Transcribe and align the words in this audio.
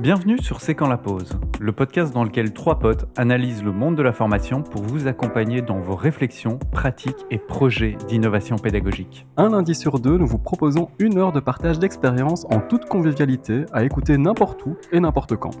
Bienvenue 0.00 0.38
sur 0.38 0.60
C'est 0.60 0.76
quand 0.76 0.86
la 0.86 0.96
pause, 0.96 1.40
le 1.58 1.72
podcast 1.72 2.14
dans 2.14 2.22
lequel 2.22 2.52
trois 2.52 2.78
potes 2.78 3.08
analysent 3.16 3.64
le 3.64 3.72
monde 3.72 3.96
de 3.96 4.02
la 4.02 4.12
formation 4.12 4.62
pour 4.62 4.82
vous 4.82 5.08
accompagner 5.08 5.60
dans 5.60 5.80
vos 5.80 5.96
réflexions, 5.96 6.60
pratiques 6.70 7.26
et 7.32 7.38
projets 7.38 7.96
d'innovation 8.06 8.54
pédagogique. 8.58 9.26
Un 9.36 9.48
lundi 9.48 9.74
sur 9.74 9.98
deux, 9.98 10.16
nous 10.16 10.28
vous 10.28 10.38
proposons 10.38 10.88
une 11.00 11.18
heure 11.18 11.32
de 11.32 11.40
partage 11.40 11.80
d'expériences 11.80 12.46
en 12.48 12.60
toute 12.60 12.84
convivialité 12.84 13.64
à 13.72 13.82
écouter 13.82 14.18
n'importe 14.18 14.64
où 14.66 14.76
et 14.92 15.00
n'importe 15.00 15.34
quand. 15.34 15.56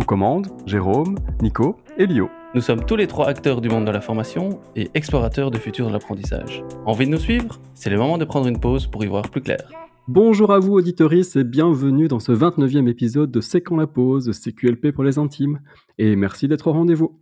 Aux 0.00 0.04
commandes, 0.04 0.48
Jérôme, 0.66 1.14
Nico 1.40 1.76
et 1.98 2.06
Lio. 2.06 2.30
Nous 2.56 2.62
sommes 2.62 2.84
tous 2.84 2.96
les 2.96 3.06
trois 3.06 3.28
acteurs 3.28 3.60
du 3.60 3.68
monde 3.68 3.84
de 3.84 3.92
la 3.92 4.00
formation 4.00 4.58
et 4.74 4.90
explorateurs 4.94 5.52
du 5.52 5.60
futur 5.60 5.86
de 5.86 5.92
l'apprentissage. 5.92 6.64
Envie 6.84 7.06
de 7.06 7.12
nous 7.12 7.18
suivre? 7.18 7.60
C'est 7.74 7.90
le 7.90 7.98
moment 7.98 8.18
de 8.18 8.24
prendre 8.24 8.48
une 8.48 8.58
pause 8.58 8.88
pour 8.88 9.04
y 9.04 9.06
voir 9.06 9.30
plus 9.30 9.40
clair. 9.40 9.70
Bonjour 10.08 10.52
à 10.52 10.58
vous 10.58 10.72
auditoris 10.72 11.36
et 11.36 11.44
bienvenue 11.44 12.08
dans 12.08 12.18
ce 12.18 12.32
29e 12.32 12.88
épisode 12.88 13.30
de 13.30 13.42
C'est 13.42 13.60
quand 13.60 13.76
la 13.76 13.86
pause, 13.86 14.30
CQLP 14.30 14.90
pour 14.90 15.04
les 15.04 15.18
intimes, 15.18 15.60
et 15.98 16.16
merci 16.16 16.48
d'être 16.48 16.68
au 16.68 16.72
rendez-vous. 16.72 17.20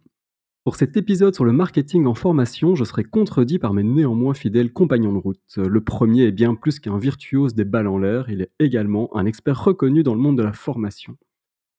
Pour 0.63 0.77
cet 0.77 0.97
épisode 0.97 1.35
sur 1.35 1.45
le 1.45 1.51
marketing 1.51 2.07
en 2.07 2.15
formation, 2.15 2.77
je 2.77 2.85
serai 2.85 3.03
contredit 3.03 3.59
par 3.59 3.75
mes 3.75 3.83
néanmoins 3.83 4.35
fidèles 4.35 4.73
compagnons 4.73 5.13
de 5.13 5.19
route. 5.19 5.57
Le 5.57 5.81
premier 5.81 6.27
est 6.27 6.31
bien 6.31 6.55
plus 6.55 6.79
qu'un 6.79 6.97
virtuose 6.97 7.57
des 7.57 7.65
balles 7.65 7.89
en 7.89 7.99
l'air, 7.99 8.31
il 8.31 8.43
est 8.43 8.53
également 8.61 9.11
un 9.17 9.27
expert 9.27 9.65
reconnu 9.65 10.05
dans 10.05 10.15
le 10.15 10.21
monde 10.21 10.39
de 10.39 10.45
la 10.45 10.53
formation. 10.53 11.17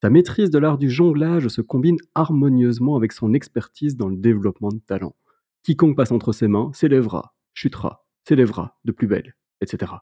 Sa 0.04 0.10
maîtrise 0.10 0.50
de 0.50 0.60
l'art 0.60 0.78
du 0.78 0.90
jonglage 0.90 1.48
se 1.48 1.62
combine 1.62 2.00
harmonieusement 2.16 2.98
avec 2.98 3.14
son 3.14 3.34
expertise 3.34 3.96
dans 3.96 4.10
le 4.10 4.18
développement 4.18 4.74
de 4.74 4.82
talent. 4.86 5.16
Quiconque 5.64 5.96
passe 5.96 6.12
entre 6.12 6.34
ses 6.34 6.50
mains 6.50 6.70
s'élèvera, 6.74 7.34
chutera, 7.54 8.06
s'élèvera 8.26 8.78
de 8.84 8.92
plus 8.92 9.08
belle, 9.08 9.38
etc. 9.62 9.94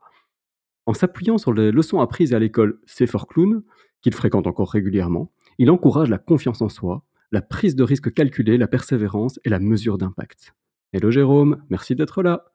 En 0.86 0.94
s'appuyant 0.94 1.38
sur 1.38 1.54
les 1.54 1.72
leçons 1.72 2.00
apprises 2.00 2.34
à 2.34 2.40
l'école 2.40 2.80
Sefer 2.86 3.20
Clown, 3.28 3.64
qu'il 4.02 4.14
fréquente 4.14 4.48
encore 4.48 4.72
régulièrement, 4.72 5.32
il 5.58 5.72
encourage 5.72 6.10
la 6.10 6.18
confiance 6.20 6.62
en 6.62 6.70
soi, 6.70 7.04
la 7.32 7.42
prise 7.42 7.76
de 7.76 7.84
risque 7.84 8.14
calculée, 8.14 8.58
la 8.58 8.68
persévérance 8.68 9.40
et 9.44 9.50
la 9.50 9.60
mesure 9.60 9.98
d'impact. 9.98 10.54
Hello 10.94 11.10
Jérôme, 11.10 11.64
merci 11.70 11.96
d'être 11.96 12.22
là. 12.22 12.46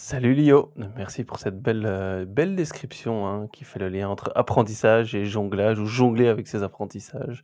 Salut 0.00 0.34
Lio, 0.34 0.72
merci 0.96 1.24
pour 1.24 1.38
cette 1.38 1.60
belle, 1.60 1.84
euh, 1.86 2.24
belle 2.24 2.54
description 2.54 3.26
hein, 3.26 3.48
qui 3.52 3.64
fait 3.64 3.80
le 3.80 3.88
lien 3.88 4.08
entre 4.08 4.30
apprentissage 4.36 5.14
et 5.16 5.24
jonglage, 5.24 5.80
ou 5.80 5.86
jongler 5.86 6.28
avec 6.28 6.46
ses 6.46 6.62
apprentissages. 6.62 7.42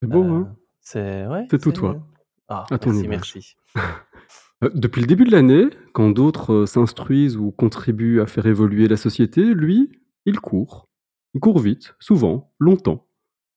C'est 0.00 0.08
beau, 0.08 0.24
hein? 0.24 0.48
Euh, 0.50 0.54
C'est 0.80 1.26
ouais, 1.28 1.46
C'est 1.50 1.58
tout 1.60 1.70
c'est- 1.70 1.76
toi. 1.76 2.04
Ah, 2.48 2.64
À 2.70 2.78
merci, 2.84 3.08
merci. 3.08 3.56
Euh, 4.62 4.70
Depuis 4.74 5.00
le 5.00 5.06
début 5.06 5.24
de 5.24 5.32
l'année, 5.32 5.66
quand 5.92 6.10
d'autres 6.10 6.52
euh, 6.52 6.66
s'instruisent 6.66 7.36
ou 7.36 7.50
contribuent 7.50 8.20
à 8.20 8.26
faire 8.26 8.46
évoluer 8.46 8.88
la 8.88 8.96
société, 8.96 9.42
lui, 9.54 9.90
il 10.26 10.40
court. 10.40 10.88
Il 11.34 11.40
court 11.40 11.58
vite, 11.58 11.94
souvent, 11.98 12.52
longtemps. 12.58 13.06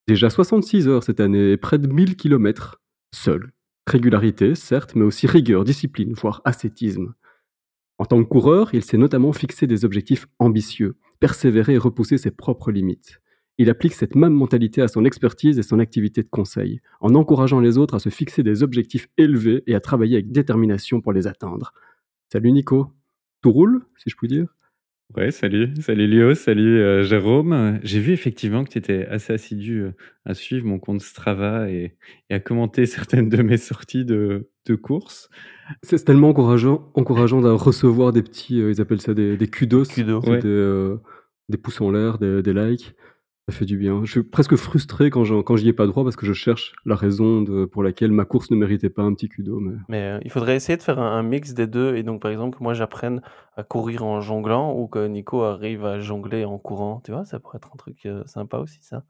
Déjà 0.07 0.29
66 0.29 0.87
heures 0.87 1.03
cette 1.03 1.19
année 1.19 1.51
et 1.51 1.57
près 1.57 1.77
de 1.77 1.87
1000 1.87 2.15
kilomètres, 2.15 2.81
seul. 3.13 3.51
Régularité, 3.87 4.55
certes, 4.55 4.95
mais 4.95 5.03
aussi 5.03 5.27
rigueur, 5.27 5.63
discipline, 5.63 6.13
voire 6.13 6.41
ascétisme. 6.45 7.13
En 7.97 8.05
tant 8.05 8.21
que 8.23 8.27
coureur, 8.27 8.73
il 8.73 8.83
s'est 8.83 8.97
notamment 8.97 9.31
fixé 9.31 9.67
des 9.67 9.85
objectifs 9.85 10.27
ambitieux, 10.39 10.97
persévérer 11.19 11.73
et 11.73 11.77
repousser 11.77 12.17
ses 12.17 12.31
propres 12.31 12.71
limites. 12.71 13.21
Il 13.57 13.69
applique 13.69 13.93
cette 13.93 14.15
même 14.15 14.33
mentalité 14.33 14.81
à 14.81 14.87
son 14.87 15.05
expertise 15.05 15.57
et 15.59 15.63
son 15.63 15.79
activité 15.79 16.23
de 16.23 16.27
conseil, 16.29 16.81
en 16.99 17.15
encourageant 17.15 17.59
les 17.61 17.77
autres 17.77 17.95
à 17.95 17.99
se 17.99 18.09
fixer 18.09 18.43
des 18.43 18.63
objectifs 18.63 19.07
élevés 19.17 19.63
et 19.67 19.75
à 19.75 19.79
travailler 19.79 20.15
avec 20.17 20.31
détermination 20.31 20.99
pour 21.01 21.13
les 21.13 21.25
atteindre. 21.27 21.71
Salut 22.31 22.51
Nico. 22.51 22.87
Tout 23.41 23.51
roule, 23.51 23.85
si 23.97 24.09
je 24.09 24.15
puis 24.17 24.27
dire? 24.27 24.47
Ouais, 25.15 25.29
salut, 25.29 25.69
salut 25.81 26.07
Léo, 26.07 26.33
salut 26.33 26.79
euh, 26.81 27.03
Jérôme. 27.03 27.79
J'ai 27.83 27.99
vu 27.99 28.11
effectivement 28.11 28.63
que 28.63 28.71
tu 28.71 28.79
étais 28.79 29.05
assez 29.05 29.31
assidu 29.33 29.81
euh, 29.83 29.91
à 30.25 30.33
suivre 30.33 30.65
mon 30.65 30.79
compte 30.79 30.99
Strava 31.01 31.69
et, 31.69 31.95
et 32.31 32.33
à 32.33 32.39
commenter 32.39 32.85
certaines 32.87 33.29
de 33.29 33.41
mes 33.43 33.57
sorties 33.57 34.03
de, 34.03 34.49
de 34.65 34.75
course. 34.75 35.29
C'est 35.83 36.03
tellement 36.03 36.29
encourageant, 36.29 36.91
encourageant 36.95 37.39
de 37.41 37.49
recevoir 37.49 38.13
des 38.13 38.23
petits, 38.23 38.59
euh, 38.59 38.71
ils 38.71 38.81
appellent 38.81 38.99
ça 39.01 39.13
des, 39.13 39.37
des 39.37 39.47
kudos, 39.47 39.85
Kudos. 39.85 40.21
c'est 40.25 40.29
Ouais. 40.31 40.39
des, 40.39 40.47
euh, 40.47 40.97
des 41.49 41.57
pouces 41.57 41.79
en 41.81 41.91
l'air, 41.91 42.17
des, 42.17 42.41
des 42.41 42.53
likes. 42.53 42.95
Ça 43.47 43.55
fait 43.55 43.65
du 43.65 43.77
bien. 43.77 44.01
Je 44.03 44.09
suis 44.11 44.23
presque 44.23 44.55
frustré 44.55 45.11
quand 45.11 45.23
j'en- 45.23 45.43
quand 45.43 45.55
j'y 45.55 45.69
ai 45.69 45.73
pas 45.73 45.85
droit 45.85 46.03
parce 46.03 46.15
que 46.15 46.25
je 46.25 46.33
cherche 46.33 46.73
la 46.83 46.95
raison 46.95 47.43
de- 47.43 47.65
pour 47.65 47.83
laquelle 47.83 48.11
ma 48.11 48.25
course 48.25 48.49
ne 48.49 48.55
méritait 48.55 48.89
pas 48.89 49.03
un 49.03 49.13
petit 49.13 49.29
kudo. 49.29 49.59
Mais... 49.59 49.75
Mais 49.87 50.01
euh, 50.01 50.19
il 50.23 50.31
faudrait 50.31 50.55
essayer 50.55 50.77
de 50.77 50.81
faire 50.81 50.97
un, 50.97 51.11
un 51.15 51.21
mix 51.21 51.53
des 51.53 51.67
deux. 51.67 51.95
Et 51.95 52.01
donc, 52.01 52.23
par 52.23 52.31
exemple, 52.31 52.57
que 52.57 52.63
moi 52.63 52.73
j'apprenne 52.73 53.21
à 53.55 53.61
courir 53.63 54.03
en 54.03 54.19
jonglant 54.19 54.73
ou 54.75 54.87
que 54.87 55.05
Nico 55.05 55.43
arrive 55.43 55.85
à 55.85 55.99
jongler 55.99 56.43
en 56.43 56.57
courant. 56.57 57.01
Tu 57.05 57.11
vois, 57.11 57.23
ça 57.23 57.39
pourrait 57.39 57.57
être 57.57 57.69
un 57.71 57.77
truc 57.77 57.97
euh, 58.07 58.23
sympa 58.25 58.57
aussi, 58.57 58.79
ça. 58.81 59.03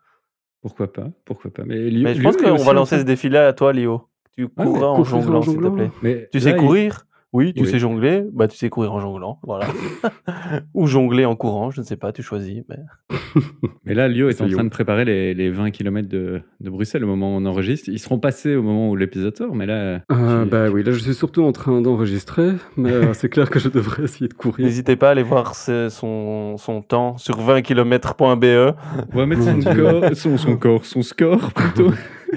Pourquoi 0.61 0.91
pas, 0.91 1.07
pourquoi 1.23 1.51
pas. 1.51 1.63
Mais, 1.63 1.89
je 1.89 2.21
pense 2.21 2.35
est 2.35 2.43
qu'on 2.43 2.55
aussi 2.55 2.65
va 2.65 2.71
en 2.71 2.73
lancer 2.73 2.95
train- 2.95 3.01
ce 3.03 3.05
défi-là 3.05 3.47
à 3.47 3.53
toi, 3.53 3.71
Léo. 3.71 4.09
Tu 4.35 4.49
Ah 4.57 4.63
courras 4.65 4.87
en 4.87 4.95
courir 4.97 5.15
en 5.15 5.21
jonglant, 5.21 5.41
s'il 5.43 5.51
te 5.55 5.61
jonglant. 5.61 5.75
plaît. 5.75 5.91
Mais 6.01 6.27
Tu 6.33 6.39
là, 6.39 6.43
sais 6.43 6.49
il- 6.51 6.57
courir 6.57 7.04
Oui, 7.35 7.53
tu 7.53 7.63
Oui. 7.63 7.67
sais 7.69 7.79
jongler 7.79 8.23
Bah, 8.31 8.47
tu 8.47 8.55
sais 8.55 8.69
courir 8.69 8.93
en 8.93 8.99
jonglant, 9.01 9.39
voilà. 9.43 9.65
Ou 10.73 10.87
jongler 10.87 11.25
en 11.25 11.35
courant, 11.35 11.69
je 11.69 11.81
ne 11.81 11.85
sais 11.85 11.97
pas, 11.97 12.11
tu 12.13 12.21
choisis. 12.23 12.63
Mais... 12.69 12.77
Mais 13.85 13.93
là, 13.93 14.07
Lio 14.07 14.29
est 14.29 14.41
en 14.41 14.47
train 14.47 14.63
de 14.63 14.69
préparer 14.69 15.03
les, 15.05 15.33
les 15.33 15.49
20 15.51 15.71
km 15.71 16.07
de, 16.07 16.41
de 16.61 16.69
Bruxelles 16.69 17.03
au 17.03 17.07
moment 17.07 17.35
où 17.35 17.39
on 17.39 17.45
enregistre. 17.45 17.89
Ils 17.89 17.99
seront 17.99 18.19
passés 18.19 18.55
au 18.55 18.63
moment 18.63 18.89
où 18.89 18.95
l'épisode 18.95 19.35
sort, 19.35 19.53
mais 19.53 19.65
là. 19.65 20.01
Euh, 20.11 20.43
tu- 20.45 20.49
bah 20.49 20.67
oui, 20.71 20.83
là 20.83 20.91
je 20.93 20.99
suis 20.99 21.13
surtout 21.13 21.43
en 21.43 21.51
train 21.51 21.81
d'enregistrer, 21.81 22.51
mais 22.77 22.91
euh, 22.91 23.13
c'est 23.13 23.29
clair 23.29 23.49
que 23.49 23.59
je 23.59 23.67
devrais 23.69 24.03
essayer 24.03 24.27
de 24.29 24.33
courir. 24.33 24.65
N'hésitez 24.65 24.95
pas 24.95 25.09
à 25.09 25.11
aller 25.11 25.23
voir 25.23 25.55
ce- 25.55 25.89
son, 25.89 26.57
son 26.57 26.81
temps 26.81 27.17
sur 27.17 27.37
20km.be 27.39 28.75
On 29.13 29.17
va 29.17 29.25
mettre 29.25 29.43
son, 29.43 29.51
Mon 29.53 29.57
Dieu. 29.59 29.83
corps, 29.83 30.15
son, 30.15 30.37
son 30.37 30.57
corps, 30.57 30.85
son 30.85 31.01
score 31.01 31.51
plutôt, 31.53 31.91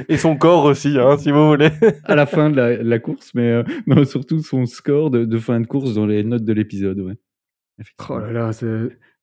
et 0.08 0.16
son 0.16 0.36
corps 0.36 0.64
aussi, 0.64 0.98
hein, 0.98 1.16
si 1.18 1.30
vous 1.30 1.48
voulez. 1.48 1.70
à 2.04 2.14
la 2.14 2.26
fin 2.26 2.50
de 2.50 2.56
la, 2.60 2.98
course, 2.98 3.32
mais 3.34 3.50
euh, 3.50 3.62
non, 3.86 4.04
surtout 4.04 4.40
son 4.42 4.66
score 4.66 5.10
de, 5.10 5.24
de 5.24 5.38
fin 5.38 5.60
de 5.60 5.66
course 5.66 5.94
dans 5.94 6.06
les 6.06 6.22
notes 6.24 6.44
de 6.44 6.52
l'épisode. 6.52 7.00
Ouais. 7.00 7.14
Oh 8.08 8.18
là 8.18 8.32
là, 8.32 8.52
c'est. 8.52 8.66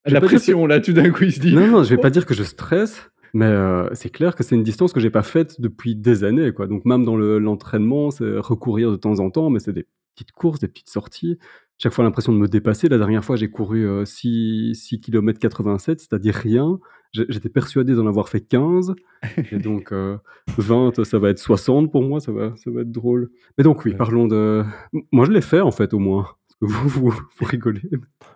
la 0.06 0.22
pression, 0.22 0.66
là, 0.66 0.80
tout 0.80 0.94
d'un 0.94 1.10
coup, 1.12 1.24
il 1.26 1.32
se 1.34 1.40
dit. 1.40 1.54
Non, 1.56 1.68
non, 1.68 1.84
je 1.84 1.90
vais 1.90 1.98
Oh. 1.98 2.02
pas 2.02 2.10
dire 2.10 2.26
que 2.26 2.34
je 2.34 2.44
stresse, 2.44 3.10
mais 3.34 3.46
euh, 3.46 3.88
c'est 3.94 4.10
clair 4.10 4.36
que 4.36 4.44
c'est 4.44 4.56
une 4.56 4.64
distance 4.64 4.94
que 4.94 5.00
j'ai 5.00 5.10
pas 5.10 5.24
faite 5.24 5.60
depuis 5.60 5.96
des 5.96 6.24
années, 6.24 6.52
quoi. 6.54 6.68
Donc 6.68 6.86
même 6.86 7.04
dans 7.04 7.18
le- 7.18 7.38
l'entraînement, 7.40 8.12
c'est 8.12 8.38
recourir 8.38 8.92
de 8.92 8.96
temps 8.96 9.20
en 9.20 9.30
temps, 9.30 9.50
mais 9.50 9.60
c'est 9.60 9.74
des 9.74 9.86
petites 10.16 10.32
courses, 10.32 10.60
des 10.60 10.68
petites 10.70 10.90
sorties. 10.90 11.38
Chaque 11.78 11.92
fois 11.92 12.06
l'impression 12.06 12.32
de 12.32 12.38
me 12.38 12.48
dépasser. 12.48 12.88
La 12.88 12.98
dernière 12.98 13.26
fois, 13.26 13.36
j'ai 13.36 13.50
couru 13.50 13.86
euh, 13.86 14.06
6, 14.06 14.76
6 14.76 15.02
km 15.02 15.38
87, 15.40 16.00
c'est-à-dire 16.00 16.34
rien. 16.36 16.80
J'étais 17.30 17.50
persuadé 17.50 17.94
d'en 17.96 18.08
avoir 18.08 18.30
fait 18.30 18.42
15. 18.42 18.96
Et 19.52 19.58
donc 19.58 19.92
euh, 19.92 20.18
20, 20.58 21.04
ça 21.04 21.20
va 21.20 21.30
être 21.30 21.40
60 21.40 21.92
pour 21.92 22.04
moi, 22.04 22.20
ça 22.20 22.32
va, 22.32 22.54
ça 22.58 22.72
va 22.72 22.82
être 22.82 22.92
drôle. 22.92 23.30
Mais 23.58 23.64
donc 23.64 23.86
oui, 23.86 23.94
parlons 23.94 24.28
de... 24.28 24.64
Moi, 25.12 25.26
je 25.26 25.32
l'ai 25.32 25.42
fait 25.42 25.62
en 25.62 25.72
fait 25.72 25.94
au 25.94 26.00
moins. 26.00 26.24
Parce 26.24 26.60
que 26.60 26.66
vous, 26.66 26.90
vous, 26.90 27.12
vous 27.12 27.46
rigolez. 27.46 27.82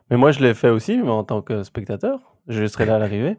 Mais 0.10 0.18
moi, 0.18 0.32
je 0.32 0.40
l'ai 0.40 0.54
fait 0.54 0.70
aussi, 0.70 0.98
mais 0.98 1.10
en 1.10 1.24
tant 1.24 1.42
que 1.42 1.64
spectateur. 1.64 2.36
Je 2.48 2.66
serai 2.66 2.86
là 2.86 2.96
à 2.96 3.00
l'arrivée. 3.00 3.38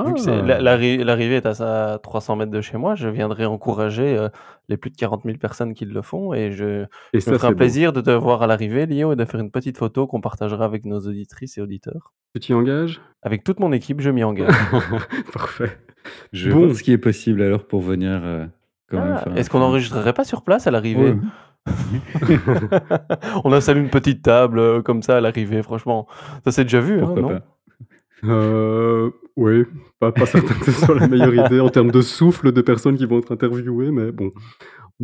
Ah, 0.00 0.04
Vu 0.06 0.14
que 0.14 0.20
c'est- 0.20 0.42
la- 0.42 0.60
l'arri- 0.60 1.02
l'arrivée 1.04 1.36
est 1.36 1.46
à 1.46 1.54
ça- 1.54 1.98
300 2.02 2.36
mètres 2.36 2.50
de 2.50 2.60
chez 2.60 2.76
moi, 2.78 2.94
je 2.94 3.08
viendrai 3.08 3.44
encourager 3.46 4.16
euh, 4.16 4.28
les 4.68 4.76
plus 4.76 4.90
de 4.90 4.96
40 4.96 5.22
000 5.24 5.38
personnes 5.38 5.74
qui 5.74 5.84
le 5.84 6.02
font 6.02 6.32
et 6.34 6.52
je, 6.52 6.84
et 6.84 6.86
je 7.14 7.18
ça, 7.20 7.30
me 7.32 7.36
ferai 7.36 7.38
c'est 7.38 7.46
un 7.46 7.50
beau. 7.50 7.56
plaisir 7.56 7.92
de 7.92 8.00
te 8.00 8.10
voir 8.10 8.42
à 8.42 8.46
l'arrivée, 8.46 8.86
Lio, 8.86 9.12
et 9.12 9.16
de 9.16 9.24
faire 9.24 9.40
une 9.40 9.50
petite 9.50 9.76
photo 9.78 10.06
qu'on 10.06 10.20
partagera 10.20 10.64
avec 10.64 10.84
nos 10.84 11.00
auditrices 11.00 11.58
et 11.58 11.60
auditeurs. 11.60 12.12
Tu 12.34 12.40
t'y 12.40 12.54
engages? 12.54 13.00
Avec 13.22 13.44
toute 13.44 13.60
mon 13.60 13.72
équipe, 13.72 14.00
je 14.00 14.10
m'y 14.10 14.24
engage. 14.24 14.48
Parfait. 15.32 15.78
Je 16.32 16.48
vais 16.48 16.54
Bon. 16.54 16.64
voir 16.66 16.76
ce 16.76 16.82
qui 16.82 16.92
est 16.92 16.98
possible 16.98 17.42
alors 17.42 17.64
pour 17.66 17.80
venir. 17.80 18.20
euh, 18.24 18.46
quand 18.90 18.98
même 19.00 19.14
Ah, 19.16 19.18
faire 19.18 19.32
un- 19.32 19.36
Est-ce 19.36 19.50
qu'on 19.50 19.60
n'enregistrerait 19.60 20.12
pas 20.12 20.24
sur 20.24 20.42
place 20.42 20.66
à 20.66 20.70
l'arrivée? 20.70 21.12
Ouais. 21.12 21.18
On 23.44 23.52
installe 23.52 23.78
une 23.78 23.88
petite 23.90 24.22
table 24.22 24.58
euh, 24.58 24.82
comme 24.82 25.02
ça 25.02 25.16
à 25.16 25.20
l'arrivée, 25.20 25.62
franchement. 25.62 26.06
Ça 26.44 26.50
s'est 26.52 26.64
déjà 26.64 26.80
vu, 26.80 26.96
hein, 26.98 27.04
Pourquoi 27.04 27.22
non? 27.22 27.28
pas? 27.28 27.40
Euh, 28.24 29.10
oui, 29.36 29.64
pas, 29.98 30.12
certain 30.26 30.54
que 30.54 30.64
ce 30.64 30.72
soit 30.72 30.94
la 30.94 31.08
meilleure 31.08 31.34
idée 31.34 31.60
en 31.60 31.68
termes 31.68 31.90
de 31.90 32.00
souffle 32.02 32.52
de 32.52 32.60
personnes 32.60 32.96
qui 32.96 33.06
vont 33.06 33.18
être 33.18 33.32
interviewées, 33.32 33.90
mais 33.90 34.12
bon, 34.12 34.30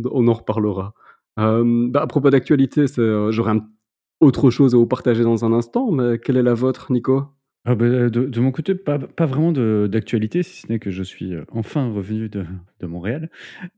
on 0.05 0.27
en 0.27 0.33
reparlera. 0.33 0.93
Euh, 1.39 1.87
bah, 1.89 2.01
à 2.01 2.07
propos 2.07 2.29
d'actualité, 2.29 2.85
euh, 2.97 3.31
j'aurais 3.31 3.55
autre 4.19 4.49
chose 4.49 4.75
à 4.75 4.77
vous 4.77 4.87
partager 4.87 5.23
dans 5.23 5.45
un 5.45 5.53
instant, 5.53 5.91
mais 5.91 6.19
quelle 6.19 6.37
est 6.37 6.43
la 6.43 6.53
vôtre, 6.53 6.91
Nico? 6.91 7.23
Ah 7.65 7.75
bah, 7.75 8.09
de, 8.09 8.25
de 8.25 8.39
mon 8.39 8.51
côté, 8.51 8.73
pas, 8.73 8.97
pas 8.97 9.25
vraiment 9.25 9.51
d'actualité, 9.51 10.43
si 10.43 10.61
ce 10.61 10.67
n'est 10.71 10.79
que 10.79 10.91
je 10.91 11.03
suis 11.03 11.33
euh, 11.35 11.43
enfin 11.49 11.91
revenu 11.91 12.29
de, 12.29 12.45
de 12.79 12.87
Montréal. 12.87 13.29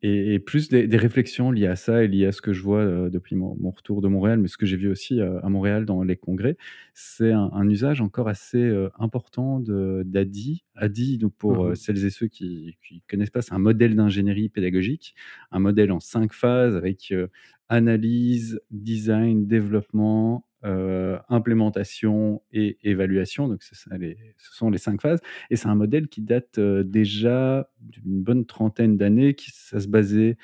Et, 0.04 0.36
et 0.36 0.40
plus 0.40 0.70
des, 0.70 0.88
des 0.88 0.98
réflexions 0.98 1.50
liées 1.52 1.66
à 1.68 1.76
ça 1.76 2.04
et 2.04 2.08
liées 2.08 2.28
à 2.28 2.32
ce 2.32 2.42
que 2.44 2.54
je 2.54 2.62
vois 2.62 2.80
euh, 2.82 3.10
depuis 3.10 3.36
mon, 3.36 3.56
mon 3.60 3.72
retour 3.72 4.02
de 4.02 4.08
Montréal, 4.08 4.40
mais 4.40 4.48
ce 4.48 4.58
que 4.58 4.68
j'ai 4.68 4.78
vu 4.78 4.88
aussi 4.90 5.20
euh, 5.20 5.40
à 5.42 5.50
Montréal 5.50 5.86
dans 5.86 6.04
les 6.04 6.16
congrès, 6.16 6.58
c'est 6.94 7.32
un, 7.32 7.50
un 7.54 7.68
usage 7.68 8.02
encore 8.02 8.28
assez 8.30 8.60
euh, 8.64 8.90
important 9.00 9.60
d'ADI. 9.60 10.64
ADI, 10.76 11.18
donc 11.18 11.34
pour 11.36 11.66
euh, 11.66 11.74
Mhm. 11.74 11.76
celles 11.76 12.06
et 12.06 12.12
ceux 12.12 12.28
qui 12.28 12.78
ne 12.92 13.00
connaissent 13.10 13.32
pas, 13.32 13.42
c'est 13.42 13.54
un 13.54 13.60
modèle 13.60 13.96
d'ingénierie 13.96 14.50
pédagogique, 14.50 15.16
un 15.52 15.60
modèle 15.60 15.92
en 15.92 16.00
cinq 16.00 16.34
phases 16.34 16.76
avec 16.76 17.12
euh, 17.12 17.28
analyse, 17.68 18.60
design, 18.70 19.48
développement, 19.48 20.46
implémentation 20.64 22.42
et 22.52 22.78
évaluation. 22.84 23.48
Donc, 23.48 23.64
ce 23.64 23.76
sont 23.76 24.70
les 24.70 24.78
5 24.78 25.02
phases 25.02 25.20
et 25.50 25.56
c'est 25.56 25.68
un 25.68 25.76
modèle 25.76 26.08
qui 26.08 26.22
date, 26.22 26.60
déjà 26.60 27.70
d'une 27.80 28.24
bonne 28.24 28.46
trentaine 28.46 28.98
d'années, 28.98 29.34
qui 29.36 29.52
ça 29.52 29.80
se 29.80 29.88
basait 29.88 30.38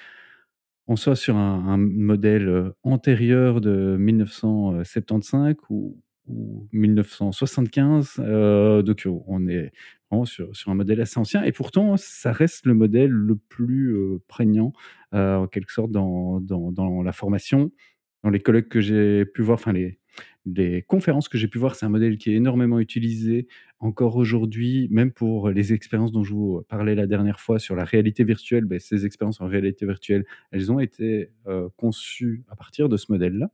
en 0.88 0.96
soi 0.96 1.16
sur 1.16 1.36
un 1.38 1.78
modèle, 1.78 2.72
antérieur 2.84 3.62
de 3.62 3.98
1975 4.00 5.56
ou 5.70 6.02
ou 6.30 6.68
1975, 6.74 8.18
donc 8.86 9.08
on 9.28 9.48
est 9.48 9.72
vraiment 10.12 10.26
sur 10.26 10.54
sur 10.56 10.72
un 10.72 10.76
modèle 10.76 11.00
assez 11.02 11.18
ancien 11.20 11.42
et 11.44 11.54
pourtant 11.54 11.96
ça 11.98 12.34
reste 12.34 12.66
le 12.66 12.74
modèle 12.74 13.12
le 13.12 13.38
plus, 13.38 13.96
prégnant, 14.28 14.74
en 15.14 15.48
quelque 15.48 15.72
sorte 15.72 15.92
dans 15.92 16.42
dans 16.42 17.02
la 17.02 17.14
formation. 17.14 17.72
Dans 18.28 18.32
les 18.32 18.42
colloques 18.42 18.68
que 18.68 18.82
j'ai 18.82 19.24
pu 19.26 19.42
voir, 19.42 19.56
enfin 19.56 19.72
les 19.72 20.00
les 20.46 20.82
conférences 20.82 21.30
que 21.30 21.38
j'ai 21.38 21.48
pu 21.48 21.60
voir, 21.60 21.76
c'est 21.76 21.86
un 21.86 21.90
modèle 21.90 22.18
qui 22.18 22.32
est 22.32 22.36
énormément 22.36 22.80
utilisé 22.80 23.48
encore 23.80 24.16
aujourd'hui, 24.18 24.88
même 24.92 25.12
pour 25.14 25.50
les 25.50 25.72
expériences 25.74 26.12
dont 26.12 26.24
je 26.24 26.34
vous 26.34 26.62
parlais 26.70 26.96
la 26.96 27.08
dernière 27.08 27.40
fois 27.40 27.60
sur 27.60 27.76
la 27.76 27.86
réalité 27.86 28.24
virtuelle. 28.26 28.66
Beh, 28.66 28.80
ces 28.80 29.06
expériences 29.06 29.40
en 29.42 29.48
réalité 29.48 29.86
virtuelle, 29.86 30.26
elles 30.52 30.72
ont 30.72 30.80
été, 30.80 31.32
heu, 31.48 31.70
conçues 31.78 32.44
à 32.50 32.56
partir 32.58 32.90
de 32.90 32.98
ce 32.98 33.12
modèle-là 33.12 33.50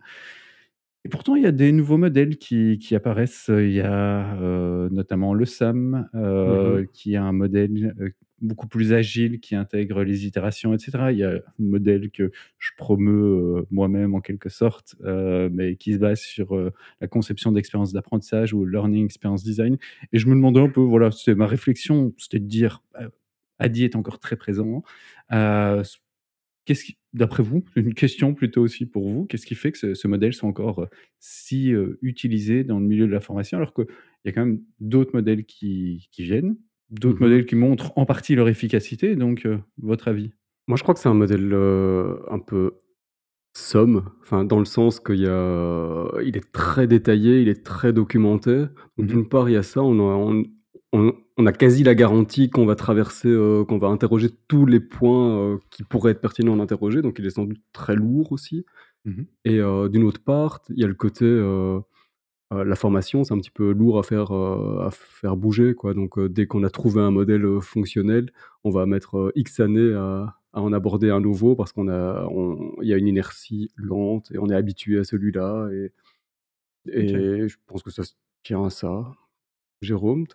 et 1.06 1.10
pourtant 1.10 1.36
il 1.36 1.44
y 1.44 1.46
a 1.48 1.52
des 1.52 1.72
nouveaux 1.72 1.98
modèles 1.98 2.38
qui 2.38 2.80
qui 2.80 2.96
apparaissent. 2.96 3.50
Il 3.50 3.72
y 3.72 3.82
a, 3.82 4.36
heu, 4.42 4.90
notamment 4.92 5.34
le 5.34 5.46
SAM, 5.46 6.10
Mmh 6.46 6.60
mh. 6.64 6.80
heu, 6.80 6.88
qui 6.94 7.14
est 7.14 7.18
un 7.18 7.34
modèle, 7.34 7.94
beaucoup 8.44 8.68
plus 8.68 8.94
agile, 8.94 9.40
qui 9.40 9.56
intègre 9.56 10.04
les 10.04 10.26
itérations 10.28 10.74
et 10.76 10.80
cetera. 10.80 11.12
Il 11.14 11.20
y 11.20 11.24
a 11.24 11.32
un 11.36 11.42
modèle 11.60 12.12
que 12.12 12.32
je 12.60 12.72
promeus, 12.78 13.60
heu, 13.62 13.68
moi-même 13.72 14.16
en 14.16 14.22
quelque 14.22 14.50
sorte, 14.50 14.96
heu, 15.06 15.50
mais 15.54 15.76
qui 15.78 15.94
se 15.94 16.00
base 16.00 16.22
sur, 16.22 16.56
heu, 16.56 16.72
la 17.02 17.08
conception 17.08 17.52
d'expériences 17.54 17.94
d'apprentissage 17.94 18.54
ou 18.54 18.66
learning 18.66 19.06
experience 19.06 19.44
design 19.44 19.78
et 20.14 20.20
je 20.20 20.28
me 20.28 20.36
demandais 20.36 20.62
un 20.62 20.70
peu, 20.70 20.82
voilà, 20.82 21.12
c'est 21.12 21.36
ma 21.36 21.48
réflexion, 21.48 22.14
c'était 22.20 22.40
de 22.40 22.48
dire, 22.48 22.84
heu, 23.02 23.10
ADDIE 23.60 23.86
est 23.86 23.96
encore 23.96 24.20
très 24.20 24.36
présent, 24.38 24.84
qu'est-ce 26.66 26.86
qui 26.86 26.98
d'après 27.14 27.44
vous, 27.44 27.64
une 27.76 27.94
question 27.94 28.34
plutôt 28.34 28.62
aussi 28.62 28.86
pour 28.86 29.10
vous, 29.10 29.26
qu'est-ce 29.26 29.46
qui 29.46 29.56
fait 29.56 29.72
que 29.72 29.94
ce 29.94 30.08
modèle 30.08 30.34
soit 30.34 30.50
encore, 30.50 30.88
si, 31.20 31.74
utilisé 32.02 32.64
dans 32.64 32.80
le 32.80 32.86
milieu 32.88 33.06
de 33.08 33.12
la 33.12 33.20
formation? 33.20 33.58
Alors 33.58 33.74
qu'il 33.74 33.86
y 34.26 34.30
a 34.30 34.32
quand 34.32 34.46
même 34.46 34.62
d'autres 34.80 35.12
modèles 35.16 35.46
qui 35.46 36.08
qui 36.12 36.24
viennent, 36.24 36.56
d'autres 36.92 37.20
Mmh 37.20 37.26
mh. 37.26 37.26
modèles 37.26 37.46
qui 37.46 37.56
montrent 37.56 37.92
en 37.98 38.06
partie 38.06 38.36
leur 38.36 38.50
efficacité 38.50 39.16
donc 39.16 39.46
heu, 39.46 39.60
votre 39.82 40.08
avis? 40.08 40.34
Moi, 40.68 40.78
je 40.78 40.84
crois 40.84 40.94
que 40.96 41.02
c'est 41.02 41.10
un 41.10 41.14
modèle, 41.14 41.52
heu, 41.54 42.20
un 42.30 42.40
peu 42.40 42.76
somme, 43.54 44.10
enfin, 44.24 44.46
dans 44.46 44.60
le 44.60 44.66
sens 44.66 45.00
qu'il 45.02 45.20
y 45.22 45.28
a 45.28 46.08
il 46.24 46.38
est 46.38 46.52
très 46.54 46.88
détaillé, 46.88 47.42
il 47.42 47.50
est 47.50 47.66
très 47.66 47.94
documenté. 47.94 48.66
Mmh 49.00 49.14
mh. 49.14 49.18
D'une 49.18 49.30
part, 49.30 49.50
il 49.50 49.54
y 49.54 49.58
a 49.58 49.64
ça, 49.64 49.82
on 49.84 50.00
a 50.00 50.44
on 51.38 51.48
a 51.48 51.54
quasi 51.54 51.84
la 51.84 51.96
garantie 51.96 52.50
qu'on 52.52 52.66
va 52.68 52.76
traverser, 52.76 53.30
heu, 53.30 53.66
qu'on 53.68 53.80
va 53.80 53.88
interroger 53.90 54.30
tous 54.50 54.66
les 54.68 54.80
points, 54.82 55.60
qui 55.72 55.84
pourraient 55.84 56.12
être 56.14 56.22
pertinents 56.22 56.58
d'interroger, 56.58 57.02
donc 57.04 57.18
il 57.20 57.26
est 57.28 57.32
sans 57.32 57.46
doute 57.46 57.62
très 57.74 57.96
lourd 57.96 58.32
aussi 58.34 58.66
Mmh 59.06 59.12
mh. 59.22 59.26
et 59.46 59.60
d'une 59.92 60.04
autre 60.06 60.24
part, 60.24 60.62
il 60.70 60.80
y 60.82 60.86
a 60.86 60.88
le 60.88 60.96
côté, 60.96 61.26
la 62.52 62.76
formation, 62.76 63.24
c'est 63.24 63.34
un 63.34 63.40
petit 63.40 63.50
peu 63.52 63.72
lourd 63.72 63.98
à 64.00 64.04
faire, 64.04 64.34
heu, 64.34 64.82
à 64.82 64.90
faire 64.92 65.36
bouger, 65.38 65.74
quoi, 65.74 65.94
donc 65.94 66.18
heu, 66.18 66.30
dès 66.30 66.46
qu'on 66.46 66.64
a 66.64 66.70
trouvé 66.70 67.02
un 67.02 67.12
modèle, 67.12 67.46
fonctionnel, 67.62 68.32
on 68.64 68.70
va 68.70 68.86
mettre, 68.86 69.32
X 69.36 69.60
années 69.60 69.94
à 69.94 70.36
à 70.56 70.62
en 70.62 70.72
aborder 70.72 71.10
un 71.10 71.20
nouveau 71.20 71.56
parce 71.56 71.72
qu'on 71.72 71.88
a 71.90 72.28
on 72.30 72.76
y 72.84 72.94
a 72.94 72.98
une 72.98 73.08
inertie 73.08 73.72
lente 73.76 74.32
et 74.32 74.38
on 74.38 74.50
est 74.50 74.56
habitué 74.56 75.00
à 75.00 75.04
celui-là 75.04 75.70
et 75.72 77.48
je 77.48 77.56
pense 77.66 77.82
que 77.82 77.90
ça 77.90 78.04
se 78.04 78.14
tient 78.44 78.66
à 78.66 78.70
ça. 78.70 79.12
Jérôme, 79.82 80.26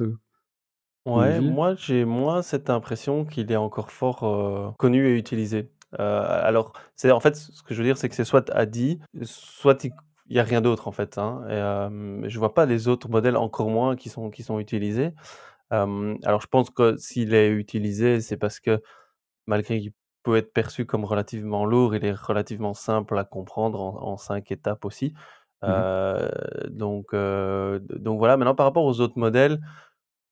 Ouais, 1.07 1.41
moi 1.41 1.75
j'ai 1.75 2.05
moins 2.05 2.43
cette 2.43 2.69
impression 2.69 3.25
qu'il 3.25 3.51
est 3.51 3.57
encore 3.57 3.91
fort, 3.91 4.75
connu 4.77 5.07
et 5.09 5.17
utilisé. 5.17 5.71
Alors 5.93 6.73
c'est 6.97 7.11
en 7.13 7.21
fait, 7.21 7.37
ce 7.37 7.63
que 7.63 7.75
je 7.75 7.79
veux 7.79 7.87
dire, 7.87 7.97
c'est 7.97 8.09
que 8.09 8.15
c'est 8.15 8.25
soit 8.25 8.51
ADDIE, 8.51 8.99
soit 9.23 9.85
il 9.85 9.93
il 10.29 10.37
y 10.37 10.41
a 10.41 10.45
rien 10.45 10.61
d'autre 10.61 10.89
en 10.89 10.93
fait, 10.93 11.19
hein 11.19 11.45
et 12.25 12.29
je 12.31 12.39
vois 12.39 12.55
pas 12.55 12.67
les 12.67 12.89
autres 12.89 13.09
modèles, 13.11 13.37
encore 13.37 13.71
moins 13.71 13.97
qui 13.97 14.09
sont 14.11 14.31
qui 14.31 14.43
sont 14.43 14.59
utilisés. 14.61 15.13
Alors 15.71 16.41
je 16.43 16.47
pense 16.49 16.71
que 16.71 16.97
s'il 16.99 17.35
est 17.35 17.51
utilisé, 17.51 18.21
c'est 18.23 18.37
parce 18.39 18.61
que 18.61 18.83
malgré 19.47 19.81
qu'il 19.81 19.93
peut 20.25 20.37
être 20.39 20.53
perçu 20.55 20.87
comme 20.87 21.05
relativement 21.07 21.67
lourd, 21.67 21.97
il 21.97 22.05
est 22.07 22.13
relativement 22.15 22.75
simple 22.75 23.19
à 23.19 23.25
comprendre 23.25 23.81
en 23.83 24.03
en 24.15 24.17
5 24.19 24.53
étapes 24.53 24.85
aussi. 24.87 25.15
Mmh 25.67 25.73
mh. 25.79 25.89
Heu, 26.17 26.31
donc 26.71 27.15
donc 27.15 28.19
voilà. 28.19 28.37
Maintenant 28.39 28.55
par 28.57 28.67
rapport 28.67 28.85
aux 28.87 29.01
autres 29.01 29.19
modèles, 29.19 29.61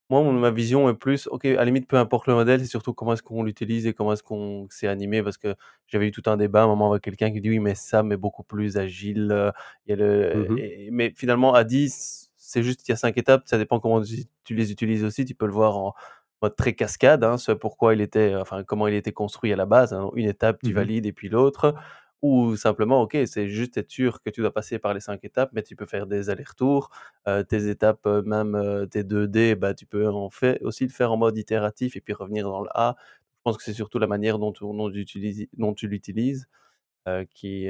moi 0.09 0.21
mon 0.23 0.33
ma 0.33 0.51
vision 0.51 0.89
est 0.89 0.93
plus 0.95 1.27
OK, 1.27 1.45
à 1.45 1.53
la 1.55 1.65
limite, 1.65 1.87
peu 1.87 1.97
importe 1.97 2.27
le 2.27 2.33
modèle, 2.35 2.59
c'est 2.61 2.65
surtout 2.67 2.93
comment 2.93 3.13
est-ce 3.13 3.23
qu'on 3.23 3.43
l'utilise 3.43 3.87
et 3.87 3.93
comment 3.93 4.13
est-ce 4.13 4.23
qu'on 4.23 4.67
c'est 4.69 4.87
animé 4.87 5.23
parce 5.23 5.37
que 5.37 5.55
j'avais 5.87 6.07
eu 6.07 6.11
tout 6.11 6.23
un 6.27 6.37
débat 6.37 6.61
à 6.61 6.63
un 6.65 6.67
moment 6.67 6.91
avec 6.91 7.03
quelqu'un 7.03 7.31
qui 7.31 7.41
dit: 7.41 7.49
«Oui, 7.49 7.59
mais 7.59 7.75
SAM 7.75 8.11
est 8.11 8.17
beaucoup 8.17 8.43
plus 8.43 8.77
agile, 8.77 9.31
heu, 9.31 9.51
il 9.85 9.91
y 9.91 9.93
a 9.93 9.95
Mmh 10.33 10.45
le» 10.45 10.49
mh. 10.49 10.59
et 10.59 10.89
mais 10.91 11.13
finalement 11.15 11.53
ADDIE, 11.53 11.89
c 11.89 12.27
c'est 12.37 12.63
juste 12.63 12.87
il 12.87 12.91
y 12.91 12.93
a 12.93 12.97
5 12.97 13.17
étapes, 13.17 13.43
ça 13.45 13.57
dépend 13.57 13.79
comment 13.79 14.01
tu 14.01 14.25
tu 14.45 14.55
les 14.55 14.71
utilises 14.71 15.03
aussi. 15.03 15.25
Tu 15.25 15.35
peux 15.35 15.45
le 15.47 15.51
voir 15.53 15.77
en 15.77 15.93
mode 16.41 16.55
très 16.55 16.73
cascade, 16.73 17.23
hein, 17.23 17.37
ce 17.37 17.51
pourquoi 17.51 17.93
il 17.95 18.01
était 18.01 18.35
enfin, 18.35 18.63
comment 18.63 18.87
il 18.87 18.93
était 18.95 19.11
construit 19.11 19.51
à 19.53 19.55
la 19.57 19.65
base, 19.65 19.93
hein. 19.93 20.09
Une 20.15 20.27
étape, 20.27 20.61
tu 20.63 20.71
Mmh 20.71 20.79
mh. 20.81 20.87
valides 20.87 21.05
et 21.05 21.13
puis 21.13 21.29
l'autre 21.29 21.75
ou 22.21 22.55
simplement, 22.55 23.01
OK, 23.03 23.17
c'est 23.27 23.47
juste 23.49 23.77
être 23.77 23.91
sûr 23.91 24.21
que 24.23 24.29
tu 24.29 24.41
dois 24.41 24.53
passer 24.53 24.79
par 24.79 24.93
les 24.93 24.99
5 24.99 25.23
étapes, 25.23 25.51
mais 25.53 25.63
tu 25.63 25.75
peux 25.75 25.85
faire 25.85 26.07
des 26.07 26.29
allers-retours. 26.29 26.89
Heu, 27.27 27.43
tes 27.43 27.69
étapes, 27.69 28.05
heu, 28.07 28.21
même, 28.23 28.55
heu, 28.55 28.87
tes 28.87 29.03
2D, 29.03 29.55
bah, 29.55 29.73
tu 29.73 29.85
peux 29.85 30.07
en 30.09 30.29
fait 30.29 30.59
aussi 30.63 30.83
le 30.85 30.89
faire 30.91 31.11
en 31.11 31.17
mode 31.17 31.37
itératif 31.37 31.95
et 31.95 32.01
puis 32.01 32.13
revenir 32.13 32.45
dans 32.49 32.61
le 32.61 32.69
A. 32.73 32.95
Je 33.37 33.41
pense 33.43 33.57
que 33.57 33.63
c'est 33.63 33.73
surtout 33.73 33.99
la 33.99 34.07
manière 34.07 34.39
dont 34.39 34.51
tu 34.51 34.65
l'utilises, 35.87 36.47
qui, 37.33 37.67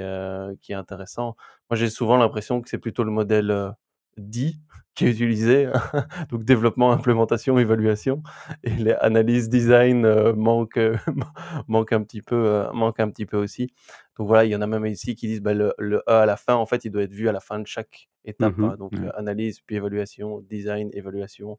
qui 0.61 0.71
est 0.71 0.75
intéressant. 0.75 1.35
Moi, 1.69 1.77
j'ai 1.77 1.89
souvent 1.89 2.17
l'impression 2.17 2.61
que 2.61 2.69
c'est 2.69 2.77
plutôt 2.77 3.03
le 3.03 3.11
modèle, 3.11 3.71
DIE 4.17 4.59
qui 4.95 5.05
est 5.05 5.11
utilisé, 5.11 5.67
donc 6.29 6.43
développement, 6.43 6.91
implémentation, 6.91 7.59
évaluation 7.59 8.23
et 8.63 8.71
les 8.71 8.93
analyses 9.01 9.47
design, 9.49 10.05
heu, 10.05 10.33
manquent, 10.33 10.77
heu, 10.77 10.97
man 11.15 11.29
manquent 11.67 11.93
un 11.93 12.03
petit 12.03 12.21
peu, 12.21 12.35
heu, 12.35 12.65
manquent 12.73 12.99
un 13.01 13.09
petit 13.11 13.25
peu 13.27 13.37
aussi. 13.37 13.71
Donc 14.17 14.27
voilà, 14.27 14.45
il 14.45 14.51
y 14.51 14.55
en 14.55 14.61
a 14.61 14.67
même 14.67 14.85
ici 14.87 15.15
qui 15.15 15.27
disent: 15.27 15.41
«Bah, 15.41 15.53
le 15.53 15.73
le 15.77 15.97
E 16.07 16.11
à 16.11 16.25
la 16.25 16.35
fin, 16.37 16.55
en 16.55 16.65
fait, 16.65 16.85
il 16.85 16.91
doit 16.91 17.03
être 17.03 17.13
vu 17.13 17.29
à 17.29 17.31
la 17.31 17.39
fin 17.39 17.59
de 17.59 17.67
chaque 17.67 18.09
Mmh 18.39 18.49
étape», 18.49 18.55
mh. 18.57 18.63
hein, 18.63 18.75
donc 18.77 19.01
heu, 19.03 19.09
Ouais. 19.09 19.11
analyse, 19.17 19.61
puis 19.61 19.75
évaluation, 19.75 20.41
design, 20.49 20.89
évaluation, 20.93 21.57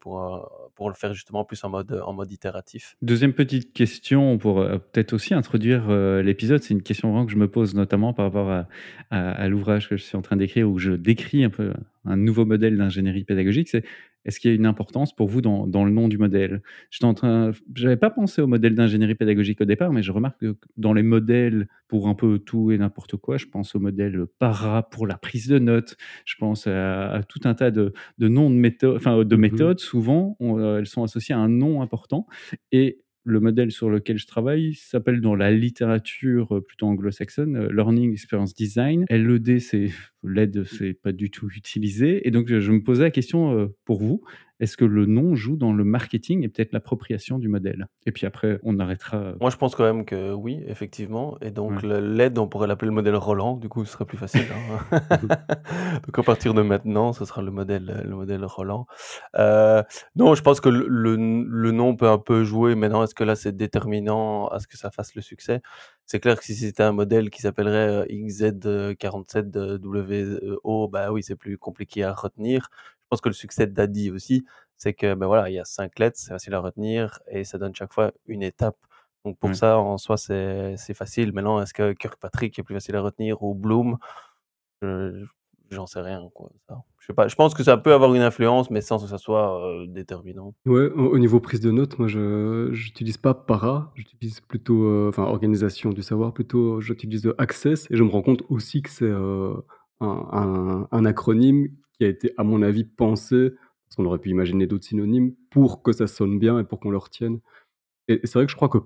pour, 0.00 0.20
heu, 0.22 0.40
pour 0.74 0.88
le 0.88 0.94
faire 0.94 1.14
justement 1.14 1.44
plus 1.44 1.62
en 1.64 1.68
mode, 1.70 1.92
heu, 1.92 2.02
en 2.02 2.12
mode 2.12 2.30
itératif. 2.32 2.96
2e 3.02 3.32
petite 3.32 3.72
question 3.72 4.38
pour, 4.38 4.64
peut-être 4.64 5.12
aussi 5.12 5.34
introduire, 5.34 5.88
l'épisode. 6.22 6.62
C'est 6.62 6.74
une 6.74 6.82
question 6.82 7.10
vraiment 7.10 7.26
que 7.26 7.32
je 7.32 7.36
me 7.36 7.48
pose 7.48 7.74
notamment 7.74 8.12
par 8.12 8.26
rapport 8.26 8.64
à 9.10 9.48
l'ouvrage 9.48 9.88
que 9.88 9.96
je 9.96 10.02
suis 10.02 10.16
en 10.16 10.22
train 10.22 10.36
d'écrire 10.36 10.68
où 10.68 10.78
je 10.78 10.92
décris 10.92 11.44
un 11.44 11.50
peu 11.50 11.72
un 12.04 12.16
nouveau 12.16 12.44
modèle 12.44 12.76
d'ingénierie 12.76 13.24
pédagogique. 13.24 13.76
Est-ce 14.24 14.40
qu'il 14.40 14.50
y 14.50 14.52
a 14.54 14.56
une 14.56 14.66
importance 14.66 15.14
pour 15.14 15.28
vous 15.28 15.40
dans 15.42 15.66
dans 15.66 15.84
le 15.84 15.90
nom 15.92 16.08
du 16.08 16.18
modèle? 16.18 16.62
F 16.92 17.60
j'avais 17.74 17.96
pas 17.96 18.10
pensé 18.10 18.42
au 18.42 18.46
modèle 18.46 18.74
d'ingénierie 18.74 19.14
pédagogique 19.14 19.60
au 19.60 19.64
départ, 19.64 19.92
mais 19.92 20.02
je 20.02 20.12
remarque 20.12 20.40
que 20.40 20.56
dans 20.76 20.92
les 20.92 21.02
modèles 21.02 21.68
pour 21.88 22.08
un 22.08 22.14
peu 22.14 22.38
tout 22.38 22.70
et 22.72 22.78
n'importe 22.78 23.16
quoi, 23.16 23.36
je 23.38 23.46
pense 23.46 23.74
au 23.74 23.80
modèle, 23.80 24.24
PARA 24.38 24.88
pour 24.90 25.06
la 25.06 25.16
prise 25.18 25.48
de 25.48 25.58
notes. 25.58 25.96
Je 26.24 26.34
pense 26.38 26.66
à 26.66 27.12
à 27.12 27.22
tout 27.22 27.40
un 27.44 27.54
tas 27.54 27.70
de 27.70 27.92
de 28.18 28.28
noms 28.28 28.50
de 28.50 28.54
métho 28.56 28.96
enfin, 28.96 29.24
de 29.24 29.36
Mmh 29.36 29.46
mh. 29.50 29.66
méthodes 29.66 29.80
souvent, 29.80 30.36
on, 30.40 30.58
heu, 30.58 30.78
elles 30.78 30.86
sont 30.86 31.02
associées 31.04 31.34
à 31.34 31.38
un 31.38 31.48
nom 31.48 31.82
important 31.82 32.26
et 32.72 33.00
le 33.24 33.40
modèle 33.40 33.70
sur 33.70 33.88
lequel 33.88 34.18
je 34.18 34.26
travaille 34.26 34.74
s'appelle 34.74 35.20
dans 35.20 35.34
la 35.34 35.50
littérature, 35.50 36.56
heu, 36.56 36.60
plutôt 36.60 36.86
anglo-saxonne, 36.86 37.56
heu, 37.56 37.68
Learning 37.72 38.12
Experience 38.12 38.54
Design. 38.54 39.04
LED, 39.08 39.58
c'est 39.60 39.90
LED, 40.24 40.64
c'est 40.64 40.94
pas 40.94 41.12
du 41.12 41.30
tout 41.30 41.48
utilisé 41.54 42.26
et 42.26 42.30
donc 42.30 42.48
je 42.48 42.72
me 42.72 42.82
posais 42.82 43.02
la 43.02 43.10
question, 43.10 43.56
heu, 43.56 43.74
pour 43.84 44.00
vous, 44.00 44.22
est-ce 44.60 44.76
que 44.76 44.84
le 44.84 45.06
nom 45.06 45.34
joue 45.34 45.56
dans 45.56 45.72
le 45.72 45.84
marketing 45.84 46.44
et 46.44 46.48
peut-être 46.48 46.72
l'appropriation 46.72 47.38
du 47.38 47.48
modèle? 47.48 47.88
Et 48.06 48.12
puis 48.12 48.26
après, 48.26 48.58
on 48.62 48.78
arrêtera, 48.78 49.18
heu 49.18 49.40
Moi, 49.40 49.50
je 49.50 49.56
pense 49.56 49.74
quand 49.74 49.82
même 49.84 50.04
que 50.04 50.32
oui, 50.32 50.62
effectivement 50.68 51.36
et 51.40 51.50
donc 51.50 51.82
Ouais. 51.82 51.82
LED, 51.82 52.38
on 52.38 52.46
pourrait 52.46 52.68
l'appeler 52.68 52.88
le 52.90 52.94
modèle 52.94 53.16
Roland, 53.16 53.56
du 53.56 53.68
coup, 53.68 53.84
ce 53.84 53.90
serait 53.92 54.04
plus 54.04 54.18
facile, 54.18 54.52
hein. 54.52 54.78
Donc 56.06 56.18
à 56.18 56.22
partir 56.22 56.54
de 56.54 56.62
maintenant, 56.62 57.12
ce 57.12 57.24
sera 57.24 57.42
le 57.42 57.50
modèle, 57.50 58.02
le 58.04 58.14
modèle 58.14 58.44
Roland. 58.44 58.86
Heu, 59.38 59.82
non, 60.16 60.34
je 60.34 60.42
pense 60.42 60.60
que 60.60 60.68
le 60.68 60.86
le 61.16 61.70
nom 61.72 61.96
peut 61.96 62.08
un 62.08 62.18
peu 62.18 62.44
jouer. 62.44 62.74
Maintenant, 62.76 63.02
est-ce 63.02 63.14
que 63.14 63.24
là, 63.24 63.34
c'est 63.36 63.56
déterminant 63.56 64.46
à 64.48 64.60
ce 64.60 64.66
que 64.68 64.76
ça 64.76 64.90
fasse 64.90 65.14
le 65.14 65.22
succès? 65.22 65.60
C'est 66.06 66.20
clair 66.20 66.38
que 66.38 66.44
si 66.44 66.54
c'était 66.54 66.82
un 66.84 66.92
modèle 66.92 67.30
qui 67.30 67.42
s'appellerait, 67.42 67.88
heu, 68.04 68.06
XZ, 68.10 68.66
heu, 68.66 68.94
47 68.94 69.50
de 69.50 69.76
WO, 69.78 70.88
bah 70.88 71.10
oui, 71.12 71.22
c'est 71.22 71.36
plus 71.36 71.58
compliqué 71.58 72.04
à 72.04 72.12
retenir. 72.14 72.68
Pense 73.12 73.20
que 73.20 73.28
le 73.28 73.34
succès 73.34 73.66
d'ADDIE 73.66 74.10
aussi, 74.10 74.46
c'est 74.78 74.94
que, 74.94 75.12
bah, 75.14 75.26
voilà, 75.26 75.50
il 75.50 75.52
y 75.54 75.58
a 75.58 75.66
5 75.66 75.98
lettres, 75.98 76.16
c'est 76.18 76.30
facile 76.30 76.54
à 76.54 76.60
retenir 76.60 77.20
et 77.28 77.44
ça 77.44 77.58
donne 77.58 77.74
chaque 77.74 77.92
fois 77.92 78.10
une 78.26 78.42
étape. 78.42 78.78
Donc 79.26 79.38
pour 79.38 79.50
Ouais. 79.50 79.54
ça, 79.54 79.78
en 79.78 79.98
soi, 79.98 80.16
c'est 80.16 80.94
facile. 80.94 81.32
Maintenant, 81.34 81.60
est-ce 81.60 81.74
que 81.74 81.92
Kirkpatrick 81.92 82.58
est 82.58 82.62
plus 82.62 82.74
facile 82.74 82.96
à 82.96 83.02
retenir 83.02 83.42
ou 83.42 83.54
Bloom? 83.54 83.98
Je 84.82 85.26
J'en 85.70 85.86
sais 85.86 86.00
rien, 86.00 86.28
quoi. 86.34 86.50
Je 87.00 87.06
sais 87.06 87.14
pas, 87.14 87.28
je 87.28 87.34
pense 87.34 87.54
que 87.54 87.62
ça 87.64 87.76
peut 87.78 87.94
avoir 87.94 88.14
une 88.14 88.22
influence, 88.22 88.70
mais 88.70 88.80
sans 88.82 88.98
que 88.98 89.06
ça 89.08 89.18
soit, 89.18 89.84
déterminant. 89.88 90.54
Ouais, 90.64 90.88
au 90.90 91.14
au 91.14 91.18
niveau 91.18 91.40
prise 91.40 91.60
de 91.60 91.72
notes, 91.72 91.98
moi 91.98 92.06
je 92.06 92.68
j'utilise 92.72 93.16
pas 93.18 93.34
Para, 93.34 93.92
j'utilise 93.96 94.40
plutôt, 94.40 95.08
enfin 95.08 95.24
organisation 95.24 95.90
du 95.90 96.02
savoir 96.02 96.32
plutôt, 96.32 96.80
j'utilise, 96.80 97.28
Access 97.38 97.90
et 97.90 97.96
je 97.96 98.04
me 98.04 98.10
rends 98.10 98.22
compte 98.22 98.44
aussi 98.48 98.80
que 98.80 98.88
c'est, 98.90 99.06
heu, 99.06 99.54
un 100.00 100.28
un 100.32 100.88
un 100.92 101.04
acronyme 101.04 101.68
qui 102.02 102.06
a 102.06 102.08
été, 102.08 102.32
à 102.36 102.44
mon 102.44 102.62
avis, 102.62 102.84
pensé, 102.84 103.50
parce 103.86 103.96
qu'on 103.96 104.04
aurait 104.06 104.18
pu 104.18 104.30
imaginer 104.30 104.66
d'autres 104.66 104.84
synonymes, 104.86 105.34
pour 105.50 105.82
que 105.82 105.92
ça 105.92 106.06
sonne 106.08 106.38
bien 106.38 106.58
et 106.60 106.64
pour 106.64 106.80
qu'on 106.80 106.90
le 106.90 106.98
retienne 106.98 107.40
et 108.08 108.14
et 108.22 108.26
c'est 108.26 108.34
vrai 108.38 108.46
que 108.46 108.52
je 108.52 108.56
crois 108.56 108.68
que 108.70 108.78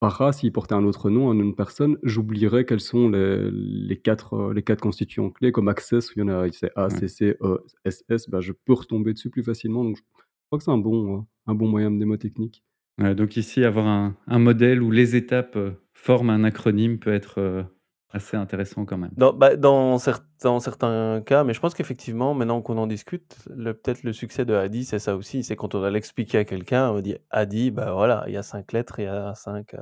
Para, 0.00 0.32
s'il 0.32 0.52
portait 0.52 0.74
un 0.74 0.84
autre 0.84 1.08
nom, 1.08 1.30
un 1.30 1.34
nom 1.34 1.46
de 1.48 1.54
personne, 1.54 1.96
j'oublierais 2.02 2.66
quels 2.66 2.80
sont 2.80 3.08
les 3.08 3.50
les 3.52 3.96
4, 3.98 4.34
heu, 4.36 4.52
les 4.52 4.62
4 4.62 4.80
constituants 4.82 5.30
clés 5.30 5.52
comme 5.52 5.68
Access 5.68 6.10
où 6.10 6.14
il 6.16 6.20
y 6.20 6.22
en 6.22 6.28
a, 6.28 6.52
c'est 6.52 6.70
A. 6.76 6.90
C, 6.90 7.08
C, 7.08 7.36
E, 7.42 7.58
S, 7.86 8.04
S, 8.10 8.28
bah, 8.28 8.40
je 8.42 8.52
peux 8.52 8.74
retomber 8.74 9.14
dessus 9.14 9.30
plus 9.30 9.42
facilement 9.42 9.84
donc 9.84 9.96
je 9.96 10.02
crois 10.48 10.58
que 10.58 10.64
c'est 10.64 10.70
un 10.70 10.78
bon, 10.78 11.20
heu, 11.20 11.22
un 11.46 11.54
bon 11.54 11.68
moyen 11.68 11.90
mnémotechnique. 11.90 12.62
Ouais, 13.00 13.14
donc 13.14 13.36
ici, 13.38 13.64
avoir 13.64 13.86
un 13.86 14.16
un 14.26 14.38
modèle 14.38 14.82
où 14.82 14.90
les 14.90 15.16
étapes, 15.16 15.56
heu, 15.56 15.74
forment 15.94 16.30
un 16.30 16.44
acronyme 16.44 16.98
peut 16.98 17.12
être, 17.12 17.66
assez 18.10 18.36
intéressant 18.36 18.84
quand 18.84 18.98
même. 18.98 19.16
Dans 19.16 19.32
bah, 19.32 19.56
dans 19.56 19.98
cer 19.98 20.20
dans 20.42 20.60
certains 20.60 21.22
cas, 21.24 21.44
mais 21.44 21.54
je 21.54 21.60
pense 21.60 21.74
qu'effectivement, 21.74 22.34
maintenant 22.34 22.60
qu'on 22.60 22.76
en 22.76 22.86
discute, 22.86 23.36
le 23.48 23.72
peut-être 23.72 24.02
le 24.02 24.12
succès 24.12 24.44
de 24.44 24.52
Hadi, 24.54 24.84
c'est 24.84 24.98
ça 24.98 25.16
aussi, 25.16 25.42
c'est 25.44 25.56
quand 25.56 25.74
on 25.74 25.80
va 25.80 25.90
l'expliquer 25.90 26.38
à 26.38 26.44
quelqu'un, 26.44 26.90
on 26.90 27.00
dit: 27.00 27.16
«Hadi, 27.30 27.70
bah, 27.70 27.92
voilà, 27.92 28.24
il 28.26 28.34
y 28.34 28.36
a 28.36 28.42
5 28.42 28.72
lettres, 28.72 28.98
il 29.00 29.04
y 29.04 29.06
a 29.06 29.34
5, 29.34 29.74
heu, 29.74 29.78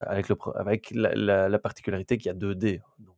avec 0.00 0.28
le 0.30 0.36
pro 0.36 0.56
avec 0.56 0.90
la 0.94 1.14
la 1.14 1.48
la 1.48 1.58
particularité 1.60 2.18
qu'il 2.18 2.26
y 2.28 2.30
a 2.30 2.34
2 2.34 2.54
D, 2.56 2.82
donc 3.00 3.16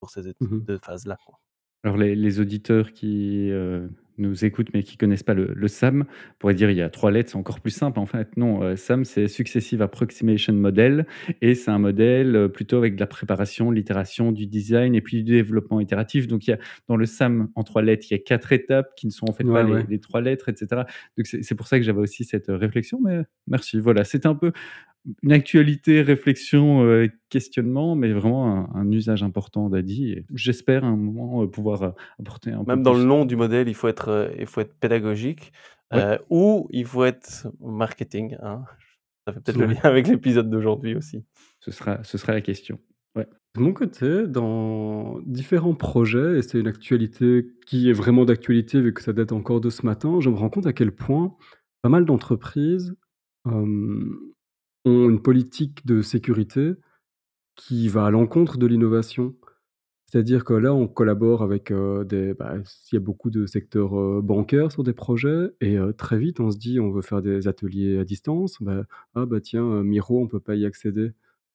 pour 0.00 0.10
ces 0.10 0.22
Mmh 0.40 0.54
mh. 0.56 0.66
2 0.68 0.78
phases-là, 0.78 1.18
quoi. 1.26 1.38
Alors 1.84 1.96
les 1.96 2.14
les 2.14 2.38
auditeurs 2.38 2.92
qui, 2.92 3.48
heu, 3.50 3.90
nous 4.22 4.44
écoutent, 4.46 4.68
mais 4.74 4.82
qui 4.82 4.96
connaissent 4.96 5.22
pas 5.22 5.34
le 5.34 5.52
le 5.54 5.68
SAM, 5.68 6.04
pourraient 6.38 6.54
dire: 6.54 6.70
«Il 6.70 6.76
y 6.78 6.82
a 6.82 6.88
3 6.90 7.10
lettres, 7.10 7.30
c'est 7.32 7.36
encore 7.38 7.60
plus 7.60 7.70
simple». 7.72 7.98
En 8.00 8.06
fait, 8.06 8.36
non, 8.38 8.62
heu, 8.64 8.76
SAM, 8.76 9.04
c'est 9.04 9.28
Successive 9.28 9.82
Approximation 9.82 10.54
Model 10.54 11.06
et 11.42 11.54
c'est 11.54 11.70
un 11.70 11.78
modèle, 11.78 12.36
heu, 12.36 12.48
plutôt 12.50 12.78
avec 12.78 12.94
de 12.96 13.00
la 13.00 13.06
préparation, 13.06 13.70
l'itération, 13.70 14.32
du 14.32 14.46
design 14.46 14.94
et 14.94 15.00
puis 15.02 15.18
du 15.22 15.32
développement 15.32 15.80
itératif. 15.80 16.26
Donc 16.28 16.46
il 16.46 16.50
y 16.50 16.54
a 16.54 16.58
dans 16.88 16.96
le 16.96 17.06
SAM, 17.06 17.48
en 17.54 17.62
3 17.64 17.82
lettres, 17.82 18.06
il 18.10 18.14
y 18.14 18.16
a 18.16 18.22
4 18.22 18.52
étapes 18.52 18.94
qui 18.96 19.06
ne 19.06 19.12
sont 19.12 19.26
en 19.26 19.32
fait 19.32 19.44
pas 19.44 19.62
Ouais, 19.62 19.84
les 19.88 19.98
3 20.00 20.20
lettres 20.22 20.48
et 20.48 20.54
cetera. 20.56 20.86
Donc 21.18 21.26
c'est 21.26 21.42
c'est 21.42 21.54
pour 21.54 21.66
ça 21.66 21.78
que 21.78 21.84
j'avais 21.84 22.00
aussi 22.00 22.24
cette, 22.24 22.48
heu, 22.48 22.54
réflexion, 22.56 23.00
mais 23.02 23.22
merci. 23.46 23.78
Voilà, 23.80 24.04
c'était 24.04 24.26
un 24.28 24.34
peu 24.34 24.52
une 25.22 25.32
actualité, 25.32 26.02
réflexion, 26.02 26.86
questionnement, 27.30 27.96
mais 27.96 28.12
vraiment 28.12 28.70
un 28.74 28.80
un 28.80 28.90
usage 28.92 29.22
important 29.22 29.68
d'Hadi 29.70 30.12
et 30.12 30.26
j'espère 30.34 30.84
à 30.84 30.88
un 30.88 30.96
moment, 30.96 31.46
pouvoir, 31.48 31.94
apporter 32.20 32.52
un 32.52 32.64
peu 32.64 32.66
Même 32.66 32.82
dans 32.84 32.94
le 32.94 33.02
nom 33.02 33.24
du 33.24 33.34
modèle, 33.34 33.68
il 33.68 33.74
faut 33.74 33.88
être, 33.88 34.08
il 34.38 34.46
faut 34.46 34.60
être 34.60 34.74
pédagogique, 34.78 35.52
Ouais, 35.92 36.18
ou 36.30 36.68
il 36.70 36.86
faut 36.86 37.04
être 37.04 37.48
marketing, 37.60 38.36
hein. 38.42 38.64
Ça 39.26 39.32
fait 39.34 39.40
peut-être 39.40 39.58
le 39.58 39.66
lien 39.66 39.80
avec 39.82 40.08
l'épisode 40.08 40.50
d'aujourd'hui 40.50 40.96
aussi. 40.96 41.24
ce 41.60 41.70
sera 41.70 42.02
ce 42.02 42.18
sera 42.18 42.32
la 42.32 42.40
question. 42.40 42.80
Ouais. 43.14 43.28
De 43.54 43.60
mon 43.60 43.72
côté, 43.72 44.26
dans 44.26 45.20
différents 45.26 45.74
projets 45.74 46.38
et 46.38 46.42
c'est 46.42 46.58
une 46.58 46.66
actualité 46.66 47.46
qui 47.66 47.90
est 47.90 47.92
vraiment 47.92 48.24
d'actualité 48.24 48.80
vu 48.80 48.94
que 48.94 49.02
ça 49.02 49.12
date 49.12 49.32
encore 49.32 49.60
de 49.60 49.70
ce 49.70 49.84
matin, 49.84 50.18
je 50.20 50.30
me 50.30 50.36
rends 50.36 50.48
compte 50.48 50.66
à 50.66 50.72
quel 50.72 50.92
point 50.92 51.36
pas 51.82 51.88
mal 51.88 52.04
d'entreprises, 52.04 52.94
ont 53.44 54.08
une 54.84 55.20
politique 55.20 55.84
de 55.86 56.00
sécurité 56.00 56.74
qui 57.56 57.88
va 57.88 58.06
à 58.06 58.10
l'encontre 58.10 58.56
de 58.56 58.66
l'innovation. 58.66 59.34
C'est-à-dire 60.12 60.44
que 60.44 60.52
là, 60.52 60.74
on 60.74 60.88
collabore 60.88 61.42
avec, 61.42 61.70
heu, 61.72 62.04
des 62.04 62.34
bah, 62.34 62.56
il 62.92 62.94
y 62.94 62.98
a 62.98 63.00
beaucoup 63.00 63.30
de 63.30 63.46
secteurs, 63.46 63.98
heu, 63.98 64.20
bancaires 64.20 64.70
sur 64.70 64.82
des 64.84 64.92
projets 64.92 65.52
et 65.62 65.78
heu, 65.78 65.94
très 65.94 66.18
vite, 66.18 66.38
on 66.38 66.50
se 66.50 66.58
dit: 66.58 66.78
«On 66.80 66.90
veut 66.90 67.00
faire 67.00 67.22
des 67.22 67.48
ateliers 67.48 67.98
à 67.98 68.04
distance». 68.04 68.58
Bah, 68.60 68.84
ah 69.14 69.24
bah, 69.24 69.40
tiens, 69.40 69.82
Miro, 69.82 70.20
on 70.22 70.28
peut 70.28 70.38
pas 70.40 70.54
y 70.54 70.66
accéder. 70.66 71.12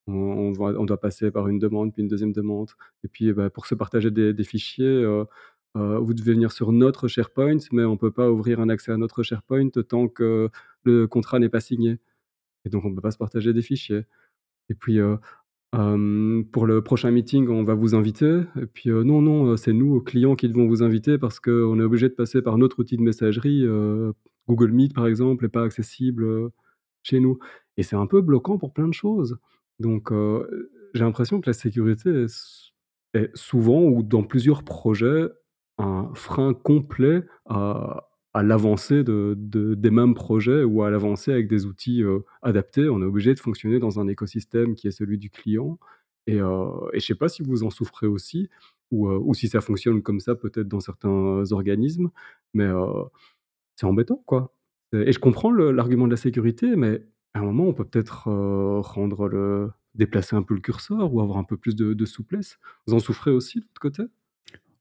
On 0.08 0.52
doit 0.86 1.00
passer 1.00 1.30
par 1.32 1.50
une 1.50 1.60
demande, 1.60 1.94
puis 1.94 2.02
une 2.02 2.08
deuxième 2.08 2.32
demande 2.34 2.72
et 3.04 3.08
puis, 3.10 3.32
bah, 3.34 3.50
pour 3.52 3.68
se 3.68 3.76
partager 3.76 4.10
des 4.10 4.44
fichiers, 4.44 5.06
vous 5.76 6.14
devez 6.16 6.34
venir 6.34 6.52
sur 6.52 6.72
notre 6.72 7.08
SharePoint, 7.08 7.58
mais 7.74 7.84
on 7.86 7.98
peut 7.98 8.12
pas 8.12 8.32
ouvrir 8.32 8.60
un 8.62 8.70
accès 8.70 8.92
à 8.92 8.98
notre 8.98 9.22
SharePoint 9.24 9.70
tant 9.88 10.08
que 10.08 10.50
le 10.84 11.08
contrat 11.08 11.40
n'est 11.40 11.50
pas 11.50 11.60
signé 11.62 12.00
et 12.66 12.70
donc 12.70 12.86
on 12.86 12.94
peut 12.96 13.02
pas 13.02 13.12
se 13.12 13.18
partager 13.20 13.54
des 13.54 13.62
fichiers 13.64 14.06
et 14.70 14.76
puis, 14.76 15.00
Hem, 15.74 16.46
pour 16.52 16.66
le 16.66 16.82
prochain 16.82 17.12
meeting, 17.12 17.50
on 17.50 17.64
va 17.64 17.74
vous 17.74 17.94
inviter 17.94 18.42
et 18.62 18.66
puis, 18.68 18.90
heu, 18.90 19.04
non, 19.04 19.22
non, 19.22 19.52
heu, 19.52 19.58
c'est 19.58 19.74
nous, 19.74 20.00
clients, 20.02 20.36
qui 20.36 20.48
devons 20.48 20.66
vous 20.68 20.82
inviter 20.82 21.18
parce 21.18 21.40
qu'on 21.42 21.80
est 21.80 21.84
obligé 21.84 22.08
de 22.08 22.14
passer 22.14 22.42
par 22.42 22.58
notre 22.58 22.80
outil 22.80 22.96
de 22.96 23.02
messagerie, 23.02 23.66
Google 24.48 24.72
Meet, 24.72 24.94
par 24.94 25.08
exemple, 25.08 25.46
est 25.46 25.50
pas 25.50 25.64
accessible, 25.64 26.50
chez 27.04 27.20
nous 27.22 27.40
et 27.78 27.84
c'est 27.84 27.96
un 27.98 28.08
peu 28.08 28.22
bloquant 28.22 28.58
pour 28.58 28.74
plein 28.74 28.88
de 28.88 28.94
choses. 28.94 29.38
Donc, 29.80 30.12
j'ai 30.94 31.04
l'impression 31.04 31.42
que 31.42 31.50
la 31.50 31.54
sécurité 31.54 32.26
est 33.14 33.30
souvent 33.36 33.84
ou 33.84 34.04
dans 34.04 34.24
plusieurs 34.24 34.64
projets 34.64 35.28
un 35.80 36.12
frein 36.16 36.54
complet 36.54 37.24
à 37.46 38.10
à 38.38 38.44
l'avancée 38.44 39.04
de 39.04 39.36
de 39.38 39.76
des 39.76 39.92
mêmes 39.92 40.14
projets 40.16 40.64
ou 40.64 40.84
à 40.84 40.90
l'avancée 40.92 41.32
avec 41.32 41.48
des 41.48 41.66
outils, 41.66 42.02
heu, 42.04 42.26
adaptés. 42.42 42.90
On 42.90 43.02
est 43.02 43.06
obligé 43.06 43.34
de 43.34 43.40
fonctionner 43.40 43.80
dans 43.80 44.00
un 44.00 44.08
écosystème 44.08 44.76
qui 44.76 44.88
est 44.88 44.92
celui 44.92 45.18
du 45.18 45.30
client 45.32 45.80
et 46.28 46.38
et 46.38 47.00
je 47.00 47.06
sais 47.06 47.16
pas 47.16 47.30
si 47.30 47.44
vous 47.44 47.64
en 47.64 47.70
souffrez 47.72 48.08
aussi 48.08 48.50
ou 48.92 49.10
heu, 49.10 49.18
ou 49.22 49.34
si 49.34 49.48
ça 49.50 49.62
fonctionne 49.62 50.02
comme 50.04 50.20
ça 50.22 50.36
peut-être 50.36 50.68
dans 50.70 50.80
certains 50.82 51.44
organismes, 51.52 52.10
mais 52.54 52.68
c'est 53.76 53.86
embêtant, 53.86 54.24
quoi. 54.26 54.54
Et 54.94 55.12
je 55.12 55.20
comprends 55.20 55.52
l'argument 55.52 56.06
de 56.08 56.12
la 56.12 56.18
sécurité, 56.18 56.76
mais 56.76 57.06
à 57.34 57.40
un 57.40 57.44
moment, 57.44 57.66
on 57.66 57.74
peut 57.74 57.86
peut-être, 57.86 58.30
rendre 58.82 59.28
le 59.28 59.70
déplacer 59.96 60.36
un 60.36 60.44
peu 60.44 60.54
le 60.54 60.62
curseur 60.62 61.14
ou 61.14 61.22
avoir 61.22 61.38
un 61.40 61.44
peu 61.44 61.58
plus 61.58 61.76
de 61.76 61.94
de 61.94 62.06
souplesse. 62.06 62.60
Vous 62.88 62.94
en 62.94 63.00
souffrez 63.00 63.32
aussi 63.32 63.60
de 63.60 63.66
votre 63.66 63.82
côté? 63.82 64.04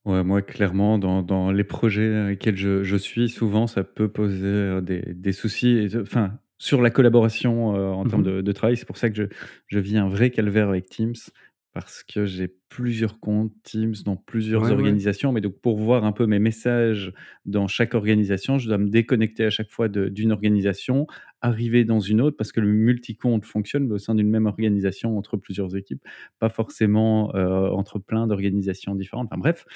Ouais, 0.07 0.23
moi, 0.23 0.41
clairement, 0.41 0.99
dans 0.99 1.23
dans 1.23 1.51
les 1.51 1.65
projets 1.65 2.11
dans 2.13 2.29
lesquels 2.29 2.57
je 2.57 2.85
je 2.85 2.97
suis, 2.97 3.29
souvent, 3.29 3.67
ça 3.67 3.83
peut 3.83 4.09
poser, 4.09 4.47
heu, 4.47 4.81
des 4.81 5.03
des 5.15 5.33
soucis 5.33 5.69
et 5.79 5.97
enfin, 6.01 6.39
sur 6.59 6.81
la 6.81 6.91
collaboration, 6.91 7.75
heu, 7.77 7.89
en 7.93 8.05
termes 8.07 8.23
Mmh 8.23 8.25
de 8.25 8.41
de 8.41 8.53
travail. 8.53 8.77
C'est 8.77 8.87
pour 8.87 8.99
ça 8.99 9.11
que 9.11 9.17
je 9.17 9.25
je 9.67 9.79
vis 9.81 9.97
un 9.99 10.09
vrai 10.09 10.31
calvaire 10.31 10.69
avec 10.69 10.87
Teams 10.89 11.15
parce 11.77 12.03
que 12.03 12.25
j'ai 12.25 12.49
plusieurs 12.71 13.21
comptes 13.21 13.53
Teams 13.63 13.95
dans 14.05 14.17
plusieurs 14.17 14.71
Ouais, 14.71 14.75
ouais. 14.75 14.97
organisations. 14.97 15.31
Mais 15.33 15.43
donc 15.43 15.61
pour 15.61 15.77
voir 15.79 16.05
un 16.05 16.13
peu 16.13 16.27
mes 16.27 16.39
messages 16.39 17.13
dans 17.45 17.69
chaque 17.69 17.93
organisation, 17.95 18.59
je 18.59 18.67
dois 18.69 18.79
me 18.79 18.89
déconnecter 18.89 19.45
à 19.45 19.51
chaque 19.51 19.71
fois 19.71 19.89
d'une 19.89 20.33
organisation, 20.33 21.07
arriver 21.43 21.85
dans 21.85 22.01
une 22.01 22.23
autre 22.23 22.37
parce 22.39 22.51
que 22.53 22.61
le 22.61 22.69
multi-compte 22.69 23.45
fonctionne, 23.45 23.87
mais 23.89 23.95
au 23.95 23.99
sein 23.99 24.15
d'une 24.15 24.31
même 24.31 24.47
organisation 24.47 25.19
entre 25.19 25.37
plusieurs 25.37 25.77
équipes, 25.77 26.03
pas 26.39 26.49
forcément, 26.49 27.35
heu, 27.37 27.71
entre 27.73 27.99
plein 27.99 28.27
d'organisations 28.27 28.95
différentes. 28.95 29.29
Enfin 29.31 29.39
bref, 29.39 29.67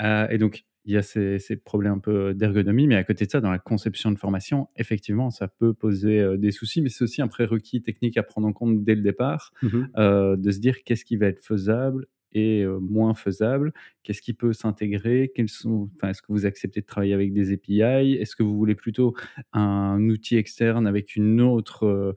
Heu 0.00 0.26
et 0.30 0.38
donc 0.38 0.64
il 0.90 0.94
y 0.94 0.96
a 0.98 1.02
ces 1.02 1.38
ces 1.38 1.56
problèmes 1.56 1.94
un 1.94 1.98
peu 1.98 2.34
d'ergonomie, 2.34 2.86
mais 2.86 2.96
à 2.96 3.04
côté 3.04 3.26
de 3.26 3.30
ça, 3.30 3.40
dans 3.40 3.50
la 3.50 3.58
conception 3.58 4.10
de 4.12 4.18
formation, 4.18 4.68
effectivement, 4.76 5.30
ça 5.30 5.48
peut 5.48 5.72
poser, 5.74 6.20
heu, 6.20 6.38
des 6.38 6.50
soucis, 6.52 6.82
mais 6.82 6.88
c'est 6.88 7.04
aussi 7.04 7.22
un 7.22 7.28
prérequis 7.28 7.82
technique 7.82 8.16
à 8.16 8.22
prendre 8.22 8.46
en 8.48 8.52
compte 8.52 8.84
dès 8.84 8.94
le 8.96 9.02
départ, 9.02 9.52
Mmh 9.62 9.72
mh. 9.76 9.90
heu, 9.98 10.36
de 10.36 10.50
se 10.50 10.58
dire 10.60 10.82
qu'est-ce 10.84 11.04
qui 11.04 11.16
va 11.16 11.26
être 11.26 11.40
faisable 11.40 12.06
et 12.32 12.64
moins 12.80 13.14
faisable? 13.14 13.72
Qu'est-ce 14.04 14.22
qui 14.22 14.34
peut 14.34 14.52
s'intégrer? 14.52 15.32
Quels 15.34 15.48
sont 15.48 15.90
enfin, 15.96 16.10
est-ce 16.10 16.22
que 16.22 16.28
vous 16.32 16.46
acceptez 16.46 16.80
de 16.80 16.86
travailler 16.86 17.14
avec 17.14 17.32
des 17.32 17.52
API? 17.52 18.12
Est-ce 18.14 18.36
que 18.36 18.42
vous 18.44 18.56
voulez 18.56 18.74
plutôt 18.76 19.14
un 19.52 20.00
outil 20.08 20.36
externe 20.36 20.86
avec 20.86 21.16
une 21.16 21.40
autre, 21.40 22.14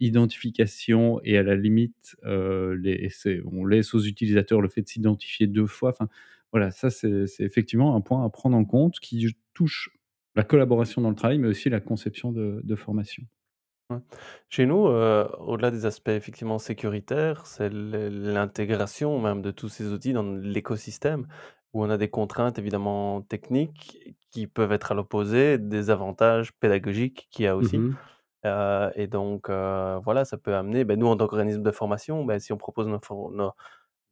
identification 0.00 1.20
et 1.24 1.38
à 1.38 1.42
la 1.42 1.54
limite, 1.56 2.16
les 2.24 3.08
on 3.50 3.64
laisse 3.64 3.94
aux 3.94 4.00
utilisateurs 4.00 4.60
le 4.60 4.68
fait 4.68 4.82
de 4.82 4.88
s'identifier 4.88 5.46
2 5.46 5.66
fois, 5.66 5.90
enfin 5.90 6.08
voilà, 6.56 6.70
ça 6.72 6.90
c'est 6.90 7.24
effectivement 7.40 7.96
un 7.96 8.00
point 8.00 8.24
à 8.24 8.30
prendre 8.30 8.56
en 8.56 8.64
compte 8.64 8.98
qui 9.00 9.36
touche 9.54 9.90
la 10.34 10.44
collaboration 10.44 11.02
dans 11.02 11.10
le 11.10 11.16
travail, 11.16 11.38
mais 11.38 11.48
aussi 11.48 11.70
la 11.70 11.80
conception 11.80 12.32
de 12.32 12.60
de 12.64 12.76
formation. 12.76 13.24
Chez 14.48 14.66
nous, 14.66 14.86
heu, 14.88 15.28
au-delà 15.38 15.70
des 15.70 15.86
aspects 15.86 16.08
effectivement 16.08 16.58
sécuritaires, 16.58 17.46
c'est 17.46 17.68
l'intégration 17.72 19.20
même 19.20 19.42
de 19.42 19.50
tous 19.50 19.68
ces 19.68 19.92
outils 19.92 20.12
dans 20.12 20.22
l'écosystème, 20.24 21.26
où 21.72 21.84
on 21.84 21.90
a 21.90 21.96
des 21.98 22.08
contraintes 22.10 22.58
évidemment 22.58 23.22
techniques 23.22 24.14
qui 24.30 24.46
peuvent 24.46 24.72
être 24.72 24.92
à 24.92 24.94
l'opposé 24.94 25.58
des 25.58 25.90
avantages 25.90 26.52
pédagogiques 26.54 27.28
qu'il 27.30 27.44
y 27.44 27.48
a 27.48 27.56
Mmh 27.58 27.68
aussi. 27.68 27.84
mh. 27.88 27.96
Heu 28.46 28.90
et 28.96 29.06
donc 29.08 29.50
heu, 29.50 29.98
voilà, 30.04 30.24
ça 30.24 30.38
peut 30.38 30.54
amener, 30.56 30.84
beh, 30.84 30.96
nous 30.96 31.08
en 31.08 31.16
tant 31.16 31.26
qu'organisme 31.28 31.62
de 31.62 31.70
formation, 31.72 32.24
bah, 32.24 32.40
si 32.40 32.52
on 32.52 32.58
propose 32.58 32.88
nos 32.88 33.00
nos, 33.32 33.52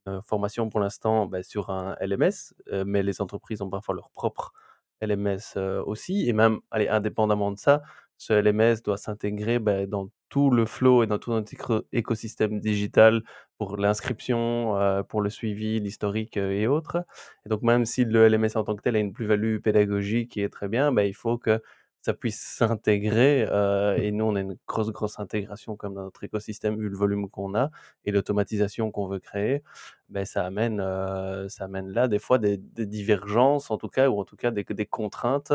heu, 0.08 0.20
formations 0.25 0.68
pour 0.70 0.80
l'instant, 0.80 1.26
bah, 1.26 1.42
sur 1.42 1.70
un 1.70 1.96
LMS, 2.00 2.54
heu, 2.73 2.84
mais 2.84 3.02
les 3.02 3.20
entreprises 3.20 3.62
ont 3.62 3.70
parfois 3.70 3.94
leur 3.94 4.11
propre 4.11 4.52
LMS, 5.00 5.54
heu, 5.56 5.82
aussi. 5.87 6.28
Et 6.28 6.32
même, 6.32 6.61
allez, 6.70 6.88
indépendamment 6.88 7.52
de 7.52 7.58
ça, 7.58 7.82
ce 8.18 8.32
LMS 8.32 8.82
doit 8.84 8.96
s'intégrer, 8.96 9.58
bah, 9.58 9.87
dans 9.87 10.08
tout 10.28 10.50
le 10.50 10.66
flow 10.66 11.02
et 11.04 11.06
dans 11.06 11.18
tout 11.18 11.30
notre 11.32 11.87
écosystème 11.92 12.58
digital 12.61 13.23
pour 13.58 13.76
l'inscription, 13.76 14.75
pour 15.08 15.20
le 15.23 15.30
suivi, 15.30 15.80
l'historique, 15.80 16.37
et 16.37 16.66
autres. 16.66 16.99
Et 17.46 17.49
donc 17.49 17.62
même 17.62 17.84
si 17.84 18.04
le 18.04 18.26
LMS 18.28 18.56
en 18.56 18.64
tant 18.64 18.75
que 18.76 18.82
tel 18.82 18.96
a 18.96 18.99
une 18.99 19.12
plus-value 19.12 19.58
pédagogique 19.58 20.30
qui 20.32 20.40
est 20.42 20.49
très 20.49 20.68
bien, 20.68 20.92
bah, 20.92 21.04
il 21.04 21.14
faut 21.14 21.38
que 21.38 21.61
ça 22.04 22.14
puisse 22.14 22.40
s'intégrer, 22.40 23.46
heu 23.50 23.96
et 23.99 24.12
nous 24.12 24.26
on 24.26 24.37
a 24.37 24.40
une 24.42 24.56
grosse, 24.68 24.90
grosse 24.92 25.18
intégration 25.20 25.76
comme 25.76 25.94
dans 25.94 26.04
notre 26.04 26.25
écosystème 26.25 26.78
vu 26.78 26.88
le 26.90 26.96
volume 26.96 27.30
qu'on 27.30 27.54
a 27.56 27.70
et 28.06 28.12
l'automatisation 28.12 28.90
qu'on 28.92 29.08
veut 29.08 29.20
créer, 29.20 29.62
beh, 30.11 30.25
ça 30.26 30.44
amène, 30.46 30.80
heu, 30.80 31.49
ça 31.49 31.64
amène 31.66 31.90
là 31.92 32.08
des 32.08 32.18
fois 32.20 32.38
des 32.38 32.58
des 32.58 32.87
divergences 32.87 33.70
en 33.70 33.78
tout 33.78 33.88
cas 33.88 34.08
ou 34.11 34.20
en 34.20 34.25
tout 34.25 34.37
cas 34.37 34.50
des 34.52 34.64
des 34.64 34.87
contraintes 34.87 35.52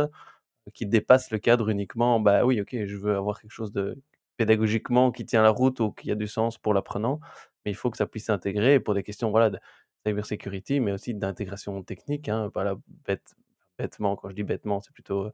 qui 0.73 0.85
dépassent 0.85 1.31
le 1.31 1.39
cadre 1.39 1.69
uniquement, 1.69 2.19
bah, 2.19 2.45
oui 2.45 2.61
OK, 2.61 2.75
je 2.85 2.97
veux 2.97 3.15
avoir 3.15 3.41
quelque 3.41 3.51
chose 3.51 3.71
de 3.73 3.97
pédagogiquement 4.37 5.11
qui 5.11 5.25
tient 5.25 5.41
la 5.43 5.49
route 5.49 5.79
ou 5.81 5.91
qui 5.91 6.11
a 6.11 6.15
du 6.15 6.27
sens 6.27 6.57
pour 6.57 6.73
l'apprenant, 6.73 7.19
mais 7.65 7.71
il 7.71 7.75
faut 7.75 7.89
que 7.91 7.97
ça 7.97 8.07
puisse 8.07 8.25
s'intégrer 8.25 8.75
et 8.75 8.79
pour 8.79 8.93
des 8.95 9.03
questions, 9.03 9.31
voilà, 9.31 9.49
de 9.49 9.59
cybersecurity, 10.05 10.79
mais 10.79 10.91
aussi 10.93 11.13
d'intégration 11.15 11.81
technique, 11.83 12.29
hein, 12.29 12.49
voilà, 12.53 12.75
bête 13.05 13.35
bêtement, 13.79 14.15
quand 14.17 14.29
je 14.29 14.35
dis 14.35 14.43
bêtement, 14.43 14.81
c'est 14.81 14.91
plutôt, 14.93 15.31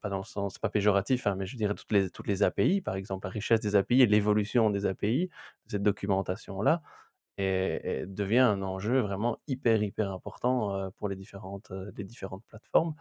pas 0.00 0.08
dans 0.08 0.18
le 0.18 0.24
sens 0.24 0.58
pas 0.58 0.68
péjoratif, 0.70 1.26
hein, 1.26 1.34
mais 1.36 1.46
je 1.46 1.56
dirais 1.56 1.74
toutes 1.74 1.92
les 1.92 2.10
toutes 2.10 2.26
les 2.28 2.42
API, 2.42 2.80
par 2.80 2.96
exemple, 2.96 3.26
la 3.26 3.30
richesse 3.30 3.60
des 3.60 3.76
API 3.76 4.02
et 4.02 4.06
l'évolution 4.06 4.70
des 4.70 4.86
API, 4.86 5.30
cette 5.66 5.82
documentation-là 5.82 6.82
et 7.38 8.04
devient 8.06 8.38
un 8.40 8.62
enjeu 8.62 9.00
vraiment 9.00 9.38
hyper, 9.46 9.82
hyper 9.82 10.10
important, 10.12 10.76
heu, 10.76 10.90
pour 10.98 11.08
les 11.08 11.16
différentes, 11.16 11.70
heu, 11.70 11.92
les 11.96 12.04
différentes 12.04 12.44
plateformes. 12.48 12.94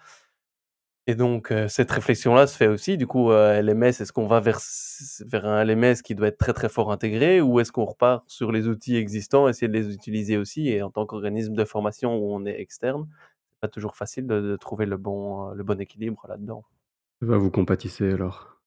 Et 1.10 1.16
donc 1.16 1.54
cette 1.70 1.90
réflexion-là 1.92 2.48
se 2.48 2.58
fait 2.58 2.68
aussi. 2.68 2.98
Du 2.98 3.08
coup, 3.08 3.32
LMS, 3.32 4.02
est-ce 4.02 4.12
qu'on 4.12 4.28
va 4.28 4.42
vers 4.42 4.60
vers 5.26 5.46
un 5.46 5.62
LMS 5.62 6.02
qui 6.04 6.16
doit 6.16 6.28
être 6.28 6.38
très, 6.38 6.52
très 6.54 6.68
fort 6.70 6.92
intégré 6.92 7.40
ou 7.40 7.60
est-ce 7.62 7.72
qu'on 7.72 7.86
repart 7.86 8.26
sur 8.30 8.52
les 8.52 8.68
outils 8.68 8.98
existants, 8.98 9.48
essayer 9.48 9.70
de 9.70 9.74
les 9.74 9.94
utiliser 9.94 10.36
aussi 10.38 10.68
et 10.70 10.82
en 10.82 10.90
tant 10.92 11.06
qu'organisme 11.06 11.54
de 11.54 11.64
formation 11.64 12.16
où 12.18 12.34
on 12.36 12.46
est 12.46 12.60
externe, 12.60 13.08
pas 13.60 13.68
toujours 13.70 13.96
facile 13.98 14.28
de 14.28 14.42
de 14.42 14.56
trouver 14.58 14.86
le 14.86 14.98
bon, 14.98 15.52
heu, 15.52 15.56
le 15.56 15.64
bon 15.64 15.80
équilibre 15.82 16.26
là-dedans. 16.30 16.66
Bah, 17.22 17.38
vous 17.40 17.50
compatissez 17.50 18.12
alors. 18.14 18.62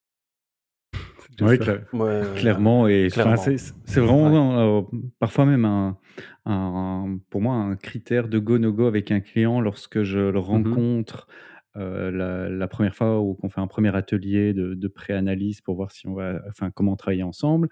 Oui, 1.41 1.59
cla 1.59 1.79
Ouais, 1.93 2.25
clairement 2.35 2.89
et 2.89 3.09
c'est 3.11 4.01
Ouais. 4.01 4.01
vraiment, 4.01 4.81
heu, 4.81 4.85
parfois 5.19 5.47
même 5.47 5.65
un 5.65 5.99
un 6.47 7.19
pour 7.31 7.43
moi, 7.43 7.55
un 7.55 7.77
critère 7.77 8.29
de 8.29 8.39
go, 8.39 8.59
no 8.59 8.73
go 8.73 8.87
avec 8.87 9.11
un 9.13 9.21
client 9.21 9.61
lorsque 9.61 10.03
je 10.03 10.19
le 10.19 10.39
Mmh 10.51 10.67
mh. 10.67 10.81
rencontre, 10.81 11.29
heu, 11.77 12.11
la 12.11 12.49
la 12.49 12.69
1re 12.69 12.95
fois 12.95 13.21
ou 13.21 13.35
qu'on 13.35 13.49
fait 13.51 13.61
un 13.61 13.67
1er 13.69 13.95
atelier 13.95 14.53
de 14.55 14.75
de 14.75 14.89
pré-analyse 14.89 15.61
pour 15.61 15.77
voir 15.77 15.91
si 15.93 16.07
on 16.09 16.15
va 16.15 16.41
enfin, 16.49 16.71
comment 16.71 16.97
travailler 16.97 17.23
ensemble. 17.23 17.69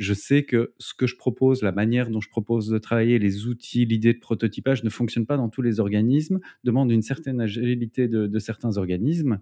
Je 0.00 0.14
sais 0.14 0.44
que 0.44 0.74
ce 0.80 0.94
que 0.94 1.06
je 1.06 1.16
propose, 1.16 1.62
la 1.62 1.72
manière 1.72 2.10
dont 2.10 2.22
je 2.22 2.30
propose 2.30 2.68
de 2.68 2.78
travailler, 2.78 3.18
les 3.20 3.46
outils, 3.46 3.86
l'idée 3.86 4.14
de 4.14 4.20
prototypage 4.20 4.84
ne 4.84 4.90
fonctionne 4.90 5.26
pas 5.26 5.36
dans 5.38 5.50
tous 5.50 5.62
les 5.62 5.80
organismes, 5.80 6.40
demande 6.64 6.90
une 6.92 7.02
certaine 7.02 7.40
agilité 7.40 8.08
de 8.08 8.26
de 8.26 8.38
certains 8.40 8.78
organismes 8.78 9.40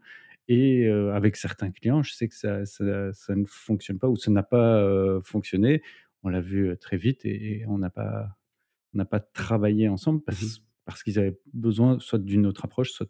et 0.49 0.87
heu, 0.88 1.12
avec 1.12 1.37
certains 1.37 1.71
clients, 1.71 2.03
je 2.03 2.12
sais 2.15 2.29
que 2.29 2.35
ça 2.37 2.65
ça 2.67 3.12
ça 3.15 3.37
ne 3.37 3.45
fonctionne 3.47 3.99
pas 4.00 4.09
ou 4.11 4.17
ça 4.17 4.31
n'a 4.33 4.43
pas, 4.45 4.83
heu, 4.83 5.21
fonctionné. 5.25 5.83
On 6.25 6.29
l'a 6.31 6.41
vu, 6.43 6.71
heu, 6.71 6.77
très 6.77 6.97
vite 6.99 7.25
et 7.27 7.61
et 7.62 7.67
on 7.69 7.79
n'a 7.79 7.91
pas 7.91 8.37
on 8.95 8.99
n'a 8.99 9.05
pas 9.07 9.21
travaillé 9.21 9.88
ensemble 9.88 10.23
Mmh 10.31 10.37
mh. 10.45 10.59
parce 10.87 11.03
qu'ils 11.05 11.19
avaient 11.19 11.38
besoin 11.55 11.99
soit 12.00 12.19
d'une 12.21 12.47
autre 12.47 12.65
approche, 12.67 12.93
soit 12.93 13.09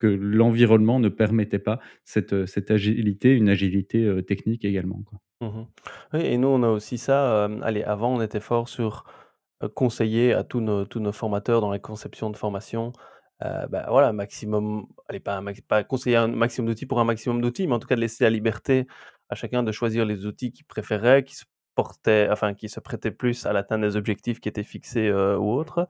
que 0.00 0.06
l'environnement 0.08 1.00
ne 1.00 1.08
permettait 1.10 1.58
pas 1.60 1.80
cette, 2.04 2.32
agilité, 2.70 3.34
une 3.34 3.48
agilité, 3.50 4.22
technique 4.26 4.64
également, 4.66 5.02
quoi. 5.04 5.20
Mmh 5.40 5.46
mh. 5.48 5.66
Oui 6.14 6.20
et 6.22 6.38
nous 6.38 6.48
on 6.48 6.62
a 6.62 6.68
aussi 6.68 6.96
ça, 6.96 7.44
hem, 7.44 7.62
allez 7.62 7.82
avant 7.82 8.14
on 8.16 8.22
était 8.22 8.40
fort 8.40 8.68
sur, 8.70 9.04
heu, 9.62 9.68
conseiller 9.68 10.32
à 10.32 10.44
tous 10.44 10.60
nos 10.60 11.12
formateurs 11.12 11.60
dans 11.60 11.70
la 11.70 11.78
conception 11.78 12.30
de 12.30 12.36
formation, 12.38 12.92
heu, 13.44 13.66
bah, 13.68 13.86
voilà 13.90 14.12
maximum 14.14 14.86
allez 15.08 15.20
pas 15.20 15.36
un 15.36 15.44
pas 15.68 15.84
conseiller 15.84 16.16
un 16.16 16.28
maximum 16.28 16.68
d'outils 16.68 16.86
pour 16.86 17.00
un 17.00 17.04
maximum 17.04 17.40
d'outils, 17.42 17.66
mais 17.66 17.74
en 17.74 17.78
tout 17.78 17.88
cas 17.88 17.96
de 17.96 18.00
laisser 18.00 18.24
la 18.24 18.30
liberté 18.30 18.86
à 19.28 19.34
chacun 19.34 19.62
de 19.62 19.72
choisir 19.72 20.06
les 20.06 20.24
outils 20.26 20.52
qu'il 20.52 20.64
préférait, 20.66 21.22
qui 21.24 21.34
se 21.36 21.44
portaient 21.74 22.28
enfin 22.30 22.54
qui 22.54 22.68
se 22.70 22.80
prêtaient 22.80 23.10
plus 23.10 23.44
à 23.44 23.52
l'atteinte 23.52 23.82
des 23.82 23.96
objectifs 23.96 24.40
qui 24.40 24.48
étaient 24.48 24.62
fixés, 24.64 25.08
heu, 25.08 25.36
ou 25.38 25.52
autres 25.52 25.86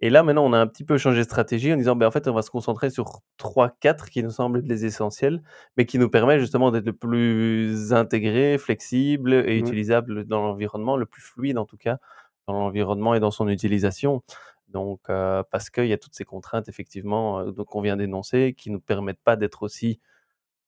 et 0.00 0.10
là 0.10 0.22
maintenant 0.22 0.44
on 0.46 0.52
a 0.52 0.58
un 0.58 0.66
petit 0.66 0.84
peu 0.84 0.98
changé 0.98 1.18
de 1.20 1.24
stratégie 1.24 1.72
en 1.72 1.76
disant: 1.76 1.96
«Beh, 1.96 2.06
en 2.06 2.10
fait 2.10 2.28
on 2.28 2.34
va 2.34 2.42
se 2.42 2.50
concentrer 2.50 2.90
sur 2.90 3.20
3-4 3.38 4.10
qui 4.10 4.22
nous 4.22 4.30
semblent 4.30 4.60
les 4.60 4.84
essentiels, 4.86 5.42
mais 5.76 5.86
qui 5.86 5.98
nous 5.98 6.10
permettent 6.10 6.40
justement 6.40 6.70
d'être 6.70 6.86
le 6.86 6.92
plus 6.94 7.92
intégrés, 7.92 8.58
flexibles 8.58 9.34
et 9.34 9.56
Ouais. 9.56 9.80
utilisables 9.80 10.24
dans 10.26 10.40
l'environnement, 10.42 10.96
le 10.96 11.06
plus 11.06 11.22
fluide 11.22 11.58
en 11.58 11.66
tout 11.66 11.76
cas, 11.78 11.98
dans 12.48 12.54
l'environnement 12.54 13.14
et 13.14 13.20
dans 13.20 13.30
son 13.32 13.48
utilisation». 13.48 14.22
Donc 14.68 15.00
heu, 15.10 15.42
parce 15.50 15.70
qu'il 15.70 15.86
y 15.88 15.92
a 15.92 15.98
toutes 15.98 16.14
ces 16.14 16.24
contraintes 16.24 16.68
effectivement, 16.68 17.44
donc 17.52 17.66
qu'on 17.68 17.80
vient 17.82 17.96
d'énoncer, 17.96 18.54
qui 18.56 18.70
nous 18.70 18.80
permettent 18.80 19.22
pas 19.24 19.36
d'être 19.36 19.62
aussi 19.64 20.00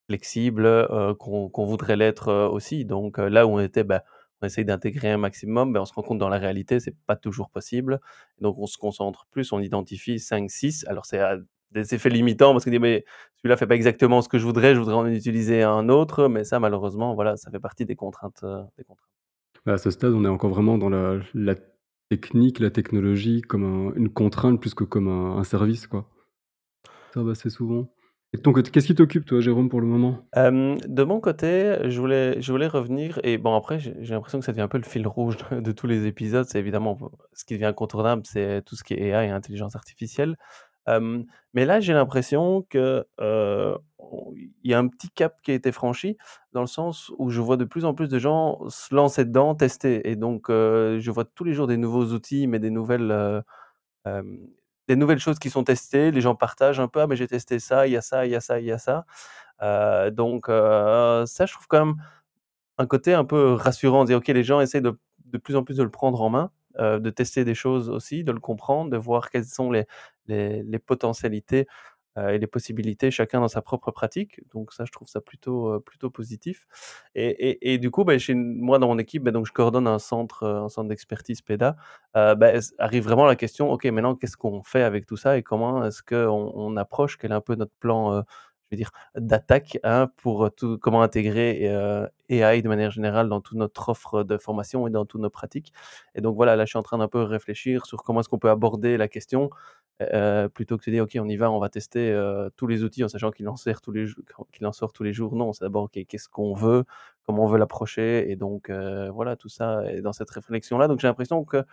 flexibles, 0.09 0.67
heu, 0.67 1.15
qu'on 1.19 1.67
voudrait 1.67 1.97
l'être, 1.97 2.29
heu, 2.31 2.49
aussi. 2.49 2.85
Donc 2.87 3.19
là 3.19 3.47
où 3.47 3.51
on 3.53 3.61
était, 3.61 3.85
bah, 3.85 4.05
on 4.43 4.47
essaye 4.47 4.65
d'intégrer 4.65 5.11
un 5.11 5.19
maximum, 5.19 5.73
bah, 5.73 5.81
on 5.81 5.85
se 5.85 5.95
rend 5.95 6.03
compte 6.03 6.19
dans 6.19 6.29
la 6.29 6.39
réalité, 6.39 6.81
c'est 6.81 6.97
pas 7.07 7.17
toujours 7.17 7.51
possible. 7.51 8.01
Donc 8.41 8.59
on 8.59 8.67
se 8.67 8.79
concentre 8.79 9.27
plus, 9.31 9.53
on 9.53 9.61
identifie 9.61 10.19
5-6 10.19 10.85
alors 10.89 11.07
c'est 11.07 11.21
des 11.71 11.95
effets 11.95 12.11
limitants 12.11 12.53
parce 12.53 12.65
qu'on 12.65 12.71
dit: 12.71 12.79
«Mais 12.79 13.05
celui-là 13.37 13.57
fait 13.57 13.67
pas 13.67 13.77
exactement 13.77 14.21
ce 14.21 14.29
que 14.29 14.39
je 14.39 14.45
voudrais, 14.45 14.75
je 14.75 14.81
voudrais 14.81 14.95
en 14.95 15.07
utiliser 15.07 15.63
un 15.63 15.89
autre», 15.89 16.29
mais 16.29 16.45
ça 16.45 16.61
malheureusement 16.61 17.15
voilà, 17.15 17.37
ça 17.37 17.51
fait 17.51 17.61
partie 17.61 17.87
des 17.87 17.97
contraintes, 17.97 18.41
contraintes. 18.41 18.99
Bah, 19.65 19.75
à 19.75 19.79
ce 19.79 19.91
stade, 19.91 20.13
on 20.13 20.25
est 20.25 20.29
encore 20.29 20.51
vraiment 20.51 20.77
dans 20.77 20.91
la 20.91 21.55
technique, 22.11 22.59
la 22.59 22.71
technologie 22.71 23.41
comme 23.41 23.65
un 23.65 23.95
une 23.95 24.11
contrainte 24.11 24.61
plus 24.61 24.75
que 24.75 24.85
comme 24.85 25.09
un 25.09 25.45
service, 25.45 25.87
quoi. 25.87 26.11
Ça 27.15 27.21
arrive 27.21 27.31
assez 27.31 27.49
souvent 27.49 27.89
ton 28.39 28.53
côté, 28.53 28.71
qu'est-ce 28.71 28.87
qui 28.87 28.95
t'occupe 28.95 29.27
toi, 29.27 29.41
Jérôme, 29.41 29.69
pour 29.69 29.81
le 29.81 29.87
moment? 29.87 30.19
Hem, 30.35 30.79
de 30.87 31.03
mon 31.03 31.21
côté, 31.21 31.77
je 31.89 32.01
voulais 32.01 32.41
je 32.41 32.51
voulais 32.51 32.67
revenir 32.67 33.21
et 33.25 33.37
bon 33.37 33.55
après 33.55 33.79
j'ai 33.79 33.95
l'impression 34.15 34.39
que 34.39 34.45
ça 34.45 34.53
devient 34.53 34.63
un 34.63 34.69
peu 34.69 34.79
le 34.79 34.85
fil 34.85 35.07
rouge 35.07 35.37
de 35.51 35.73
tous 35.73 35.87
les 35.87 36.07
épisodes. 36.07 36.47
C'est 36.49 36.59
évidemment 36.59 36.97
ce 37.35 37.45
qui 37.45 37.55
devient 37.55 37.67
incontournable, 37.67 38.23
c'est 38.25 38.63
tout 38.65 38.75
ce 38.75 38.85
qui 38.85 38.95
est 38.95 39.09
AI 39.09 39.27
et 39.27 39.31
intelligence 39.31 39.77
artificielle. 39.77 40.37
Hem, 40.87 41.27
mais 41.55 41.65
là, 41.67 41.81
j'ai 41.81 41.93
l'impression 41.93 42.67
que, 42.71 43.05
il 43.21 44.71
y 44.71 44.75
a 44.75 44.79
un 44.79 44.89
petit 44.89 45.11
cap 45.11 45.37
qui 45.43 45.51
a 45.51 45.55
été 45.55 45.71
franchi, 45.71 46.17
dans 46.53 46.61
le 46.61 46.67
sens 46.67 47.13
où 47.19 47.31
je 47.31 47.41
vois 47.41 47.57
de 47.57 47.65
plus 47.65 47.85
en 47.85 47.95
plus 47.95 48.09
de 48.09 48.19
gens 48.19 48.59
se 48.69 48.95
lancer 48.95 49.25
dedans, 49.25 49.55
tester 49.55 50.11
et 50.11 50.17
donc 50.17 50.47
je 50.49 51.11
vois 51.11 51.25
tous 51.25 51.45
les 51.45 51.53
jours 51.53 51.67
des 51.67 51.77
nouveaux 51.77 52.07
outils, 52.07 52.47
mais 52.47 52.59
des 52.59 52.71
nouvelles, 52.71 53.43
des 54.95 55.01
nouvelles 55.01 55.19
choses 55.21 55.39
qui 55.39 55.51
sont 55.51 55.65
testées. 55.65 56.11
Les 56.13 56.21
gens 56.23 56.35
partagent 56.37 56.81
un 56.81 56.89
peu: 56.89 57.01
«Ah 57.03 57.07
mais 57.09 57.17
j'ai 57.17 57.29
testé 57.29 57.59
ça, 57.61 57.87
il 57.89 57.93
y 57.93 57.97
a 57.97 58.03
ça, 58.03 58.27
il 58.27 58.33
y 58.33 58.37
a 58.37 58.41
ça, 58.41 58.61
il 58.61 58.67
y 58.67 58.73
a 58.73 58.79
ça». 58.79 59.07
Heu, 59.63 60.11
donc 60.13 60.49
heu, 60.51 61.25
ça 61.27 61.47
je 61.47 61.53
trouve 61.55 61.67
quand 61.69 61.87
même 61.87 61.97
un 62.79 62.87
côté 62.87 63.15
un 63.15 63.25
peu 63.27 63.55
rassurant, 63.55 64.03
de 64.05 64.09
dire: 64.09 64.19
«OK, 64.19 64.29
les 64.29 64.45
gens 64.45 64.61
essaient 64.61 64.83
de 64.83 64.99
de 65.27 65.39
plus 65.39 65.57
en 65.57 65.65
plus 65.65 65.77
de 65.79 65.85
le 65.85 65.91
prendre 65.91 66.23
en 66.23 66.31
main, 66.31 66.51
heu, 66.81 67.01
de 67.01 67.11
tester 67.11 67.45
des 67.45 67.55
choses 67.57 67.91
aussi, 67.91 68.25
de 68.25 68.33
le 68.33 68.41
comprendre, 68.41 68.91
de 68.91 68.97
voir 68.99 69.31
quelles 69.31 69.47
sont 69.47 69.71
les 69.73 69.87
les 70.29 70.79
potentialités, 70.81 71.67
et 72.17 72.39
les 72.39 72.47
possibilités, 72.47 73.11
chacun 73.11 73.41
dans 73.41 73.49
sa 73.49 73.63
propre 73.63 73.91
pratique». 73.93 74.41
Donc 74.55 74.73
ça, 74.73 74.85
je 74.85 74.93
trouve 74.93 75.09
ça 75.09 75.21
plutôt, 75.21 75.75
heu, 75.75 75.81
plutôt 75.81 76.11
positif 76.11 76.67
et 77.15 77.73
et 77.75 77.79
du 77.79 77.91
coup, 77.91 78.05
bah, 78.05 78.19
chez 78.19 78.35
moi 78.35 78.79
dans 78.79 78.89
mon 78.89 78.99
équipe, 78.99 79.23
bah, 79.25 79.31
donc 79.33 79.47
je 79.47 79.53
coordonne 79.53 79.87
un 79.87 79.99
centre, 79.99 80.45
heu, 80.45 80.57
un 80.65 80.69
centre 80.69 80.89
d'expertise 80.89 81.41
PEDA, 81.43 81.77
heu, 82.17 82.35
bah, 82.35 82.53
arrive 82.79 83.05
vraiment 83.05 83.27
la 83.27 83.37
question: 83.37 83.71
«OK, 83.73 83.85
maintenant 83.87 84.15
qu'est-ce 84.17 84.37
qu'on 84.37 84.63
fait 84.63 84.83
avec 84.83 85.07
tout 85.07 85.17
ça 85.17 85.39
et 85.39 85.43
comment 85.43 85.85
est-ce 85.85 86.03
qu'on 86.03 86.53
on 86.55 86.77
approche? 86.77 87.19
Quel 87.19 87.33
est 87.33 87.35
un 87.35 87.41
peu 87.41 87.55
notre 87.57 87.75
plan, 87.81 88.23
dire 88.77 88.91
d'attaque, 89.17 89.79
hein, 89.85 90.09
pour, 90.17 90.51
tout 90.55 90.79
comment 90.79 91.03
intégrer, 91.03 91.69
heu, 91.71 92.09
AI 92.31 92.63
de 92.63 92.69
manière 92.69 92.91
générale 92.91 93.29
dans 93.29 93.41
toute 93.41 93.59
notre 93.59 93.89
offre 93.91 94.23
de 94.25 94.37
formation 94.39 94.87
et 94.89 94.91
dans 94.91 95.05
toutes 95.07 95.21
nos 95.23 95.31
pratiques?» 95.31 95.73
et 96.15 96.21
donc 96.21 96.37
voilà, 96.37 96.57
là, 96.57 96.65
je 96.65 96.71
suis 96.71 96.79
en 96.79 96.83
train 96.83 96.99
d'un 96.99 97.09
peu 97.09 97.23
réfléchir 97.23 97.87
sur 97.87 98.03
comment 98.03 98.21
est-ce 98.21 98.29
qu'on 98.29 98.39
peut 98.39 98.51
aborder 98.51 98.97
la 98.97 99.09
question, 99.09 99.51
plutôt 100.55 100.79
que 100.79 100.85
de 100.87 100.91
dire: 100.93 101.05
«OK, 101.05 101.17
on 101.21 101.29
y 101.29 101.37
va, 101.37 101.51
on 101.51 101.59
va 101.61 101.69
tester, 101.69 102.13
tous 102.57 102.67
les 102.67 102.83
outils 102.85 103.05
en 103.05 103.09
sachant 103.09 103.31
qu'il 103.31 103.49
en 103.49 103.53
en 103.55 103.57
sort 103.57 104.93
tous 104.93 105.03
les 105.05 105.13
jours». 105.13 105.37
Non, 105.37 105.53
c'est 105.53 105.65
d'abord: 105.65 105.85
«OK, 105.85 105.99
qu'est-ce 106.09 106.29
qu'on 106.29 106.55
veut? 106.55 106.85
Comment 107.27 107.45
on 107.45 107.49
veut 107.49 107.59
l'approcher?» 107.59 108.31
et 108.31 108.37
donc 108.37 108.71
voilà, 108.71 109.37
tout 109.37 109.49
ça 109.49 109.85
est 109.91 110.01
dans 110.03 110.13
cette 110.13 110.31
réflexion-là. 110.31 110.89
Donc 110.89 111.01
j'ai 111.01 111.09
l'impression 111.09 111.45
que 111.45 111.65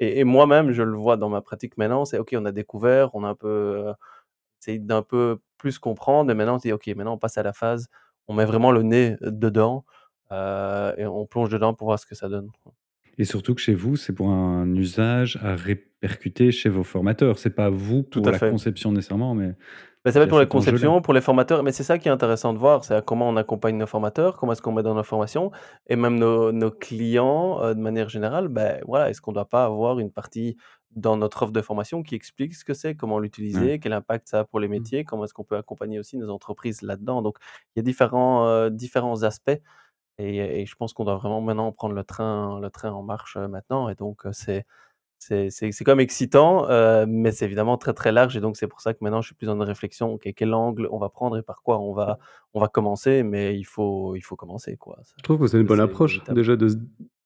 et 0.00 0.24
moi-même, 0.24 0.72
je 0.72 0.82
le 0.84 0.96
vois 0.96 1.16
dans 1.18 1.28
ma 1.30 1.40
pratique 1.42 1.78
maintenant, 1.78 2.04
c'est: 2.06 2.18
«OK, 2.18 2.34
on 2.38 2.44
a 2.46 2.52
découvert, 2.52 3.14
on 3.16 3.24
a 3.24 3.28
un 3.30 3.34
peu, 3.36 3.92
essayé 4.60 4.78
d'un 4.78 5.02
peu 5.02 5.38
plus 5.58 5.78
comprendre 5.78 6.30
et 6.30 6.34
maintenant 6.34 6.56
on 6.56 6.58
se 6.58 6.68
dit: 6.68 6.72
"OK, 6.72 6.86
maintenant 6.88 7.14
on 7.14 7.18
passe 7.18 7.38
à 7.38 7.42
la 7.42 7.52
phase, 7.52 7.88
on 8.28 8.34
met 8.34 8.44
vraiment 8.44 8.72
le 8.72 8.82
nez 8.82 9.16
dedans, 9.22 9.84
et 10.32 11.06
on 11.06 11.26
plonge 11.26 11.50
dedans 11.50 11.74
pour 11.74 11.86
voir 11.88 11.98
ce 11.98 12.06
que 12.06 12.14
ça 12.14 12.28
donne". 12.28 12.50
Et 13.18 13.24
surtout 13.24 13.54
que 13.54 13.60
chez 13.60 13.74
vous, 13.74 13.96
c'est 13.96 14.12
pour 14.14 14.30
un 14.30 14.74
usage 14.74 15.38
à 15.42 15.56
répercuter 15.56 16.52
chez 16.52 16.68
vos 16.68 16.84
formateurs. 16.84 17.38
C'est 17.38 17.50
pas 17.54 17.68
vous 17.70 18.02
Tout 18.10 18.22
pour 18.22 18.28
à 18.28 18.32
la 18.32 18.38
fait. 18.38 18.50
conception 18.50 18.92
nécessairement, 18.92 19.34
mais 19.34 19.54
Bah, 20.04 20.12
ça 20.12 20.20
va 20.20 20.24
être 20.24 20.28
pour 20.30 20.38
la 20.38 20.46
conception, 20.46 21.02
pour 21.02 21.12
les 21.12 21.20
formateurs, 21.20 21.62
mais 21.64 21.72
c'est 21.72 21.82
ça 21.82 21.98
qui 21.98 22.08
est 22.08 22.10
intéressant 22.10 22.52
de 22.54 22.58
voir, 22.58 22.84
c'est 22.84 22.94
à 22.94 23.02
comment 23.02 23.28
on 23.28 23.36
accompagne 23.36 23.76
nos 23.76 23.86
formateurs, 23.86 24.36
comment 24.38 24.52
est-ce 24.52 24.62
qu'on 24.62 24.72
met 24.72 24.82
dans 24.84 24.94
nos 24.94 25.02
formations 25.02 25.50
et 25.88 25.96
même 25.96 26.18
nos 26.18 26.52
nos 26.52 26.70
clients, 26.70 27.74
de 27.74 27.80
manière 27.80 28.08
générale, 28.08 28.48
beh, 28.48 28.80
voilà, 28.86 29.10
est-ce 29.10 29.20
qu'on 29.20 29.32
doit 29.32 29.48
pas 29.48 29.64
avoir 29.64 29.98
une 29.98 30.12
partie 30.12 30.56
dans 30.92 31.16
notre 31.16 31.42
offre 31.42 31.52
de 31.52 31.62
formation 31.62 32.02
qui 32.02 32.14
explique 32.14 32.54
ce 32.54 32.64
que 32.64 32.74
c'est, 32.74 32.94
comment 32.96 33.18
Ouais. 33.52 33.70
l'utiliser, 33.70 33.78
quel 33.80 33.92
impact 33.92 34.28
ça 34.28 34.40
a 34.40 34.44
pour 34.44 34.60
les 34.60 34.68
Mmh. 34.74 34.88
métiers, 34.88 35.04
comment 35.04 35.24
est-ce 35.24 35.34
qu'on 35.34 35.44
peut 35.44 35.56
accompagner 35.56 35.98
aussi 36.00 36.16
nos 36.18 36.30
entreprises 36.30 36.82
là-dedans? 36.82 37.22
Donc 37.22 37.38
il 37.76 37.80
y 37.80 37.80
a 37.80 37.82
différents, 37.84 38.46
heu, 38.48 38.70
différents 38.70 39.22
aspects 39.24 39.50
et 40.18 40.62
et 40.62 40.66
je 40.66 40.74
pense 40.76 40.92
qu'on 40.94 41.04
doit 41.04 41.16
vraiment 41.16 41.40
maintenant 41.42 41.72
prendre 41.72 41.94
le 41.94 42.04
train 42.04 42.60
le 42.60 42.70
train 42.70 42.92
en 42.92 43.02
marche, 43.04 43.36
heu, 43.38 43.48
maintenant 43.48 43.88
et 43.90 43.94
donc 43.96 44.24
c'est 44.32 44.64
quand 45.84 45.92
même 45.92 46.00
excitant, 46.00 46.68
heu, 46.70 47.06
mais 47.06 47.32
c'est 47.32 47.44
évidemment 47.46 47.78
très, 47.78 47.94
très 47.94 48.12
large 48.12 48.36
et 48.36 48.40
donc 48.40 48.56
c'est 48.56 48.68
pour 48.68 48.80
ça 48.82 48.94
que 48.94 48.98
maintenant 49.02 49.22
je 49.22 49.28
suis 49.28 49.34
plus 49.36 49.46
dans 49.46 49.54
une 49.56 49.62
réflexion: 49.62 50.12
«OK, 50.14 50.28
quel 50.36 50.54
angle 50.54 50.88
on 50.92 50.98
va 50.98 51.08
prendre 51.10 51.36
et 51.38 51.42
par 51.42 51.62
quoi 51.62 51.78
on 51.80 51.92
va 51.94 52.18
on 52.54 52.60
va 52.60 52.68
commencer?» 52.68 53.22
mais 53.24 53.56
il 53.58 53.64
faut 53.66 54.16
il 54.16 54.22
faut 54.22 54.36
commencer 54.36 54.76
quoi, 54.76 54.98
ça 55.04 55.16
Je 55.16 55.22
trouve 55.22 55.38
que 55.40 55.46
c'est 55.48 55.60
une 55.60 55.66
bonne 55.66 55.80
approche, 55.80 56.28
déjà 56.28 56.56
de 56.56 56.68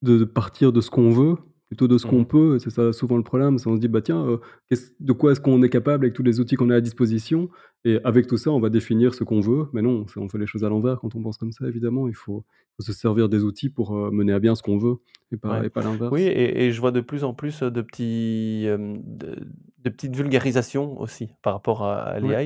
de 0.03 0.25
partir 0.25 0.73
de 0.73 0.81
ce 0.81 0.91
qu'on 0.91 1.11
veut, 1.11 1.37
plutôt 1.73 1.89
de 1.89 1.99
ce 1.99 2.05
Mmh 2.05 2.11
qu'on 2.11 2.25
mh. 2.25 2.27
peut. 2.27 2.59
C'est 2.59 2.71
ça 2.71 2.93
souvent 2.93 3.17
le 3.17 3.23
problème, 3.25 3.59
c'est 3.59 3.69
on 3.69 3.77
se 3.77 3.81
dit: 3.81 3.89
«Bah 3.89 4.03
tiens, 4.03 4.39
qu'est-ce 4.71 4.93
de 5.01 5.13
quoi 5.13 5.33
est-ce 5.33 5.41
qu'on 5.41 5.63
est 5.63 5.71
capable 5.71 6.05
avec 6.07 6.15
tous 6.15 6.23
les 6.23 6.41
outils 6.41 6.57
qu'on 6.57 6.71
a 6.71 6.77
à 6.77 6.81
disposition?» 6.81 7.49
et 7.85 7.99
avec 8.05 8.27
tout 8.29 8.37
ça, 8.37 8.51
on 8.53 8.61
va 8.61 8.71
définir 8.71 9.15
ce 9.15 9.25
qu'on 9.25 9.41
veut. 9.41 9.67
Mais 9.73 9.83
non, 9.83 10.07
on 10.17 10.29
fait 10.29 10.39
les 10.39 10.47
choses 10.47 10.65
à 10.65 10.69
l'envers 10.69 11.01
quand 11.01 11.15
on 11.17 11.23
pense 11.23 11.39
comme 11.39 11.53
ça 11.53 11.67
évidemment. 11.69 12.09
Il 12.09 12.15
faut 12.15 12.45
faut 12.77 12.83
se 12.85 12.93
servir 12.93 13.29
des 13.29 13.43
outils 13.45 13.71
pour, 13.71 13.97
heu, 13.97 14.11
mener 14.13 14.33
à 14.33 14.41
bien 14.41 14.55
ce 14.55 14.63
qu'on 14.63 14.79
veut 14.79 14.97
et 15.33 15.37
pas 15.39 15.51
Ouais. 15.51 15.65
et 15.65 15.71
pas 15.71 15.83
Oui 16.11 16.23
l'inverse. 16.23 16.23
et 16.23 16.67
et 16.67 16.73
je 16.73 16.81
vois 16.81 16.93
de 16.93 17.01
plus 17.01 17.25
en 17.25 17.35
plus, 17.35 17.63
heu, 17.63 17.71
de 17.71 17.83
petits, 17.83 18.65
hem, 18.67 19.03
de 19.05 19.37
de 19.79 19.91
petites 19.91 20.15
vulgarisations 20.15 21.01
aussi 21.01 21.35
par 21.43 21.55
rapport 21.55 21.83
à 21.83 22.03
à 22.15 22.21
Ouais. 22.21 22.39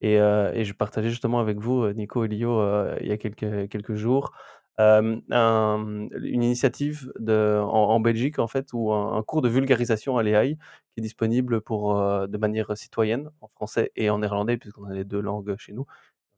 et 0.00 0.64
je 0.64 0.72
partageais 0.72 1.10
justement 1.10 1.38
avec 1.40 1.58
vous, 1.60 1.92
Nico 1.92 2.24
et 2.24 2.28
Lio, 2.28 2.60
il 3.00 3.06
y 3.06 3.12
a 3.12 3.18
quelques 3.18 3.68
quelques 3.68 3.94
jours, 3.94 4.32
mmh, 5.02 6.08
une 6.22 6.42
initiative 6.42 7.12
en 7.28 8.00
Belgique 8.00 8.38
en 8.38 8.46
fait 8.48 8.68
où 8.72 8.92
un 8.92 9.22
cours 9.22 9.42
de 9.42 9.48
vulgarisation 9.48 10.16
à 10.18 10.22
l'AI 10.22 10.56
qui 10.94 11.00
est 11.00 11.02
disponible 11.02 11.60
pour, 11.60 11.96
heu, 11.98 12.28
de 12.28 12.38
manière 12.38 12.76
citoyenne 12.76 13.30
en 13.40 13.48
français 13.48 13.92
et 13.96 14.10
en 14.10 14.18
néerlandais 14.18 14.56
puisqu'on 14.58 14.84
a 14.86 14.94
les 14.94 15.04
2 15.04 15.20
langues 15.20 15.56
chez 15.58 15.72
nous, 15.72 15.86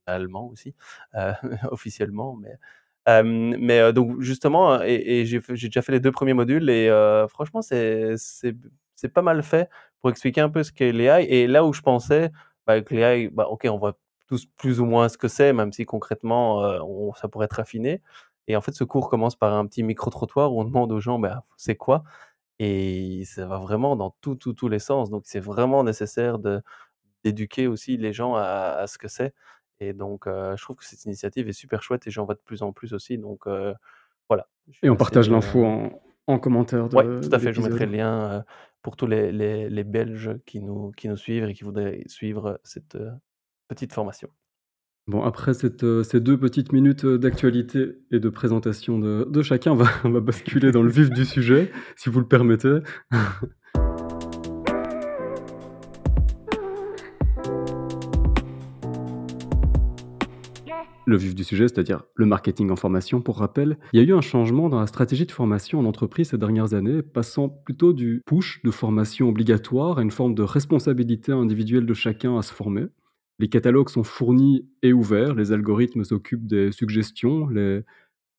allemand 0.06 0.48
aussi, 0.52 0.74
heu, 1.16 1.32
officiellement 1.72 2.36
mais 2.36 2.56
mais 3.22 3.92
donc 3.92 4.20
justement, 4.22 4.82
et 4.82 5.24
j'ai 5.26 5.40
déjà 5.68 5.82
fait 5.82 5.92
les 5.92 6.00
2 6.00 6.12
premiers 6.12 6.34
modules 6.34 6.70
et 6.70 6.88
franchement 7.30 7.62
c'est 7.62 8.16
pas 9.14 9.22
mal 9.22 9.42
fait 9.42 9.68
pour 10.00 10.10
expliquer 10.10 10.40
un 10.42 10.50
peu 10.50 10.62
ce 10.62 10.72
qu'est 10.72 10.92
l'AI 10.92 11.24
et 11.28 11.46
là 11.48 11.64
où 11.64 11.72
je 11.72 11.82
pensais, 11.82 12.30
bah, 12.66 12.80
que 12.82 12.94
l'AI, 12.94 13.28
bah, 13.30 13.46
OK, 13.48 13.66
on 13.70 13.78
voit 13.78 13.98
tous 14.28 14.46
plus 14.56 14.80
ou 14.80 14.86
moins 14.86 15.08
ce 15.08 15.18
que 15.18 15.28
c'est, 15.28 15.52
même 15.52 15.72
si 15.72 15.84
concrètement, 15.86 16.62
ça 17.16 17.28
pourrait 17.28 17.46
être 17.46 17.60
affiné 17.60 18.00
et 18.48 18.56
en 18.56 18.60
fait, 18.62 18.72
ce 18.72 18.84
cours 18.84 19.08
commence 19.10 19.36
par 19.36 19.54
un 19.54 19.66
petit 19.66 19.82
micro-trottoir 19.84 20.52
où 20.52 20.60
on 20.60 20.64
demande 20.64 20.92
aux 20.92 21.00
gens: 21.00 21.18
«Bah, 21.18 21.44
c'est 21.56 21.76
quoi?» 21.76 22.04
et 22.58 23.24
ça 23.26 23.46
va 23.46 23.58
vraiment 23.58 23.96
dans 23.96 24.14
tous, 24.20 24.36
tous, 24.36 24.52
tous 24.54 24.68
les 24.68 24.78
sens 24.78 25.10
donc 25.10 25.22
c'est 25.26 25.40
vraiment 25.40 25.84
nécessaire 25.84 26.38
d'éduquer 27.24 27.66
aussi 27.66 27.96
les 27.96 28.12
gens 28.12 28.34
à 28.36 28.42
à 28.78 28.86
ce 28.86 28.98
que 28.98 29.08
c'est 29.08 29.34
et 29.80 29.92
donc 29.94 30.24
je 30.26 30.62
trouve 30.62 30.76
que 30.76 30.84
cette 30.84 31.04
initiative 31.06 31.48
est 31.48 31.52
super 31.54 31.82
chouette 31.82 32.06
et 32.06 32.10
j'en 32.10 32.24
vois 32.24 32.34
de 32.34 32.40
plus 32.44 32.62
en 32.62 32.72
plus 32.72 32.92
aussi 32.94 33.18
donc 33.18 33.46
voilà, 34.28 34.48
Et 34.82 34.90
on 34.90 34.96
partage 34.96 35.30
l'info 35.30 35.60
heu 35.60 35.66
en 35.66 36.00
en 36.28 36.38
commentaire 36.38 36.88
de 36.88 37.20
tout 37.20 37.34
à 37.34 37.38
fait, 37.40 37.52
je 37.52 37.60
mettrai 37.60 37.86
le 37.86 37.92
lien, 37.92 38.44
pour 38.82 38.96
tous 38.96 39.06
les 39.06 39.32
les 39.32 39.68
les 39.68 39.84
Belges 39.84 40.38
qui 40.46 40.60
nous 40.60 40.92
qui 40.92 41.08
nous 41.08 41.16
suivent 41.16 41.44
et 41.48 41.54
qui 41.54 41.64
voudraient 41.64 42.04
suivre 42.06 42.60
cette, 42.64 42.96
petite 43.68 43.92
formation. 43.92 44.28
Bon, 45.08 45.24
après 45.24 45.50
heu, 45.82 46.04
ces 46.04 46.20
2 46.20 46.38
petites 46.38 46.72
minutes, 46.72 47.04
heu, 47.04 47.18
d'actualité 47.18 47.96
et 48.12 48.20
de 48.20 48.28
présentation 48.28 49.00
de 49.00 49.42
chacun, 49.42 49.74
va 49.74 49.86
on 50.04 50.10
va 50.10 50.20
basculer 50.20 50.70
dans 50.70 50.82
le 50.82 50.90
vif 50.90 51.10
du 51.10 51.24
sujet, 51.24 51.72
si 51.96 52.08
vous 52.08 52.20
le 52.20 52.26
permettez. 52.28 52.78
Le 61.04 61.16
vif 61.16 61.34
du 61.34 61.42
sujet, 61.42 61.66
c'est-à-dire 61.66 62.04
le 62.14 62.26
marketing 62.26 62.70
en 62.70 62.76
formation, 62.76 63.20
pour 63.20 63.38
rappel. 63.38 63.76
Il 63.92 64.00
y 64.00 64.04
a 64.04 64.06
eu 64.06 64.14
un 64.14 64.20
changement 64.20 64.68
dans 64.68 64.78
la 64.78 64.86
stratégie 64.86 65.26
de 65.26 65.32
formation 65.32 65.80
en 65.80 65.84
entreprise 65.84 66.28
ces 66.28 66.38
dernières 66.38 66.74
années, 66.74 67.02
passant 67.02 67.48
plutôt 67.48 67.92
du 67.92 68.22
push 68.24 68.62
de 68.62 68.70
formation 68.70 69.28
obligatoire 69.28 69.98
à 69.98 70.02
une 70.02 70.12
forme 70.12 70.36
de 70.36 70.42
responsabilité 70.42 71.32
individuelle 71.32 71.86
de 71.86 71.94
chacun 71.94 72.38
à 72.38 72.42
se 72.42 72.54
former. 72.54 72.86
Les 73.38 73.48
catalogues 73.48 73.88
sont 73.88 74.04
fournis 74.04 74.66
et 74.82 74.92
ouverts, 74.92 75.34
les 75.34 75.52
algorithmes 75.52 76.04
s'occupent 76.04 76.46
des 76.46 76.72
suggestions, 76.72 77.48
les 77.48 77.82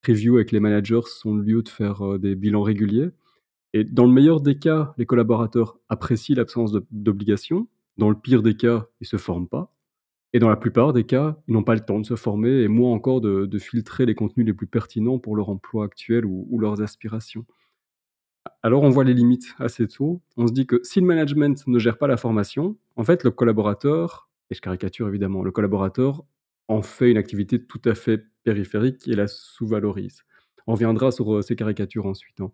reviews 0.08 0.36
avec 0.38 0.52
les 0.52 0.60
managers 0.60 1.02
sont 1.06 1.36
le 1.36 1.44
lieu 1.44 1.64
de 1.64 1.70
faire, 1.70 2.06
heu, 2.06 2.20
des 2.20 2.36
bilans 2.36 2.64
réguliers 2.64 3.10
et 3.74 3.84
dans 3.84 4.06
le 4.06 4.12
meilleur 4.14 4.42
des 4.42 4.58
cas, 4.60 4.94
les 4.98 5.06
collaborateurs 5.06 5.78
apprécient 5.90 6.36
l'absence 6.36 6.72
d'ob 6.74 6.86
d'obligation. 6.92 7.68
Dans 7.98 8.10
le 8.10 8.16
pire 8.16 8.44
des 8.44 8.56
cas, 8.58 8.88
ils 9.02 9.08
se 9.08 9.18
forment 9.18 9.48
pas 9.50 9.74
et 10.34 10.40
dans 10.40 10.50
la 10.50 10.58
plupart 10.58 10.94
des 10.94 11.06
cas, 11.06 11.38
ils 11.48 11.54
n'ont 11.54 11.64
pas 11.64 11.76
le 11.76 11.82
temps 11.86 12.00
de 12.00 12.06
se 12.06 12.16
former 12.16 12.62
et 12.64 12.68
moins 12.68 12.94
encore 12.94 13.22
de 13.22 13.60
filtrer 13.60 14.06
les 14.06 14.16
contenus 14.16 14.46
les 14.46 14.54
plus 14.54 14.68
pertinents 14.68 15.20
pour 15.20 15.36
leur 15.36 15.50
emploi 15.50 15.86
actuel 15.86 16.26
ou 16.26 16.60
leurs 16.60 16.82
aspirations. 16.82 17.46
Alors 18.62 18.84
on 18.84 18.90
voit 18.90 19.04
les 19.04 19.14
limites 19.14 19.56
assez 19.60 19.88
tôt. 19.88 20.22
On 20.38 20.48
se 20.48 20.54
dit 20.54 20.66
que 20.66 20.80
si 20.84 21.00
le 21.00 21.06
management 21.06 21.66
ne 21.68 21.80
gère 21.80 21.98
pas 21.98 22.08
la 22.08 22.18
formation, 22.18 22.78
en 22.96 23.04
fait, 23.04 23.24
le 23.24 23.32
collaborateur 23.32 24.30
et 24.50 24.56
je 24.56 24.62
caricature 24.62 25.08
évidemment, 25.08 25.44
le 25.44 25.52
collaborateur 25.52 26.24
en 26.68 26.82
fait 26.82 27.12
une 27.12 27.18
activité 27.18 27.64
tout 27.64 27.82
à 27.86 27.96
fait 27.96 28.24
périphérique 28.44 29.08
et 29.08 29.16
la 29.16 29.28
sous-valorise. 29.28 30.24
On 30.68 30.74
reviendra 30.74 31.12
sur, 31.12 31.34
heu, 31.36 31.42
ces 31.42 31.56
caricatures 31.56 32.06
ensuite, 32.06 32.40
hein. 32.42 32.52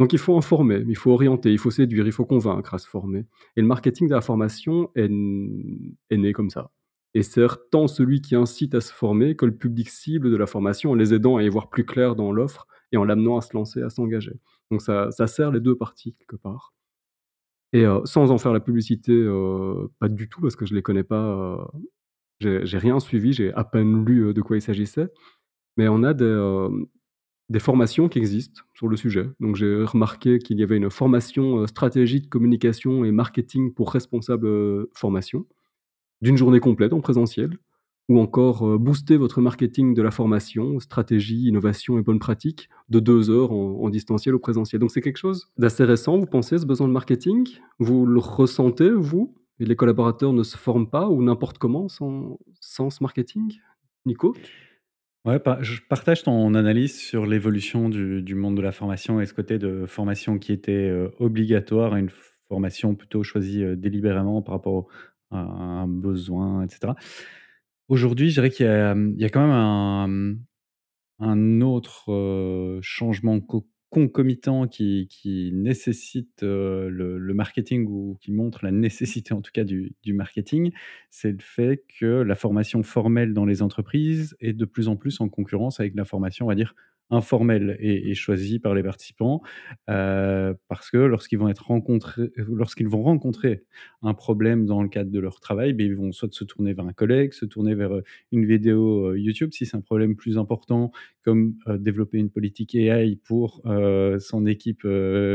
Donc 0.00 0.12
il 0.12 0.18
faut 0.18 0.36
informer, 0.36 0.84
il 0.88 0.96
faut 0.96 1.12
orienter, 1.12 1.52
il 1.52 1.58
faut 1.58 1.70
séduire, 1.70 2.06
il 2.06 2.12
faut 2.12 2.24
convaincre 2.26 2.74
à 2.74 2.78
se 2.78 2.88
former 2.88 3.26
et 3.56 3.60
le 3.62 3.66
marketing 3.66 4.08
de 4.08 4.14
la 4.14 4.20
formation 4.20 4.90
est 4.96 5.08
né 5.08 6.32
comme 6.32 6.50
ça 6.50 6.70
et 7.14 7.22
sert 7.22 7.58
tant 7.70 7.86
celui 7.86 8.20
qui 8.20 8.34
incite 8.34 8.74
à 8.74 8.80
se 8.80 8.92
former 8.92 9.36
que 9.36 9.46
le 9.46 9.56
public 9.56 9.88
cible 9.88 10.30
de 10.32 10.36
la 10.36 10.46
formation 10.46 10.90
en 10.92 10.94
les 10.94 11.14
aidant 11.14 11.36
à 11.36 11.42
y 11.44 11.48
voir 11.48 11.70
plus 11.70 11.84
clair 11.86 12.16
dans 12.16 12.32
l'offre 12.32 12.66
et 12.92 12.96
en 12.96 13.04
l'amenant 13.04 13.36
à 13.36 13.40
se 13.40 13.54
lancer, 13.56 13.82
à 13.82 13.90
s'engager. 13.90 14.34
Donc 14.70 14.82
ça 14.82 15.10
ça 15.12 15.26
sert 15.28 15.52
les 15.52 15.60
2 15.60 15.76
parties 15.76 16.14
quelque 16.18 16.36
part 16.36 16.72
et 17.74 17.84
sans 18.04 18.30
en 18.30 18.38
faire 18.38 18.52
la 18.54 18.60
publicité, 18.60 19.12
pas 19.98 20.08
du 20.08 20.28
tout 20.28 20.40
parce 20.40 20.56
que 20.56 20.64
je 20.64 20.74
les 20.74 20.82
connais 20.82 21.02
pas, 21.04 21.68
heu, 22.42 22.64
j'ai 22.64 22.78
rien 22.78 23.00
suivi, 23.00 23.32
j'ai 23.32 23.52
à 23.52 23.64
peine 23.64 24.04
lu, 24.04 24.32
de 24.32 24.40
quoi 24.40 24.56
il 24.56 24.62
s'agissait, 24.62 25.08
mais 25.76 25.88
on 25.88 26.04
a 26.04 26.14
des, 26.14 26.68
des 27.50 27.58
formations 27.58 28.08
qui 28.08 28.18
existent 28.18 28.62
sur 28.74 28.88
le 28.88 28.96
sujet. 28.96 29.28
Donc 29.40 29.56
j'ai 29.56 29.82
remarqué 29.82 30.38
qu'il 30.38 30.58
y 30.58 30.62
avait 30.62 30.76
une 30.76 30.90
formation, 30.90 31.66
stratégie 31.66 32.20
de 32.20 32.28
communication 32.28 33.04
et 33.04 33.12
marketing 33.12 33.74
pour 33.74 33.92
responsables, 33.92 34.86
formation, 34.94 35.46
d'une 36.22 36.36
journée 36.36 36.60
complète 36.60 36.92
en 36.92 37.00
présentiel 37.00 37.58
ou 38.08 38.20
encore, 38.20 38.66
heu, 38.68 38.78
booster 38.78 39.16
votre 39.16 39.40
marketing 39.40 39.94
de 39.94 40.02
la 40.02 40.10
formation, 40.10 40.78
stratégie, 40.80 41.46
innovation 41.48 41.98
et 41.98 42.02
bonnes 42.02 42.18
pratiques 42.18 42.68
de 42.90 43.00
2 43.00 43.30
heures 43.30 43.52
en 43.52 43.80
en 43.84 43.90
distanciel 43.90 44.34
ou 44.34 44.38
présentiel. 44.38 44.80
Donc 44.80 44.90
c'est 44.92 45.00
quelque 45.02 45.16
chose 45.18 45.46
d'assez 45.58 45.84
récent, 45.84 46.18
vous 46.18 46.26
pensez, 46.26 46.58
ce 46.58 46.66
besoin 46.66 46.88
de 46.88 46.92
marketing? 46.92 47.48
Vous 47.78 48.06
le 48.06 48.20
ressentez, 48.20 48.90
vous? 48.90 49.34
Et 49.60 49.64
les 49.66 49.76
collaborateurs 49.76 50.32
ne 50.32 50.42
se 50.42 50.56
forment 50.58 50.88
pas 50.90 51.08
ou 51.08 51.22
n'importe 51.22 51.58
comment 51.58 51.88
sans 51.88 52.38
sans 52.60 52.90
ce 52.90 53.02
marketing? 53.02 53.60
Nico? 54.06 54.34
Ouais, 55.26 55.40
je 55.62 55.80
partage 55.88 56.22
ton 56.22 56.54
analyse 56.54 56.98
sur 57.00 57.24
l'évolution 57.26 57.88
du 57.88 58.20
du 58.22 58.34
monde 58.34 58.56
de 58.58 58.62
la 58.62 58.72
formation 58.72 59.20
et 59.22 59.26
ce 59.26 59.32
côté 59.32 59.58
de 59.58 59.86
formation 59.86 60.38
qui 60.38 60.52
était, 60.52 60.90
heu, 60.90 61.12
obligatoire 61.18 61.94
à 61.94 61.98
une 61.98 62.10
formation 62.48 62.94
plutôt 62.94 63.22
choisie, 63.22 63.62
heu, 63.64 63.74
délibérément 63.76 64.42
par 64.42 64.56
rapport 64.56 64.86
à 65.30 65.38
un 65.38 65.88
besoin 65.88 66.62
et 66.64 66.68
cetera. 66.68 66.94
Aujourd'hui, 67.88 68.30
je 68.30 68.34
dirais 68.34 68.50
qu'il 68.50 68.66
y 68.66 69.24
a, 69.24 69.28
quand 69.28 69.46
même 69.46 70.38
un, 71.18 71.60
autre, 71.60 72.80
changement 72.82 73.40
co 73.40 73.66
concomitant 73.90 74.66
qui 74.66 75.50
nécessite, 75.54 76.42
le 76.42 77.32
marketing 77.32 77.86
ou 77.88 78.16
qui 78.20 78.32
montre 78.32 78.64
la 78.64 78.72
nécessité 78.72 79.34
en 79.34 79.40
tout 79.40 79.52
cas 79.52 79.64
du 79.64 79.94
marketing. 80.08 80.72
C'est 81.10 81.30
le 81.30 81.38
fait 81.40 81.84
que 82.00 82.22
la 82.22 82.34
formation 82.34 82.82
formelle 82.82 83.34
dans 83.34 83.44
les 83.44 83.62
entreprises 83.62 84.36
est 84.40 84.52
de 84.52 84.64
plus 84.64 84.88
en 84.88 84.96
plus 84.96 85.20
en 85.20 85.28
concurrence 85.28 85.78
avec 85.78 85.94
la 85.94 86.04
formation, 86.04 86.46
on 86.46 86.48
va 86.48 86.56
dire, 86.56 86.74
informel 87.10 87.76
et 87.80 88.10
et 88.10 88.14
choisi 88.14 88.58
par 88.58 88.74
les 88.74 88.82
participants, 88.82 89.42
heu, 89.90 90.56
parce 90.68 90.90
que 90.90 90.96
lorsqu'ils 90.98 91.38
vont 91.38 91.48
être 91.48 91.66
rencontrés 91.66 92.30
lorsqu'ils 92.36 92.88
vont 92.88 93.02
rencontrer 93.02 93.64
un 94.02 94.14
problème 94.14 94.66
dans 94.66 94.82
le 94.82 94.88
cadre 94.88 95.10
de 95.10 95.18
leur 95.20 95.40
travail, 95.40 95.72
beh, 95.74 95.84
ils 95.84 95.96
vont 95.96 96.12
soit 96.12 96.32
se 96.32 96.44
tourner 96.44 96.72
vers 96.74 96.86
un 96.86 96.92
collègue, 96.92 97.32
se 97.32 97.44
tourner 97.44 97.74
vers, 97.74 97.92
heu, 97.94 98.02
une 98.32 98.44
vidéo, 98.46 99.10
heu, 99.12 99.18
YouTube. 99.18 99.50
Si 99.52 99.66
c'est 99.66 99.76
un 99.76 99.80
problème 99.80 100.16
plus 100.16 100.38
important 100.38 100.92
comme, 101.22 101.54
développer 101.78 102.18
une 102.18 102.30
politique 102.30 102.74
AI 102.74 103.16
pour, 103.24 103.62
son 104.20 104.46
équipe, 104.46 104.86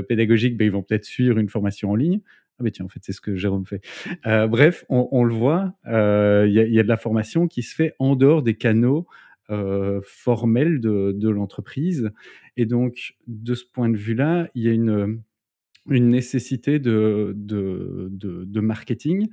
pédagogique, 0.08 0.58
beh, 0.58 0.66
ils 0.66 0.72
vont 0.72 0.84
peut-être 0.84 1.06
suivre 1.06 1.38
une 1.38 1.50
formation 1.50 1.92
en 1.92 1.96
ligne. 1.96 2.22
Ah 2.60 2.64
beh, 2.64 2.72
tiens, 2.72 2.86
en 2.86 2.90
fait, 2.90 3.00
c'est 3.04 3.14
ce 3.14 3.22
que 3.22 3.36
Jérôme 3.36 3.66
fait. 3.66 3.82
Bref, 4.26 4.86
on 4.90 5.24
le 5.24 5.34
voit, 5.34 5.74
il 5.86 6.52
y 6.54 6.80
a 6.80 6.84
de 6.84 6.88
la 6.88 6.98
formation 6.98 7.48
qui 7.48 7.64
se 7.64 7.74
fait 7.76 7.94
en 8.00 8.16
dehors 8.16 8.44
des 8.44 8.56
canaux, 8.56 9.08
heu, 9.50 10.02
formels 10.04 10.80
de 10.80 11.30
l'entreprise 11.30 12.12
et 12.58 12.66
donc 12.66 13.16
de 13.28 13.56
ce 13.56 13.66
point 13.66 13.90
de 13.90 13.98
vue-là, 13.98 14.50
il 14.56 14.64
y 14.64 14.70
a 14.70 14.72
une, 14.72 15.22
nécessité 15.88 16.80
de 16.80 17.34
marketing 18.60 19.30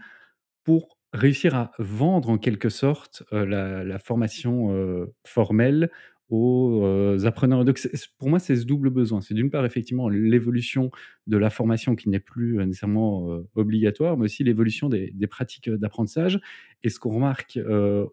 pour 0.64 0.98
réussir 1.12 1.55
à 1.55 1.70
vendre 1.79 2.29
en 2.31 2.38
quelque 2.38 2.68
sorte, 2.68 3.22
heu, 3.33 3.44
la 3.44 3.98
formation, 3.98 4.72
heu, 4.72 5.12
formelle 5.24 5.90
aux, 6.29 6.85
apprenants. 7.24 7.62
Donc 7.64 7.81
pour 8.18 8.29
moi, 8.29 8.40
c'est 8.40 8.57
ce 8.57 8.64
double 8.64 8.90
besoin. 8.90 9.20
C'est 9.20 9.35
d'une 9.35 9.50
part 9.50 9.64
effectivement 9.64 10.09
l'évolution 10.09 10.90
de 11.29 11.37
la 11.37 11.50
formation 11.50 11.94
qui 11.94 12.09
n'est 12.09 12.20
plus, 12.20 12.57
nécessairement, 12.66 13.29
obligatoire, 13.55 14.16
mais 14.16 14.24
aussi 14.24 14.42
l'évolution 14.42 14.88
des 14.88 15.26
pratiques, 15.29 15.70
d'apprentissage 15.70 16.40
et 16.83 16.88
ce 16.88 16.98
qu'on 16.98 17.14
remarque, 17.14 17.59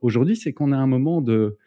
aujourd'hui, 0.02 0.36
c'est 0.36 0.54
qu'on 0.54 0.72
a 0.72 0.78
un 0.78 0.88
moment 0.88 1.22
de 1.22 1.58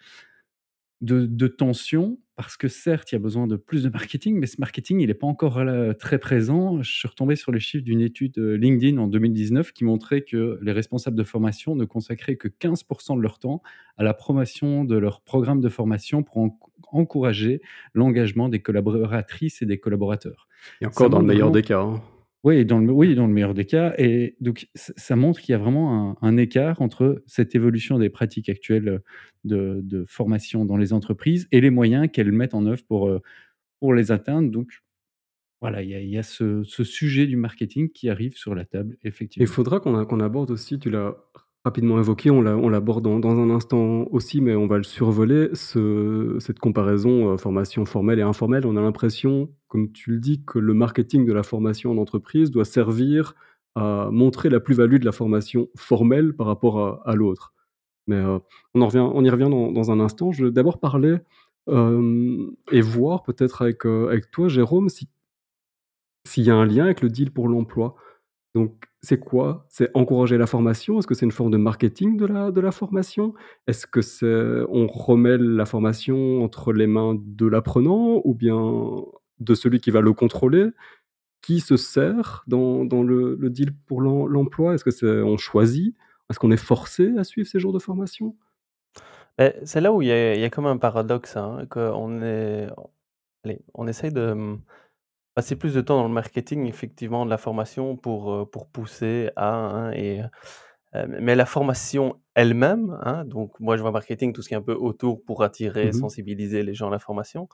de 1.01 1.27
de 1.27 1.47
tension 1.47 2.19
parce 2.37 2.59
que 2.59 2.69
certes, 2.69 3.11
il 3.11 3.15
y 3.15 3.17
a 3.17 3.19
besoin 3.19 3.47
de 3.47 3.57
plus 3.57 3.83
de 3.83 3.89
marketing, 3.89 4.39
mais 4.39 4.47
ce 4.47 4.61
marketing, 4.61 5.01
il 5.01 5.09
est 5.09 5.15
pas 5.15 5.27
encore 5.27 5.65
là, 5.65 5.95
très 5.95 6.19
présent. 6.19 6.83
Je 6.83 6.93
suis 6.93 7.09
retombé 7.09 7.35
sur 7.35 7.51
les 7.51 7.61
chiffres 7.61 7.83
d'une 7.85 8.03
étude, 8.03 8.37
heu, 8.37 8.57
LinkedIn 8.57 8.99
en 8.99 9.07
2019 9.07 9.73
qui 9.73 9.85
montrait 9.85 10.21
que 10.21 10.59
les 10.61 10.73
responsables 10.73 11.17
de 11.17 11.25
formation 11.25 11.75
ne 11.77 11.87
consacraient 11.87 12.37
que 12.37 12.49
15% 12.49 13.17
de 13.17 13.23
leur 13.23 13.39
temps 13.39 13.63
à 13.97 14.05
la 14.05 14.13
promotion 14.13 14.85
de 14.85 14.97
leur 14.97 15.23
programme 15.23 15.61
de 15.63 15.69
formation 15.71 16.23
pour 16.23 16.37
enc 16.39 16.55
encourager 16.93 17.63
l'engagement 17.95 18.49
des 18.49 18.61
collaboratrices 18.61 19.61
et 19.63 19.67
des 19.67 19.79
collaborateurs. 19.81 20.47
Et 20.81 20.87
Ça 20.91 20.91
encore 20.91 21.11
dans 21.11 21.19
le 21.21 21.25
meilleur 21.27 21.49
vraiment 21.49 21.51
des 21.51 21.63
cas, 21.63 21.81
hein. 21.81 22.01
Oui, 22.47 22.65
dans 22.65 22.79
le 22.79 22.93
oui, 22.93 23.15
dans 23.17 23.27
le 23.27 23.33
meilleur 23.35 23.55
des 23.55 23.67
cas 23.67 23.95
et 23.99 24.37
donc 24.41 24.69
ça 24.75 25.17
montre 25.17 25.41
qu'il 25.41 25.53
y 25.53 25.57
a 25.57 25.59
vraiment 25.59 26.11
un 26.23 26.29
un 26.29 26.37
écart 26.39 26.81
entre 26.83 27.23
cette 27.27 27.55
évolution 27.57 27.99
des 27.99 28.11
pratiques 28.11 28.49
actuelles, 28.49 28.89
heu, 28.89 29.03
de 29.45 29.81
de 29.83 30.05
formation 30.07 30.65
dans 30.65 30.77
les 30.79 30.93
entreprises 30.95 31.49
et 31.53 31.61
les 31.61 31.71
moyens 31.71 32.09
qu'elles 32.13 32.33
mettent 32.33 32.55
en 32.55 32.67
œuvre 32.67 32.85
pour, 32.87 33.09
heu, 33.09 33.21
pour 33.81 33.95
les 33.95 34.13
atteindre. 34.13 34.51
Donc 34.51 34.81
voilà, 35.63 35.83
il 35.83 35.91
y 35.91 35.95
a 35.95 36.01
il 36.01 36.11
y 36.11 36.19
a 36.19 36.23
ce 36.25 36.65
ce 36.65 36.85
sujet 36.85 37.27
du 37.29 37.37
marketing 37.37 37.91
qui 37.91 38.11
arrive 38.11 38.37
sur 38.37 38.55
la 38.57 38.65
table, 38.67 38.99
Il 39.39 39.47
effectivement. 39.47 39.47
faudra 39.47 39.81
qu'on 39.81 39.99
a 39.99 40.05
qu'on 40.05 40.21
aborde 40.21 40.51
aussi, 40.51 40.79
tu 40.79 40.91
l'as 40.91 41.17
rapidement 41.67 41.99
évoqué, 42.01 42.31
on 42.31 42.43
l'a 42.43 42.57
on 42.57 42.71
l'aborde 42.71 43.05
dans 43.21 43.41
un 43.41 43.51
instant 43.51 44.07
aussi, 44.13 44.41
mais 44.41 44.57
on 44.57 44.69
va 44.69 44.79
le 44.79 44.85
survoler, 44.85 45.51
ce 45.55 46.37
cette 46.41 46.61
comparaison, 46.61 47.35
heu, 47.35 47.39
formation 47.39 47.85
formelle 47.87 48.21
et 48.21 48.23
informelle. 48.23 48.67
On 48.67 48.77
a 48.77 48.83
l'impression, 48.83 49.51
comme 49.69 49.93
tu 49.93 50.13
le 50.13 50.21
dis, 50.21 50.45
que 50.47 50.59
le 50.61 50.75
marketing 50.75 51.27
de 51.27 51.33
la 51.35 51.43
formation 51.45 51.93
en 51.93 51.99
entreprise 51.99 52.51
doit 52.53 52.65
servir 52.67 53.35
à 53.77 54.09
montrer 54.13 54.51
la 54.51 54.61
plus-value 54.61 54.99
de 54.99 55.05
la 55.07 55.13
formation 55.13 55.69
formelle 55.77 56.35
par 56.35 56.47
rapport 56.49 57.03
à 57.07 57.15
l'autre. 57.17 57.55
Mais, 58.09 58.17
heu, 58.17 58.41
on 58.75 58.83
en 58.83 58.87
revient 58.89 59.01
on 59.01 59.25
y 59.25 59.31
revient 59.31 59.51
dans 59.51 59.91
un 59.93 60.01
instant. 60.01 60.33
Je 60.33 60.47
veux 60.47 60.53
d'abord 60.53 60.81
parler, 60.81 61.19
hem 61.69 62.51
et 62.73 62.83
voir 62.83 63.23
peut-être 63.25 63.63
avec, 63.63 63.87
avec 63.87 64.31
toi 64.33 64.49
Jérôme 64.49 64.89
si 64.91 65.09
s'il 66.27 66.45
y 66.45 66.51
a 66.51 66.55
un 66.55 66.65
lien 66.65 66.85
avec 66.85 67.01
le 67.03 67.09
deal 67.09 67.31
pour 67.31 67.49
l'emploi. 67.49 67.95
Donc, 68.55 68.87
c'est 69.07 69.19
quoi? 69.19 69.67
C'est 69.69 69.91
encourager 69.95 70.37
la 70.39 70.47
formation? 70.47 70.99
Est-ce 70.99 71.07
que 71.07 71.15
c'est 71.15 71.25
une 71.27 71.33
forme 71.33 71.51
de 71.51 71.57
marketing 71.57 72.17
de 72.17 72.27
la 72.27 72.51
de 72.51 72.61
la 72.61 72.73
formation? 72.73 73.35
Est-ce 73.67 73.87
que 73.87 74.03
c'est 74.03 74.63
on 74.69 74.87
remet 74.87 75.39
la 75.39 75.67
formation 75.67 76.43
entre 76.43 76.73
les 76.73 76.87
mains 76.87 77.17
de 77.19 77.47
l'apprenant 77.47 78.21
ou 78.25 78.35
bien 78.35 78.57
de 79.41 79.55
celui 79.55 79.81
qui 79.81 79.91
va 79.91 80.01
le 80.01 80.13
contrôler? 80.13 80.67
Qui 81.43 81.61
se 81.61 81.77
sert 81.77 82.43
dans 82.47 82.85
dans 82.85 83.03
le 83.03 83.49
deal 83.51 83.73
pour 83.87 84.03
l'em 84.03 84.27
l'emploi? 84.27 84.75
Est-ce 84.75 84.85
que 84.85 85.23
on 85.23 85.37
choisit? 85.37 85.95
Est-ce 86.29 86.39
qu'on 86.41 86.51
est 86.51 86.57
forcé 86.57 87.17
à 87.19 87.25
suivre 87.25 87.49
ces 87.49 87.61
jours 87.61 87.73
de 87.73 87.79
formation? 87.79 88.35
Beh, 89.39 89.55
c'est 89.65 89.81
là 89.81 89.93
où 89.93 90.03
il 90.03 90.09
y 90.09 90.45
a 90.45 90.51
comme 90.51 90.67
un 90.67 90.79
paradoxe, 90.79 91.37
hein, 91.37 91.67
qu'on 91.71 92.23
est 92.23 92.69
allez, 93.45 93.61
on 93.75 93.87
essaye 93.87 94.11
de, 94.11 94.57
passer 95.37 95.57
plus 95.57 95.75
de 95.75 95.83
temps 95.83 95.99
dans 95.99 96.09
le 96.09 96.15
marketing 96.15 96.67
effectivement 96.67 97.27
de 97.27 97.31
la 97.31 97.39
formation 97.39 97.97
pour, 97.97 98.33
heu, 98.35 98.47
pour 98.47 98.69
pousser 98.69 99.31
à, 99.37 99.55
hein 99.55 99.93
et 99.93 100.23
heu, 100.23 101.07
mais 101.21 101.35
la 101.37 101.47
formation 101.47 102.21
elle-même, 102.35 102.99
hein, 103.05 103.25
donc 103.27 103.59
moi 103.61 103.77
je 103.77 103.83
vois 103.83 103.93
marketing, 103.93 104.33
tout 104.33 104.43
ce 104.43 104.49
qui 104.49 104.55
est 104.55 104.59
un 104.59 104.63
peu 104.63 104.75
autour 104.75 105.23
pour 105.25 105.43
attirer, 105.45 105.93
Mmh 105.93 105.97
mh. 106.01 106.07
sensibiliser 106.07 106.63
les 106.63 106.75
gens 106.75 106.89
à 106.89 106.91
la 106.93 106.99
formation, 107.01 107.49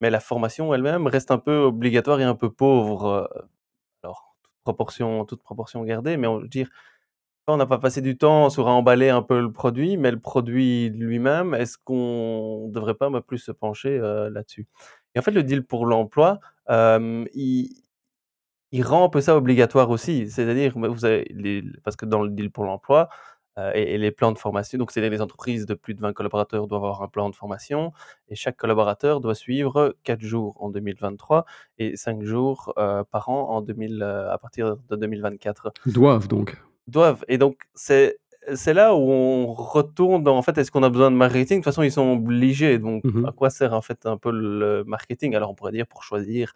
mais 0.00 0.10
la 0.10 0.20
formation 0.20 0.74
elle-même 0.74 1.06
reste 1.08 1.30
un 1.32 1.38
peu 1.38 1.56
obligatoire 1.58 2.20
et 2.20 2.24
un 2.24 2.36
peu 2.36 2.50
pauvre, 2.52 3.28
heu, 3.34 3.42
alors 4.04 4.36
toute 4.44 4.52
proportion 4.64 5.24
toute 5.26 5.42
proportion 5.44 5.84
gardée, 5.84 6.16
mais 6.18 6.26
on 6.28 6.40
veut 6.40 6.48
dire 6.48 6.70
on 7.48 7.56
n'a 7.58 7.66
pas 7.66 7.78
passé 7.78 8.00
du 8.02 8.16
temps 8.18 8.50
sur 8.50 8.68
à 8.68 8.72
emballer 8.72 9.10
un 9.10 9.22
peu 9.22 9.40
le 9.40 9.52
produit, 9.52 9.96
mais 9.98 10.10
le 10.10 10.18
produit 10.20 10.90
lui-même, 10.90 11.54
est-ce 11.54 11.76
qu'on 11.78 12.68
devrait 12.70 12.94
pas, 12.94 13.10
bah, 13.10 13.20
plus 13.22 13.38
se 13.38 13.52
pencher, 13.52 13.98
heu, 13.98 14.30
là-dessus? 14.30 14.66
Et 15.14 15.18
en 15.18 15.22
fait, 15.22 15.30
le 15.30 15.42
deal 15.42 15.64
pour 15.64 15.86
l'emploi, 15.86 16.40
il 16.68 17.68
il 18.72 18.82
rend 18.82 19.04
un 19.04 19.08
peu 19.08 19.20
ça 19.20 19.36
obligatoire 19.36 19.88
aussi. 19.90 20.28
C'est-à-dire, 20.28 20.76
bah, 20.76 20.88
vous 20.88 21.04
avez 21.04 21.24
les 21.30 21.62
parce 21.84 21.96
que 21.96 22.06
dans 22.06 22.22
le 22.22 22.30
deal 22.30 22.50
pour 22.50 22.64
l'emploi, 22.64 23.08
et 23.74 23.94
et 23.94 23.98
les 23.98 24.10
plans 24.10 24.32
de 24.32 24.38
formation 24.38 24.78
donc 24.78 24.90
c'est 24.90 25.08
les 25.08 25.20
entreprises 25.22 25.64
de 25.64 25.74
plus 25.74 25.94
de 25.94 26.00
20 26.00 26.12
collaborateurs 26.12 26.66
doivent 26.66 26.82
avoir 26.82 27.02
un 27.02 27.08
plan 27.08 27.30
de 27.30 27.36
formation 27.36 27.92
et 28.28 28.34
chaque 28.34 28.56
collaborateur 28.56 29.20
doit 29.20 29.36
suivre 29.36 29.94
4 30.02 30.20
jours 30.20 30.56
en 30.60 30.70
2023 30.70 31.44
et 31.78 31.96
5 31.96 32.24
jours, 32.24 32.72
par 33.12 33.28
an 33.28 33.50
en 33.50 33.60
2000, 33.60 34.02
heu, 34.02 34.28
à 34.28 34.38
partir 34.38 34.76
de 34.76 34.96
2024. 34.96 35.72
Doivent 35.86 36.26
donc. 36.26 36.60
Doivent 36.88 37.24
et 37.28 37.38
donc 37.38 37.62
c'est 37.74 38.18
c'est 38.54 38.74
là 38.74 38.94
où 38.94 39.10
on 39.10 39.52
retourne 39.54 40.22
dans 40.22 40.36
en 40.36 40.42
fait, 40.42 40.58
est-ce 40.58 40.70
qu'on 40.70 40.82
a 40.82 40.90
besoin 40.90 41.10
de 41.10 41.16
marketing? 41.16 41.58
De 41.58 41.62
toute 41.62 41.64
façon, 41.66 41.82
ils 41.82 41.92
sont 41.92 42.12
obligés, 42.12 42.78
donc 42.78 43.04
Mmh 43.04 43.24
à 43.24 43.32
quoi 43.32 43.50
sert 43.50 43.72
en 43.74 43.82
fait 43.82 44.06
un 44.06 44.16
peu 44.18 44.30
le 44.32 44.84
marketing? 44.84 45.34
Alors 45.34 45.50
on 45.50 45.54
pourrait 45.54 45.72
dire 45.72 45.86
pour 45.86 46.02
choisir 46.04 46.52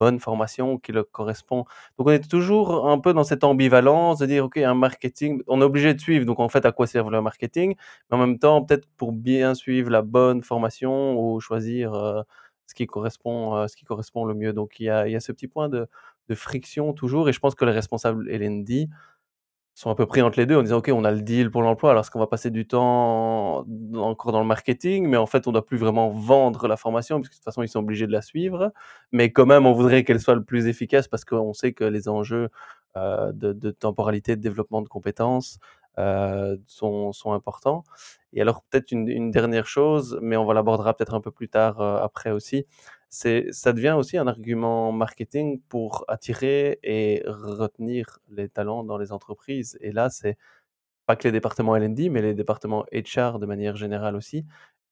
bonne 0.00 0.20
formation 0.20 0.78
qui 0.78 0.92
leur 0.92 1.10
correspond. 1.12 1.64
Donc 1.98 2.08
on 2.08 2.10
est 2.10 2.28
toujours 2.30 2.88
un 2.90 2.98
peu 3.00 3.12
dans 3.14 3.24
cette 3.24 3.44
ambivalence 3.44 4.18
de 4.18 4.26
dire: 4.26 4.44
«OK, 4.46 4.58
un 4.58 4.74
marketing» 4.74 5.42
on 5.48 5.60
est 5.62 5.64
obligé 5.64 5.94
de 5.94 6.00
suivre, 6.00 6.26
donc 6.26 6.40
en 6.40 6.48
fait, 6.50 6.66
à 6.66 6.72
quoi 6.72 6.86
sert 6.86 7.10
le 7.10 7.22
marketing? 7.22 7.74
Mais 8.10 8.16
en 8.16 8.20
même 8.20 8.38
temps, 8.38 8.64
peut-être 8.64 8.88
pour 8.96 9.12
bien 9.12 9.54
suivre 9.54 9.90
la 9.90 10.02
bonne 10.02 10.42
formation 10.42 11.18
ou 11.20 11.40
choisir, 11.40 11.94
heu, 11.94 12.22
ce 12.66 12.74
qui 12.74 12.86
correspond, 12.86 13.56
heu, 13.56 13.68
ce 13.68 13.76
qui 13.76 13.84
correspond 13.84 14.24
le 14.24 14.34
mieux. 14.34 14.52
Donc 14.52 14.80
il 14.80 14.84
y 14.84 14.90
a 14.90 15.06
il 15.08 15.12
y 15.12 15.16
a 15.16 15.20
ce 15.20 15.32
petit 15.32 15.48
point 15.48 15.68
de 15.68 15.88
de 16.28 16.34
friction 16.34 16.92
toujours 16.92 17.28
et 17.28 17.32
je 17.32 17.38
pense 17.40 17.54
que 17.54 17.64
les 17.64 17.72
responsables 17.72 18.28
L&D 18.30 18.88
sont 19.80 19.90
un 19.90 19.94
peu 19.94 20.06
pris 20.06 20.22
entre 20.22 20.38
les 20.40 20.46
2 20.46 20.56
en 20.56 20.62
disant: 20.62 20.78
«OK, 20.78 20.90
on 20.92 21.04
a 21.04 21.10
le 21.12 21.22
deal 21.22 21.50
pour 21.50 21.62
l'emploi, 21.62 21.90
alors 21.92 22.02
est-ce 22.02 22.10
qu'on 22.10 22.18
va 22.18 22.26
passer 22.26 22.50
du 22.50 22.66
temps 22.66 23.64
encore 23.96 24.32
dans 24.32 24.40
le 24.40 24.46
marketing?» 24.46 25.06
mais 25.08 25.16
en 25.16 25.26
fait, 25.26 25.46
on 25.46 25.52
doit 25.52 25.64
plus 25.66 25.76
vraiment 25.78 26.10
vendre 26.10 26.68
la 26.68 26.76
formation 26.76 27.18
puisque 27.20 27.32
de 27.32 27.36
toute 27.38 27.44
façon, 27.44 27.62
ils 27.62 27.68
sont 27.68 27.80
obligés 27.80 28.06
de 28.06 28.12
la 28.12 28.22
suivre. 28.22 28.72
Mais 29.12 29.30
quand 29.32 29.46
même, 29.46 29.66
on 29.66 29.72
voudrait 29.72 30.04
qu'elle 30.04 30.20
soit 30.20 30.34
le 30.34 30.44
plus 30.44 30.66
efficace 30.68 31.08
parce 31.08 31.24
qu'on 31.24 31.52
sait 31.54 31.72
que 31.72 31.84
les 31.84 32.08
enjeux, 32.08 32.48
heu, 32.96 33.32
de 33.34 33.70
temporalité, 33.70 34.36
de 34.36 34.40
développement 34.42 34.82
de 34.82 34.88
compétences, 34.88 35.58
heu, 35.98 36.60
sont 36.66 37.12
sont 37.12 37.32
importants. 37.32 37.84
Et 38.32 38.40
alors 38.42 38.62
peut-être 38.70 38.92
une 38.92 39.30
dernière 39.30 39.66
chose, 39.66 40.18
mais 40.22 40.36
on 40.36 40.44
va 40.44 40.54
l'abordera 40.54 40.94
peut-être 40.94 41.14
un 41.14 41.20
peu 41.20 41.30
plus 41.30 41.48
tard, 41.48 41.80
heu, 41.80 41.96
après 42.02 42.30
aussi, 42.30 42.66
ça 43.10 43.72
devient 43.72 43.94
aussi 43.98 44.18
un 44.18 44.26
argument 44.26 44.92
marketing 44.92 45.60
pour 45.68 46.04
attirer 46.08 46.78
et 46.82 47.22
retenir 47.26 48.18
les 48.30 48.48
talents 48.48 48.84
dans 48.84 48.98
les 48.98 49.12
entreprises. 49.12 49.78
Et 49.80 49.92
là, 49.92 50.10
c'est 50.10 50.36
pas 51.06 51.16
que 51.16 51.26
les 51.26 51.32
départements 51.32 51.74
L&D, 51.74 52.10
mais 52.10 52.20
les 52.20 52.34
départements 52.34 52.84
HR 52.92 53.38
de 53.38 53.46
manière 53.46 53.76
générale 53.76 54.14
aussi, 54.14 54.44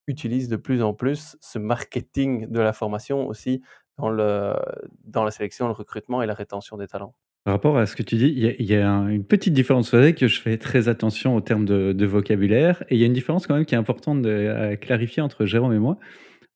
utilisent 0.07 0.49
de 0.49 0.57
plus 0.57 0.83
en 0.83 0.95
plus 0.95 1.37
ce 1.41 1.59
marketing 1.59 2.47
de 2.49 2.61
la 2.61 2.73
formation 2.73 3.27
aussi 3.27 3.61
dans 3.99 4.11
la 4.11 5.31
sélection, 5.31 5.67
le 5.67 5.73
recrutement 5.73 6.23
et 6.23 6.27
la 6.27 6.35
rétention 6.35 6.77
des 6.77 6.87
talents. 6.87 7.15
Par 7.45 7.55
rapport 7.55 7.79
à 7.79 7.87
ce 7.87 7.95
que 7.95 8.03
tu 8.03 8.17
dis, 8.17 8.29
il 8.59 8.67
y 8.67 8.75
a 8.75 8.89
une 8.89 9.25
petite 9.25 9.53
différence. 9.53 9.91
Que 9.91 10.27
je 10.27 10.41
fais 10.41 10.59
très 10.59 10.89
attention 10.89 11.37
aux 11.37 11.41
termes 11.41 11.65
de 11.65 12.07
vocabulaire 12.07 12.83
et 12.89 12.95
il 12.97 12.99
y 13.01 13.05
a 13.05 13.07
une 13.07 13.13
différence 13.13 13.47
quand 13.47 13.55
même 13.55 13.65
qui 13.65 13.75
est 13.75 13.79
importante 13.79 14.25
à 14.27 14.77
clarifier 14.77 15.23
entre 15.23 15.45
Jérôme 15.45 15.73
et 15.73 15.79
moi. 15.79 15.99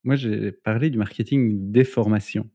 Moi, 0.04 0.16
j'ai 0.16 0.52
parlé 0.52 0.90
du 0.90 0.98
marketing 0.98 1.70
des 1.72 1.84
formations 1.84 2.48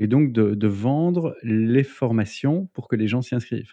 et 0.00 0.06
donc 0.08 0.32
de 0.32 0.54
de 0.54 0.68
vendre 0.68 1.36
les 1.44 1.84
formations 1.84 2.68
pour 2.74 2.88
que 2.88 2.96
les 2.96 3.08
gens 3.08 3.22
s'y 3.22 3.34
inscrivent. 3.34 3.72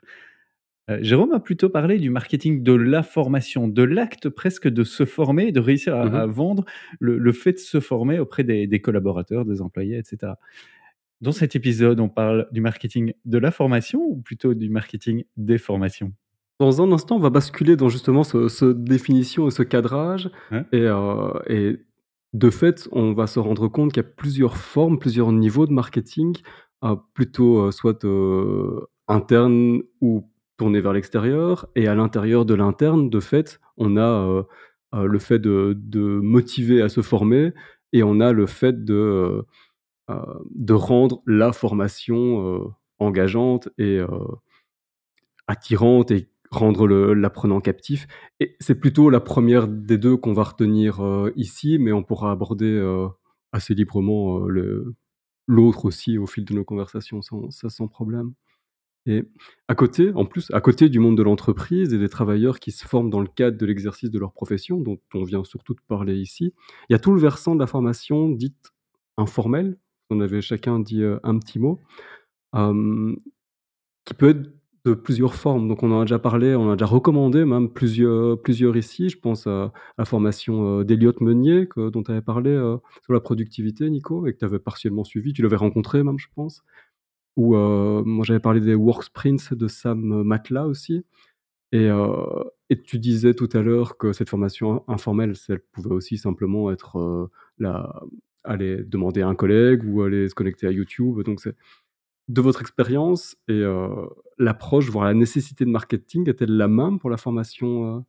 Heu, 0.90 1.00
Jérôme 1.04 1.34
a 1.34 1.40
plutôt 1.40 1.70
parlé 1.70 2.00
du 2.00 2.10
marketing 2.10 2.64
de 2.64 2.74
la 2.74 3.04
formation, 3.04 3.68
de 3.70 3.84
l'acte 3.84 4.30
presque 4.30 4.68
de 4.70 4.84
se 4.84 5.06
former, 5.06 5.52
de 5.54 5.60
réussir 5.62 5.96
à 5.96 6.06
Mmh 6.06 6.16
à 6.16 6.26
vendre 6.28 6.66
le 7.00 7.18
le 7.20 7.32
fait 7.34 7.54
de 7.54 7.58
se 7.60 7.80
former 7.82 8.20
auprès 8.20 8.44
des 8.44 8.68
des 8.68 8.82
collaborateurs, 8.82 9.46
des 9.46 9.62
employés 9.62 9.98
et 10.00 10.04
cetera. 10.06 10.40
Dans 11.22 11.32
cet 11.34 11.56
épisode, 11.56 12.00
on 12.02 12.10
parle 12.10 12.48
du 12.52 12.62
marketing 12.62 13.14
de 13.26 13.38
la 13.40 13.52
formation 13.52 14.02
ou 14.04 14.18
plutôt 14.22 14.54
du 14.56 14.70
marketing 14.70 15.24
des 15.38 15.58
formations? 15.60 16.14
Dans 16.60 16.82
un 16.82 16.92
instant, 16.92 17.18
on 17.18 17.20
va 17.20 17.30
basculer 17.30 17.76
dans 17.76 17.90
justement 17.90 18.24
ce 18.24 18.48
ce 18.48 18.66
définition 18.66 19.48
et 19.48 19.52
ce 19.52 19.64
cadrage 19.64 20.30
Ouais, 20.52 20.66
et 20.72 20.88
et 21.48 21.80
de 22.34 22.50
fait, 22.50 22.88
on 22.92 23.14
va 23.14 23.28
se 23.28 23.40
rendre 23.40 23.68
compte 23.68 23.94
qu'il 23.94 24.04
y 24.04 24.06
a 24.06 24.10
plusieurs 24.10 24.58
formes, 24.58 25.00
plusieurs 25.00 25.32
niveaux 25.32 25.68
de 25.68 25.74
marketing, 25.74 26.36
heu, 26.84 26.96
plutôt, 27.14 27.68
heu, 27.68 27.72
soit, 27.72 28.04
heu, 28.06 28.88
interne 29.08 29.82
ou 30.02 30.30
tourné 30.58 30.82
vers 30.82 30.94
l'extérieur. 30.94 31.68
Et 31.76 31.88
à 31.88 31.96
l'intérieur 31.96 32.46
de 32.46 32.54
l'interne, 32.56 33.10
de 33.10 33.20
fait, 33.20 33.60
on 33.78 33.98
a, 33.98 34.46
le 34.94 35.20
fait 35.20 35.40
de 35.40 35.76
motiver 36.22 36.82
à 36.82 36.90
se 36.90 37.02
former 37.02 37.54
et 37.94 38.04
on 38.04 38.20
a 38.20 38.32
le 38.32 38.46
fait 38.48 38.84
de, 38.86 39.46
rendre 40.70 41.22
la 41.28 41.54
formation, 41.54 42.74
engageante 43.00 43.70
et 43.78 44.00
Attirante 45.48 46.12
rendre 46.54 46.88
le 46.88 47.14
l'apprenant 47.14 47.62
captif 47.62 48.08
et 48.40 48.56
c'est 48.60 48.76
plutôt 48.76 49.10
la 49.10 49.20
première 49.22 49.68
des 49.68 49.98
2 49.98 50.18
qu'on 50.18 50.34
va 50.34 50.44
retenir, 50.44 51.04
heu, 51.04 51.34
ici, 51.36 51.78
mais 51.80 51.92
on 51.94 52.04
pourra 52.04 52.32
aborder, 52.32 52.66
heu, 52.68 53.08
assez 53.54 53.74
librement, 53.76 54.40
le 54.48 54.96
l'autre 55.48 55.86
aussi 55.86 56.18
au 56.20 56.28
fil 56.28 56.46
de 56.46 56.54
nos 56.56 56.64
conversations 56.66 57.22
sans 57.24 57.52
ça 57.52 57.70
sans 57.70 57.88
problème 57.90 58.34
et 59.06 59.24
à 59.68 59.76
côté, 59.76 60.12
en 60.16 60.26
plus, 60.26 60.50
à 60.52 60.62
côté 60.62 60.88
du 60.90 61.00
monde 61.00 61.18
de 61.18 61.24
l'entreprise 61.24 61.94
et 61.94 61.98
des 62.00 62.08
travailleurs 62.10 62.60
qui 62.60 62.72
se 62.72 62.86
forment 62.88 63.10
dans 63.10 63.20
le 63.20 63.28
cadre 63.28 63.58
de 63.58 63.66
l'exercice 63.66 64.10
de 64.10 64.20
leur 64.20 64.32
profession, 64.34 64.80
dont 64.80 64.98
on 65.14 65.24
vient 65.24 65.44
surtout 65.44 65.74
de 65.74 65.82
parler 65.88 66.16
ici, 66.18 66.54
il 66.90 66.94
y 66.94 66.96
a 66.96 67.00
tout 67.00 67.14
le 67.14 67.20
versant 67.20 67.56
de 67.56 67.60
la 67.60 67.68
formation 67.68 68.30
dite 68.30 68.72
informelle. 69.18 69.78
On 70.10 70.22
avait 70.22 70.42
chacun 70.42 70.80
dit, 70.80 71.04
un 71.24 71.38
petit 71.40 71.60
mot, 71.60 71.82
qui 74.06 74.14
peut 74.14 74.30
être 74.30 74.50
de 74.86 74.94
plusieurs 74.94 75.36
formes. 75.36 75.68
Donc 75.70 75.82
on 75.84 75.92
en 75.92 76.02
a 76.02 76.04
déjà 76.06 76.20
parlé, 76.20 76.56
on 76.56 76.70
a 76.72 76.76
déjà 76.76 76.86
recommandé 76.86 77.46
même 77.46 77.70
plusieurs 77.70 78.42
plusieurs 78.42 78.76
ici. 78.78 79.10
Je 79.10 79.18
pense 79.20 79.48
à 79.48 79.72
la 79.98 80.06
formation, 80.06 80.80
heu, 80.82 80.86
d'Eliott 80.86 81.22
Meunier 81.22 81.68
que 81.68 81.90
dont 81.90 82.04
tu 82.04 82.12
avais 82.12 82.22
parlé, 82.22 82.52
heu, 82.52 82.78
sur 83.04 83.14
la 83.14 83.22
productivité 83.22 83.90
Nico 83.90 84.28
et 84.28 84.34
que 84.34 84.40
tu 84.40 84.46
avais 84.46 84.60
partiellement 84.60 85.04
suivi. 85.06 85.34
Tu 85.34 85.42
l'avais 85.42 85.56
rencontré 85.58 86.04
même 86.04 86.20
je 86.20 86.28
pense. 86.36 86.64
Ou, 87.38 87.56
heu, 87.56 88.04
moi 88.06 88.26
j'avais 88.26 88.40
parlé 88.42 88.62
des 88.62 88.76
work 88.76 89.04
sprints 89.04 89.54
de 89.54 89.68
Sam, 89.70 90.24
Matla 90.24 90.68
aussi 90.68 91.06
et 91.74 91.90
tu 92.86 93.00
disais 93.00 93.34
tout 93.34 93.50
à 93.54 93.62
l'heure 93.62 93.98
que 93.98 94.14
cette 94.14 94.30
formation 94.30 94.84
informelle, 94.88 95.34
elle 95.50 95.60
pouvait 95.72 95.92
aussi 95.92 96.18
simplement 96.18 96.72
être, 96.72 97.30
la 97.60 98.02
aller 98.46 98.84
demander 98.84 99.22
à 99.22 99.28
un 99.30 99.36
collègue 99.36 99.84
ou 99.86 100.02
aller 100.02 100.28
se 100.30 100.36
connecter 100.36 100.68
à 100.68 100.72
YouTube. 100.72 101.22
Donc 101.24 101.40
c'est 101.42 101.56
de 102.30 102.42
votre 102.42 102.62
expérience 102.62 103.36
et 103.50 103.54
heu, 103.54 103.90
l'approche, 104.40 104.90
voire 104.90 105.06
la 105.06 105.14
nécessité 105.14 105.66
de 105.66 105.70
marketing 105.72 106.30
est-elle 106.30 106.56
la 106.58 106.68
même 106.68 107.00
pour 107.00 107.10
la 107.10 107.18
formation, 107.18 107.98
heu, 108.00 108.02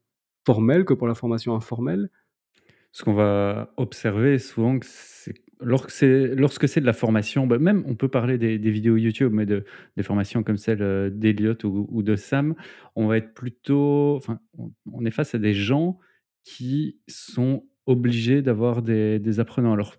formelle 0.46 0.84
que 0.84 0.94
pour 0.94 1.08
la 1.08 1.14
formation 1.14 1.54
informelle? 1.56 2.10
Ce 2.92 3.04
qu'on 3.04 3.14
va 3.14 3.72
observer 3.76 4.38
souvent 4.38 4.78
c'est 4.82 5.34
lorsque 5.60 5.90
c'est 6.68 6.80
de 6.80 6.86
la 6.86 6.92
formation, 6.92 7.46
bah, 7.46 7.58
même 7.58 7.84
on 7.86 7.94
peut 7.96 8.08
parler 8.08 8.38
des 8.38 8.70
vidéos 8.70 8.96
YouTube, 8.96 9.32
mais 9.34 9.46
de 9.46 9.64
des 9.96 10.02
formations 10.02 10.42
comme 10.44 10.56
celle, 10.58 10.82
heu, 10.82 11.10
d'Eliott 11.10 11.64
ou 11.64 12.02
de 12.02 12.16
Sam, 12.16 12.54
on 12.96 13.06
va 13.08 13.18
être 13.18 13.34
plutôt 13.34 14.16
enfin, 14.16 14.40
est 15.06 15.10
face 15.10 15.34
à 15.34 15.38
des 15.38 15.54
gens 15.54 15.98
qui 16.44 16.98
sont 17.08 17.66
obligés 17.86 18.42
d'avoir 18.42 18.82
des 18.82 19.18
des 19.20 19.40
apprenants. 19.40 19.72
Alors 19.74 19.96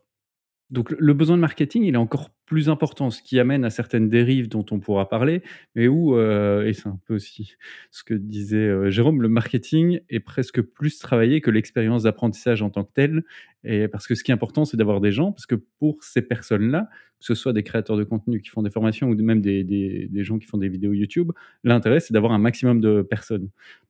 Donc 0.72 0.92
le 0.98 1.14
besoin 1.14 1.36
de 1.38 1.42
marketing, 1.42 1.84
il 1.84 1.94
est 1.94 1.98
encore 1.98 2.32
plus 2.48 2.70
important, 2.70 3.12
ce 3.12 3.22
qui 3.22 3.40
amène 3.40 3.64
à 3.66 3.70
certaines 3.70 4.10
dérives 4.10 4.50
dont 4.50 4.66
on 4.72 4.80
pourra 4.80 5.08
parler, 5.10 5.44
mais 5.76 5.88
où, 5.88 6.16
heu 6.16 6.66
et 6.68 6.74
c'est 6.74 6.88
un 6.88 7.00
peu 7.06 7.16
aussi 7.16 7.54
ce 7.92 8.04
que 8.04 8.14
disait, 8.16 8.58
heu, 8.68 8.90
Jérôme, 8.90 9.22
le 9.22 9.30
marketing 9.30 10.00
est 10.10 10.20
presque 10.20 10.62
plus 10.62 10.98
travaillé 11.00 11.40
que 11.42 11.52
l'expérience 11.52 12.04
d'apprentissage 12.04 12.62
en 12.64 12.70
tant 12.72 12.84
que 12.84 12.92
telle 12.94 13.24
et 13.64 13.88
parce 13.88 14.08
que 14.08 14.16
ce 14.16 14.24
qui 14.24 14.32
est 14.32 14.34
important, 14.34 14.66
c'est 14.66 14.78
d'avoir 14.78 15.02
des 15.02 15.12
gens, 15.12 15.32
parce 15.32 15.46
que 15.46 15.56
pour 15.80 16.04
ces 16.04 16.22
personnes-là, 16.24 16.90
que 17.20 17.26
ce 17.26 17.36
soit 17.36 17.54
des 17.54 17.64
créateurs 17.64 17.98
de 17.98 18.04
contenu 18.04 18.42
qui 18.42 18.50
font 18.50 18.62
des 18.64 18.70
formations 18.72 19.08
ou 19.10 19.16
même 19.16 19.42
des 19.42 19.64
des 19.64 20.08
des 20.10 20.24
gens 20.24 20.38
qui 20.40 20.48
font 20.48 20.58
des 20.58 20.70
vidéos 20.70 20.94
YouTube, 20.94 21.32
l'intérêt, 21.64 22.00
c'est 22.00 22.14
d'avoir 22.14 22.34
un 22.34 22.40
maximum 22.40 22.82
de 22.82 23.02
personnes. 23.04 23.50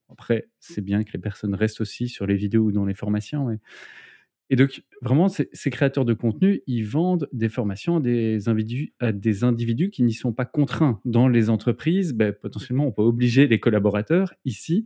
Après, 0.10 0.48
c'est 0.60 0.82
bien 0.84 1.04
que 1.04 1.12
les 1.14 1.20
personnes 1.20 1.56
restent 1.56 1.82
aussi 1.82 2.10
sur 2.10 2.28
les 2.28 2.36
vidéos 2.36 2.64
ou 2.66 2.72
dans 2.72 2.86
les 2.86 2.94
formations, 2.94 3.46
mais 3.48 3.58
et 4.50 4.56
donc, 4.56 4.84
vraiment, 5.02 5.28
ces 5.28 5.70
créateurs 5.72 6.06
de 6.06 6.14
contenu, 6.14 6.62
ils 6.68 6.86
vendent 6.86 7.28
des 7.34 7.50
formations 7.50 7.98
à 7.98 8.00
des 9.12 9.44
individus 9.44 9.90
qui 9.90 10.04
n'y 10.04 10.14
sont 10.14 10.34
pas 10.34 10.46
contraints. 10.46 11.02
Dans 11.06 11.28
les 11.28 11.50
entreprises, 11.50 12.14
beh, 12.14 12.32
potentiellement, 12.34 12.86
on 12.86 12.92
peut 12.92 13.02
obliger 13.02 13.48
les 13.48 13.60
collaborateurs. 13.60 14.34
Ici, 14.46 14.86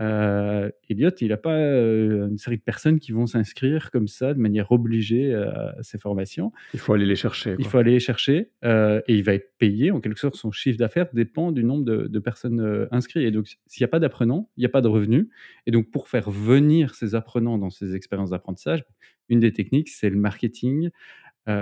Elliott, 0.00 1.20
il 1.20 1.32
a 1.32 1.36
pas, 1.36 1.58
heu, 1.58 2.28
une 2.30 2.38
série 2.38 2.56
de 2.56 2.62
personnes 2.62 2.98
qui 3.00 3.12
vont 3.12 3.26
s'inscrire 3.26 3.90
comme 3.90 4.08
ça 4.08 4.34
de 4.34 4.38
manière 4.38 4.70
obligée 4.72 5.34
à 5.34 5.76
ces 5.82 5.98
formations. 5.98 6.52
Il 6.72 6.80
faut 6.80 6.92
aller 6.92 7.06
les 7.06 7.16
chercher, 7.16 7.56
Il 7.58 7.64
faut 7.64 7.78
aller 7.78 7.92
les 7.92 8.00
chercher, 8.00 8.50
heu 8.64 9.02
et 9.08 9.14
il 9.14 9.24
va 9.24 9.34
être 9.34 9.52
payé 9.58 9.90
en 9.90 10.00
quelque 10.00 10.20
sorte. 10.20 10.36
Son 10.36 10.50
chiffre 10.52 10.78
d'affaires 10.78 11.08
dépend 11.12 11.52
du 11.52 11.64
nombre 11.64 11.84
de 11.84 12.06
de 12.06 12.18
personnes, 12.18 12.88
inscrites 12.90 13.24
et 13.24 13.30
donc 13.30 13.46
s'il 13.66 13.80
y 13.80 13.84
a 13.84 13.88
pas 13.88 14.00
d'apprenants, 14.00 14.50
il 14.56 14.62
y 14.62 14.66
a 14.66 14.70
pas 14.70 14.80
de 14.80 14.88
revenus 14.88 15.28
et 15.66 15.70
donc 15.70 15.90
pour 15.90 16.08
faire 16.08 16.30
venir 16.30 16.94
ces 16.94 17.14
apprenants 17.14 17.58
dans 17.58 17.70
ces 17.70 17.94
expériences 17.94 18.30
d'apprentissage, 18.30 18.84
une 19.28 19.40
des 19.40 19.52
techniques, 19.52 19.88
c'est 19.88 20.10
le 20.10 20.16
marketing, 20.16 20.90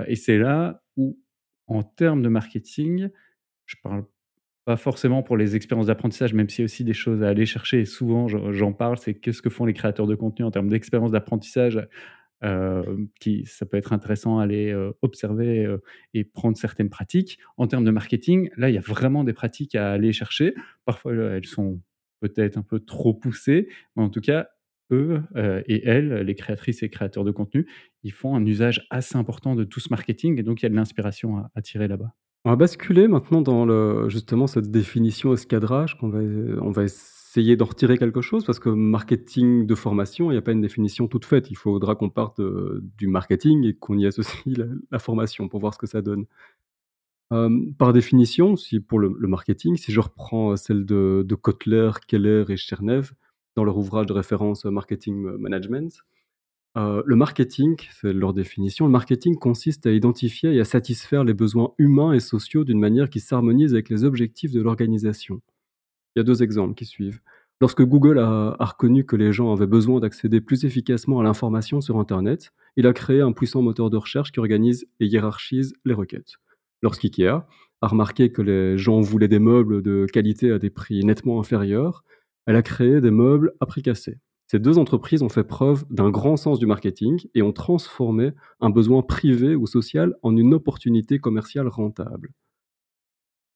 et 0.07 0.15
c'est 0.15 0.37
là 0.37 0.83
où, 0.97 1.17
en 1.67 1.83
termes 1.83 2.21
de 2.21 2.29
marketing, 2.29 3.09
je 3.65 3.75
parle 3.81 4.03
pas 4.67 4.77
forcément 4.77 5.23
pour 5.23 5.37
les 5.37 5.55
expériences 5.57 5.87
d'apprentissage, 5.87 6.35
même 6.35 6.49
s'il 6.49 6.63
y 6.63 6.65
a 6.65 6.67
aussi 6.67 6.85
des 6.85 6.93
choses 6.93 7.23
à 7.23 7.29
aller 7.29 7.47
chercher 7.47 7.81
et 7.81 7.85
souvent 7.85 8.27
j'en 8.29 8.73
parle, 8.73 8.99
c'est 8.99 9.15
qu'est-ce 9.15 9.41
que 9.41 9.49
font 9.49 9.65
les 9.65 9.73
créateurs 9.73 10.07
de 10.07 10.15
contenu 10.15 10.45
en 10.45 10.51
termes 10.51 10.69
d'expérience 10.69 11.11
d'apprentissage, 11.11 11.87
heu, 12.43 13.09
qui 13.19 13.45
ça 13.45 13.65
peut 13.65 13.77
être 13.77 13.93
intéressant 13.93 14.39
à 14.39 14.43
aller, 14.43 14.71
heu, 14.71 14.93
observer, 15.01 15.65
heu 15.65 15.81
et 16.13 16.23
prendre 16.25 16.57
certaines 16.57 16.89
pratiques. 16.89 17.39
En 17.57 17.67
termes 17.67 17.85
de 17.85 17.91
marketing, 17.91 18.49
là, 18.57 18.69
il 18.69 18.75
y 18.75 18.77
a 18.79 18.81
vraiment 18.81 19.23
des 19.23 19.33
pratiques 19.33 19.75
à 19.75 19.91
aller 19.93 20.13
chercher. 20.13 20.55
Parfois, 20.85 21.13
elles 21.15 21.45
sont 21.45 21.81
peut-être 22.21 22.57
un 22.57 22.63
peu 22.63 22.79
trop 22.81 23.13
poussées, 23.13 23.69
mais 23.95 24.03
en 24.03 24.09
tout 24.09 24.21
cas, 24.21 24.49
eux, 24.91 25.21
et 25.67 25.87
elles, 25.87 26.13
les 26.23 26.35
créatrices 26.35 26.83
et 26.83 26.89
créateurs 26.89 27.23
de 27.25 27.31
contenu, 27.31 27.67
ils 28.03 28.13
font 28.13 28.35
un 28.35 28.45
usage 28.45 28.87
assez 28.89 29.17
important 29.17 29.55
de 29.55 29.63
tout 29.65 29.79
ce 29.81 29.89
marketing 29.91 30.39
et 30.39 30.43
donc 30.43 30.61
il 30.61 30.65
y 30.65 30.67
a 30.67 30.69
de 30.69 30.75
l'inspiration 30.75 31.43
à 31.55 31.61
tirer 31.61 31.87
là-bas. 31.89 32.13
On 32.47 32.51
va 32.51 32.55
basculer 32.55 33.09
maintenant 33.09 33.41
dans 33.41 34.07
justement 34.07 34.47
cette 34.47 34.71
définition 34.71 35.33
et 35.33 35.35
ce 35.35 35.45
cadrage 35.45 35.97
qu'on 35.97 36.07
va, 36.07 36.19
on 36.61 36.71
va 36.71 36.85
essayer 36.85 37.57
d'en 37.57 37.65
retirer 37.65 37.97
quelque 37.97 38.21
chose 38.21 38.45
parce 38.45 38.57
que 38.57 38.69
marketing 38.69 39.65
de 39.65 39.75
formation, 39.75 40.31
il 40.31 40.35
y 40.35 40.37
a 40.37 40.41
pas 40.41 40.53
une 40.53 40.61
définition 40.61 41.09
toute 41.09 41.25
faite. 41.25 41.51
Il 41.51 41.57
faudra 41.57 41.95
qu'on 41.95 42.09
parte, 42.09 42.39
heu, 42.39 42.81
du 42.97 43.07
marketing 43.07 43.65
et 43.65 43.73
qu'on 43.73 43.97
y 43.97 44.05
associe 44.05 44.55
la 44.91 44.99
formation 44.99 45.49
pour 45.49 45.59
voir 45.59 45.73
ce 45.73 45.77
que 45.77 45.87
ça 45.87 46.01
donne. 46.01 46.25
Hem, 47.31 47.73
par 47.73 47.91
définition, 47.91 48.55
si 48.55 48.79
pour 48.79 48.99
le 48.99 49.27
marketing, 49.27 49.75
si 49.75 49.91
je 49.91 49.99
reprends, 49.99 50.53
heu, 50.53 50.55
celle 50.55 50.85
de 50.85 51.25
de 51.27 51.35
Kotler, 51.35 51.91
Keller 52.07 52.45
et 52.47 52.55
Chernev 52.55 53.11
dans 53.57 53.65
leur 53.65 53.77
ouvrage 53.77 54.05
de 54.05 54.13
référence, 54.13 54.63
Marketing 54.63 55.35
Management, 55.37 56.01
heu, 56.77 57.03
le 57.05 57.15
marketing, 57.15 57.75
c'est 58.01 58.13
leur 58.13 58.33
définition, 58.33 58.85
le 58.85 58.91
marketing 58.91 59.37
consiste 59.37 59.85
à 59.87 59.91
identifier 59.91 60.53
et 60.53 60.59
à 60.59 60.65
satisfaire 60.65 61.23
les 61.23 61.33
besoins 61.33 61.73
humains 61.77 62.13
et 62.13 62.19
sociaux 62.19 62.63
d'une 62.63 62.79
manière 62.79 63.09
qui 63.09 63.19
s'harmonise 63.19 63.73
avec 63.73 63.89
les 63.89 64.03
objectifs 64.03 64.51
de 64.51 64.61
l'organisation. 64.61 65.41
Il 66.15 66.19
y 66.19 66.21
a 66.21 66.23
2 66.23 66.43
exemples 66.43 66.75
qui 66.75 66.85
suivent. 66.85 67.21
Lorsque 67.61 67.83
Google 67.83 68.19
a 68.19 68.55
a 68.59 68.65
reconnu 68.65 69.05
que 69.05 69.15
les 69.15 69.33
gens 69.33 69.51
avaient 69.53 69.67
besoin 69.67 69.99
d'accéder 69.99 70.41
plus 70.41 70.65
efficacement 70.65 71.19
à 71.19 71.23
l'information 71.23 71.81
sur 71.81 71.99
internet, 71.99 72.51
il 72.75 72.87
a 72.87 72.93
créé 72.93 73.21
un 73.21 73.31
puissant 73.33 73.61
moteur 73.61 73.89
de 73.89 73.97
recherche 73.97 74.31
qui 74.31 74.39
organise 74.39 74.87
et 74.99 75.07
hiérarchise 75.07 75.73
les 75.85 75.93
requêtes. 75.95 76.35
Lorsqu'IKEA 76.83 77.47
a 77.81 77.87
remarqué 77.87 78.31
que 78.31 78.41
les 78.41 78.77
gens 78.77 79.01
voulaient 79.01 79.27
des 79.27 79.39
meubles 79.39 79.81
de 79.81 80.05
qualité 80.11 80.51
à 80.51 80.59
des 80.59 80.69
prix 80.69 81.03
nettement 81.03 81.39
inférieurs, 81.39 82.03
elle 82.45 82.55
a 82.55 82.61
créé 82.61 83.01
des 83.01 83.11
meubles 83.11 83.53
à 83.59 83.65
prix 83.65 83.81
cassés. 83.81 84.17
Ces 84.47 84.59
2 84.59 84.77
entreprises 84.77 85.21
ont 85.23 85.29
fait 85.29 85.43
preuve 85.43 85.85
d'un 85.89 86.09
grand 86.09 86.37
sens 86.37 86.59
du 86.59 86.65
marketing 86.65 87.27
et 87.35 87.41
ont 87.41 87.51
transformé 87.51 88.31
un 88.61 88.69
besoin 88.69 89.01
privé 89.01 89.55
ou 89.55 89.67
social 89.67 90.15
en 90.23 90.35
une 90.37 90.53
opportunité 90.53 91.19
commerciale 91.19 91.67
rentable. 91.67 92.31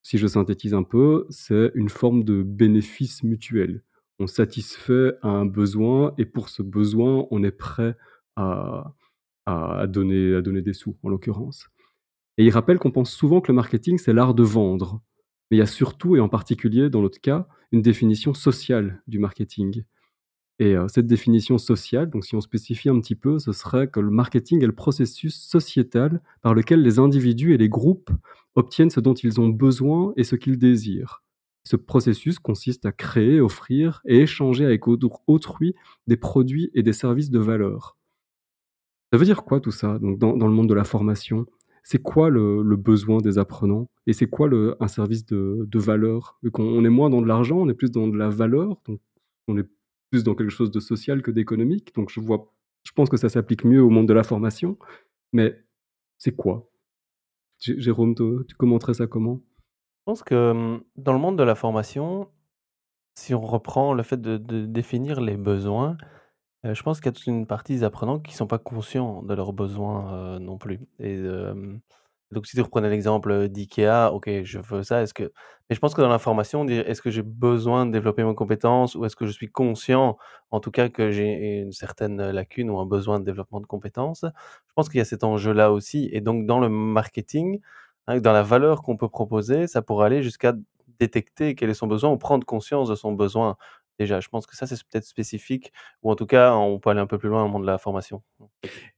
Si 0.04 0.18
je 0.18 0.28
synthétise 0.28 0.74
un 0.74 0.84
peu, 0.84 1.26
c'est 1.30 1.72
une 1.76 1.90
forme 1.90 2.24
de 2.24 2.44
bénéfice 2.44 3.24
mutuel. 3.24 3.84
On 4.20 4.28
satisfait 4.28 5.14
un 5.24 5.46
besoin 5.46 6.14
et 6.18 6.26
pour 6.26 6.50
ce 6.50 6.62
besoin, 6.62 7.28
on 7.32 7.44
est 7.44 7.52
prêt 7.52 7.96
à 8.36 8.94
à 9.46 9.88
donner 9.88 10.36
à 10.36 10.42
donner 10.42 10.62
des 10.62 10.74
sous, 10.74 10.98
en 11.04 11.10
l'occurrence. 11.10 11.68
Et 12.38 12.46
il 12.46 12.52
rappelle 12.52 12.80
qu'on 12.80 12.92
pense 12.92 13.12
souvent 13.12 13.42
que 13.42 13.52
le 13.52 13.56
marketing, 13.56 13.98
c'est 13.98 14.14
l'art 14.14 14.34
de 14.34 14.44
vendre. 14.44 15.02
Mais 15.50 15.58
il 15.58 15.60
y 15.60 15.64
a 15.64 15.68
surtout 15.68 16.16
et 16.16 16.20
en 16.20 16.30
particulier 16.30 16.90
dans 16.90 17.02
notre 17.02 17.20
cas, 17.20 17.48
une 17.72 17.82
définition 17.82 18.34
sociale 18.34 19.02
du 19.08 19.20
marketing. 19.20 19.84
Et 20.62 20.76
heu, 20.76 20.86
cette 20.90 21.08
définition 21.08 21.58
sociale, 21.58 22.12
donc 22.12 22.24
si 22.24 22.36
on 22.36 22.40
spécifie 22.40 22.88
un 22.88 23.00
petit 23.00 23.16
peu, 23.16 23.40
ce 23.40 23.52
serait 23.52 23.88
que 23.88 24.00
le 24.00 24.12
marketing 24.12 24.62
est 24.62 24.68
le 24.68 24.76
processus 24.76 25.36
sociétal 25.36 26.22
par 26.44 26.54
lequel 26.54 26.84
les 26.84 27.00
individus 27.00 27.56
et 27.56 27.58
les 27.58 27.68
groupes 27.68 28.12
obtiennent 28.54 28.92
ce 28.92 29.00
dont 29.00 29.16
ils 29.16 29.42
ont 29.42 29.50
besoin 29.50 30.14
et 30.18 30.24
ce 30.24 30.36
qu'ils 30.36 30.60
désirent. 30.60 31.24
Ce 31.64 31.76
processus 31.76 32.38
consiste 32.38 32.86
à 32.86 32.92
créer, 32.92 33.42
offrir 33.42 34.04
et 34.06 34.20
échanger 34.20 34.64
avec 34.64 34.88
autrui 34.88 35.74
des 36.06 36.16
produits 36.16 36.70
et 36.76 36.84
des 36.84 36.94
services 36.94 37.32
de 37.32 37.40
valeur. 37.40 37.98
Ça 39.12 39.18
veut 39.18 39.26
dire 39.26 39.44
quoi 39.44 39.62
tout 39.62 39.72
ça, 39.72 39.98
donc 39.98 40.20
dans 40.20 40.36
le 40.36 40.54
monde 40.54 40.70
de 40.70 40.76
la 40.76 40.84
formation? 40.84 41.48
C'est 41.82 42.04
quoi 42.04 42.30
le 42.30 42.76
besoin 42.76 43.18
des 43.18 43.40
apprenants? 43.40 43.90
Et 44.06 44.14
c'est 44.14 44.28
quoi 44.28 44.48
un 44.80 44.88
service 44.88 45.26
de 45.26 45.80
valeur? 45.80 46.38
Vu 46.44 46.52
qu'on 46.52 46.66
on 46.66 46.86
est 46.86 46.90
moins 46.90 47.10
dans 47.10 47.24
de 47.24 47.28
l'argent, 47.28 47.58
on 47.58 47.68
est 47.68 47.74
plus 47.74 47.90
dans 47.90 48.08
de 48.08 48.16
la 48.16 48.30
valeur, 48.30 48.78
donc 48.88 49.00
plus 50.12 50.24
dans 50.26 50.36
quelque 50.36 50.52
chose 50.52 50.72
de 50.72 50.80
social 50.82 51.24
que 51.24 51.32
d'économique, 51.32 51.96
donc 51.96 52.12
je 52.12 52.20
vois 52.22 52.54
je 52.86 52.92
pense 52.94 53.10
que 53.10 53.18
ça 53.18 53.30
s'applique 53.30 53.66
mieux 53.66 53.82
au 53.84 53.90
monde 53.92 54.08
de 54.08 54.14
la 54.14 54.24
formation, 54.24 54.78
mais 55.34 55.64
c'est 56.18 56.36
quoi? 56.36 56.70
Jé 57.60 57.76
Jérôme, 57.80 58.16
tu 58.16 58.56
commenterais 58.56 58.96
ça 58.96 59.08
comment? 59.08 59.42
Je 60.08 60.12
pense 60.12 60.24
que, 60.24 60.80
dans 60.96 61.14
le 61.14 61.20
monde 61.20 61.38
de 61.38 61.44
la 61.44 61.56
formation, 61.56 62.28
si 63.16 63.34
on 63.36 63.42
reprend 63.42 63.94
le 63.94 64.04
fait 64.04 64.22
de 64.22 64.38
définir 64.66 65.22
les 65.22 65.38
besoins, 65.38 65.98
heu, 66.66 66.74
je 66.76 66.84
pense 66.84 67.00
qu'il 67.02 67.08
y 67.08 67.10
a 67.10 67.14
toute 67.14 67.28
une 67.28 67.48
partie 67.48 67.74
des 67.76 67.84
apprenants 67.86 68.20
qui 68.20 68.36
sont 68.36 68.48
pas 68.48 68.60
conscients 68.60 69.24
de 69.24 69.34
leurs 69.36 69.54
besoins, 69.54 70.36
heu, 70.38 70.40
non 70.40 70.58
plus 70.58 70.82
et 71.00 71.16
donc 72.32 72.48
si 72.48 72.56
tu 72.56 72.62
reprenais 72.62 72.90
l'exemple, 72.90 73.48
d'IKEA, 73.50 74.12
OK, 74.14 74.30
je 74.44 74.60
veux 74.60 74.84
ça, 74.84 75.02
est-ce 75.04 75.14
que 75.14 75.32
mais 75.70 75.76
je 75.76 75.80
pense 75.80 75.94
que 75.94 76.02
dans 76.02 76.10
la 76.10 76.20
formation, 76.20 76.66
dire: 76.66 76.88
«Est-ce 76.90 77.02
que 77.02 77.10
j'ai 77.12 77.22
besoin 77.22 77.86
de 77.86 77.92
développer 77.92 78.24
mes 78.26 78.36
compétences?» 78.36 78.96
ou 78.96 79.06
«Est-ce 79.06 79.16
que 79.16 79.26
je 79.26 79.32
suis 79.32 79.50
conscient, 79.50 80.18
en 80.52 80.60
tout 80.60 80.72
cas, 80.72 80.90
que 80.90 81.12
j'ai 81.12 81.60
une 81.62 81.72
certaine, 81.72 82.32
lacune 82.32 82.70
ou 82.70 82.78
un 82.80 82.86
besoin 82.86 83.20
de 83.20 83.26
développement 83.26 83.62
de 83.62 83.66
compétences?» 83.68 84.26
je 84.68 84.74
pense 84.76 84.90
qu'il 84.90 84.98
y 85.00 85.02
a 85.02 85.06
cet 85.06 85.24
enjeu-là 85.24 85.72
aussi 85.72 86.10
et 86.12 86.22
donc 86.22 86.46
dans 86.46 86.60
le 86.60 86.70
marketing, 86.70 87.60
hein, 88.08 88.20
dans 88.20 88.34
la 88.34 88.44
valeur 88.44 88.82
qu'on 88.84 88.98
peut 88.98 89.10
proposer, 89.10 89.68
ça 89.68 89.82
pourrait 89.82 90.08
aller 90.08 90.24
jusqu'à 90.24 90.54
détecter 91.00 91.56
quel 91.56 91.70
est 91.70 91.74
son 91.74 91.88
besoin 91.88 92.12
ou 92.12 92.18
prendre 92.18 92.46
conscience 92.46 92.90
de 92.90 92.96
son 92.96 93.14
besoin. 93.14 93.58
Déjà, 94.00 94.20
je 94.20 94.30
pense 94.30 94.48
que 94.48 94.56
ça, 94.56 94.68
c'est 94.68 94.78
peut-être 94.88 95.06
spécifique 95.06 95.72
ou 96.04 96.12
en 96.12 96.16
tout 96.16 96.26
cas, 96.26 96.54
on 96.56 96.80
peut 96.80 96.90
aller 96.90 97.00
un 97.02 97.08
peu 97.08 97.18
plus 97.18 97.30
loin 97.30 97.44
le 97.46 97.50
monde 97.52 97.64
de 97.64 97.68
la 97.68 97.78
formation. 97.78 98.24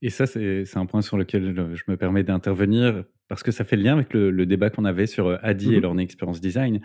Et 0.02 0.10
ça, 0.10 0.26
c'est 0.26 0.66
un 0.78 0.86
point 0.86 1.02
sur 1.02 1.18
lequel, 1.18 1.56
je 1.76 1.84
me 1.88 1.98
permets 1.98 2.24
d'intervenir 2.24 3.04
parce 3.34 3.44
que 3.44 3.52
ça 3.52 3.64
fait 3.64 3.76
le 3.76 3.84
lien 3.84 3.94
avec 3.94 4.14
le 4.14 4.30
le 4.32 4.46
débat 4.46 4.70
qu'on 4.70 4.86
avait 4.86 5.08
sur, 5.08 5.28
heu, 5.28 5.38
Addy 5.42 5.74
et 5.74 5.78
Mmh 5.78 5.82
Learning 5.82 6.06
Experience 6.06 6.40
Design. 6.40 6.82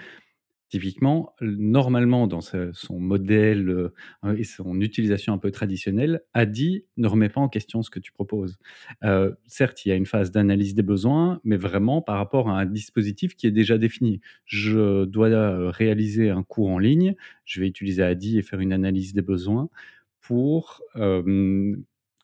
Typiquement, 0.70 1.34
normalement, 1.40 2.26
dans 2.26 2.42
son 2.42 3.00
modèle, 3.00 3.70
heu 3.70 3.94
et 4.36 4.44
son 4.44 4.80
utilisation 4.82 5.32
un 5.32 5.38
peu 5.38 5.50
traditionnelle, 5.50 6.20
Addy 6.34 6.84
ne 6.98 7.06
remet 7.08 7.30
pas 7.30 7.40
en 7.40 7.48
question 7.48 7.82
ce 7.82 7.88
que 7.88 7.98
tu 7.98 8.12
proposes. 8.12 8.58
Heu, 9.02 9.36
certes, 9.46 9.86
il 9.86 9.88
y 9.88 9.92
a 9.92 9.94
une 9.94 10.04
phase 10.04 10.30
d'analyse 10.30 10.74
des 10.74 10.82
besoins, 10.82 11.40
mais 11.42 11.56
vraiment 11.56 12.02
par 12.02 12.16
rapport 12.18 12.50
à 12.50 12.60
un 12.60 12.66
dispositif 12.66 13.34
qui 13.34 13.46
est 13.46 13.50
déjà 13.50 13.78
défini. 13.78 14.20
Je 14.44 15.06
dois, 15.06 15.70
réaliser 15.70 16.28
un 16.28 16.42
cours 16.42 16.68
en 16.68 16.78
ligne, 16.78 17.14
je 17.46 17.60
vais 17.60 17.66
utiliser 17.66 18.02
Addy 18.02 18.38
et 18.38 18.42
faire 18.42 18.60
une 18.60 18.74
analyse 18.74 19.14
des 19.14 19.22
besoins 19.22 19.70
pour, 20.20 20.82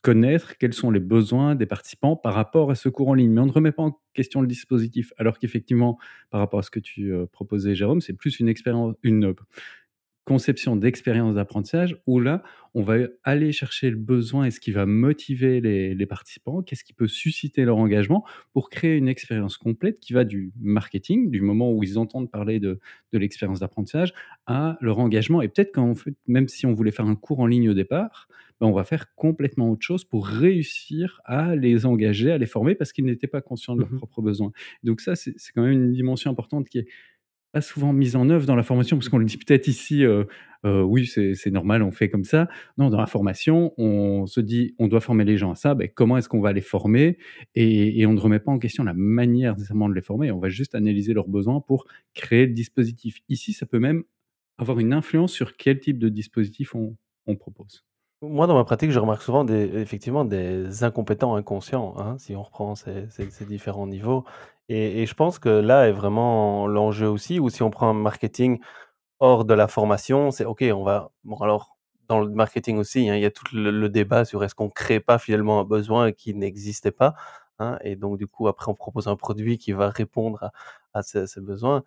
connaître 0.05 0.59
quels 0.59 0.75
sont 0.75 0.93
les 0.93 1.01
besoins 1.01 1.57
des 1.57 1.67
participants 1.67 2.17
par 2.17 2.35
rapport 2.35 2.71
à 2.71 2.77
ce 2.77 2.91
cours 2.91 3.09
en 3.09 3.15
ligne. 3.15 3.33
Mais 3.33 3.43
on 3.43 3.47
ne 3.47 3.53
remet 3.53 3.73
pas 3.73 3.85
en 3.85 3.99
question 4.15 4.43
le 4.43 4.49
dispositif. 4.49 5.13
Alors 5.19 5.39
qu'effectivement, 5.41 5.99
par 6.31 6.41
rapport 6.41 6.61
à 6.61 6.65
ce 6.65 6.71
que 6.71 6.81
tu, 6.81 7.11
heu, 7.13 7.27
proposais 7.33 7.75
Jérôme, 7.75 8.03
c'est 8.03 8.15
plus 8.15 8.41
une 8.41 8.49
expérience 8.49 8.95
une, 9.03 9.27
heu, 9.27 9.37
conception 10.25 10.77
d'expérience 10.77 11.35
d'apprentissage 11.35 11.97
où 12.07 12.19
là, 12.21 12.43
on 12.75 12.83
va 12.83 12.97
aller 13.23 13.53
chercher 13.53 13.91
le 13.91 13.97
besoin 13.97 14.47
et 14.47 14.51
ce 14.51 14.59
qui 14.59 14.73
va 14.73 14.87
motiver 14.87 15.61
les 15.61 15.95
les 15.95 16.07
participants, 16.07 16.63
qu'est-ce 16.63 16.85
qui 16.85 16.93
peut 16.93 17.07
susciter 17.07 17.65
leur 17.65 17.77
engagement 17.77 18.25
pour 18.53 18.71
créer 18.71 18.97
une 18.97 19.09
expérience 19.09 19.57
complète 19.57 20.01
qui 20.01 20.13
va 20.13 20.25
du 20.25 20.53
marketing, 20.61 21.31
du 21.31 21.41
moment 21.41 21.73
où 21.73 21.83
ils 21.83 21.99
entendent 21.99 22.31
parler 22.31 22.61
de 22.61 22.81
de 23.13 23.19
l'expérience 23.19 23.61
d'apprentissage, 23.61 24.13
à 24.47 24.77
leur 24.81 24.99
engagement 24.99 25.43
et 25.43 25.49
peut-être 25.49 25.73
qu'en 25.73 25.95
fait, 25.95 26.15
même 26.27 26.49
si 26.49 26.67
on 26.67 26.73
voulait 26.73 26.91
faire 26.91 27.07
un 27.07 27.17
cours 27.17 27.41
en 27.41 27.47
ligne 27.47 27.71
au 27.71 27.75
départ, 27.75 28.29
bah, 28.61 28.67
on 28.67 28.73
va 28.73 28.85
faire 28.85 29.15
complètement 29.15 29.71
autre 29.71 29.83
chose 29.85 30.05
pour 30.05 30.27
réussir 30.27 31.21
à 31.25 31.57
les 31.57 31.87
engager, 31.87 32.31
à 32.31 32.39
les 32.39 32.47
former 32.47 32.75
parce 32.75 32.93
qu'ils 32.93 33.05
n'étaient 33.05 33.27
pas 33.27 33.41
conscients 33.41 33.75
de 33.75 33.81
leurs 33.81 33.91
Mmh 33.91 33.97
propres 33.99 34.23
besoins. 34.23 34.53
Donc 34.83 35.01
ça, 35.01 35.15
c'est 35.17 35.35
quand 35.55 35.63
même 35.63 35.73
une 35.73 35.93
dimension 35.93 36.31
importante 36.31 36.69
qui 36.69 36.79
est 36.79 36.87
pas 37.55 37.63
souvent 37.63 37.95
mise 37.95 38.17
en 38.17 38.29
œuvre 38.29 38.47
dans 38.47 38.57
la 38.57 38.63
formation 38.65 38.99
parce 38.99 39.09
qu'on 39.09 39.19
le 39.19 39.25
dit 39.25 39.39
peut-être 39.39 39.69
ici, 39.69 40.05
heu 40.05 40.27
heu: 40.67 40.83
«Oui, 40.83 41.07
c'est 41.07 41.51
normal, 41.51 41.83
on 41.83 41.93
fait 41.93 42.11
comme 42.11 42.25
ça». 42.25 42.49
Non, 42.79 42.91
dans 42.91 42.99
la 43.01 43.07
formation, 43.07 43.73
on 43.79 44.27
se 44.27 44.41
dit: 44.41 44.75
«On 44.79 44.89
doit 44.89 45.01
former 45.01 45.25
les 45.25 45.37
gens 45.39 45.53
à 45.53 45.55
ça», 45.55 45.75
beh, 45.75 45.89
comment 45.89 46.17
est-ce 46.19 46.29
qu'on 46.29 46.41
va 46.41 46.53
les 46.53 46.61
former? 46.63 47.19
Et 47.55 48.05
on 48.07 48.13
ne 48.15 48.21
remet 48.21 48.41
pas 48.41 48.53
en 48.53 48.59
question 48.59 48.85
la 48.85 48.95
manière 48.95 49.55
nécessairement 49.55 49.89
de 49.89 49.95
les 49.95 50.03
former, 50.03 50.31
on 50.33 50.41
va 50.41 50.49
juste 50.51 50.75
analyser 50.75 51.15
leurs 51.15 51.29
besoins 51.29 51.61
pour 51.61 51.87
créer 52.15 52.47
le 52.47 52.53
dispositif. 52.53 53.21
Ici, 53.29 53.53
ça 53.55 53.67
peut 53.67 53.79
même 53.79 54.05
avoir 54.59 54.79
une 54.81 54.93
influence 54.93 55.33
sur 55.33 55.57
quel 55.57 55.81
type 55.81 55.99
de 55.99 56.09
dispositif 56.09 56.75
on 56.75 57.37
propose. 57.37 57.85
Moi, 58.23 58.47
dans 58.47 58.55
ma 58.55 58.65
pratique, 58.65 58.91
je 58.91 58.99
remarque 58.99 59.23
souvent 59.23 59.45
des 59.45 59.77
effectivement 59.77 60.25
des 60.25 60.83
incompétents 60.83 61.35
inconscients, 61.35 61.95
hein, 61.99 62.17
si 62.19 62.35
on 62.35 62.43
reprend 62.43 62.75
ces 62.75 63.07
différents 63.47 63.87
niveaux 63.87 64.25
et 64.69 65.07
je 65.07 65.15
pense 65.15 65.39
que 65.39 65.49
là 65.51 65.89
est 65.89 65.93
vraiment 65.93 66.67
l'enjeu 66.67 67.09
aussi 67.09 67.41
ou 67.41 67.51
si 67.51 67.63
on 67.63 67.71
prend 67.71 67.91
un 67.91 67.95
marketing 67.95 68.61
hors 69.21 69.45
de 69.47 69.55
la 69.55 69.69
formation, 69.69 70.31
c'est 70.33 70.45
OK, 70.47 70.65
on 70.75 70.85
va 70.85 71.11
bon 71.25 71.37
alors 71.39 71.77
dans 72.09 72.21
le 72.21 72.31
marketing 72.31 72.79
aussi, 72.79 73.09
hein, 73.11 73.17
il 73.17 73.23
y 73.23 73.27
a 73.27 73.31
tout 73.33 73.45
le 73.55 73.89
débat 73.89 74.25
sur 74.27 74.45
est-ce 74.45 74.55
qu'on 74.57 74.71
crée 74.71 75.01
pas 75.01 75.19
finalement 75.19 75.61
un 75.61 75.65
besoin 75.65 76.13
qui 76.13 76.35
n'existait 76.35 76.93
pas, 76.93 77.15
hein 77.61 77.79
et 77.85 77.97
donc 77.97 78.19
du 78.19 78.27
coup 78.29 78.49
après 78.49 78.71
on 78.71 78.75
propose 78.75 79.09
un 79.09 79.17
produit 79.17 79.59
qui 79.59 79.73
va 79.73 79.91
répondre 79.91 80.45
à 80.45 80.53
à 80.95 81.03
ces 81.03 81.41
besoins. 81.43 81.85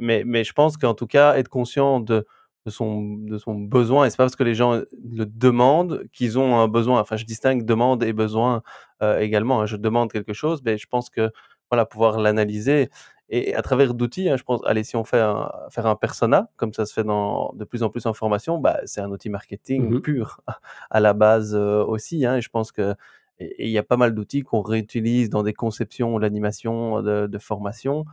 Mais 0.00 0.24
mais 0.26 0.44
je 0.44 0.52
pense 0.54 0.76
qu'en 0.78 0.94
tout 0.94 1.06
cas 1.08 1.36
être 1.36 1.48
conscient 1.48 2.00
de 2.00 2.26
son 2.68 3.54
besoin 3.56 4.06
et 4.06 4.10
c'est 4.10 4.16
pas 4.18 4.24
parce 4.24 4.36
que 4.36 4.44
les 4.44 4.54
gens, 4.54 4.74
le 5.04 5.24
demandent 5.26 6.04
qu'ils 6.12 6.38
ont 6.38 6.58
un 6.60 6.68
besoin. 6.68 7.00
Enfin 7.00 7.16
je 7.16 7.24
distingue 7.26 7.64
demande 7.64 8.02
et 8.04 8.12
besoin, 8.14 8.62
heu, 9.02 9.20
également, 9.22 9.60
hein. 9.62 9.66
Je 9.66 9.76
demande 9.76 10.12
quelque 10.12 10.32
chose, 10.34 10.62
beh, 10.62 10.78
je 10.78 10.86
pense 10.88 11.10
que 11.10 11.30
voilà, 11.70 11.86
pouvoir 11.86 12.18
l'analyser 12.20 12.90
et 13.30 13.54
à 13.54 13.62
travers 13.62 13.94
d'outils, 13.94 14.28
hein, 14.28 14.36
je 14.36 14.42
pense 14.44 14.60
allez, 14.66 14.84
si 14.84 14.96
on 14.96 15.04
fait 15.04 15.20
un 15.20 15.50
faire 15.70 15.86
un 15.86 15.96
persona, 15.96 16.50
comme 16.56 16.72
ça 16.74 16.84
se 16.86 16.92
fait 16.92 17.04
dans 17.04 17.52
de 17.54 17.64
plus 17.64 17.82
en 17.82 17.88
plus 17.90 18.04
en 18.06 18.12
formation, 18.14 18.58
bah, 18.58 18.80
c'est 18.84 19.00
un 19.00 19.10
outil 19.10 19.30
marketing 19.30 19.94
Mmh 19.94 20.00
pur 20.02 20.40
à 20.90 21.00
la 21.00 21.14
base, 21.14 21.54
heu, 21.54 21.82
aussi, 21.86 22.26
hein 22.26 22.36
et 22.36 22.40
je 22.42 22.48
pense 22.50 22.70
que 22.72 22.94
il 23.40 23.68
y 23.70 23.78
a 23.78 23.82
pas 23.82 23.96
mal 23.96 24.14
d'outils 24.14 24.42
qu'on 24.42 24.62
réutilise 24.62 25.28
dans 25.30 25.42
des 25.42 25.54
conceptions, 25.54 26.18
l'animation 26.18 27.02
de 27.02 27.26
de 27.26 27.38
formation, 27.38 28.04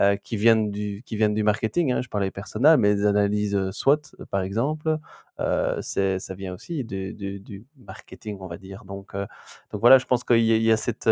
heu, 0.00 0.16
qui 0.22 0.36
viennent 0.36 0.70
du 0.70 1.02
qui 1.04 1.16
viennent 1.16 1.34
du 1.34 1.42
marketing, 1.42 1.92
hein. 1.92 2.02
Je 2.02 2.08
parlais 2.08 2.30
persona, 2.30 2.76
mais 2.76 2.94
des 2.94 3.06
analyses, 3.06 3.54
heu, 3.56 3.72
SWOT, 3.72 4.00
euh, 4.20 4.24
par 4.30 4.40
exemple, 4.42 4.98
ça 5.80 6.34
vient 6.34 6.54
aussi 6.54 6.84
du 6.84 7.12
du 7.14 7.40
du 7.40 7.66
marketing, 7.76 8.38
on 8.40 8.46
va 8.46 8.56
dire 8.58 8.84
donc 8.84 9.14
donc 9.14 9.80
voilà, 9.80 9.98
je 9.98 10.06
pense 10.06 10.24
qu'il 10.24 10.38
y 10.40 10.58
y 10.62 10.72
a 10.72 10.76
cette, 10.76 11.08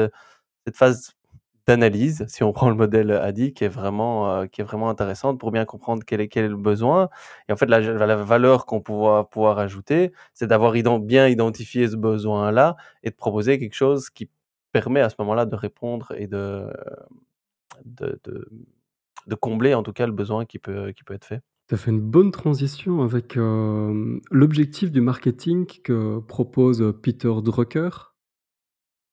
cette 0.67 0.77
phase 0.77 1.13
d'analyse, 1.69 2.25
si 2.29 2.43
on 2.43 2.53
prend 2.55 2.71
le 2.71 2.77
modèle, 2.77 3.13
ADDIE, 3.13 3.53
qui 3.55 3.65
est 3.65 3.69
vraiment, 3.69 4.43
heu, 4.43 4.47
qui 4.47 4.61
est 4.63 4.65
vraiment 4.65 4.89
intéressante 4.91 5.39
pour 5.39 5.53
bien 5.53 5.65
comprendre 5.65 6.03
quel 6.07 6.21
est 6.21 6.29
quel 6.29 6.45
est 6.47 6.49
le 6.49 6.57
besoin 6.57 7.09
et 7.49 7.53
en 7.53 7.57
fait, 7.57 7.67
la 7.67 7.81
la 7.81 8.17
valeur 8.17 8.67
qu'on 8.67 8.81
pouvoir 8.81 9.29
pouvoir 9.29 9.59
ajouter, 9.59 10.13
c'est 10.35 10.47
d'avoir 10.47 10.73
bien 11.01 11.29
identifié 11.29 11.89
ce 11.89 11.97
besoin-là 11.97 12.77
et 13.03 13.11
de 13.11 13.15
proposer 13.17 13.59
quelque 13.59 13.75
chose 13.75 14.11
qui 14.11 14.29
permet 14.73 15.01
à 15.01 15.11
ce 15.11 15.17
moment-là 15.21 15.45
de 15.47 15.55
répondre 15.57 16.13
et 16.17 16.27
de 16.27 16.67
de 17.85 18.21
de 18.25 18.49
de 19.27 19.35
combler 19.35 19.75
en 19.75 19.83
tout 19.83 19.93
cas 19.93 20.07
le 20.07 20.13
besoin 20.13 20.47
qui 20.47 20.59
peut 20.59 20.93
qui 20.93 21.05
peut 21.05 21.15
être 21.15 21.27
fait. 21.27 21.41
Tu 21.69 21.75
as 21.75 21.79
fait 21.79 21.91
une 21.91 22.01
bonne 22.01 22.31
transition 22.31 23.03
avec, 23.03 23.37
l'objectif 23.37 24.91
du 24.91 25.03
marketing 25.03 25.67
que 25.85 26.19
propose, 26.21 26.95
Peter 27.03 27.33
Drucker. 27.43 27.91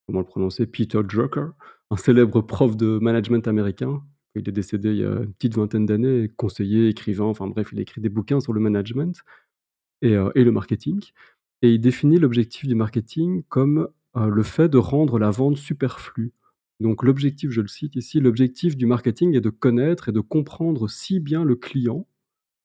Comment 0.06 0.20
le 0.20 0.24
prononcer? 0.24 0.66
Peter 0.66 1.02
Drucker, 1.02 1.48
un 1.90 1.96
célèbre 1.96 2.40
prof 2.42 2.76
de 2.76 2.98
management 3.00 3.46
américain. 3.48 4.02
Il 4.34 4.48
est 4.48 4.52
décédé 4.52 4.90
il 4.90 4.98
y 4.98 5.04
a 5.04 5.10
une 5.22 5.32
petite 5.34 5.56
vingtaine 5.56 5.86
d'années, 5.86 6.30
conseiller, 6.36 6.88
écrivain, 6.88 7.24
enfin 7.24 7.46
bref, 7.48 7.68
il 7.72 7.78
a 7.78 7.82
écrit 7.82 8.00
des 8.00 8.08
bouquins 8.10 8.40
sur 8.40 8.52
le 8.52 8.60
management 8.60 9.14
et 10.02 10.14
et 10.34 10.44
le 10.44 10.52
marketing 10.52 11.00
et 11.62 11.72
il 11.74 11.80
définit 11.80 12.18
l'objectif 12.18 12.66
du 12.68 12.74
marketing 12.74 13.42
comme, 13.48 13.88
heu, 14.16 14.30
le 14.30 14.42
fait 14.42 14.68
de 14.68 14.78
rendre 14.78 15.18
la 15.18 15.30
vente 15.30 15.56
superflue. 15.58 16.32
Donc 16.80 17.02
l'objectif, 17.04 17.50
je 17.50 17.62
le 17.62 17.68
cite 17.68 17.96
ici: 17.96 18.20
«L'objectif 18.20 18.76
du 18.76 18.86
marketing 18.86 19.34
est 19.36 19.40
de 19.42 19.50
connaître 19.50 20.10
et 20.10 20.12
de 20.12 20.20
comprendre 20.20 20.88
si 20.90 21.20
bien 21.20 21.44
le 21.44 21.56
client 21.56 22.06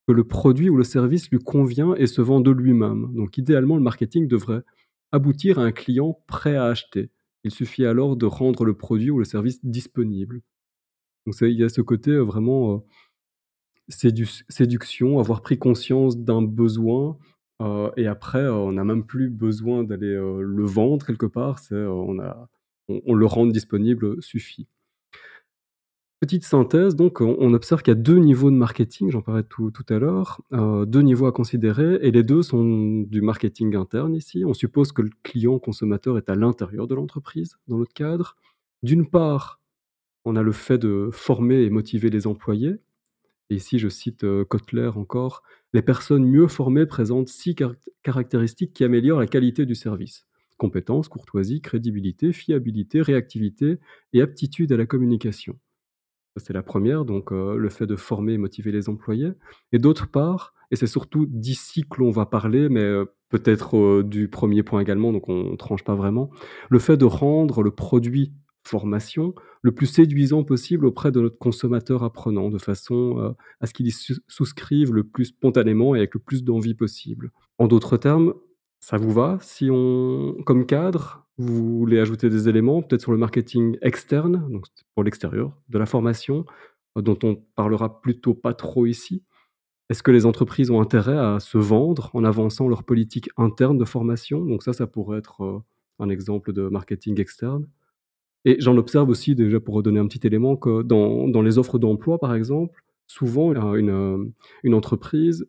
que 0.07 0.13
le 0.13 0.23
produit 0.25 0.69
ou 0.69 0.77
le 0.77 0.83
service 0.83 1.29
lui 1.31 1.39
convient 1.39 1.95
et 1.95 2.07
se 2.07 2.21
vend 2.21 2.41
de 2.41 2.51
lui-même. 2.51 3.13
Donc 3.15 3.37
idéalement, 3.37 3.77
le 3.77 3.83
marketing 3.83 4.27
devrait 4.27 4.63
aboutir 5.11 5.59
à 5.59 5.63
un 5.63 5.71
client 5.71 6.19
prêt 6.27 6.55
à 6.55 6.65
acheter. 6.65 7.11
Il 7.43 7.51
suffit 7.51 7.85
alors 7.85 8.15
de 8.15 8.25
rendre 8.25 8.65
le 8.65 8.75
produit 8.75 9.09
ou 9.11 9.19
le 9.19 9.25
service 9.25 9.59
disponible. 9.63 10.41
Donc 11.27 11.35
il 11.41 11.51
y 11.59 11.63
a 11.63 11.69
ce 11.69 11.81
côté, 11.81 12.11
heu, 12.11 12.21
vraiment, 12.21 12.75
heu, 12.77 12.81
séduction, 14.49 15.19
avoir 15.19 15.41
pris 15.41 15.57
conscience 15.59 16.17
d'un 16.17 16.41
besoin, 16.41 17.17
heu 17.61 17.91
et 17.97 18.07
après, 18.07 18.47
on 18.47 18.71
n'a 18.73 18.83
même 18.83 19.05
plus 19.05 19.29
besoin 19.29 19.83
d'aller, 19.83 20.15
le 20.15 20.65
vendre 20.65 21.05
quelque 21.05 21.25
part. 21.25 21.59
On 22.89 23.13
le 23.15 23.25
rend 23.25 23.45
disponible, 23.47 24.21
suffit. 24.21 24.67
Petite 26.21 26.43
synthèse 26.45 26.95
donc, 26.95 27.19
on 27.19 27.51
observe 27.55 27.81
qu'il 27.81 27.89
y 27.95 27.97
a 27.97 27.99
2 27.99 28.19
niveaux 28.19 28.51
de 28.51 28.55
marketing, 28.55 29.09
j'en 29.09 29.23
parlais 29.23 29.41
tout 29.41 29.71
tout 29.71 29.83
à 29.89 29.97
l'heure, 29.97 30.39
heu, 30.53 30.85
2 30.85 31.01
niveaux 31.01 31.25
à 31.25 31.31
considérer 31.31 31.95
et 32.03 32.11
les 32.11 32.21
2 32.21 32.43
sont 32.43 33.01
du 33.01 33.21
marketing 33.21 33.75
interne 33.75 34.13
ici. 34.13 34.45
On 34.45 34.53
suppose 34.53 34.91
que 34.91 35.01
le 35.01 35.09
client 35.23 35.57
consommateur 35.57 36.19
est 36.19 36.29
à 36.29 36.35
l'intérieur 36.35 36.85
de 36.85 36.93
l'entreprise, 36.93 37.57
dans 37.67 37.79
notre 37.79 37.93
cadre. 37.95 38.35
D'une 38.83 39.09
part, 39.09 39.59
on 40.25 40.35
a 40.35 40.43
le 40.43 40.51
fait 40.53 40.77
de 40.79 41.09
former 41.13 41.63
et 41.63 41.69
motiver 41.71 42.09
les 42.09 42.27
employés 42.27 42.75
et 43.49 43.55
ici 43.55 43.79
je 43.79 43.89
cite, 43.89 44.25
Kotler 44.49 44.91
encore: 44.95 45.43
«Les 45.73 45.81
personnes 45.83 46.25
mieux 46.25 46.47
formées 46.47 46.85
présentent 46.87 47.29
6 47.29 47.55
caractéristiques 48.03 48.73
qui 48.73 48.83
améliorent 48.85 49.21
la 49.21 49.27
qualité 49.27 49.65
du 49.65 49.75
service: 49.75 50.25
compétence, 50.57 51.09
courtoisie, 51.09 51.61
crédibilité, 51.61 52.33
fiabilité, 52.33 53.01
réactivité 53.01 53.79
et 54.13 54.21
aptitude 54.21 54.71
à 54.73 54.77
la 54.77 54.85
communication». 54.87 55.59
C'est 56.37 56.53
la 56.53 56.63
première, 56.63 57.03
donc 57.03 57.31
heu, 57.33 57.57
le 57.57 57.69
fait 57.69 57.85
de 57.85 57.95
former 57.97 58.33
et 58.33 58.37
motiver 58.37 58.71
les 58.71 58.87
employés 58.87 59.33
et 59.73 59.79
d'autre 59.79 60.09
part, 60.09 60.53
et 60.71 60.77
c'est 60.77 60.87
surtout 60.87 61.25
d'ici 61.27 61.83
que 61.83 61.99
l'on 61.99 62.11
va 62.11 62.25
parler, 62.25 62.69
mais 62.69 62.83
heu, 62.83 63.11
peut-être, 63.29 63.75
heu, 63.77 64.03
du 64.03 64.29
premier 64.29 64.63
point 64.63 64.79
également, 64.79 65.11
donc 65.11 65.27
on 65.27 65.57
tranche 65.57 65.83
pas 65.83 65.95
vraiment. 65.95 66.29
Le 66.69 66.79
fait 66.79 66.95
de 66.95 67.05
rendre 67.05 67.63
le 67.63 67.71
produit 67.71 68.33
formation 68.63 69.33
le 69.63 69.73
plus 69.73 69.87
séduisant 69.87 70.43
possible 70.43 70.85
auprès 70.85 71.11
de 71.11 71.19
notre 71.19 71.37
consommateur 71.37 72.03
apprenant, 72.03 72.49
de 72.49 72.59
façon, 72.59 73.35
à 73.59 73.67
ce 73.67 73.73
qu'il 73.73 73.87
y 73.87 73.91
souscrive 74.27 74.93
le 74.93 75.03
plus 75.03 75.25
spontanément 75.25 75.95
et 75.95 75.99
avec 75.99 76.13
le 76.13 76.19
plus 76.19 76.43
d'envie 76.43 76.75
possible. 76.75 77.31
En 77.57 77.67
d'autres 77.67 77.97
termes, 77.97 78.33
ça 78.79 78.97
vous 78.97 79.11
va 79.11 79.37
si 79.41 79.69
on 79.71 80.35
comme 80.45 80.65
cadre, 80.65 81.27
vous 81.41 81.79
voulez 81.79 81.99
ajouter 81.99 82.29
des 82.29 82.49
éléments, 82.49 82.81
peut-être 82.81 83.01
sur 83.01 83.11
le 83.11 83.17
marketing 83.17 83.77
externe, 83.81 84.47
donc 84.51 84.65
pour 84.95 85.03
l'extérieur 85.03 85.57
de 85.69 85.77
la 85.79 85.85
formation, 85.85 86.45
dont 86.95 87.17
on 87.23 87.35
parlera 87.55 88.01
plutôt 88.01 88.33
pas 88.33 88.53
trop 88.53 88.85
ici? 88.85 89.23
Est-ce 89.89 90.03
que 90.03 90.11
les 90.11 90.25
entreprises 90.25 90.71
ont 90.71 90.81
intérêt 90.81 91.17
à 91.17 91.39
se 91.39 91.57
vendre 91.57 92.11
en 92.13 92.23
avançant 92.23 92.67
leur 92.69 92.83
politique 92.83 93.29
interne 93.37 93.77
de 93.77 93.85
formation? 93.85 94.45
Donc 94.45 94.63
ça, 94.63 94.73
ça 94.73 94.87
pourrait 94.87 95.19
être, 95.19 95.43
heu, 95.43 95.59
un 95.99 96.09
exemple 96.09 96.53
de 96.53 96.67
marketing 96.69 97.19
externe 97.19 97.67
et 98.45 98.57
j'en 98.59 98.77
observe 98.77 99.09
aussi 99.09 99.35
déjà 99.35 99.59
pour 99.59 99.75
redonner 99.75 99.99
un 99.99 100.07
petit 100.07 100.25
élément 100.25 100.55
que 100.55 100.81
dans 100.81 101.41
les 101.41 101.57
offres 101.57 101.77
d'emploi, 101.77 102.17
par 102.17 102.33
exemple, 102.33 102.83
souvent, 103.07 103.53
une, 103.75 104.33
une 104.63 104.73
entreprise 104.73 105.47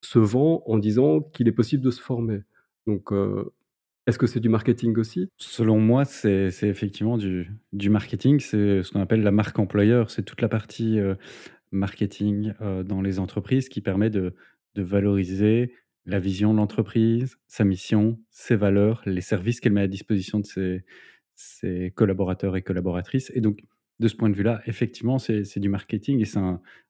se 0.00 0.18
vend 0.18 0.62
en 0.66 0.78
disant 0.78 1.20
qu'il 1.20 1.46
est 1.48 1.52
possible 1.52 1.84
de 1.84 1.90
se 1.90 2.00
former. 2.00 2.40
Donc 2.86 3.12
est-ce 4.06 4.18
que 4.18 4.26
c'est 4.26 4.40
du 4.40 4.48
marketing 4.48 4.96
aussi? 4.98 5.28
Selon 5.36 5.78
moi, 5.78 6.04
c'est 6.04 6.50
effectivement 6.62 7.18
du 7.18 7.90
marketing. 7.90 8.40
C'est 8.40 8.82
ce 8.82 8.90
qu'on 8.90 9.00
appelle 9.00 9.22
la 9.22 9.30
marque 9.32 9.58
employeur. 9.58 10.10
C'est 10.10 10.22
toute 10.22 10.40
la 10.40 10.48
partie, 10.48 10.98
heu, 10.98 11.16
marketing, 11.72 12.54
heu, 12.62 12.84
dans 12.84 13.02
les 13.02 13.18
entreprises 13.18 13.68
qui 13.68 13.80
permet 13.82 14.10
de 14.10 14.34
de 14.76 14.82
valoriser 14.82 15.72
la 16.06 16.18
vision 16.20 16.52
de 16.52 16.58
l'entreprise, 16.58 17.36
sa 17.46 17.64
mission, 17.64 18.18
ses 18.30 18.56
valeurs, 18.56 19.02
les 19.06 19.20
services 19.22 19.60
qu'elle 19.60 19.72
met 19.72 19.82
à 19.82 19.88
disposition 19.88 20.40
de 20.40 20.46
ses 20.46 20.84
ses 21.34 21.92
collaborateurs 21.96 22.56
et 22.56 22.62
collaboratrices 22.62 23.32
et 23.34 23.40
donc 23.40 23.60
de 24.02 24.08
ce 24.08 24.16
point 24.16 24.28
de 24.28 24.34
vue-là, 24.36 24.60
effectivement, 24.66 25.18
c'est 25.18 25.58
du 25.58 25.68
marketing 25.68 26.20
et 26.20 26.24
c'est 26.26 26.40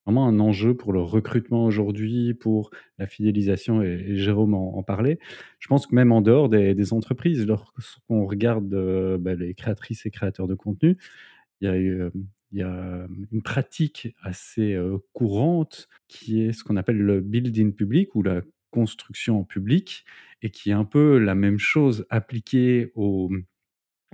vraiment 0.05 0.27
un 0.27 0.41
enjeu 0.41 0.77
pour 0.77 0.93
le 0.93 1.01
recrutement 1.01 1.65
aujourd'hui, 1.65 2.35
pour 2.35 2.71
la 2.99 3.07
fidélisation 3.07 3.83
et 3.83 4.17
Jérôme 4.17 4.55
en 4.55 4.83
parlait. 4.83 5.19
Je 5.61 5.69
pense 5.69 5.87
que 5.87 5.95
même 5.95 6.11
en 6.13 6.23
dehors 6.23 6.49
des 6.49 6.93
entreprises, 6.93 7.47
lorsqu'on 7.47 8.27
regarde, 8.27 8.73
heu, 8.75 9.19
bah, 9.19 9.35
les 9.35 9.55
créatrices 9.55 10.07
et 10.07 10.11
créateurs 10.11 10.49
de 10.49 10.55
contenu, 10.55 10.97
il 11.61 11.69
y 11.69 11.71
a 11.71 11.77
eu, 11.77 12.03
hem, 12.03 12.13
il 12.53 12.59
y 12.59 12.63
a, 12.63 13.07
une 13.33 13.43
pratique 13.43 14.15
assez, 14.23 14.75
heu, 14.75 14.99
courante 15.13 15.89
qui 16.09 16.43
est 16.43 16.53
ce 16.53 16.65
qu'on 16.65 16.77
appelle 16.77 16.99
le 16.99 17.21
building 17.21 17.73
public 17.75 18.15
ou 18.15 18.23
la 18.23 18.43
construction 18.71 19.41
en 19.41 19.45
public 19.45 20.05
et 20.43 20.51
qui 20.51 20.71
est 20.71 20.75
un 20.75 20.85
peu 20.85 21.19
la 21.19 21.35
même 21.35 21.59
chose 21.59 22.07
appliquée 22.11 22.93
mmh, 22.97 23.39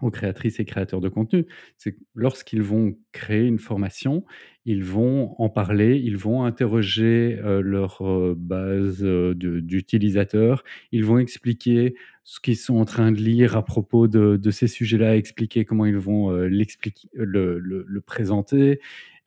aux 0.07 0.11
créatrices 0.11 0.61
et 0.61 0.65
créateurs 0.65 1.01
de 1.01 1.09
contenu. 1.09 1.47
C'est 1.77 1.93
que 1.93 1.99
lorsqu'ils 2.15 2.63
vont 2.63 2.97
créer 3.13 3.47
une 3.47 3.59
formation, 3.59 4.25
ils 4.65 4.85
vont 4.85 5.35
en 5.41 5.49
parler, 5.49 5.97
ils 6.03 6.17
vont 6.17 6.45
interroger, 6.45 7.39
heu, 7.43 7.61
leur, 7.61 8.03
heu, 8.07 8.35
base, 8.37 9.01
de 9.01 9.35
d'utilisateurs. 9.61 10.63
Ils 10.93 11.05
vont 11.05 11.19
expliquer 11.19 11.95
ce 12.25 12.41
qu'ils 12.41 12.57
sont 12.57 12.77
en 12.79 12.85
train 12.85 13.13
de 13.13 13.19
lire 13.19 13.57
à 13.57 13.65
propos 13.65 14.09
de 14.09 14.51
ces 14.51 14.67
sujets-là, 14.69 15.17
expliquer 15.17 15.65
comment 15.65 15.87
ils 15.87 15.97
vont, 15.97 16.31
l'expliquer 16.43 17.09
le 17.15 18.01
présenter. 18.07 18.81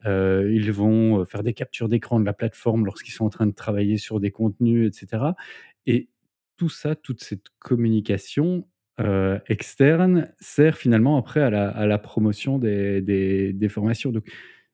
Ils 0.06 0.72
vont, 0.72 1.24
faire 1.24 1.42
des 1.42 1.52
captures 1.54 1.88
d'écran 1.88 2.20
de 2.20 2.24
la 2.24 2.32
plateforme 2.32 2.84
lorsqu'ils 2.86 3.12
sont 3.12 3.24
en 3.24 3.30
train 3.30 3.46
de 3.46 3.52
travailler 3.54 3.98
sur 3.98 4.20
des 4.20 4.30
contenus 4.30 4.88
et 4.88 4.92
cetera 4.92 5.36
et 5.86 6.08
tout 6.56 6.68
ça, 6.68 6.94
toute 6.94 7.22
cette 7.22 7.46
communication, 7.58 8.68
heu, 9.00 9.40
externe 9.48 10.32
sert 10.40 10.76
finalement 10.76 11.16
après 11.18 11.40
à 11.42 11.86
la 11.86 11.98
promotion 11.98 12.58
des 12.58 13.68
formations. 13.70 14.12
Donc 14.12 14.26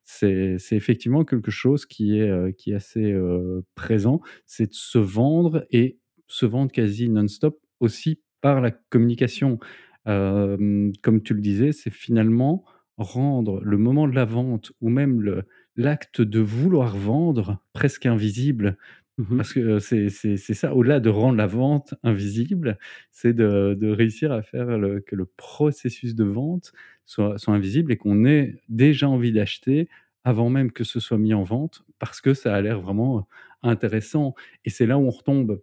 c'est 0.05 0.57
effectivement 0.73 1.25
quelque 1.25 1.51
chose 1.51 1.85
qui 1.87 2.19
est, 2.19 2.29
heu, 2.31 2.53
qui 2.53 2.73
est 2.73 2.75
assez, 2.77 3.13
heu, 3.13 3.65
présent. 3.75 4.21
C'est 4.47 4.69
de 4.69 4.75
se 4.75 4.99
vendre 4.99 5.67
et 5.71 5.99
se 6.29 6.47
vendre 6.47 6.73
quasi 6.73 7.09
non-stop 7.09 7.59
aussi 7.81 8.21
par 8.41 8.61
la 8.61 8.71
communication. 8.71 9.59
Comme 10.07 11.23
tu 11.23 11.35
le 11.35 11.41
disais, 11.41 11.73
c'est 11.73 11.91
finalement 11.91 12.65
rendre 12.97 13.61
le 13.63 13.77
moment 13.79 14.09
de 14.09 14.15
la 14.15 14.25
vente 14.25 14.73
ou 14.81 14.89
même 14.89 15.43
l'acte 15.77 16.21
de 16.23 16.41
vouloir 16.41 16.97
vendre 16.97 17.63
presque 17.73 18.07
invisible. 18.07 18.77
Mmh 19.19 19.37
Parce 19.37 19.53
que, 19.53 19.79
c'est 19.81 20.09
ça, 20.55 20.75
au-delà 20.75 21.01
de 21.01 21.11
rendre 21.11 21.37
la 21.39 21.47
vente 21.47 21.95
invisible, 22.05 22.79
c'est 23.11 23.33
de 23.35 23.77
de 23.79 23.89
réussir 23.91 24.31
à 24.33 24.43
faire 24.43 24.69
que 25.07 25.17
le 25.17 25.27
processus 25.27 26.15
de 26.15 26.25
vente 26.25 26.73
soit 27.05 27.37
soit 27.39 27.55
invisible 27.55 27.91
et 27.93 27.97
qu'on 27.97 28.25
ait 28.25 28.61
déjà 28.69 29.09
envie 29.09 29.33
d'acheter 29.33 29.89
avant 30.25 30.51
même 30.51 30.71
que 30.73 30.85
ce 30.85 31.01
soit 31.01 31.19
mis 31.19 31.35
en 31.35 31.43
vente, 31.43 31.85
parce 31.99 32.21
que 32.21 32.33
ça 32.35 32.55
a 32.55 32.61
l'air 32.61 32.81
vraiment 32.81 33.27
intéressant. 33.63 34.35
Et 34.65 34.71
c'est 34.71 34.87
là 34.87 34.99
où 34.99 35.03
on 35.07 35.11
retombe, 35.11 35.63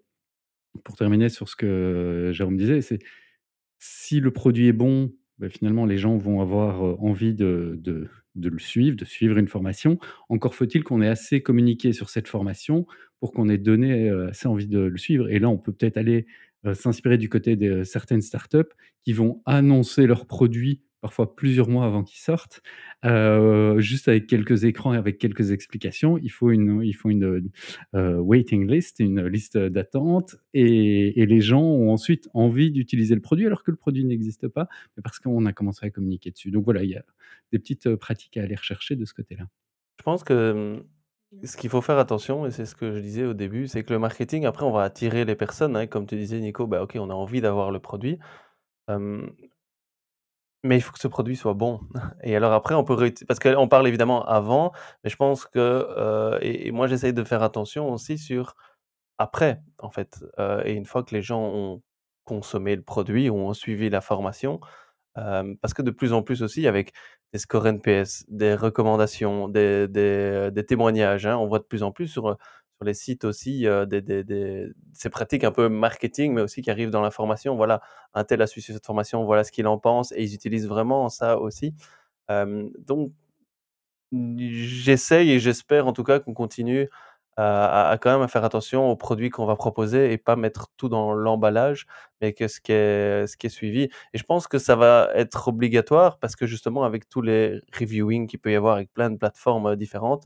pour 0.83 0.95
terminer 0.97 1.29
sur 1.29 1.49
ce 1.49 1.55
que 1.57 2.31
Jérôme 2.33 2.57
disait, 2.57 2.81
c'est 2.81 2.99
si 3.79 4.19
le 4.21 4.31
produit 4.31 4.67
est 4.67 4.73
bon, 4.73 5.13
bah, 5.39 5.49
finalement, 5.49 5.85
les 5.85 5.97
gens 5.99 6.17
vont 6.17 6.41
avoir, 6.41 6.81
envie 7.03 7.33
de 7.35 7.79
de 8.35 8.49
le 8.49 8.59
suivre, 8.59 8.95
de 8.97 9.05
suivre 9.05 9.37
une 9.37 9.47
formation. 9.47 9.99
Encore 10.29 10.55
faut-il 10.55 10.83
qu'on 10.83 11.01
ait 11.01 11.07
assez 11.07 11.41
communiqué 11.41 11.93
sur 11.93 12.09
cette 12.09 12.27
formation 12.27 12.85
pour 13.19 13.31
qu'on 13.31 13.49
ait 13.49 13.57
donné, 13.57 14.09
heu, 14.09 14.27
assez 14.29 14.47
envie 14.47 14.67
de 14.67 14.79
le 14.79 14.97
suivre 14.97 15.29
et 15.29 15.39
là, 15.39 15.49
on 15.49 15.57
peut 15.57 15.71
peut-être 15.73 15.97
aller, 15.97 16.25
heu, 16.65 16.73
s'inspirer 16.73 17.17
du 17.17 17.29
côté 17.29 17.55
de 17.55 17.83
certaines 17.83 18.21
startups 18.21 18.57
qui 19.03 19.13
vont 19.13 19.41
annoncer 19.45 20.07
leurs 20.07 20.25
produits 20.27 20.81
parfois 21.05 21.35
plusieurs 21.35 21.69
mois 21.69 21.85
avant 21.85 22.03
qu'ils 22.03 22.17
sortent, 22.19 22.63
heu, 23.05 23.75
juste 23.79 24.07
avec 24.07 24.25
quelques 24.25 24.63
écrans 24.63 24.91
et 24.95 24.97
avec 24.97 25.19
quelques 25.19 25.51
explications. 25.51 26.17
Il 26.17 26.29
faut 26.31 26.49
une 26.49 26.81
il 26.83 26.93
faut 26.93 27.11
une, 27.11 27.51
heu, 27.95 28.19
waiting 28.19 28.67
list, 28.67 28.99
une 28.99 29.23
liste 29.27 29.55
d'attente 29.55 30.35
et 30.55 31.23
les 31.27 31.41
gens 31.41 31.61
ont 31.61 31.91
ensuite 31.91 32.27
envie 32.33 32.71
d'utiliser 32.71 33.13
le 33.13 33.21
produit 33.21 33.45
alors 33.45 33.63
que 33.63 33.69
le 33.69 33.77
produit 33.77 34.03
n'existe 34.03 34.47
pas, 34.47 34.67
parce 35.03 35.19
qu'on 35.19 35.45
a 35.45 35.53
commencé 35.53 35.85
à 35.85 35.91
communiquer 35.91 36.31
dessus. 36.31 36.49
Donc 36.49 36.65
voilà, 36.65 36.83
il 36.83 36.89
y 36.89 36.95
a 36.95 37.03
des 37.51 37.59
petites, 37.59 37.85
heu, 37.85 37.97
pratiques 37.97 38.37
à 38.37 38.41
aller 38.41 38.55
rechercher 38.55 38.95
de 38.95 39.05
ce 39.05 39.13
côté-là. 39.13 39.45
Je 39.99 40.03
pense 40.03 40.23
que, 40.23 40.79
mmh, 41.43 41.45
ce 41.45 41.55
qu'il 41.57 41.69
faut 41.69 41.81
faire 41.81 41.99
attention 41.99 42.47
et 42.47 42.51
c'est 42.51 42.65
ce 42.65 42.75
que 42.75 42.93
je 42.93 42.99
disais 42.99 43.25
au 43.25 43.35
début, 43.35 43.67
c'est 43.67 43.83
que 43.83 43.93
le 43.93 43.99
marketing 43.99 44.45
après 44.45 44.65
on 44.65 44.71
va 44.71 44.81
attirer 44.81 45.23
les 45.23 45.35
personnes, 45.35 45.75
hein, 45.75 45.85
comme 45.85 46.07
tu 46.07 46.15
disais 46.15 46.39
Nico, 46.39 46.65
bah, 46.65 46.81
OK, 46.81 46.97
on 46.99 47.11
a 47.11 47.13
envie 47.13 47.41
d'avoir 47.41 47.69
le 47.69 47.79
produit, 47.79 48.17
mais 50.65 50.77
il 50.77 50.81
faut 50.81 50.91
que 50.93 50.99
ce 50.99 51.07
produit 51.07 51.35
soit 51.35 51.53
bon. 51.53 51.79
Et 52.23 52.35
alors 52.35 52.53
après 52.53 52.75
on 52.75 52.83
peut 52.83 52.93
réut 52.93 53.13
parce 53.27 53.39
qu'on 53.39 53.67
parle 53.67 53.87
évidemment 53.87 54.25
avant, 54.25 54.71
mais 55.03 55.09
je 55.09 55.15
pense 55.17 55.45
que, 55.45 55.59
heu 55.97 56.39
et 56.41 56.71
moi 56.71 56.87
j'essaye 56.87 57.13
de 57.13 57.23
faire 57.23 57.43
attention 57.43 57.91
aussi 57.91 58.17
sur 58.17 58.55
après, 59.19 59.61
en 59.79 59.89
fait, 59.91 60.23
heu 60.39 60.61
et 60.65 60.73
une 60.73 60.85
fois 60.85 61.03
que 61.03 61.15
les 61.15 61.21
gens 61.21 61.41
ont 61.43 61.81
consommé 62.25 62.75
le 62.75 62.81
produit 62.83 63.29
ou 63.29 63.37
ont 63.37 63.53
suivi 63.53 63.89
la 63.89 64.01
formation, 64.01 64.59
hem, 65.17 65.57
parce 65.59 65.73
que 65.75 65.81
de 65.83 65.91
plus 65.91 66.13
en 66.13 66.23
plus 66.23 66.43
aussi 66.43 66.67
avec 66.67 66.93
des 67.33 67.39
scores 67.39 67.67
NPS, 67.67 68.25
des 68.29 68.55
recommandations, 68.55 69.49
des 69.49 69.87
des, 69.89 70.65
témoignages, 70.67 71.27
hein, 71.27 71.37
on 71.37 71.47
voit 71.47 71.59
de 71.59 71.65
plus 71.65 71.83
en 71.83 71.91
plus 71.91 72.07
sur, 72.09 72.37
sur 72.77 72.85
les 72.85 72.93
sites 72.93 73.25
aussi, 73.25 73.65
heu, 73.67 73.85
des 73.85 74.01
des 74.01 74.67
ces 74.93 75.09
pratiques 75.09 75.43
un 75.45 75.51
peu 75.51 75.69
marketing, 75.69 76.33
mais 76.33 76.41
aussi 76.41 76.61
qui 76.61 76.71
arrivent 76.71 76.89
dans 76.91 77.01
l'information. 77.01 77.55
Voilà, 77.55 77.81
un 78.13 78.23
tel 78.25 78.41
a 78.41 78.47
suivi 78.47 78.73
cette 78.73 78.85
formation, 78.85 79.23
voilà 79.25 79.43
ce 79.43 79.51
qu'il 79.51 79.67
en 79.67 79.77
pense 79.79 80.11
et 80.13 80.23
ils 80.23 80.33
utilisent 80.35 80.67
vraiment 80.67 81.09
ça 81.09 81.39
aussi. 81.39 81.73
Donc 82.87 83.11
j'essaye 84.11 85.31
et 85.31 85.39
j'espère 85.39 85.87
en 85.87 85.93
tout 85.93 86.03
cas 86.03 86.19
qu'on 86.19 86.33
continue 86.33 86.89
à 87.37 87.89
à 87.89 87.97
quand 87.97 88.17
même 88.17 88.29
faire 88.29 88.45
attention 88.45 88.89
aux 88.89 88.95
produits 88.95 89.29
qu'on 89.29 89.45
va 89.45 89.55
proposer 89.57 90.13
et 90.13 90.17
pas 90.17 90.37
mettre 90.37 90.69
tout 90.77 90.87
dans 90.89 91.13
l'emballage, 91.13 91.85
mais 92.21 92.31
que 92.33 92.47
ce 92.47 92.61
qui 92.61 92.71
est 92.71 93.27
ce 93.27 93.35
qui 93.37 93.47
est 93.47 93.49
suivi 93.49 93.83
et 94.13 94.17
je 94.17 94.23
pense 94.23 94.47
que 94.47 94.57
ça 94.57 94.75
va 94.77 95.09
être 95.15 95.49
obligatoire 95.49 96.17
parce 96.19 96.35
que 96.37 96.45
justement 96.47 96.85
avec 96.85 97.09
tous 97.09 97.21
les 97.21 97.59
reviewing 97.77 98.27
qu'il 98.27 98.39
peut 98.39 98.51
y 98.51 98.55
avoir 98.55 98.75
avec 98.75 98.93
plein 98.93 99.09
de 99.09 99.17
plateformes, 99.17 99.67
heu, 99.67 99.75
différentes, 99.75 100.25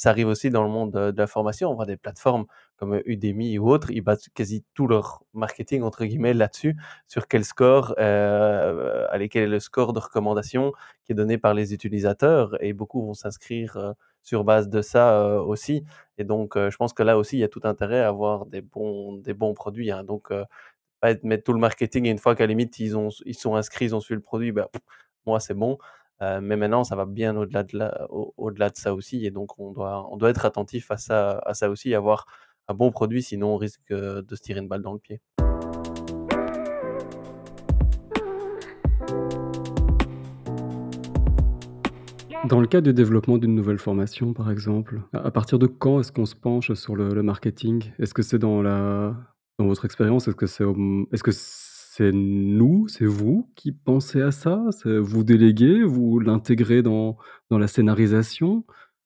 ça 0.00 0.10
arrive 0.10 0.28
aussi 0.28 0.48
dans 0.50 0.62
le 0.64 0.70
monde, 0.70 0.92
de 0.92 1.14
la 1.18 1.26
formation. 1.26 1.70
On 1.70 1.74
voit 1.74 1.86
des 1.86 1.96
plateformes 1.98 2.46
comme 2.76 3.00
Udemy 3.04 3.58
ou 3.58 3.68
autres, 3.70 3.90
ils 3.90 4.00
basent 4.00 4.28
quasi 4.34 4.64
tout 4.74 4.86
leur 4.86 5.22
«marketing» 5.34 5.82
entre 5.82 6.04
guillemets 6.06 6.32
là-dessus, 6.34 6.76
sur 7.06 7.28
quel 7.28 7.44
score, 7.44 7.94
heu, 7.98 9.06
allez, 9.10 9.28
quel 9.28 9.42
est 9.44 9.46
le 9.48 9.60
score 9.60 9.92
de 9.92 9.98
recommandation 10.00 10.72
qui 11.04 11.12
est 11.12 11.14
donné 11.14 11.36
par 11.38 11.52
les 11.54 11.74
utilisateurs 11.74 12.56
et 12.62 12.72
beaucoup 12.72 13.02
vont 13.04 13.14
s'inscrire, 13.14 13.94
sur 14.22 14.44
base 14.44 14.68
de 14.70 14.80
ça, 14.82 15.40
aussi. 15.42 15.84
Et 16.18 16.24
donc 16.24 16.56
je 16.56 16.76
pense 16.76 16.92
que 16.94 17.02
là 17.02 17.18
aussi, 17.18 17.36
il 17.36 17.40
y 17.40 17.44
a 17.44 17.48
tout 17.48 17.60
intérêt 17.64 18.00
à 18.00 18.08
avoir 18.08 18.46
des 18.46 18.62
bons 18.62 19.54
produits, 19.54 19.90
hein, 19.90 20.02
donc 20.04 20.32
pas 21.00 21.14
mettre 21.24 21.44
tout 21.44 21.52
le 21.54 21.60
marketing 21.60 22.06
et 22.06 22.10
une 22.10 22.18
fois 22.18 22.34
qu'à 22.36 22.44
la 22.44 22.48
limite 22.48 22.78
ils 22.80 22.96
ont 22.98 23.10
ils 23.26 23.34
sont 23.36 23.56
inscrits, 23.56 23.86
ils 23.86 23.94
ont 23.96 24.00
suivi 24.00 24.16
le 24.18 24.22
produit, 24.22 24.52
bah, 24.52 24.68
moi 25.26 25.40
c'est 25.40 25.54
bon, 25.54 25.78
heu, 26.22 26.40
mais 26.40 26.56
maintenant 26.56 26.84
ça 26.84 26.96
va 26.96 27.06
bien 27.06 27.36
au-delà 27.36 27.62
de 28.70 28.76
ça 28.76 28.94
aussi 28.94 29.24
et 29.26 29.30
donc 29.30 29.58
on 29.58 29.72
doit 29.72 30.30
être 30.30 30.44
attentif 30.46 30.90
à 30.90 30.96
ça 30.96 31.40
à 31.46 31.54
ça 31.54 31.70
aussi, 31.70 31.94
avoir 31.94 32.26
un 32.68 32.74
bon 32.74 32.90
produit 32.90 33.22
sinon 33.22 33.54
on 33.54 33.56
risque, 33.56 33.90
heu, 33.90 34.22
de 34.22 34.36
se 34.36 34.40
tirer 34.42 34.60
une 34.60 34.68
balle 34.68 34.82
dans 34.82 34.92
le 34.92 34.98
pied. 34.98 35.20
Dans 42.48 42.60
le 42.60 42.66
cas 42.66 42.80
du 42.80 42.94
développement 42.94 43.36
d'une 43.38 43.54
nouvelle 43.54 43.78
formation, 43.78 44.32
par 44.32 44.50
exemple, 44.50 45.02
à 45.12 45.30
partir 45.30 45.58
de 45.58 45.66
quand 45.66 46.00
est-ce 46.00 46.10
qu'on 46.10 46.26
se 46.26 46.34
penche 46.34 46.72
sur 46.72 46.96
le 46.96 47.22
marketing? 47.22 47.92
Est-ce 47.98 48.14
que 48.14 48.22
c'est 48.22 48.38
dans 48.38 48.62
votre 49.58 49.84
expérience, 49.84 50.26
est-ce 50.26 50.36
que 50.36 50.46
c'est 50.46 50.64
c'est 51.92 52.12
nous, 52.12 52.86
c'est 52.88 53.04
vous 53.06 53.50
qui 53.56 53.72
pensez 53.72 54.20
à 54.22 54.30
ça? 54.30 54.64
Vous 54.84 55.24
déléguez, 55.24 55.82
vous 55.82 56.20
l'intégrez 56.20 56.82
dans 56.82 57.16
dans 57.50 57.58
la 57.58 57.66
scénarisation? 57.68 58.64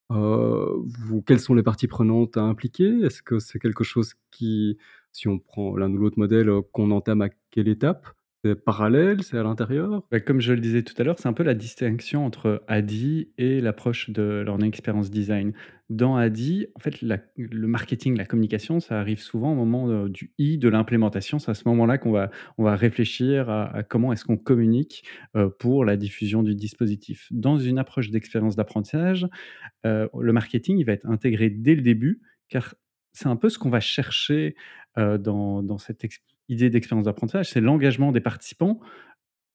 Vous 0.09 1.21
quelles 1.25 1.39
sont 1.39 1.55
les 1.55 1.63
parties 1.63 1.87
prenantes 1.87 2.37
à 2.37 2.41
impliquer? 2.43 2.99
Est-ce 3.01 3.21
que 3.23 3.39
c'est 3.39 3.59
quelque 3.59 3.83
chose 3.83 4.13
qui, 4.31 4.77
si 5.11 5.27
on 5.27 5.39
prend 5.39 5.75
l'un 5.77 5.91
ou 5.91 5.97
l'autre 5.97 6.19
modèle, 6.19 6.49
heu, 6.49 6.61
qu'on 6.61 6.91
entame 6.91 7.21
à 7.21 7.29
quelle 7.51 7.67
étape? 7.67 8.14
Parallèle? 8.53 9.23
C'est 9.23 9.37
à 9.37 9.43
l'intérieur? 9.43 10.03
Bah, 10.11 10.19
comme 10.19 10.39
je 10.41 10.53
le 10.53 10.59
disais 10.59 10.83
tout 10.83 10.93
à 10.97 11.03
l'heure, 11.03 11.17
c'est 11.19 11.27
un 11.27 11.33
peu 11.33 11.43
la 11.43 11.53
distinction 11.53 12.25
entre 12.25 12.63
ADI 12.67 13.29
et 13.37 13.59
l'approche 13.61 14.09
de 14.09 14.43
Learning 14.45 14.67
Experience 14.69 15.09
Design. 15.09 15.53
Dans 15.89 16.15
ADI, 16.15 16.67
en 16.75 16.79
fait, 16.79 17.01
le 17.01 17.67
marketing, 17.67 18.17
la 18.17 18.25
communication, 18.25 18.79
ça 18.79 18.99
arrive 18.99 19.19
souvent 19.19 19.51
au 19.51 19.55
moment, 19.55 19.89
heu, 19.89 20.09
du 20.09 20.31
I, 20.37 20.57
de 20.57 20.69
l'implémentation. 20.69 21.39
C'est 21.39 21.51
à 21.51 21.53
ce 21.53 21.67
moment-là 21.67 21.97
qu'on 21.97 22.11
va 22.11 22.29
on 22.57 22.63
va 22.63 22.75
réfléchir 22.75 23.49
à 23.49 23.83
comment 23.83 24.13
est-ce 24.13 24.25
qu'on 24.25 24.37
communique, 24.37 25.03
heu, 25.35 25.49
pour 25.49 25.85
la 25.85 25.97
diffusion 25.97 26.43
du 26.43 26.55
dispositif. 26.55 27.27
Dans 27.31 27.57
une 27.57 27.77
approche 27.79 28.09
d'expérience 28.11 28.55
d'apprentissage, 28.55 29.27
heu, 29.85 30.09
le 30.19 30.33
marketing, 30.33 30.77
il 30.79 30.85
va 30.85 30.93
être 30.93 31.07
intégré 31.07 31.49
dès 31.49 31.75
le 31.75 31.81
début, 31.81 32.21
car 32.49 32.75
c'est 33.13 33.27
un 33.27 33.35
peu 33.37 33.49
ce 33.49 33.59
qu'on 33.59 33.69
va 33.69 33.79
chercher, 33.81 34.55
dans 34.97 35.61
dans 35.63 35.77
cette 35.77 36.03
ex 36.05 36.19
idée 36.49 36.69
d'expérience 36.69 37.05
d'apprentissage, 37.05 37.49
c'est 37.51 37.61
l'engagement 37.61 38.11
des 38.11 38.21
participants 38.21 38.79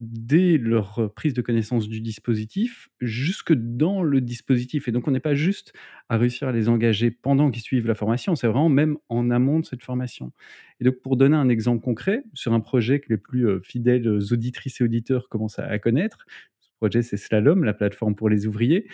dès 0.00 0.58
leur, 0.58 0.98
heu, 1.00 1.08
prise 1.10 1.34
de 1.34 1.42
connaissance 1.42 1.88
du 1.88 2.00
dispositif, 2.00 2.88
jusque 3.00 3.52
dans 3.52 4.02
le 4.02 4.20
dispositif 4.22 4.88
et 4.88 4.92
donc 4.92 5.08
on 5.08 5.10
n'est 5.12 5.20
pas 5.20 5.34
juste 5.34 5.74
à 6.08 6.16
réussir 6.18 6.48
à 6.48 6.52
les 6.52 6.68
engager 6.70 7.10
pendant 7.10 7.50
qu'ils 7.50 7.62
suivent 7.62 7.86
la 7.86 7.94
formation, 7.94 8.34
c'est 8.34 8.46
vraiment 8.46 8.70
même 8.70 8.96
en 9.10 9.30
amont 9.30 9.60
de 9.60 9.66
cette 9.66 9.82
formation 9.84 10.32
et 10.80 10.84
donc 10.84 10.96
pour 11.02 11.16
donner 11.16 11.36
un 11.36 11.48
exemple 11.50 11.82
concret, 11.84 12.24
sur 12.34 12.54
un 12.54 12.60
projet 12.60 13.00
que 13.00 13.08
les 13.10 13.18
plus, 13.18 13.46
heu, 13.46 13.60
fidèles 13.64 14.08
auditrices 14.32 14.80
et 14.80 14.84
auditeurs 14.84 15.28
commencent 15.28 15.58
à 15.58 15.78
connaître, 15.78 16.26
ce 16.60 16.70
projet 16.80 17.02
c'est 17.02 17.16
Slalom, 17.18 17.64
la 17.64 17.74
plateforme 17.74 18.14
pour 18.16 18.28
les 18.30 18.46
ouvriers. 18.46 18.86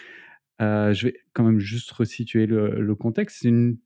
Heu, 0.62 0.92
je 0.94 1.07
vais 1.09 1.14
quand 1.34 1.44
même 1.44 1.59
juste 1.61 1.90
resituer 1.92 2.47
le 2.47 2.80
le 2.80 2.94
contexte. 2.94 3.38
C'est 3.42 3.49
une 3.49 3.78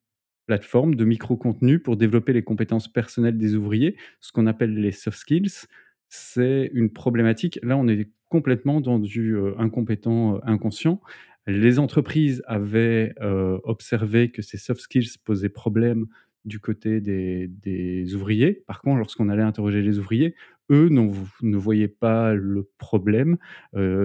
de 0.58 1.04
micro-contenu 1.04 1.78
pour 1.80 1.96
développer 1.96 2.32
les 2.32 2.42
compétences 2.42 2.88
personnelles 2.92 3.38
des 3.38 3.54
ouvriers, 3.54 3.96
ce 4.20 4.32
qu'on 4.32 4.46
appelle 4.46 4.74
les 4.74 4.92
soft 4.92 5.18
skills. 5.18 5.66
C'est 6.08 6.70
une 6.74 6.90
problématique 6.92 7.58
là, 7.62 7.76
on 7.76 7.86
est 7.88 8.10
complètement 8.28 8.80
dans 8.80 8.98
du, 8.98 9.32
heu, 9.34 9.54
incompétent, 9.58 10.36
heu, 10.36 10.40
inconscient. 10.44 11.00
Les 11.46 11.78
entreprises 11.78 12.42
avaient, 12.46 13.14
heu, 13.22 13.58
observé 13.64 14.30
que 14.30 14.42
ces 14.42 14.58
soft 14.58 14.80
skills 14.82 15.08
posaient 15.24 15.48
problème 15.48 16.06
du 16.44 16.58
côté 16.58 17.00
des 17.00 18.14
ouvriers. 18.14 18.62
Par 18.66 18.80
contre, 18.82 18.98
lorsqu'on 18.98 19.28
allait 19.28 19.42
interroger 19.42 19.82
les 19.82 19.98
ouvriers, 19.98 20.34
eux 20.70 20.88
ne 20.88 21.56
voyaient 21.56 21.88
pas 21.88 22.34
le 22.34 22.68
problème. 22.78 23.36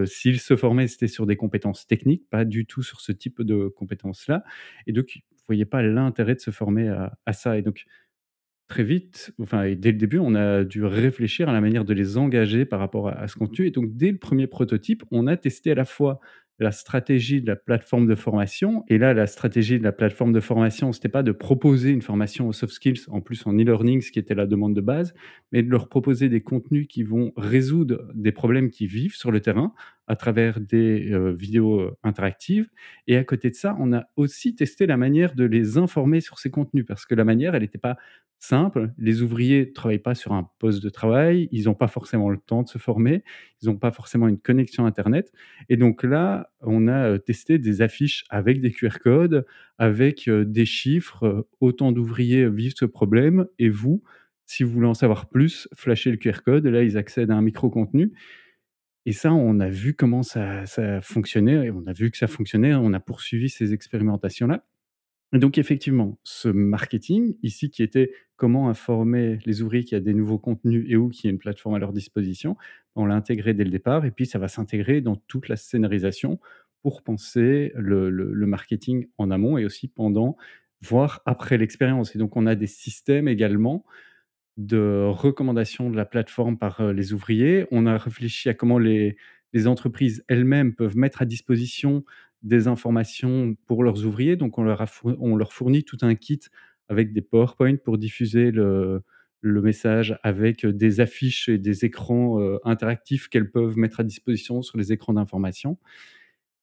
S'ils 0.06 0.40
se 0.40 0.56
formaient, 0.56 0.88
c'était 0.88 1.08
sur 1.08 1.26
des 1.28 1.36
compétences 1.38 1.88
techniques, 1.88 2.24
pas 2.30 2.44
du 2.46 2.66
tout 2.66 2.84
sur 2.84 3.02
ce 3.02 3.12
type 3.12 3.42
de 3.42 3.68
compétences-là 3.70 4.44
et 4.88 4.92
donc 4.94 5.20
ils 5.46 5.56
voyaient 5.56 5.66
pas 5.66 5.82
l'intérêt 5.84 6.36
de 6.36 6.40
se 6.42 6.52
former 6.52 6.90
à 6.90 7.18
à 7.26 7.34
ça 7.34 7.58
et 7.58 7.62
donc 7.62 7.86
très 8.68 8.84
vite, 8.84 9.34
enfin 9.42 9.64
et 9.64 9.76
dès 9.76 9.92
le 9.92 9.98
début, 9.98 10.20
on 10.20 10.36
a 10.36 10.64
dû 10.64 10.84
réfléchir 10.86 11.50
à 11.50 11.54
la 11.54 11.62
manière 11.62 11.86
de 11.86 11.94
les 11.94 12.18
engager 12.18 12.66
par 12.66 12.80
rapport 12.80 13.10
à 13.10 13.14
à 13.14 13.28
ce 13.28 13.36
contenu 13.38 13.68
et 13.68 13.72
donc 13.72 13.96
dès 13.98 14.12
le 14.12 14.18
1er 14.20 14.48
prototype, 14.48 15.04
on 15.12 15.28
a 15.28 15.38
testé 15.38 15.72
à 15.72 15.76
la 15.76 15.86
fois 15.86 16.20
la 16.60 16.72
stratégie 16.72 17.42
de 17.42 17.48
la 17.48 17.56
plateforme 17.56 18.08
de 18.08 18.16
formation. 18.16 18.84
Et 18.88 18.98
là, 18.98 19.14
la 19.14 19.28
stratégie 19.28 19.78
de 19.78 19.84
la 19.84 19.92
plateforme 19.92 20.32
de 20.34 20.40
formation, 20.40 20.92
c'était 20.94 21.10
pas 21.10 21.24
de 21.24 21.32
proposer 21.34 21.90
une 21.92 22.02
formation 22.02 22.48
aux 22.48 22.54
soft 22.54 22.74
skills, 22.74 23.02
en 23.10 23.22
plus 23.22 23.46
en 23.46 23.54
e-learning, 23.54 24.02
ce 24.02 24.12
qui 24.12 24.20
était 24.20 24.36
la 24.36 24.46
demande 24.48 24.74
de 24.76 24.82
base, 24.82 25.14
mais 25.52 25.64
de 25.64 25.70
leur 25.70 25.90
proposer 25.90 26.30
des 26.30 26.42
contenus 26.42 26.88
qui 26.88 27.04
vont 27.04 27.34
résoudre 27.36 28.08
des 28.16 28.32
problèmes 28.32 28.70
qu'ils 28.70 28.88
vivent 28.88 29.16
sur 29.16 29.32
le 29.32 29.42
terrain 29.42 29.74
à 30.08 30.16
travers 30.16 30.60
des, 30.62 31.12
heu, 31.12 31.32
vidéos, 31.34 31.82
heu, 31.82 31.92
interactives. 32.04 32.70
Et 33.08 33.18
à 33.18 33.24
côté 33.24 33.50
de 33.50 33.56
ça, 33.56 33.76
on 33.80 33.92
a 33.94 34.06
aussi 34.16 34.56
testé 34.56 34.86
la 34.86 34.98
manière 34.98 35.36
de 35.36 35.44
les 35.46 35.78
informer 35.78 36.22
sur 36.22 36.40
ces 36.40 36.52
contenus 36.52 36.86
parce 36.88 37.06
que 37.06 37.16
la 37.16 37.26
manière, 37.26 37.56
elle 37.56 37.64
était 37.64 37.78
pas 37.80 37.98
simple. 38.48 38.92
Les 38.98 39.22
ouvriers 39.22 39.74
travaillent 39.74 40.00
pas 40.00 40.16
sur 40.16 40.34
un 40.34 40.50
poste 40.60 40.84
de 40.84 40.90
travail, 40.90 41.48
ils 41.52 41.70
ont 41.70 41.74
pas 41.74 41.88
forcément 41.88 42.30
le 42.30 42.38
temps 42.38 42.64
de 42.64 42.68
se 42.70 42.78
former, 42.78 43.24
ils 43.62 43.70
ont 43.70 43.78
pas 43.78 43.92
forcément 43.92 44.28
une 44.28 44.40
connexion 44.40 44.86
internet. 44.86 45.32
Et 45.70 45.78
donc 45.78 46.04
là, 46.04 46.52
on 46.62 46.88
a, 46.88 47.10
heu, 47.12 47.20
testé 47.20 47.60
des 47.60 47.82
affiches 47.82 48.26
avec 48.30 48.62
des 48.62 48.72
QR 48.72 49.00
codes, 49.00 49.46
avec, 49.78 50.28
heu, 50.28 50.46
des 50.46 50.66
chiffres, 50.66 51.26
heu, 51.26 51.48
autant 51.62 51.92
d'ouvriers 51.92 52.50
vivent 52.50 52.76
ce 52.78 52.86
problème 52.86 53.48
et 53.60 53.70
vous, 53.70 54.04
si 54.46 54.64
vous 54.64 54.72
voulez 54.72 54.88
en 54.88 54.94
savoir 54.94 55.28
plus, 55.30 55.68
flashez 55.76 56.12
le 56.12 56.18
QR 56.18 56.44
code 56.44 56.66
là, 56.68 56.84
ils 56.84 56.98
accèdent 56.98 57.32
à 57.32 57.36
un 57.36 57.42
micro-contenu. 57.42 58.14
Et 59.08 59.14
ça, 59.14 59.34
on 59.34 59.60
a 59.60 59.70
vu 59.70 59.94
comment 59.96 60.24
ça 60.24 60.66
ça 60.68 61.02
fonctionnait 61.02 61.68
et 61.68 61.72
on 61.72 61.86
a 61.88 61.94
vu 61.94 62.12
que 62.12 62.18
ça 62.18 62.28
fonctionnait, 62.28 62.74
on 62.76 62.94
a 62.94 63.00
poursuivi 63.00 63.50
ces 63.50 63.74
expérimentations-là 63.74 64.66
donc 65.40 65.58
effectivement, 65.58 66.20
ce 66.24 66.50
marketing 66.50 67.36
ici 67.44 67.70
qui 67.70 67.84
était 67.84 68.12
comment 68.36 68.70
informer 68.70 69.40
les 69.46 69.62
ouvriers 69.62 69.84
qu'il 69.84 69.98
y 69.98 70.02
a 70.02 70.04
des 70.04 70.14
nouveaux 70.14 70.38
contenus 70.40 70.86
et 70.90 70.96
ou 70.98 71.10
qu'il 71.10 71.28
y 71.28 71.32
a 71.32 71.32
une 71.32 71.40
plateforme 71.40 71.76
à 71.76 71.80
leur 71.80 71.94
disposition, 71.94 72.58
on 72.96 73.06
l'a 73.06 73.16
intégré 73.16 73.54
dès 73.54 73.64
le 73.64 73.72
départ 73.72 74.06
et 74.06 74.12
puis 74.12 74.26
ça 74.26 74.40
va 74.40 74.48
s'intégrer 74.48 75.02
dans 75.02 75.16
toute 75.16 75.50
la 75.50 75.56
scénarisation 75.56 76.40
pour 76.82 77.02
penser 77.04 77.72
le 77.76 78.46
marketing 78.46 79.08
en 79.18 79.32
amont 79.32 79.58
et 79.58 79.66
aussi 79.66 79.88
pendant, 79.88 80.38
voire 80.82 81.22
après 81.26 81.58
l'expérience 81.58 82.16
et 82.16 82.20
donc 82.20 82.36
on 82.38 82.46
a 82.46 82.56
des 82.56 82.68
systèmes 82.68 83.28
également 83.28 83.86
de 84.58 85.06
recommandation 85.10 85.90
de 85.90 85.98
la 85.98 86.06
plateforme 86.06 86.58
par, 86.58 86.82
heu, 86.82 86.92
les 86.92 87.14
ouvriers. 87.14 87.66
On 87.72 87.86
a 87.86 87.98
réfléchi 87.98 88.50
à 88.50 88.54
comment 88.54 88.80
les 88.80 89.18
entreprises 89.68 90.24
elles-mêmes 90.28 90.76
peuvent 90.76 90.98
mettre 90.98 91.22
à 91.22 91.26
disposition 91.26 92.04
des 92.46 92.68
informations 92.70 93.56
pour 93.68 93.84
leurs 93.84 94.06
ouvriers, 94.06 94.38
donc 94.38 94.58
on 94.60 94.64
leur 94.64 94.82
a 94.82 94.88
on 95.20 95.36
leur 95.38 95.54
fournit 95.54 95.84
tout 95.86 95.98
un 96.04 96.16
kit 96.16 96.42
avec 96.90 97.14
des 97.14 97.22
PowerPoint 97.24 97.78
pour 97.78 97.98
diffuser 98.00 98.52
le 98.52 99.04
le 99.42 99.62
message 99.62 100.18
avec, 100.24 100.66
heu, 100.66 100.74
des 100.74 101.02
affiches 101.02 101.50
et 101.50 101.60
des 101.60 101.86
écrans, 101.86 102.40
heu, 102.42 102.60
interactifs 102.66 103.30
qu'elles 103.30 103.52
peuvent 103.52 103.78
mettre 103.78 104.00
à 104.00 104.04
disposition 104.04 104.64
sur 104.64 104.78
les 104.80 104.92
écrans 104.94 105.14
d'information 105.14 105.78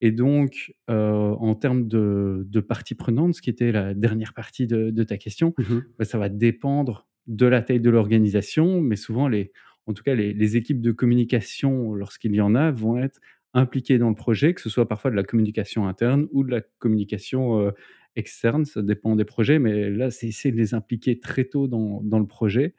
et 0.00 0.10
donc 0.12 0.74
heu, 0.90 0.94
en 0.94 1.54
termes 1.54 1.88
de 1.88 2.44
de 2.48 2.60
parties 2.60 2.94
prenantes, 2.94 3.34
ce 3.34 3.42
qui 3.42 3.50
était 3.50 3.72
la 3.72 3.94
dernière 3.94 4.34
partie 4.34 4.66
de 4.66 4.90
de 4.90 5.02
ta 5.04 5.16
question, 5.18 5.54
Mmh 5.58 5.68
mh. 5.74 5.92
bah, 5.98 6.04
ça 6.04 6.18
va 6.18 6.28
dépendre 6.28 7.08
de 7.26 7.46
la 7.46 7.62
taille 7.62 7.80
de 7.80 7.90
l'organisation, 7.90 8.80
mais 8.80 8.96
souvent 8.96 9.28
les 9.28 9.52
en 9.86 9.92
tout 9.94 10.02
cas 10.02 10.14
les 10.14 10.32
les 10.34 10.56
équipes 10.56 10.80
de 10.80 10.92
communication, 10.92 11.94
lorsqu'il 11.94 12.34
y 12.34 12.40
en 12.40 12.54
a, 12.54 12.70
vont 12.72 12.98
être 12.98 13.20
impliquées 13.54 13.98
dans 13.98 14.08
le 14.08 14.14
projet, 14.14 14.54
que 14.54 14.60
ce 14.60 14.70
soit 14.70 14.88
parfois 14.88 15.10
de 15.10 15.16
la 15.16 15.24
communication 15.24 15.86
interne 15.88 16.26
ou 16.32 16.44
de 16.44 16.50
la 16.50 16.60
communication, 16.78 17.60
heu, 17.60 17.72
externe, 18.16 18.64
ça 18.66 18.82
dépend 18.82 19.16
des 19.16 19.24
projets, 19.24 19.58
mais 19.58 19.90
là, 19.90 20.10
c'est 20.10 20.28
essayer 20.28 20.52
de 20.52 20.58
les 20.58 20.74
impliquer 20.74 21.18
très 21.20 21.44
tôt 21.44 21.68
dans 21.68 22.18
le 22.18 22.26
projet 22.26 22.74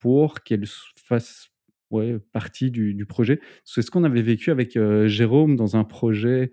pour 0.00 0.42
qu'elles 0.44 0.66
fassent, 0.96 1.50
partie 2.32 2.70
du 2.70 3.06
projet. 3.06 3.40
C'est 3.64 3.82
ce 3.82 3.90
qu'on 3.90 4.04
avait 4.04 4.22
vécu 4.22 4.50
avec, 4.50 4.76
heu, 4.76 5.08
Jérôme 5.08 5.56
dans 5.56 5.76
un 5.76 5.84
projet, 5.84 6.52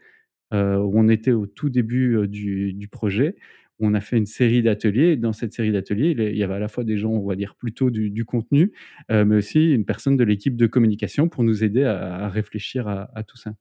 heu, 0.54 0.78
où 0.80 0.94
on 1.00 1.10
était 1.10 1.32
au 1.34 1.48
tout 1.48 1.70
début, 1.70 2.28
du 2.30 2.88
projet, 2.90 3.36
on 3.80 3.94
a 3.94 4.02
fait 4.02 4.18
une 4.18 4.26
série 4.26 4.62
d'ateliers. 4.64 5.18
Dans 5.18 5.34
cette 5.34 5.54
série 5.54 5.72
d'ateliers, 5.72 6.16
il 6.18 6.38
y 6.38 6.44
avait 6.44 6.56
à 6.56 6.60
la 6.60 6.68
fois 6.68 6.84
des 6.84 6.98
gens, 6.98 7.12
on 7.12 7.26
va 7.28 7.36
dire, 7.36 7.56
plutôt 7.56 7.90
du 7.92 8.26
contenu, 8.26 8.72
mais 9.10 9.38
aussi 9.38 9.72
une 9.74 9.86
personne 9.86 10.18
de 10.18 10.24
l'équipe 10.24 10.56
de 10.58 10.68
communication 10.68 11.30
pour 11.30 11.44
nous 11.44 11.64
aider 11.64 11.84
à 11.84 12.30
réfléchir 12.30 12.88
à 12.88 13.24
tout 13.24 13.38
ça. 13.38 13.54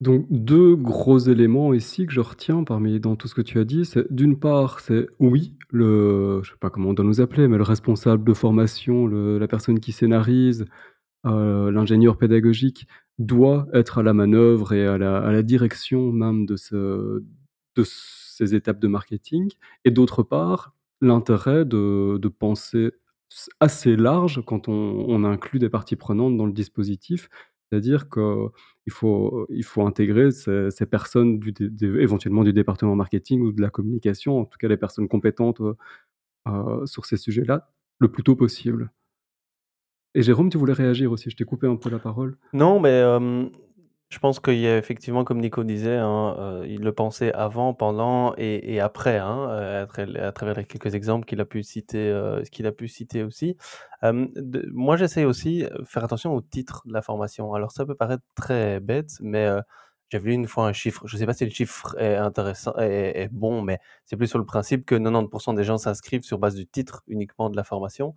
Donc 0.00 0.26
2 0.30 0.76
gros 0.76 1.18
éléments 1.18 1.74
ici 1.74 2.06
que 2.06 2.12
je 2.12 2.20
retiens 2.20 2.64
parmi 2.64 3.00
dans 3.00 3.16
tout 3.16 3.28
ce 3.28 3.34
que 3.34 3.42
tu 3.42 3.58
as 3.58 3.64
dit, 3.66 3.84
c'est 3.84 4.10
d'une 4.12 4.38
part, 4.38 4.80
c'est 4.80 5.06
oui, 5.18 5.56
le 5.70 6.40
je 6.42 6.50
sais 6.52 6.56
pas 6.58 6.70
comment 6.70 6.90
on 6.90 6.94
doit 6.94 7.04
nous 7.04 7.20
appeler, 7.20 7.48
mais 7.48 7.58
le 7.58 7.62
responsable 7.64 8.24
de 8.24 8.32
formation, 8.32 9.06
la 9.08 9.46
personne 9.48 9.78
qui 9.78 9.92
scénarise, 9.92 10.64
heu, 11.26 11.70
l'ingénieur 11.70 12.18
pédagogique 12.18 12.86
doit 13.18 13.68
être 13.74 13.98
à 13.98 14.02
la 14.02 14.14
manœuvre 14.14 14.72
et 14.74 14.86
à 14.86 14.98
la 14.98 15.42
direction 15.42 16.12
même 16.12 16.46
de 16.46 16.56
ce 16.56 17.22
de 17.76 17.84
ces 17.84 18.54
étapes 18.54 18.80
de 18.80 18.88
marketing 18.88 19.50
et 19.84 19.90
d'autre 19.90 20.22
part, 20.22 20.74
l'intérêt 21.00 21.64
de 21.64 22.28
penser 22.28 22.92
assez 23.60 23.96
large 23.96 24.42
quand 24.46 24.68
on 24.68 24.72
on 25.08 25.24
inclut 25.24 25.58
des 25.60 25.68
parties 25.70 25.96
prenantes 25.96 26.36
dans 26.36 26.46
le 26.46 26.52
dispositif. 26.52 27.28
C'est-à-dire 27.70 28.08
qu'il 28.10 28.50
faut 28.92 29.46
il 29.50 29.64
faut 29.64 29.86
intégrer 29.86 30.30
ces 30.32 30.86
personnes 30.86 31.38
du 31.38 31.54
éventuellement 32.00 32.42
du 32.44 32.52
département 32.52 32.96
marketing 32.96 33.40
ou 33.42 33.52
de 33.52 33.62
la 33.62 33.70
communication, 33.70 34.40
en 34.40 34.44
tout 34.44 34.58
cas 34.58 34.68
les 34.68 34.76
personnes 34.76 35.08
compétentes, 35.08 35.60
heu 35.60 35.76
heu, 36.48 36.86
sur 36.86 37.06
ces 37.06 37.16
sujets-là, 37.18 37.70
le 38.00 38.10
plus 38.10 38.22
tôt 38.24 38.36
possible. 38.36 38.90
Et 40.14 40.22
Jérôme, 40.22 40.50
tu 40.50 40.58
voulais 40.58 40.72
réagir 40.72 41.12
aussi, 41.12 41.30
je 41.30 41.36
t'ai 41.36 41.44
coupé 41.44 41.66
un 41.68 41.76
peu 41.76 41.88
la 41.90 41.98
parole. 42.00 42.36
Non, 42.52 42.80
mais 42.80 42.90
hem, 43.00 43.50
je 44.10 44.18
pense 44.18 44.40
qu'il 44.40 44.58
y 44.58 44.66
a 44.66 44.76
effectivement, 44.76 45.24
comme 45.24 45.40
Nico 45.40 45.62
disait, 45.64 45.96
hein, 45.96 46.36
heu, 46.38 46.66
il 46.68 46.80
le 46.82 46.92
pensait 46.92 47.32
avant, 47.32 47.74
pendant 47.74 48.34
et 48.36 48.80
après, 48.80 49.18
hein, 49.18 49.48
heu, 49.50 50.20
à 50.22 50.32
travers 50.32 50.56
les 50.56 50.64
quelques 50.64 50.94
exemples 50.94 51.26
qu'il 51.26 51.40
a 51.40 51.44
pu 51.44 51.62
citer, 51.62 52.08
heu, 52.10 52.42
qu'il 52.50 52.66
a 52.66 52.72
pu 52.72 52.88
citer 52.88 53.22
aussi. 53.22 53.56
Moi, 54.02 54.96
j'essaye 54.96 55.24
aussi, 55.24 55.64
faire 55.84 56.04
attention 56.04 56.34
au 56.34 56.40
titre 56.40 56.82
de 56.86 56.92
la 56.92 57.02
formation. 57.02 57.54
Alors 57.54 57.72
ça 57.72 57.86
peut 57.86 57.94
paraître 57.94 58.24
très 58.34 58.80
bête, 58.80 59.10
mais 59.20 59.48
j'avais 60.10 60.30
lu 60.30 60.34
une 60.34 60.48
fois 60.48 60.66
un 60.66 60.72
chiffre, 60.72 61.06
je 61.06 61.16
sais 61.16 61.26
pas 61.26 61.34
si 61.34 61.44
le 61.44 61.50
chiffre 61.52 61.94
est 61.98 62.16
intéressant 62.16 62.72
est 62.78 63.28
bon, 63.32 63.62
mais 63.62 63.78
c'est 64.06 64.16
plus 64.16 64.26
sur 64.26 64.38
le 64.38 64.44
principe 64.46 64.84
que 64.86 64.96
90% 64.96 65.52
des 65.54 65.62
gens 65.64 65.78
s'inscrivent 65.78 66.22
sur 66.24 66.38
base 66.38 66.54
du 66.56 66.66
titre 66.66 67.02
uniquement 67.06 67.48
de 67.50 67.56
la 67.56 67.62
formation. 67.64 68.14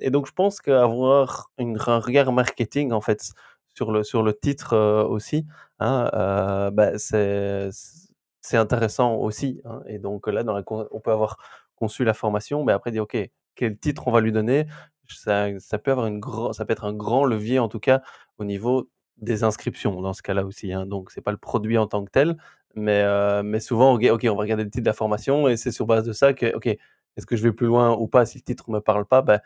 Et 0.00 0.10
donc 0.10 0.26
je 0.26 0.32
pense 0.32 0.60
qu'avoir 0.60 1.50
un 1.58 1.98
regard 1.98 2.32
marketing, 2.32 2.92
en 2.92 3.00
fait, 3.00 3.32
sur 3.74 3.92
le 3.92 4.04
sur 4.04 4.22
le 4.22 4.34
titre, 4.38 4.74
heu, 4.76 5.04
aussi, 5.04 5.46
hein, 5.80 6.10
heu, 6.14 6.70
bah, 6.72 6.92
c'est 6.98 8.56
intéressant 8.58 9.14
aussi, 9.16 9.60
hein 9.64 9.82
et 9.86 9.98
donc 9.98 10.26
là, 10.28 10.42
dans 10.44 10.54
la 10.54 10.62
on 10.68 11.00
peut 11.00 11.12
avoir 11.12 11.38
conçu 11.76 12.04
la 12.04 12.14
formation, 12.14 12.64
mais 12.64 12.72
après 12.72 12.90
dire: 12.92 13.02
«OK, 13.04 13.16
quel 13.56 13.78
titre 13.78 14.06
on 14.08 14.12
va 14.12 14.20
lui 14.20 14.32
donner?» 14.32 14.66
ça 15.08 15.48
ça 15.60 15.78
peut 15.78 15.90
avoir 15.92 16.06
une 16.06 16.20
ça 16.52 16.64
peut 16.64 16.72
être 16.72 16.84
un 16.84 16.94
grand 16.94 17.24
levier, 17.24 17.58
en 17.58 17.68
tout 17.68 17.80
cas, 17.80 18.02
au 18.38 18.44
niveau 18.44 18.88
des 19.18 19.44
inscriptions, 19.44 20.00
dans 20.02 20.12
ce 20.14 20.22
cas-là 20.22 20.44
aussi, 20.46 20.72
hein. 20.72 20.86
Donc 20.86 21.10
c'est 21.12 21.20
pas 21.22 21.30
le 21.32 21.36
produit 21.38 21.78
en 21.78 21.86
tant 21.86 22.04
que 22.04 22.10
tel, 22.10 22.36
mais 22.74 23.02
heu, 23.04 23.42
mais 23.44 23.60
souvent, 23.60 23.94
OK 23.94 24.04
on 24.24 24.34
va 24.36 24.42
regarder 24.42 24.64
le 24.64 24.70
titre 24.70 24.84
de 24.84 24.88
la 24.90 24.92
formation 24.94 25.48
et 25.48 25.56
c'est 25.56 25.72
sur 25.72 25.86
base 25.86 26.04
de 26.06 26.12
ça 26.12 26.32
que, 26.34 26.54
OK, 26.56 26.66
est-ce 26.66 27.26
que 27.26 27.36
je 27.36 27.42
vais 27.44 27.52
plus 27.52 27.66
loin 27.68 27.92
ou 27.96 28.08
pas? 28.08 28.26
Si 28.26 28.38
le 28.38 28.42
titre 28.44 28.70
me 28.70 28.80
parle 28.80 29.06
pas, 29.06 29.22
bah, 29.22 29.40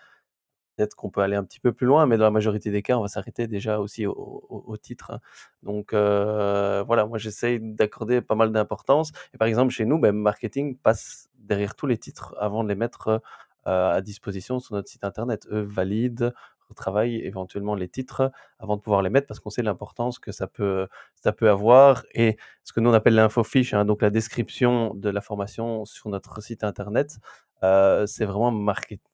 peut-être 0.78 0.94
qu'on 0.96 1.10
peut 1.10 1.22
aller 1.22 1.36
un 1.36 1.44
petit 1.44 1.60
peu 1.60 1.72
plus 1.72 1.86
loin, 1.86 2.06
mais 2.06 2.16
dans 2.18 2.24
la 2.24 2.30
majorité 2.30 2.70
des 2.70 2.82
cas, 2.82 2.96
on 2.98 3.02
va 3.02 3.08
s'arrêter 3.08 3.46
déjà 3.48 3.80
aussi 3.80 4.06
au 4.06 4.44
au 4.50 4.76
titre, 4.78 5.12
hein. 5.12 5.20
Donc 5.62 5.92
heu, 5.94 6.82
voilà, 6.86 7.06
moi 7.06 7.18
j'essaye 7.18 7.60
d'accorder 7.60 8.20
pas 8.22 8.34
mal 8.36 8.52
d'importance 8.52 9.12
et 9.34 9.38
par 9.38 9.48
exemple 9.48 9.72
chez 9.72 9.84
nous, 9.86 9.98
bah, 9.98 10.12
marketing 10.12 10.76
passe 10.78 11.28
derrière 11.38 11.74
tous 11.74 11.86
les 11.86 11.98
titres 11.98 12.34
avant 12.40 12.64
de 12.64 12.68
les 12.68 12.74
mettre, 12.76 13.08
heu, 13.08 13.20
à 13.64 14.00
disposition 14.02 14.60
sur 14.60 14.74
notre 14.74 14.88
site 14.88 15.04
internet. 15.04 15.46
Eux 15.50 15.62
valident, 15.62 16.32
retravaillent 16.68 17.22
éventuellement 17.24 17.74
les 17.74 17.88
titres 17.88 18.30
avant 18.58 18.76
de 18.76 18.82
pouvoir 18.82 19.02
les 19.02 19.10
mettre 19.10 19.26
parce 19.26 19.40
qu'on 19.40 19.50
sait 19.50 19.62
l'importance 19.62 20.18
que 20.18 20.32
ça 20.32 20.46
peut 20.46 20.86
ça 21.16 21.32
peut 21.32 21.48
avoir 21.50 22.04
et 22.14 22.36
ce 22.64 22.72
que 22.74 22.80
nous 22.80 22.90
on 22.90 22.94
appelle 22.94 23.14
l'infofiche, 23.14 23.72
hein, 23.74 23.84
donc 23.86 24.02
la 24.02 24.10
description 24.10 24.94
de 24.94 25.08
la 25.10 25.20
formation 25.22 25.84
sur 25.86 26.10
notre 26.10 26.42
site 26.42 26.64
internet, 26.64 27.16
Heu, 27.62 28.06
c'est 28.06 28.24
vraiment 28.24 28.52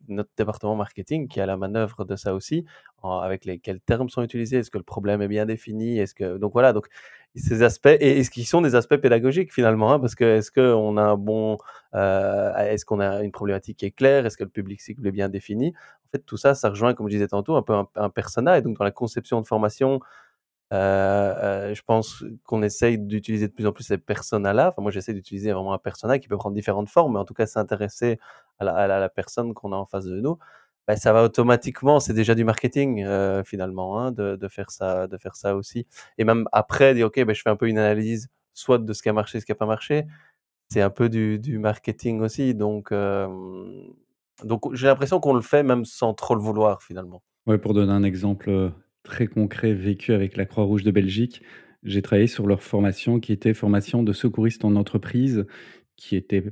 notre 0.08 0.30
département 0.36 0.76
marketing 0.76 1.28
qui 1.28 1.40
a 1.40 1.46
la 1.46 1.56
manœuvre 1.56 2.04
de 2.04 2.16
ça 2.16 2.34
aussi, 2.34 2.64
avec 3.02 3.44
les 3.44 3.58
quels 3.58 3.80
termes 3.80 4.08
sont 4.08 4.22
utilisés, 4.22 4.58
est-ce 4.58 4.70
que 4.70 4.78
le 4.78 4.84
problème 4.84 5.20
est 5.22 5.28
bien 5.28 5.46
défini? 5.46 5.98
Est-ce 5.98 6.14
que 6.14 6.38
donc 6.38 6.52
voilà, 6.54 6.72
donc 6.72 6.86
ces 7.36 7.62
aspects 7.62 7.88
et 8.00 8.22
ce 8.24 8.30
qui 8.30 8.44
sont 8.44 8.62
des 8.62 8.74
aspects 8.76 8.96
pédagogiques 8.96 9.52
finalement, 9.52 9.92
hein, 9.92 10.00
parce 10.00 10.14
que 10.14 10.24
est-ce 10.24 10.50
qu'on 10.52 10.96
a 10.96 11.02
un 11.02 11.16
bon, 11.16 11.58
heu, 11.94 12.52
est-ce 12.58 12.84
qu'on 12.84 13.00
a 13.00 13.22
une 13.22 13.32
problématique 13.32 13.78
qui 13.78 13.86
est 13.86 13.90
claire? 13.90 14.24
Est-ce 14.26 14.36
que 14.36 14.44
le 14.44 14.50
public 14.50 14.80
cible 14.80 15.06
est 15.06 15.12
bien 15.12 15.28
défini? 15.28 15.74
En 16.08 16.10
fait, 16.12 16.20
tout 16.24 16.36
ça, 16.36 16.54
ça 16.54 16.70
rejoint, 16.70 16.94
comme 16.94 17.08
je 17.08 17.14
disais 17.14 17.28
tantôt, 17.28 17.56
un 17.56 17.62
peu 17.62 17.74
un 17.96 18.10
persona 18.10 18.58
et 18.58 18.62
donc 18.62 18.78
dans 18.78 18.84
la 18.84 18.90
conception 18.92 19.40
de 19.40 19.46
formation, 19.46 20.00
je 20.74 21.82
pense 21.86 22.24
qu'on 22.44 22.62
essaye 22.62 22.98
d'utiliser 22.98 23.48
de 23.48 23.52
plus 23.52 23.66
en 23.66 23.72
plus 23.72 23.84
ces 23.84 23.98
personas-là. 23.98 24.68
Enfin, 24.70 24.82
moi, 24.82 24.90
j'essaie 24.90 25.14
d'utiliser 25.14 25.52
vraiment 25.52 25.72
un 25.74 25.78
persona 25.78 26.18
qui 26.18 26.28
peut 26.28 26.36
prendre 26.36 26.54
différentes 26.54 26.88
formes, 26.88 27.14
mais 27.14 27.18
en 27.20 27.24
tout 27.24 27.34
cas 27.34 27.46
s'intéresser 27.46 28.18
à 28.58 28.86
la 28.86 29.08
personne 29.08 29.54
qu'on 29.54 29.72
a 29.72 29.76
en 29.76 29.86
face 29.86 30.04
de 30.06 30.20
nous. 30.20 30.38
Bah, 30.86 30.96
ça 30.96 31.12
va 31.14 31.22
automatiquement 31.24 31.98
c'est 31.98 32.12
déjà 32.12 32.34
du 32.34 32.44
marketing, 32.44 33.02
heu, 33.06 33.42
finalement, 33.46 33.98
hein, 34.00 34.12
de 34.12 34.48
faire 34.48 34.70
ça 34.70 35.06
de 35.06 35.16
faire 35.16 35.34
ça 35.36 35.56
aussi 35.56 35.86
et 36.18 36.24
même 36.24 36.46
après 36.52 36.92
dire: 36.94 37.06
«OK, 37.06 37.24
bah, 37.24 37.32
je 37.32 37.40
fais 37.42 37.48
un 37.50 37.56
peu 37.56 37.68
une 37.68 37.78
analyse 37.78 38.28
soit 38.52 38.78
de 38.78 38.92
ce 38.92 39.02
qui 39.02 39.08
a 39.08 39.14
marché, 39.14 39.40
ce 39.40 39.46
qui 39.46 39.52
a 39.52 39.54
pas 39.54 39.64
marché». 39.66 40.04
C'est 40.70 40.82
un 40.82 40.90
peu 40.90 41.08
du 41.08 41.58
marketing 41.58 42.20
aussi 42.20 42.54
donc 42.54 42.92
j'ai 44.72 44.86
l'impression 44.86 45.20
qu'on 45.20 45.34
le 45.34 45.40
fait 45.42 45.62
même 45.62 45.84
sans 45.84 46.12
trop 46.14 46.34
le 46.34 46.40
vouloir, 46.42 46.82
finalement. 46.82 47.22
Ouais, 47.46 47.58
pour 47.58 47.72
donner 47.74 47.92
un 47.92 48.02
exemple, 48.02 48.72
très 49.04 49.28
concret 49.28 49.74
vécu 49.74 50.12
avec 50.14 50.36
la 50.38 50.46
Croix-Rouge 50.46 50.84
de 50.84 50.92
Belgique, 50.92 51.42
j'ai 51.84 52.02
travaillé 52.02 52.28
sur 52.28 52.46
leur 52.48 52.62
formation 52.62 53.20
qui 53.20 53.32
était 53.32 53.54
formation 53.54 54.02
de 54.02 54.12
secouriste 54.14 54.64
en 54.64 54.76
entreprise, 54.76 55.46
qui 55.96 56.16
était 56.16 56.42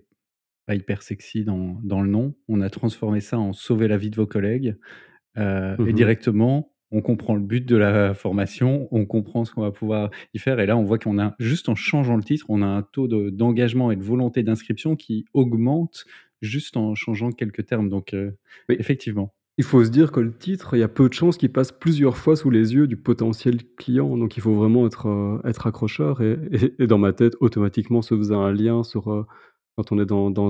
pas 0.67 0.75
hyper 0.77 1.03
sexy 1.03 1.45
dans 1.45 1.81
dans 1.85 2.03
le 2.03 2.09
nom. 2.11 2.35
On 2.49 2.61
a 2.61 2.71
transformé 2.71 3.21
ça 3.21 3.39
en 3.39 3.53
«Sauver 3.53 3.89
la 3.89 3.97
vie 3.99 4.11
de 4.11 4.17
vos 4.17 4.27
collègues», 4.27 4.77
heu 5.39 5.79
et 5.85 5.93
Mmh 5.93 5.93
directement, 5.93 6.75
on 6.91 7.03
comprend 7.03 7.35
le 7.37 7.43
but 7.43 7.65
de 7.67 7.77
la 7.77 8.15
formation, 8.15 8.89
on 8.93 9.07
comprend 9.07 9.45
ce 9.45 9.53
qu'on 9.53 9.63
va 9.63 9.73
pouvoir 9.73 10.11
y 10.35 10.39
faire 10.39 10.61
et 10.61 10.67
là, 10.67 10.77
on 10.77 10.85
voit 10.85 10.99
qu'on 10.99 11.19
a 11.21 11.35
juste 11.41 11.69
en 11.71 11.75
changeant 11.75 12.17
le 12.17 12.23
titre, 12.25 12.47
on 12.51 12.63
a 12.63 12.67
un 12.67 12.83
taux 12.83 13.09
de 13.09 13.31
d'engagement 13.31 13.91
et 13.93 13.97
de 13.97 14.03
volonté 14.05 14.43
d'inscription 14.43 14.97
qui 14.97 15.25
augmente 15.35 16.05
juste 16.43 16.77
en 16.77 16.95
changeant 16.95 17.33
quelques 17.33 17.67
termes 17.67 17.89
donc 17.91 18.15
heu, 18.15 18.37
Oui. 18.69 18.79
effectivement. 18.79 19.35
Il 19.59 19.65
faut 19.65 19.85
se 19.85 19.91
dire 19.91 20.13
que 20.13 20.21
le 20.21 20.33
titre, 20.37 20.75
il 20.77 20.81
y 20.81 20.83
a 20.83 20.89
peu 20.89 21.09
de 21.09 21.13
chances 21.15 21.37
qu'il 21.37 21.53
passe 21.53 21.73
plusieurs 21.73 22.17
fois 22.17 22.37
sous 22.37 22.49
les 22.51 22.73
yeux 22.75 22.87
du 22.87 22.97
potentiel 22.97 23.59
client, 23.77 24.17
donc 24.17 24.37
il 24.39 24.41
faut 24.41 24.55
vraiment 24.55 24.87
être, 24.87 25.41
être 25.45 25.67
accrocheur 25.67 26.23
et 26.23 26.87
dans 26.87 26.97
ma 26.99 27.13
tête, 27.13 27.35
automatiquement 27.41 28.01
se 28.03 28.17
faisait 28.17 28.35
un 28.35 28.51
lien 28.53 28.83
sur, 28.83 29.13
heu, 29.13 29.27
quand 29.77 29.93
on 29.93 29.99
est 29.99 30.07
devant 30.07 30.41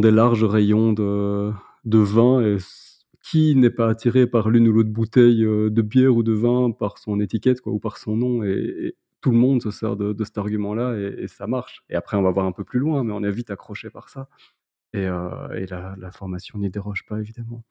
des 0.00 0.10
larges 0.10 0.44
rayons 0.44 0.92
de 0.92 1.52
de 1.84 1.98
vin 1.98 2.56
qui 3.22 3.56
n'est 3.56 3.70
pas 3.70 3.88
attiré 3.90 4.26
par 4.26 4.50
l'une 4.50 4.68
ou 4.68 4.72
l'autre 4.72 4.90
bouteille, 4.90 5.44
heu, 5.44 5.70
de 5.70 5.82
bière 5.82 6.16
ou 6.16 6.22
de 6.22 6.32
vin 6.32 6.70
par 6.72 6.98
son 6.98 7.20
étiquette 7.20 7.60
ou 7.66 7.78
par 7.80 7.98
son 7.98 8.16
nom. 8.16 8.44
Et 8.44 8.96
tout 9.22 9.30
le 9.32 9.38
monde 9.38 9.62
se 9.62 9.70
sert 9.70 9.96
de 9.96 10.24
cet 10.24 10.38
argument-là 10.38 10.96
et 10.98 11.28
ça 11.28 11.46
marche. 11.46 11.82
Et 11.90 11.94
après 11.96 12.16
on 12.18 12.22
va 12.22 12.30
voir 12.32 12.46
un 12.46 12.52
peu 12.52 12.64
plus 12.64 12.80
loin, 12.80 13.04
mais 13.04 13.12
on 13.14 13.22
est 13.24 13.30
vite 13.32 13.50
accroché 13.50 13.90
par 13.90 14.08
ça 14.10 14.28
et 14.94 15.66
la 15.66 15.94
la 15.98 16.10
formation 16.12 16.58
n'y 16.58 16.70
déroge 16.70 17.04
pas 17.06 17.18
évidemment. 17.20 17.64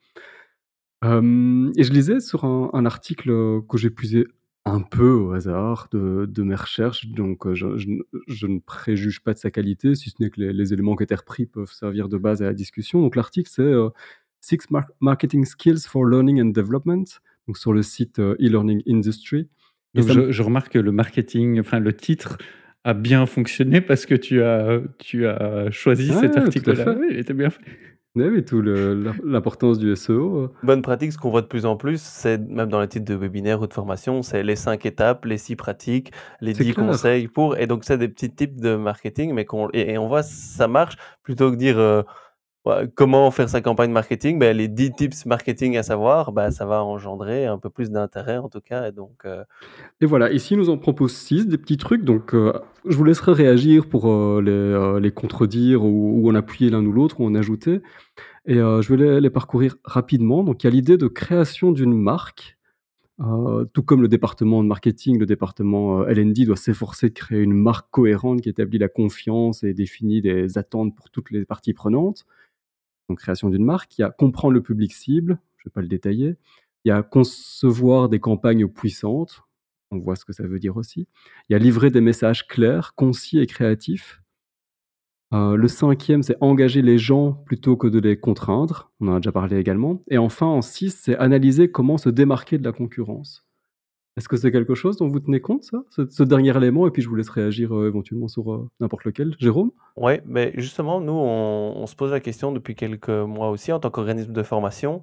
Et 1.03 1.83
je 1.83 1.91
lisais 1.91 2.19
sur 2.19 2.45
un 2.45 2.69
un 2.73 2.85
article, 2.85 3.61
que 3.69 3.77
j'ai 3.77 3.89
puisé 3.89 4.25
un 4.65 4.81
peu 4.81 5.11
au 5.11 5.33
hasard 5.33 5.89
de 5.91 6.25
de 6.25 6.43
mes 6.43 6.55
recherches, 6.55 7.07
donc 7.07 7.51
je 7.53 7.77
je 7.77 7.89
ne 7.89 8.01
je 8.27 8.47
ne 8.47 8.59
préjuge 8.59 9.21
pas 9.21 9.33
de 9.33 9.39
sa 9.39 9.51
qualité, 9.51 9.95
si 9.95 10.09
ce 10.11 10.15
n'est 10.21 10.29
que 10.29 10.39
les 10.41 10.53
les 10.53 10.71
éléments 10.73 10.95
qui 10.95 11.03
étaient 11.03 11.15
repris 11.15 11.45
peuvent 11.45 11.71
servir 11.71 12.07
de 12.09 12.17
base 12.17 12.41
à 12.41 12.45
la 12.45 12.53
discussion. 12.53 13.01
Donc 13.01 13.15
l'article, 13.17 13.49
c'est, 13.51 13.61
heu, 13.63 13.89
Six 14.41 14.69
mar 14.71 14.85
marketing 14.99 15.45
skills 15.45 15.87
for 15.87 16.05
learning 16.05 16.41
and 16.41 16.51
development, 16.51 17.05
donc 17.47 17.57
sur 17.57 17.71
le 17.73 17.81
site, 17.81 18.19
e-learning 18.19 18.81
industry 18.87 19.49
Donc 19.95 20.07
je 20.07 20.31
je 20.31 20.43
remarque 20.43 20.73
que 20.73 20.79
le 20.79 20.91
marketing, 20.91 21.59
enfin 21.61 21.79
le 21.79 21.93
titre 21.93 22.37
a 22.83 22.93
bien 22.93 23.25
fonctionné 23.25 23.81
parce 23.81 24.05
que 24.05 24.15
tu 24.15 24.41
as, 24.43 24.81
tu 24.99 25.27
as 25.27 25.71
choisi 25.71 26.11
cet 26.13 26.37
article-là. 26.37 26.95
Oui, 26.99 27.07
il 27.11 27.19
était 27.19 27.33
bien 27.33 27.49
fait. 27.49 27.61
Oui, 28.15 28.25
oui, 28.25 28.45
tout 28.45 28.61
l'importance 28.61 29.79
du 29.79 29.95
SEO, 29.95 30.43
heu, 30.43 30.49
Bonne 30.61 30.83
pratique, 30.83 31.13
ce 31.13 31.17
qu'on 31.17 31.31
voit 31.31 31.41
de 31.41 31.47
plus 31.47 31.65
en 31.65 31.77
plus, 31.77 31.99
c'est 31.99 32.37
même 32.37 32.69
dans 32.69 32.79
les 32.79 32.87
titres 32.87 33.05
de 33.05 33.15
webinaires 33.15 33.59
ou 33.59 33.65
de 33.65 33.73
formation, 33.73 34.21
c'est 34.21 34.43
les 34.43 34.55
5 34.55 34.85
étapes, 34.85 35.25
les 35.25 35.39
6 35.39 35.55
pratiques, 35.55 36.11
les 36.39 36.53
c'est 36.53 36.63
10 36.63 36.73
clair. 36.73 36.87
conseils 36.89 37.27
pour 37.27 37.57
et 37.57 37.65
donc 37.65 37.83
c'est 37.85 37.97
des 37.97 38.07
petits 38.09 38.29
tips 38.29 38.61
de 38.61 38.75
marketing, 38.75 39.33
mais 39.33 39.45
qu'on 39.45 39.67
et 39.73 39.93
et 39.93 39.97
on 39.97 40.07
voit 40.07 40.21
ça 40.21 40.67
marche 40.67 40.95
plutôt 41.23 41.49
que 41.51 41.55
dire, 41.55 41.79
Ouais, 41.79 42.03
comment 42.95 43.29
faire 43.31 43.49
sa 43.49 43.61
campagne 43.61 43.91
marketing? 43.91 44.39
Beh, 44.39 44.53
les 44.53 44.67
10 44.67 44.91
tips 44.93 45.25
marketing 45.25 45.77
à 45.77 45.83
savoir, 45.83 46.31
bah, 46.31 46.51
ça 46.51 46.65
va 46.65 46.83
engendrer 46.83 47.45
un 47.45 47.57
peu 47.57 47.69
plus 47.69 47.89
d'intérêt 47.91 48.37
en 48.37 48.49
tout 48.49 48.61
cas 48.61 48.87
et 48.87 48.91
donc 48.91 49.25
heu 49.25 49.43
Et 50.01 50.05
voilà, 50.05 50.31
ici, 50.31 50.55
nous 50.57 50.69
en 50.69 50.77
propose 50.77 51.13
6, 51.13 51.47
des 51.47 51.57
petits 51.57 51.77
trucs, 51.77 52.03
donc 52.03 52.33
heu, 52.33 52.53
je 52.85 52.95
vous 52.97 53.03
laisserai 53.03 53.33
réagir 53.33 53.87
pour, 53.87 54.07
heu, 54.09 54.99
les, 55.01 55.11
contredire 55.11 55.83
ou 55.85 56.29
en 56.29 56.35
appuyer 56.35 56.69
l'un 56.71 56.85
ou 56.85 56.91
l'autre 56.91 57.21
ou 57.21 57.25
en 57.25 57.35
ajouter 57.35 57.81
et 58.47 58.55
je 58.55 58.93
vais 58.95 59.21
les 59.21 59.29
parcourir 59.29 59.77
rapidement. 59.85 60.43
Donc 60.43 60.63
il 60.63 60.67
y 60.67 60.69
a 60.69 60.71
l'idée 60.71 60.97
de 60.97 61.07
création 61.07 61.71
d'une 61.71 61.93
marque, 61.93 62.57
tout 63.73 63.83
comme 63.83 64.01
le 64.01 64.07
département 64.07 64.63
de 64.63 64.67
marketing, 64.67 65.19
le 65.19 65.25
département, 65.25 66.05
L&D 66.07 66.45
doit 66.45 66.57
s'efforcer 66.57 67.09
de 67.09 67.13
créer 67.13 67.41
une 67.41 67.53
marque 67.53 67.87
cohérente 67.91 68.41
qui 68.41 68.49
établit 68.49 68.79
la 68.79 68.89
confiance 68.89 69.63
et 69.63 69.73
définit 69.73 70.21
des 70.21 70.57
attentes 70.57 70.95
pour 70.95 71.09
toutes 71.09 71.31
les 71.31 71.45
parties 71.45 71.73
prenantes. 71.73 72.25
Création 73.15 73.49
d'une 73.49 73.65
marque. 73.65 73.97
Il 73.97 74.01
y 74.01 74.03
a 74.03 74.11
comprendre 74.11 74.53
le 74.53 74.61
public 74.61 74.93
cible, 74.93 75.39
je 75.57 75.69
vais 75.69 75.71
pas 75.71 75.81
le 75.81 75.87
détailler. 75.87 76.35
Il 76.85 76.89
y 76.89 76.91
a 76.91 77.03
concevoir 77.03 78.09
des 78.09 78.19
campagnes 78.19 78.67
puissantes, 78.67 79.43
on 79.91 79.99
voit 79.99 80.15
ce 80.15 80.25
que 80.25 80.33
ça 80.33 80.43
veut 80.43 80.59
dire 80.59 80.77
aussi. 80.77 81.07
Il 81.49 81.53
y 81.53 81.55
a 81.55 81.59
livrer 81.59 81.91
des 81.91 82.01
messages 82.01 82.47
clairs, 82.47 82.93
concis 82.95 83.39
et 83.39 83.47
créatifs. 83.47 84.21
Heu, 85.33 85.55
le 85.55 85.67
5e, 85.67 86.21
c'est 86.21 86.37
engager 86.41 86.81
les 86.81 86.97
gens 86.97 87.33
plutôt 87.33 87.75
que 87.77 87.87
de 87.87 87.99
les 87.99 88.17
contraindre, 88.19 88.91
on 88.99 89.07
en 89.07 89.15
a 89.15 89.19
déjà 89.19 89.31
parlé 89.31 89.57
également 89.57 90.03
et 90.09 90.17
enfin 90.17 90.45
en 90.45 90.61
6, 90.61 90.91
c'est 91.01 91.17
analyser 91.17 91.71
comment 91.71 91.97
se 91.97 92.09
démarquer 92.09 92.57
de 92.57 92.63
la 92.63 92.71
concurrence. 92.71 93.45
Est-ce 94.17 94.27
que 94.29 94.37
c'est 94.37 94.51
quelque 94.51 94.75
chose 94.75 94.97
dont 94.97 95.07
vous 95.07 95.19
tenez 95.19 95.41
compte 95.41 95.63
ça, 95.63 95.83
ce 95.89 96.23
dernier 96.23 96.55
élément? 96.55 96.85
Et 96.87 96.91
puis 96.91 97.01
je 97.01 97.09
vous 97.09 97.15
laisse 97.15 97.29
réagir, 97.29 97.73
heu, 97.75 97.87
éventuellement 97.87 98.27
sur, 98.27 98.51
heu, 98.53 98.67
n'importe 98.79 99.05
lequel. 99.05 99.35
Jérôme? 99.39 99.71
Ouais, 99.97 100.21
mais 100.27 100.53
justement, 100.55 101.01
nous, 101.01 101.13
on 101.13 101.85
se 101.87 101.95
pose 101.95 102.11
la 102.11 102.19
question 102.19 102.51
depuis 102.51 102.75
quelques 102.75 103.09
mois 103.09 103.49
aussi 103.49 103.71
en 103.71 103.79
tant 103.79 103.89
qu'organisme 103.89 104.31
de 104.31 104.43
formation. 104.43 105.01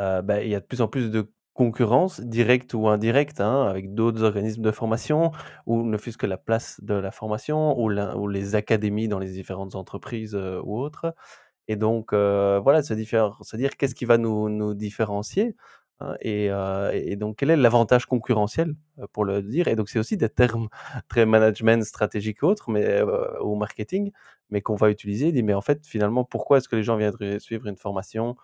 Heu, 0.00 0.20
bah, 0.22 0.42
il 0.42 0.50
y 0.50 0.54
a 0.54 0.60
de 0.60 0.64
plus 0.66 0.82
en 0.82 0.88
plus 0.88 1.10
de 1.10 1.30
concurrence, 1.54 2.20
directe 2.20 2.74
ou 2.74 2.86
indirecte, 2.88 3.40
hein, 3.40 3.64
avec 3.66 3.94
d'autres 3.94 4.22
organismes 4.22 4.62
de 4.62 4.70
formation 4.70 5.32
ou 5.66 5.82
ne 5.82 5.96
fût-ce 5.98 6.16
que 6.18 6.26
la 6.26 6.38
place 6.38 6.80
de 6.82 6.94
la 6.94 7.10
formation 7.10 7.78
ou 7.78 8.28
les 8.28 8.54
académies 8.54 9.08
dans 9.08 9.18
les 9.18 9.30
différentes 9.32 9.74
entreprises, 9.74 10.34
ou 10.64 10.78
autres 10.78 11.14
et 11.68 11.76
donc 11.76 12.12
voilà, 12.14 12.82
se 12.82 12.94
diffère 12.94 13.38
se 13.42 13.56
dire 13.56 13.76
qu'est-ce 13.78 13.94
qui 13.96 14.04
va 14.04 14.18
nous 14.18 14.74
différencier, 14.74 15.56
et 16.20 16.48
heu 16.50 16.90
et 16.94 17.16
donc 17.16 17.36
quel 17.36 17.50
est 17.50 17.56
l'avantage 17.56 18.06
concurrentiel, 18.06 18.74
heu, 18.98 19.06
pour 19.12 19.24
le 19.24 19.42
dire? 19.42 19.68
Et 19.68 19.76
donc 19.76 19.88
c'est 19.90 19.98
aussi 19.98 20.16
des 20.16 20.28
termes 20.30 20.68
très 21.08 21.26
management, 21.26 21.84
stratégique 21.84 22.42
ou 22.42 22.46
autre, 22.46 22.70
mais 22.70 23.00
heu, 23.02 23.42
ou 23.42 23.54
marketing, 23.56 24.10
mais 24.50 24.62
qu'on 24.62 24.76
va 24.76 24.90
utiliser. 24.90 25.28
Il 25.28 25.34
dit: 25.34 25.42
«Mais 25.42 25.54
en 25.54 25.60
fait, 25.62 25.86
finalement, 25.86 26.24
pourquoi 26.24 26.58
est-ce 26.58 26.68
que 26.68 26.76
les 26.76 26.82
gens 26.82 26.96
viendraient 26.96 27.38
suivre 27.40 27.66
une 27.66 27.76
formation 27.76 28.36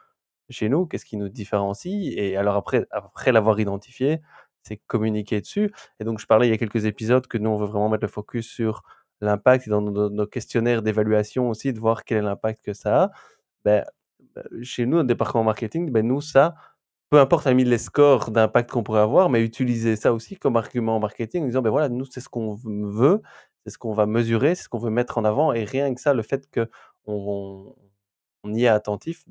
chez 0.50 0.68
nous? 0.68 0.86
Qu'est-ce 0.86 1.04
qui 1.06 1.16
nous 1.16 1.28
différencie?» 1.28 2.12
et 2.16 2.36
alors 2.36 2.56
après 2.56 2.86
après 2.90 3.32
l'avoir 3.32 3.58
identifié, 3.60 4.20
c'est 4.62 4.78
communiquer 4.88 5.40
dessus 5.40 5.72
et 6.00 6.04
donc 6.04 6.20
je 6.20 6.26
parlais 6.26 6.48
il 6.48 6.50
y 6.50 6.54
a 6.54 6.58
quelques 6.58 6.86
épisodes 6.86 7.26
que 7.26 7.38
nous, 7.38 7.50
on 7.50 7.56
veut 7.56 7.66
vraiment 7.66 7.88
mettre 7.90 8.04
le 8.04 8.08
focus 8.10 8.48
sur 8.48 8.82
l'impact 9.22 9.66
et 9.68 9.70
dans 9.70 9.80
nos 9.82 10.26
questionnaires 10.26 10.82
d'évaluation 10.82 11.48
aussi, 11.50 11.72
de 11.72 11.80
voir 11.80 12.04
quel 12.04 12.18
est 12.18 12.22
l'impact 12.22 12.64
que 12.64 12.72
ça 12.74 13.04
a. 13.04 13.10
Heu, 14.36 14.62
chez 14.62 14.86
nous, 14.86 14.96
notre 14.98 15.08
département 15.08 15.44
marketing, 15.44 15.90
beh, 15.90 16.02
nous, 16.02 16.20
ça, 16.20 16.54
peu 17.10 17.20
importe 17.20 17.46
les 17.46 17.78
scores 17.78 18.30
d'impact 18.30 18.70
qu'on 18.70 18.82
pourrait 18.82 19.00
avoir, 19.00 19.30
mais 19.30 19.42
utiliser 19.42 19.96
ça 19.96 20.12
aussi 20.12 20.36
comme 20.36 20.56
argument 20.56 20.98
marketing 20.98 21.44
en 21.44 21.46
disant: 21.46 21.62
«Beh, 21.62 21.70
voilà, 21.70 21.88
nous, 21.88 22.04
c'est 22.04 22.20
ce 22.20 22.28
qu'on 22.28 22.54
veut, 22.64 23.22
c'est 23.64 23.70
ce 23.70 23.78
qu'on 23.78 23.92
va 23.92 24.06
mesurer, 24.06 24.54
c'est 24.54 24.64
ce 24.64 24.68
qu'on 24.68 24.78
veut 24.78 24.90
mettre 24.90 25.18
en 25.18 25.24
avant» 25.24 25.52
et 25.52 25.64
rien 25.64 25.94
que 25.94 26.00
ça, 26.00 26.14
le 26.14 26.22
fait 26.22 26.48
qu'on 26.52 27.74
on 28.44 28.54
y 28.54 28.64
est 28.64 28.68
attentif, 28.68 29.24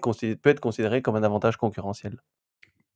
consi 0.00 0.36
peut 0.36 0.50
être 0.50 0.60
considéré 0.60 1.02
comme 1.02 1.16
un 1.16 1.22
avantage 1.22 1.56
concurrentiel. 1.56 2.20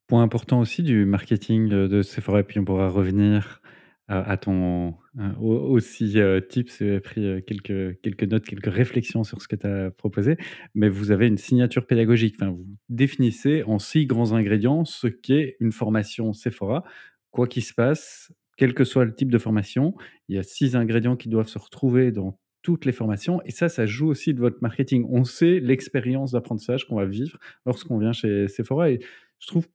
Point 0.06 0.22
important 0.22 0.60
aussi 0.60 0.82
du 0.82 1.04
marketing, 1.04 1.68
de 1.68 2.02
Sephora 2.02 2.40
et 2.40 2.42
puis 2.44 2.60
on 2.60 2.64
pourra 2.64 2.88
revenir 2.88 3.60
à 4.08 4.36
ton, 4.36 4.94
au 5.40 5.52
aussi, 5.56 6.18
heu, 6.18 6.46
tips 6.46 6.80
et 6.82 7.00
pris, 7.00 7.24
heu, 7.24 7.40
quelques 7.40 8.00
quelques 8.02 8.22
notes, 8.24 8.44
quelques 8.46 8.72
réflexions 8.72 9.24
sur 9.24 9.42
ce 9.42 9.48
que 9.48 9.56
tu 9.56 9.66
as 9.66 9.90
proposé. 9.90 10.36
Mais 10.74 10.88
vous 10.88 11.10
avez 11.10 11.26
une 11.26 11.38
signature 11.38 11.86
pédagogique, 11.86 12.36
enfin, 12.40 12.50
vous 12.50 12.66
définissez 12.88 13.64
en 13.64 13.78
6 13.78 14.06
grands 14.06 14.32
ingrédients 14.32 14.84
ce 14.84 15.08
qu'est 15.08 15.56
une 15.60 15.72
formation 15.72 16.32
Sephora. 16.32 16.84
Quoi 17.32 17.48
qu'il 17.48 17.64
se 17.64 17.74
passe, 17.74 18.32
quel 18.56 18.74
que 18.74 18.84
soit 18.84 19.04
le 19.04 19.14
type 19.14 19.30
de 19.30 19.38
formation, 19.38 19.94
il 20.28 20.36
y 20.36 20.38
a 20.38 20.42
6 20.42 20.76
ingrédients 20.76 21.16
qui 21.16 21.28
doivent 21.28 21.48
se 21.48 21.58
retrouver 21.58 22.12
dans 22.12 22.38
toutes 22.62 22.84
les 22.84 22.92
formations 22.92 23.40
et 23.44 23.50
ça, 23.52 23.68
ça 23.68 23.86
joue 23.86 24.08
aussi 24.08 24.34
de 24.34 24.40
votre 24.40 24.58
marketing. 24.60 25.06
On 25.10 25.24
sait 25.24 25.60
l'expérience 25.60 26.32
d'apprentissage 26.32 26.86
qu'on 26.86 26.96
va 26.96 27.06
vivre 27.06 27.38
lorsqu'on 27.64 27.98
vient 27.98 28.12
chez 28.12 28.48
Sephora 28.48 28.90
et 28.90 29.00
je 29.38 29.46
trouve 29.46 29.66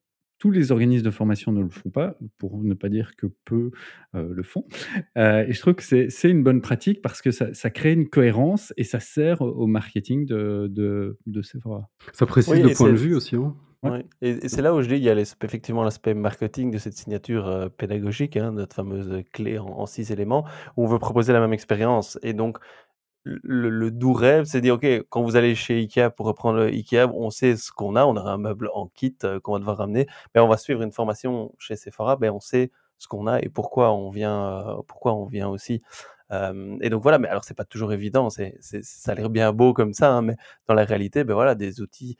tous 0.42 0.52
les 0.52 0.72
organismes 0.72 1.06
de 1.06 1.12
formation 1.12 1.52
ne 1.54 1.62
le 1.62 1.70
font 1.70 1.92
pas, 1.92 2.18
pour 2.40 2.64
ne 2.64 2.74
pas 2.74 2.90
dire 2.90 3.16
que 3.16 3.28
peu, 3.46 3.72
heu, 4.16 4.34
le 4.34 4.44
font. 4.44 4.66
Heu 5.18 5.46
et 5.48 5.54
je 5.54 5.60
trouve 5.62 5.76
que 5.76 5.84
c'est 5.84 6.30
une 6.32 6.44
bonne 6.44 6.62
pratique 6.62 7.02
parce 7.04 7.22
que 7.22 7.32
ça 7.32 7.54
ça 7.54 7.70
crée 7.70 7.94
une 7.94 8.10
cohérence 8.10 8.74
et 8.78 8.84
ça 8.84 9.00
sert 9.00 9.42
au 9.42 9.68
marketing 9.68 10.26
de 10.26 10.68
de 10.72 11.20
de 11.28 11.42
Sephora. 11.44 11.90
Ça 12.14 12.26
précise 12.26 12.54
Oui 12.54 12.64
le 12.64 12.72
point 12.72 12.90
de 12.90 12.98
vue 12.98 13.16
aussi, 13.16 13.36
hein. 13.36 13.56
Ouais. 13.84 13.92
ouais 13.92 14.06
et 14.22 14.32
et 14.46 14.50
c'est 14.50 14.62
là 14.62 14.74
où 14.76 14.82
je 14.82 14.88
dis, 14.90 14.96
il 14.96 15.04
y 15.04 15.10
a 15.10 15.16
les 15.16 15.24
effectivement 15.44 15.84
l'aspect 15.84 16.14
marketing 16.16 16.72
de 16.72 16.78
cette 16.80 16.94
signature, 16.94 17.48
heu, 17.48 17.70
pédagogique, 17.70 18.38
hein, 18.38 18.52
notre 18.52 18.76
fameuse 18.76 19.24
clé 19.34 19.58
en 19.60 19.68
en 19.68 19.86
6 19.88 20.12
éléments, 20.12 20.46
où 20.78 20.84
on 20.84 20.88
veut 20.88 21.00
proposer 21.00 21.34
la 21.34 21.40
même 21.40 21.54
expérience 21.54 22.20
et 22.24 22.34
donc 22.34 22.58
le 23.26 23.92
doux 23.92 24.14
rêve, 24.14 24.46
c'est 24.46 24.60
de 24.60 24.64
dire: 24.64 24.76
«OK, 24.76 24.86
quand 25.10 25.22
vous 25.24 25.36
allez 25.36 25.56
chez 25.56 25.80
IKEA», 25.80 26.10
pour 26.10 26.26
reprendre, 26.26 26.60
heu, 26.62 26.68
IKEA, 26.70 27.08
on 27.14 27.30
sait 27.30 27.56
ce 27.58 27.72
qu'on 27.72 27.96
a, 27.96 28.06
on 28.06 28.16
aura 28.18 28.34
un 28.34 28.38
meuble 28.38 28.70
en 28.74 28.88
kit, 28.88 29.16
heu, 29.24 29.40
qu'on 29.40 29.54
va 29.54 29.60
devoir 29.60 29.78
ramener. 29.78 30.08
Mais 30.36 30.42
on 30.42 30.48
va 30.48 30.58
suivre 30.58 30.82
une 30.82 30.92
formation 30.92 31.54
chez 31.60 31.76
Sephora, 31.76 32.16
beh, 32.18 32.30
on 32.30 32.40
sait 32.40 32.72
ce 32.98 33.08
qu'on 33.08 33.28
a 33.28 33.40
et 33.42 33.50
pourquoi 33.50 33.92
on 33.94 34.10
vient, 34.12 34.60
heu, 34.80 34.84
pourquoi 34.88 35.14
on 35.16 35.26
vient 35.26 35.50
aussi. 35.50 35.82
Et 36.82 36.90
donc 36.90 37.04
voilà, 37.04 37.20
mais 37.20 37.28
alors 37.28 37.44
c'est 37.44 37.54
pas 37.56 37.66
toujours 37.66 37.92
évident, 37.94 38.30
c'est 38.30 38.56
ça 38.62 39.12
a 39.12 39.16
l'air 39.16 39.30
bien 39.30 39.52
beau 39.54 39.74
comme 39.74 39.94
ça, 39.94 40.14
hein, 40.14 40.22
mais 40.22 40.36
dans 40.68 40.74
la 40.74 40.86
réalité, 40.86 41.24
beh, 41.26 41.34
voilà, 41.34 41.56
des 41.56 41.82
outils 41.82 42.16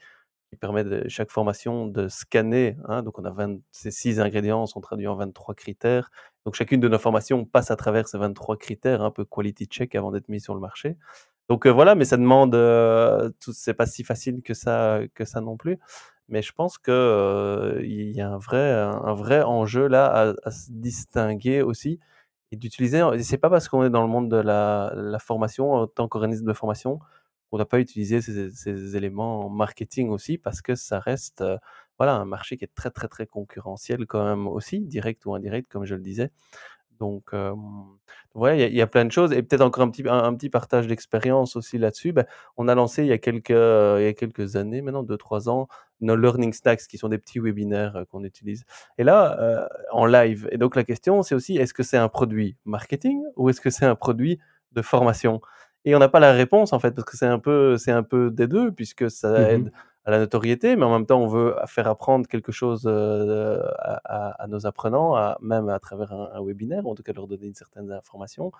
qui 0.52 0.56
permettent 0.56 0.88
de 0.88 1.08
chaque 1.08 1.30
formation 1.30 1.86
de 1.86 2.08
scanner, 2.08 2.76
hein, 2.86 3.02
donc 3.02 3.18
on 3.18 3.24
a 3.24 3.30
20 3.30 3.58
ces 3.72 3.90
6 3.90 4.20
ingrédients 4.20 4.66
sont 4.66 4.82
traduits 4.82 5.06
en 5.08 5.16
23 5.16 5.54
critères. 5.54 6.10
Donc 6.44 6.54
chacune 6.56 6.78
de 6.80 6.88
nos 6.88 6.98
formations 6.98 7.46
passe 7.46 7.70
à 7.70 7.76
travers 7.76 8.06
ces 8.06 8.18
23 8.18 8.58
critères, 8.58 9.02
un 9.02 9.10
peu 9.10 9.24
quality 9.24 9.64
check 9.66 9.94
avant 9.94 10.12
d'être 10.12 10.28
mis 10.28 10.40
sur 10.42 10.54
le 10.54 10.60
marché. 10.60 10.98
Donc 11.48 11.66
heu, 11.66 11.70
voilà, 11.70 11.94
mais 11.94 12.04
ça 12.06 12.16
demande, 12.18 12.52
tout 13.40 13.52
c'est 13.54 13.74
pas 13.74 13.86
si 13.86 14.04
facile 14.04 14.42
que 14.42 14.54
ça 14.54 15.00
que 15.14 15.24
ça 15.24 15.40
non 15.40 15.56
plus. 15.56 15.78
Mais 16.28 16.42
je 16.42 16.52
pense 16.52 16.78
que, 16.78 16.90
heu, 16.92 17.84
il 17.84 18.12
y 18.12 18.20
a 18.20 18.28
un 18.30 18.38
vrai 18.38 18.72
un 18.72 19.14
vrai 19.14 19.42
enjeu 19.42 19.86
là 19.88 20.34
à 20.44 20.50
se 20.50 20.70
distinguer 20.72 21.62
aussi 21.62 22.00
et 22.52 22.56
d'utiliser 22.56 23.02
c'est 23.22 23.38
pas 23.38 23.50
parce 23.50 23.68
qu'on 23.68 23.84
est 23.84 23.90
dans 23.90 24.02
le 24.02 24.08
monde 24.08 24.30
de 24.30 24.36
la 24.38 24.92
la 24.96 25.18
formation 25.20 25.72
en 25.74 25.86
tant 25.88 26.08
qu'organisme 26.08 26.46
de 26.46 26.52
formation, 26.54 27.00
qu'on 27.52 27.58
doit 27.58 27.68
pas 27.68 27.80
utiliser 27.80 28.22
ces 28.22 28.96
éléments 28.96 29.50
marketing 29.50 30.10
aussi 30.10 30.38
parce 30.38 30.62
que 30.62 30.74
ça 30.76 31.00
reste, 31.00 31.42
heu, 31.42 31.58
voilà, 31.98 32.16
un 32.16 32.26
marché 32.26 32.56
qui 32.58 32.64
est 32.64 32.74
très, 32.74 32.90
très, 32.90 33.08
très 33.08 33.26
concurrentiel 33.26 34.06
quand 34.08 34.24
même 34.24 34.48
aussi, 34.48 34.80
direct 34.80 35.26
ou 35.26 35.34
indirect 35.36 35.68
comme 35.70 35.86
je 35.86 35.94
le 35.96 36.02
disais. 36.02 36.30
Donc 37.00 37.30
hem, 37.32 37.58
ouais, 38.34 38.68
il 38.70 38.76
y 38.76 38.82
a 38.82 38.86
plein 38.86 39.04
de 39.04 39.12
choses 39.12 39.32
et 39.32 39.42
peut-être 39.42 39.62
encore 39.62 39.82
un 39.84 39.90
petit 39.90 40.04
un 40.08 40.34
petit 40.34 40.50
partage 40.50 40.86
d'expérience 40.86 41.56
aussi 41.56 41.78
là-dessus. 41.78 42.12
Bah, 42.12 42.26
on 42.56 42.68
a 42.68 42.74
lancé 42.76 43.02
il 43.04 43.08
y 43.08 43.12
a 43.12 43.18
quelques, 43.18 43.50
heu, 43.52 43.96
il 44.00 44.04
y 44.04 44.08
a 44.08 44.12
quelques 44.14 44.56
années 44.56 44.82
maintenant, 44.82 45.02
2-3 45.02 45.48
ans, 45.48 45.68
nos 46.00 46.16
learning 46.16 46.52
snacks 46.52 46.82
qui 46.88 46.98
sont 46.98 47.08
des 47.08 47.18
petits 47.18 47.40
webinaires, 47.40 48.04
qu'on 48.10 48.24
utilise 48.24 48.64
et 48.98 49.04
là, 49.04 49.68
en 49.92 50.06
live 50.06 50.48
et 50.52 50.58
donc 50.58 50.76
la 50.76 50.84
question, 50.84 51.22
c'est 51.22 51.34
aussi 51.34 51.56
est-ce 51.56 51.74
que 51.74 51.82
c'est 51.82 51.96
un 51.98 52.08
produit 52.08 52.56
marketing 52.64 53.22
ou 53.36 53.50
est-ce 53.50 53.60
que 53.60 53.70
c'est 53.70 53.86
un 53.86 53.96
produit 53.96 54.38
de 54.72 54.82
formation? 54.82 55.40
Et 55.84 55.96
on 55.96 55.98
n'a 55.98 56.08
pas 56.08 56.20
la 56.20 56.32
réponse 56.32 56.72
en 56.72 56.78
fait, 56.78 56.92
parce 56.94 57.04
que 57.04 57.16
c'est 57.16 57.26
un 57.26 57.40
peu 57.40 57.76
c'est 57.76 57.90
un 57.90 58.04
peu 58.04 58.30
des 58.30 58.46
2 58.46 58.70
puisque 58.72 59.10
Mmh 59.36 59.42
ça 59.42 59.50
mh. 59.52 59.66
aide 59.66 59.72
à 60.04 60.10
la 60.12 60.18
notoriété, 60.18 60.76
mais 60.76 60.84
en 60.84 60.92
même 60.92 61.06
temps, 61.06 61.20
on 61.20 61.26
veut 61.28 61.54
faire 61.66 61.86
apprendre 61.88 62.26
quelque 62.28 62.52
chose, 62.52 62.86
heu, 62.86 63.60
à 63.78 64.00
à 64.04 64.42
à 64.44 64.46
nos 64.48 64.64
apprenants, 64.66 65.14
à 65.16 65.38
même 65.40 65.68
à 65.68 65.78
travers 65.80 66.12
un 66.12 66.30
un 66.34 66.42
webinaire 66.44 66.86
ou 66.86 66.90
en 66.92 66.94
tout 66.94 67.02
cas 67.02 67.12
leur 67.12 67.26
donner 67.26 67.46
une 67.46 67.54
certaine 67.54 67.90
information. 67.92 68.52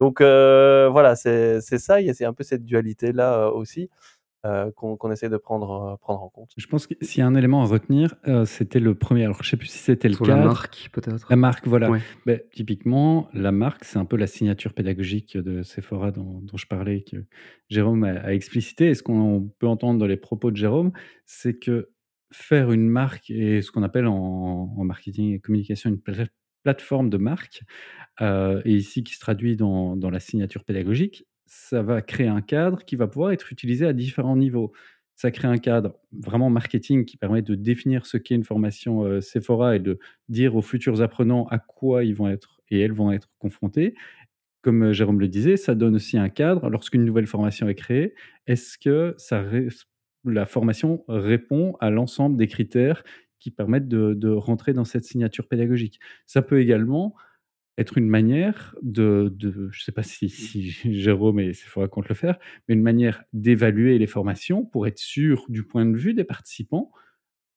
Donc 0.00 0.20
heu, 0.22 0.88
voilà, 0.92 1.16
c'est 1.16 1.60
ça, 1.62 2.00
il 2.00 2.06
y 2.08 2.10
a 2.10 2.14
c'est 2.14 2.24
un 2.26 2.34
peu 2.34 2.44
cette 2.44 2.64
dualité-là, 2.64 3.48
heu, 3.48 3.52
aussi, 3.52 3.90
heu, 4.44 4.70
qu'on 4.72 5.10
essaie 5.12 5.28
de 5.30 5.36
prendre, 5.38 5.94
heu, 5.94 5.96
prendre 5.98 6.22
en 6.22 6.28
compte. 6.30 6.56
Je 6.56 6.66
pense 6.68 6.86
que 6.86 6.94
s'il 7.00 7.18
y 7.18 7.22
a 7.22 7.26
un 7.26 7.34
élément 7.34 7.62
à 7.62 7.66
retenir, 7.66 8.14
heu, 8.28 8.44
c'était 8.44 8.78
le 8.78 8.94
1er. 8.94 9.24
Alors 9.24 9.42
je 9.42 9.50
sais 9.50 9.56
plus 9.56 9.66
si 9.66 9.78
c'était 9.78 10.08
le 10.08 10.16
Sur 10.16 10.26
la 10.26 10.36
marque 10.36 10.90
peut-être? 10.92 11.30
la 11.30 11.36
marque, 11.36 11.66
voilà. 11.66 11.92
Ouais. 11.92 12.04
Typiquement, 12.52 13.28
la 13.32 13.50
marque, 13.52 13.84
c'est 13.84 13.98
un 13.98 14.04
peu 14.04 14.16
la 14.16 14.26
signature 14.26 14.74
pédagogique 14.74 15.36
de 15.38 15.62
Sephora 15.62 16.10
dont 16.12 16.40
dont 16.42 16.56
je 16.58 16.66
parlais, 16.66 17.02
que 17.02 17.16
Jérôme 17.70 18.04
a 18.04 18.12
a 18.20 18.32
explicité 18.34 18.88
et 18.90 18.94
ce 18.94 19.02
qu'on 19.02 19.50
peut 19.58 19.66
entendre 19.68 19.98
dans 20.00 20.06
les 20.06 20.16
propos 20.18 20.50
de 20.50 20.56
Jérôme, 20.56 20.92
c'est 21.26 21.58
que 21.58 21.90
faire 22.32 22.72
une 22.72 22.88
marque 22.88 23.30
et 23.30 23.62
ce 23.62 23.70
qu'on 23.72 23.82
appelle 23.84 24.06
en 24.06 24.74
en 24.76 24.84
marketing 24.84 25.34
et 25.34 25.40
communication 25.40 25.90
une 25.90 26.00
plate 26.00 26.30
plateforme 26.64 27.10
de 27.10 27.18
marque, 27.18 27.62
et 28.20 28.72
ici 28.74 29.04
qui 29.04 29.14
se 29.14 29.20
traduit 29.20 29.56
dans 29.56 29.96
dans 29.96 30.10
la 30.10 30.20
signature 30.20 30.64
pédagogique, 30.64 31.26
ça 31.46 31.82
va 31.82 32.02
créer 32.02 32.28
un 32.28 32.40
cadre 32.42 32.84
qui 32.84 32.96
va 32.96 33.06
pouvoir 33.06 33.32
être 33.32 33.52
utilisé 33.52 33.86
à 33.86 33.92
différents 33.92 34.36
niveaux. 34.36 34.72
Ça 35.16 35.30
crée 35.30 35.48
un 35.48 35.58
cadre 35.58 35.96
vraiment 36.12 36.50
marketing 36.50 37.04
qui 37.04 37.16
permet 37.16 37.42
de 37.42 37.54
définir 37.54 38.06
ce 38.06 38.16
qu'est 38.16 38.34
une 38.34 38.44
formation, 38.44 39.04
heu, 39.06 39.20
Sephora 39.20 39.76
et 39.76 39.78
de 39.80 39.98
dire 40.28 40.56
aux 40.56 40.62
futurs 40.62 41.02
apprenants 41.02 41.46
à 41.50 41.58
quoi 41.58 42.04
ils 42.04 42.14
vont 42.14 42.28
être 42.28 42.60
et 42.70 42.80
elles 42.80 42.92
vont 42.92 43.12
être 43.12 43.30
confrontés. 43.38 43.94
Comme, 44.62 44.84
heu, 44.84 44.92
Jérôme 44.94 45.20
le 45.20 45.28
disait, 45.28 45.56
ça 45.58 45.74
donne 45.74 45.96
aussi 45.96 46.18
un 46.18 46.28
cadre 46.30 46.70
lorsqu'une 46.70 47.04
nouvelle 47.04 47.26
formation 47.28 47.68
est 47.68 47.74
créée. 47.76 48.14
Est-ce 48.46 48.78
que 48.78 49.16
la 50.24 50.46
formation 50.46 51.04
répond 51.08 51.76
à 51.80 51.90
l'ensemble 51.90 52.36
des 52.36 52.46
critères 52.46 53.02
qui 53.40 53.50
permettent 53.50 53.88
de 53.88 54.30
rentrer 54.30 54.72
dans 54.72 54.84
cette 54.84 55.04
signature 55.04 55.46
pédagogique? 55.48 56.00
Ça 56.26 56.42
peut 56.42 56.60
également 56.60 57.14
être 57.78 57.98
une 57.98 58.08
manière 58.08 58.74
de 58.82 59.32
de 59.36 59.68
je 59.72 59.82
sais 59.84 59.92
pas 59.92 60.02
si 60.02 60.28
si 60.28 60.70
Jérôme 60.94 61.40
et 61.40 61.52
Sephora 61.54 61.88
comptent 61.88 62.08
le 62.08 62.14
faire, 62.14 62.38
mais 62.68 62.74
une 62.74 62.82
manière 62.82 63.24
d'évaluer 63.32 63.98
les 63.98 64.06
formations 64.06 64.64
pour 64.64 64.86
être 64.86 64.98
sûr 64.98 65.44
du 65.48 65.64
point 65.64 65.86
de 65.86 65.96
vue 65.96 66.14
des 66.14 66.24
participants 66.24 66.92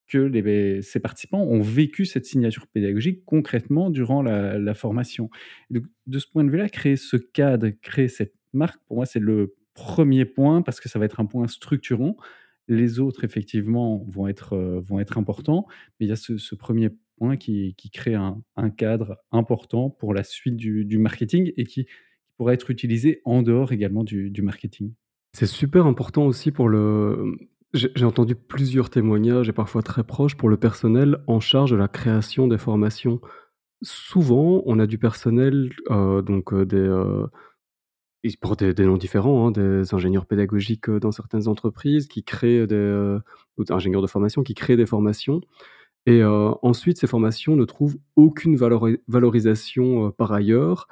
que 0.08 0.18
les 0.20 0.82
ces 0.82 1.00
participants 1.00 1.42
ont 1.44 1.62
vécu 1.62 2.06
cette 2.06 2.26
signature 2.26 2.68
pédagogique 2.68 3.26
concrètement 3.26 3.90
durant 3.90 4.22
la 4.22 4.58
la 4.58 4.74
formation. 4.74 5.30
Donc 5.70 5.84
de 6.08 6.20
ce 6.20 6.28
point 6.28 6.44
de 6.44 6.50
vue-là, 6.52 6.70
créer 6.70 6.96
ce 6.96 7.18
cadre, 7.18 7.70
créer 7.82 8.08
cette 8.08 8.34
marque, 8.54 8.80
pour 8.88 8.98
moi, 8.98 9.06
c'est 9.06 9.20
le 9.20 9.56
premier 9.74 10.26
point 10.26 10.62
parce 10.62 10.80
que 10.80 10.90
ça 10.90 11.00
va 11.00 11.06
être 11.06 11.20
un 11.20 11.26
point 11.26 11.48
structurant. 11.48 12.16
Les 12.70 13.00
autres, 13.00 13.24
effectivement, 13.24 14.04
vont 14.08 14.28
être, 14.28 14.56
heu, 14.56 14.80
vont 14.86 15.00
être 15.00 15.18
importants, 15.18 15.68
mais 16.00 16.06
il 16.08 16.10
y 16.10 16.12
a 16.12 16.16
ce 16.18 16.38
ce 16.38 16.56
1 16.56 16.90
qui 17.40 17.76
crée 17.92 18.16
un 18.16 18.70
cadre 18.70 19.18
important 19.32 19.90
pour 19.90 20.14
la 20.14 20.24
suite 20.24 20.56
du 20.56 20.98
marketing 20.98 21.52
et 21.58 21.66
qui 21.66 21.88
pourra 22.38 22.54
être 22.54 22.70
utilisé 22.70 23.22
en 23.26 23.42
dehors 23.42 23.72
également 23.72 24.04
du 24.04 24.42
marketing. 24.42 24.94
C'est 25.34 25.48
super 25.48 25.86
important 25.86 26.26
aussi 26.26 26.52
pour 26.52 26.70
le 26.70 27.38
j'ai 27.74 28.06
entendu 28.06 28.34
plusieurs 28.34 28.90
témoignages 28.90 29.50
et 29.50 29.54
parfois 29.54 29.84
très 29.84 30.04
proches 30.04 30.36
pour 30.36 30.50
le 30.50 30.58
personnel 30.58 31.18
en 31.28 31.40
charge 31.40 31.72
de 31.72 31.76
la 31.76 31.90
création 31.90 32.48
des 32.48 32.58
formations. 32.58 33.20
Souvent, 33.82 34.64
on 34.66 34.80
a 34.80 34.88
du 34.88 34.98
personnel, 34.98 35.72
heu, 35.92 36.22
donc 36.22 36.54
heu, 36.54 36.66
des, 36.66 36.78
heu, 36.78 37.28
ils 38.24 38.38
portent 38.38 38.64
des 38.64 38.86
noms 38.86 38.98
différents, 38.98 39.48
hein, 39.48 39.52
des 39.52 39.94
ingénieurs 39.94 40.26
pédagogiques, 40.26 40.90
dans 40.90 41.12
certaines 41.12 41.48
entreprises 41.48 42.08
qui 42.08 42.24
créent 42.24 42.66
des, 42.68 43.18
ou 43.58 43.64
ingénieurs 43.70 44.02
de 44.02 44.08
formation 44.08 44.44
qui 44.44 44.54
créent 44.56 44.78
des 44.78 44.86
formations 44.86 45.42
et 46.08 46.22
heu, 46.24 46.52
ensuite 46.64 47.00
ces 47.00 47.08
formations 47.08 47.58
ne 47.58 47.66
trouvent 47.66 47.98
aucune 48.18 48.58
valori 48.58 49.00
valorisation, 49.10 50.08
heu, 50.10 50.12
par 50.14 50.34
ailleurs. 50.34 50.90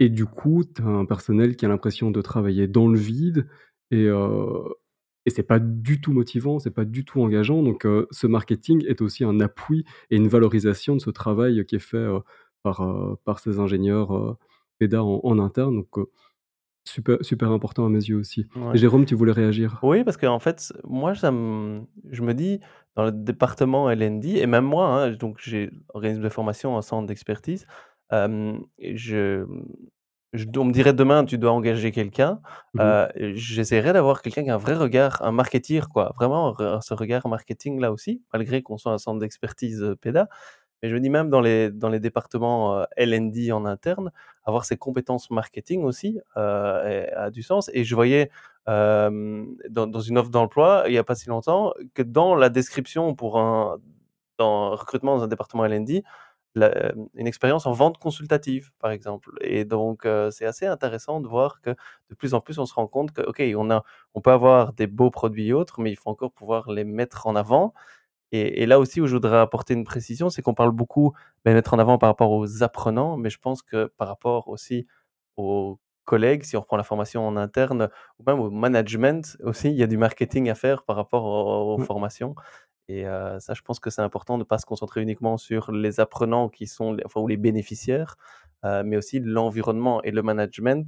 Et 0.00 0.08
du 0.10 0.26
coup, 0.26 0.64
tu 0.64 0.82
as 0.82 0.86
un 0.86 1.04
personnel 1.06 1.56
qui 1.56 1.66
a 1.66 1.68
l'impression 1.68 2.10
de 2.12 2.22
travailler 2.22 2.68
dans 2.68 2.88
le 2.88 2.98
vide. 2.98 3.48
Et 3.92 4.04
heu 4.06 4.64
et 5.26 5.30
c'est 5.30 5.42
pas 5.44 5.58
du 5.60 6.00
tout 6.00 6.12
motivant, 6.12 6.58
c'est 6.58 6.70
pas 6.72 6.84
du 6.86 7.04
tout 7.04 7.20
engageant. 7.22 7.62
Donc 7.62 7.84
heu, 7.86 8.08
ce 8.10 8.26
marketing 8.26 8.84
est 8.88 9.02
aussi 9.02 9.24
un 9.24 9.40
appui 9.40 9.84
et 10.10 10.16
une 10.16 10.28
valorisation 10.28 10.96
de 10.96 11.00
ce 11.00 11.10
travail 11.10 11.64
qui 11.66 11.76
est 11.76 11.78
fait, 11.80 12.06
par, 12.62 12.82
par 13.24 13.38
ces 13.40 13.58
ingénieurs, 13.60 14.38
pédas 14.78 15.02
en 15.02 15.38
interne 15.38 15.84
super 16.88 17.18
super 17.24 17.50
important 17.52 17.86
à 17.86 17.88
mes 17.90 18.04
yeux 18.04 18.16
aussi. 18.18 18.46
Ouais. 18.54 18.78
Jérôme, 18.78 19.04
tu 19.06 19.14
voulais 19.14 19.32
réagir? 19.32 19.82
Oui, 19.82 20.02
parce 20.04 20.16
qu'en 20.16 20.38
fait, 20.40 20.72
moi, 20.84 21.14
ça 21.14 21.30
me 21.30 21.86
je 22.10 22.22
me 22.22 22.34
dis, 22.34 22.60
dans 22.96 23.04
le 23.04 23.12
département 23.12 23.90
L&D 23.90 24.28
et 24.38 24.46
même 24.46 24.64
moi, 24.64 24.86
hein, 25.04 25.10
donc 25.12 25.38
j'ai 25.40 25.70
organisme 25.94 26.22
de 26.22 26.28
formation 26.28 26.74
en 26.76 26.82
centre 26.82 27.06
d'expertise, 27.06 27.66
hem, 28.10 28.60
je, 28.80 29.46
je 30.32 30.46
on 30.58 30.64
me 30.64 30.72
dirait 30.72 30.94
demain: 30.94 31.24
«Tu 31.24 31.38
dois 31.38 31.52
engager 31.52 31.92
quelqu'un», 31.92 32.40
Mmh 32.74 32.82
mh. 32.88 32.98
heu, 32.98 33.08
j'essaierais 33.34 33.92
d'avoir 33.92 34.22
quelqu'un 34.22 34.42
qui 34.44 34.50
a 34.50 34.54
un 34.54 34.58
vrai 34.58 34.74
regard, 34.74 35.22
un 35.22 35.32
marketeer 35.32 35.88
quoi, 35.90 36.12
vraiment 36.16 36.56
ce 36.80 36.94
regard 36.94 37.28
marketing 37.28 37.80
là 37.80 37.92
aussi, 37.92 38.22
malgré 38.32 38.62
qu'on 38.62 38.78
soit 38.78 38.92
un 38.92 38.98
centre 38.98 39.20
d'expertise, 39.20 39.82
heu, 39.82 39.96
pédas. 39.96 40.26
Mais 40.82 40.88
je 40.90 40.94
me 40.94 41.00
dis 41.00 41.10
même 41.10 41.30
dans 41.30 41.40
les 41.40 41.70
dans 41.70 41.88
les 41.88 42.00
départements, 42.00 42.80
heu, 42.82 42.86
L&D 42.96 43.52
en 43.52 43.64
interne, 43.66 44.12
avoir 44.44 44.64
ces 44.64 44.76
compétences 44.76 45.30
marketing 45.30 45.82
aussi, 45.84 46.20
et 46.36 46.40
a 47.16 47.30
du 47.30 47.42
sens. 47.42 47.70
Et 47.74 47.84
je 47.84 47.94
voyais, 47.94 48.30
dans 48.66 50.00
une 50.00 50.18
offre 50.18 50.30
d'emploi, 50.30 50.84
il 50.88 50.94
y 50.94 50.98
a 50.98 51.04
pas 51.04 51.14
si 51.16 51.28
longtemps, 51.28 51.72
que 51.94 52.02
dans 52.02 52.34
la 52.34 52.48
description 52.50 53.14
pour 53.14 53.38
un 53.40 53.78
recrutement 54.40 55.16
dans 55.18 55.24
un 55.24 55.28
département 55.28 55.64
la 56.56 56.68
hem, 56.78 57.08
une 57.14 57.26
expérience 57.28 57.66
en 57.66 57.72
vente 57.72 57.98
consultative, 57.98 58.70
par 58.80 58.90
exemple. 58.92 59.32
Et 59.42 59.64
donc 59.66 60.06
c'est 60.32 60.46
assez 60.46 60.66
intéressant 60.66 61.20
de 61.20 61.28
voir 61.28 61.60
que, 61.62 61.70
de 62.10 62.14
plus 62.16 62.34
en 62.34 62.40
plus, 62.40 62.58
on 62.58 62.66
se 62.66 62.74
rend 62.74 62.86
compte 62.88 63.12
que, 63.12 63.22
OK, 63.22 63.42
on 63.56 63.70
a 63.70 63.84
on 64.14 64.20
peut 64.22 64.32
avoir 64.32 64.72
des 64.74 64.86
beaux 64.88 65.10
produits 65.10 65.48
et 65.48 65.52
autres, 65.54 65.80
mais 65.80 65.90
il 65.92 65.96
faut 65.96 66.10
encore 66.10 66.32
pouvoir 66.32 66.70
les 66.72 66.84
mettre 66.84 67.26
en 67.28 67.36
avant 67.36 67.74
et 68.32 68.62
et 68.62 68.66
là 68.66 68.78
aussi 68.80 69.00
où 69.00 69.06
je 69.06 69.14
voudrais 69.14 69.38
apporter 69.38 69.74
une 69.74 69.84
précision, 69.84 70.30
c'est 70.30 70.42
qu'on 70.42 70.54
parle 70.54 70.72
beaucoup, 70.72 71.12
beh, 71.44 71.54
mettre 71.54 71.74
en 71.74 71.78
avant 71.78 71.98
par 71.98 72.08
rapport 72.10 72.30
aux 72.32 72.62
apprenants, 72.62 73.16
mais 73.16 73.30
je 73.30 73.38
pense 73.38 73.62
que 73.62 73.86
par 73.96 74.08
rapport 74.08 74.48
aussi 74.48 74.86
aux 75.36 75.78
collègues, 76.04 76.44
si 76.44 76.56
on 76.56 76.60
reprend 76.60 76.76
la 76.78 76.84
formation 76.84 77.26
en 77.26 77.36
interne 77.36 77.90
ou 78.18 78.24
même 78.26 78.40
au 78.40 78.50
management 78.50 79.36
aussi, 79.44 79.68
il 79.70 79.76
y 79.76 79.82
a 79.82 79.86
du 79.86 79.98
marketing 79.98 80.50
à 80.50 80.54
faire 80.54 80.84
par 80.84 80.96
rapport 80.96 81.24
aux 81.24 81.74
aux 81.76 81.78
Ouais. 81.78 81.88
formations 81.88 82.34
et 82.88 83.04
ça, 83.40 83.52
je 83.54 83.60
pense 83.62 83.80
que 83.80 83.90
c'est 83.90 84.00
important 84.02 84.38
de 84.38 84.44
pas 84.44 84.58
se 84.58 84.64
concentrer 84.66 85.02
uniquement 85.02 85.36
sur 85.36 85.72
les 85.72 86.00
apprenants 86.00 86.48
qui 86.48 86.66
sont 86.66 86.92
les 86.94 87.02
enfin 87.04 87.20
ou 87.20 87.28
les 87.28 87.36
bénéficiaires, 87.36 88.16
mais 88.64 88.96
aussi 88.96 89.20
l'environnement 89.20 90.02
et 90.02 90.10
le 90.10 90.22
management, 90.22 90.86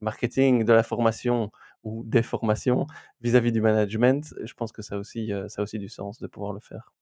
marketing 0.00 0.64
de 0.64 0.72
la 0.72 0.82
formation 0.84 1.50
ou 1.84 2.04
des 2.06 2.22
formations 2.22 2.86
vis-à-vis 3.22 3.52
du 3.52 3.60
management, 3.62 4.34
je 4.44 4.54
pense 4.54 4.72
que 4.72 4.82
ça 4.82 4.96
a 4.96 4.98
aussi, 4.98 5.32
heu, 5.32 5.48
ça 5.48 5.62
a 5.62 5.64
aussi 5.64 5.78
du 5.78 5.88
sens 5.88 6.18
de 6.20 6.26
pouvoir 6.28 6.52
le 6.54 6.60
faire. 6.60 6.92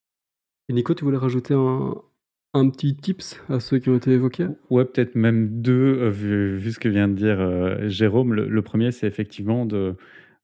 Et 0.69 0.73
Nico, 0.73 0.93
tu 0.95 1.05
voulais 1.05 1.17
rajouter 1.17 1.53
un 1.55 1.95
un 2.55 2.69
petit 2.69 2.95
tips 2.97 3.41
à 3.49 3.59
ceux 3.59 3.79
qui 3.79 3.89
ont 3.89 3.97
été 3.97 4.11
évoqués? 4.11 4.47
Ou 4.69 4.77
ouais, 4.77 4.85
peut-être 4.85 5.15
même 5.15 5.61
2, 5.61 5.95
heu, 6.03 6.09
vu 6.09 6.57
vu 6.57 6.71
ce 6.71 6.79
que 6.79 6.89
vient 6.89 7.07
de 7.07 7.13
dire, 7.15 7.39
heu, 7.41 7.87
Jérôme. 7.89 8.33
Le 8.33 8.47
le 8.47 8.61
1er, 8.61 8.91
c'est 8.91 9.07
effectivement 9.07 9.65
de 9.65 9.95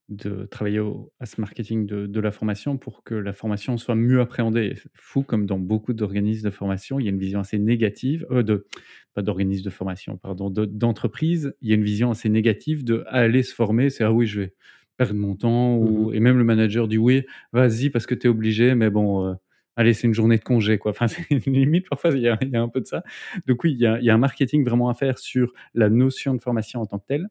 de 0.10 0.46
travailler 0.52 0.80
au 0.80 1.12
à 1.20 1.26
ce 1.26 1.40
marketing 1.42 1.86
de 1.86 2.08
de 2.08 2.20
la 2.20 2.32
formation 2.32 2.78
pour 2.78 3.04
que 3.04 3.16
la 3.16 3.34
formation 3.34 3.78
soit 3.78 3.96
mieux 3.96 4.22
appréhendée. 4.22 4.76
Fou 4.96 5.24
comme 5.24 5.46
dans 5.46 5.60
beaucoup 5.60 5.94
d'organismes 5.94 6.46
de 6.50 6.52
formation, 6.54 7.00
il 7.00 7.06
y 7.06 7.08
a 7.08 7.12
une 7.12 7.20
vision 7.20 7.40
assez 7.42 7.60
négative, 7.60 8.26
heu, 8.32 8.44
de 8.44 8.66
pas 9.14 9.22
d'organismes 9.22 9.66
de 9.66 9.70
formation, 9.70 10.18
pardon, 10.18 10.50
de 10.50 10.66
d'entreprise, 10.66 11.54
il 11.62 11.70
y 11.70 11.72
a 11.74 11.76
une 11.76 11.84
vision 11.84 12.12
assez 12.12 12.30
négative 12.30 12.84
de 12.84 13.04
aller 13.08 13.44
se 13.44 13.54
former, 13.56 13.90
c'est: 13.90 14.04
«Ah 14.04 14.12
oui, 14.14 14.26
je 14.28 14.42
vais 14.42 14.54
perdre 14.98 15.14
mon 15.16 15.36
temps» 15.36 15.78
Mmh 15.78 16.10
ou 16.10 16.14
et 16.14 16.20
même 16.20 16.38
le 16.38 16.44
manager 16.44 16.88
dit: 16.88 16.98
«Oui, 16.98 17.24
vas-y 17.54 17.90
parce 17.90 18.06
que 18.06 18.16
tu 18.16 18.28
es 18.28 18.30
obligé, 18.30 18.76
mais 18.76 18.90
bon, 18.90 19.28
heu, 19.32 19.36
allez, 19.76 19.94
c'est 19.94 20.08
une 20.08 20.14
journée 20.14 20.38
de 20.38 20.44
congé, 20.44 20.78
quoi». 20.78 20.92
Enfin, 20.92 21.08
c'est 21.08 21.30
limite 21.48 21.88
parfois 21.90 22.12
il 22.12 22.22
y 22.22 22.28
a 22.30 22.38
il 22.42 22.50
y 22.50 22.56
a 22.56 22.62
un 22.62 22.70
peu 22.70 22.82
de 22.82 22.86
ça. 22.88 23.04
Donc 23.48 23.64
oui, 23.64 23.74
il 23.74 23.80
y 23.80 23.86
a 23.88 24.00
il 24.00 24.06
y 24.06 24.10
a 24.10 24.14
un 24.16 24.18
marketing 24.18 24.64
vraiment 24.66 24.90
à 24.90 24.94
faire 24.94 25.18
sur 25.20 25.54
la 25.74 25.90
notion 25.90 26.34
de 26.36 26.42
formation 26.42 26.82
en 26.82 26.86
tant 26.86 27.00
que 27.00 27.06
telle. 27.08 27.28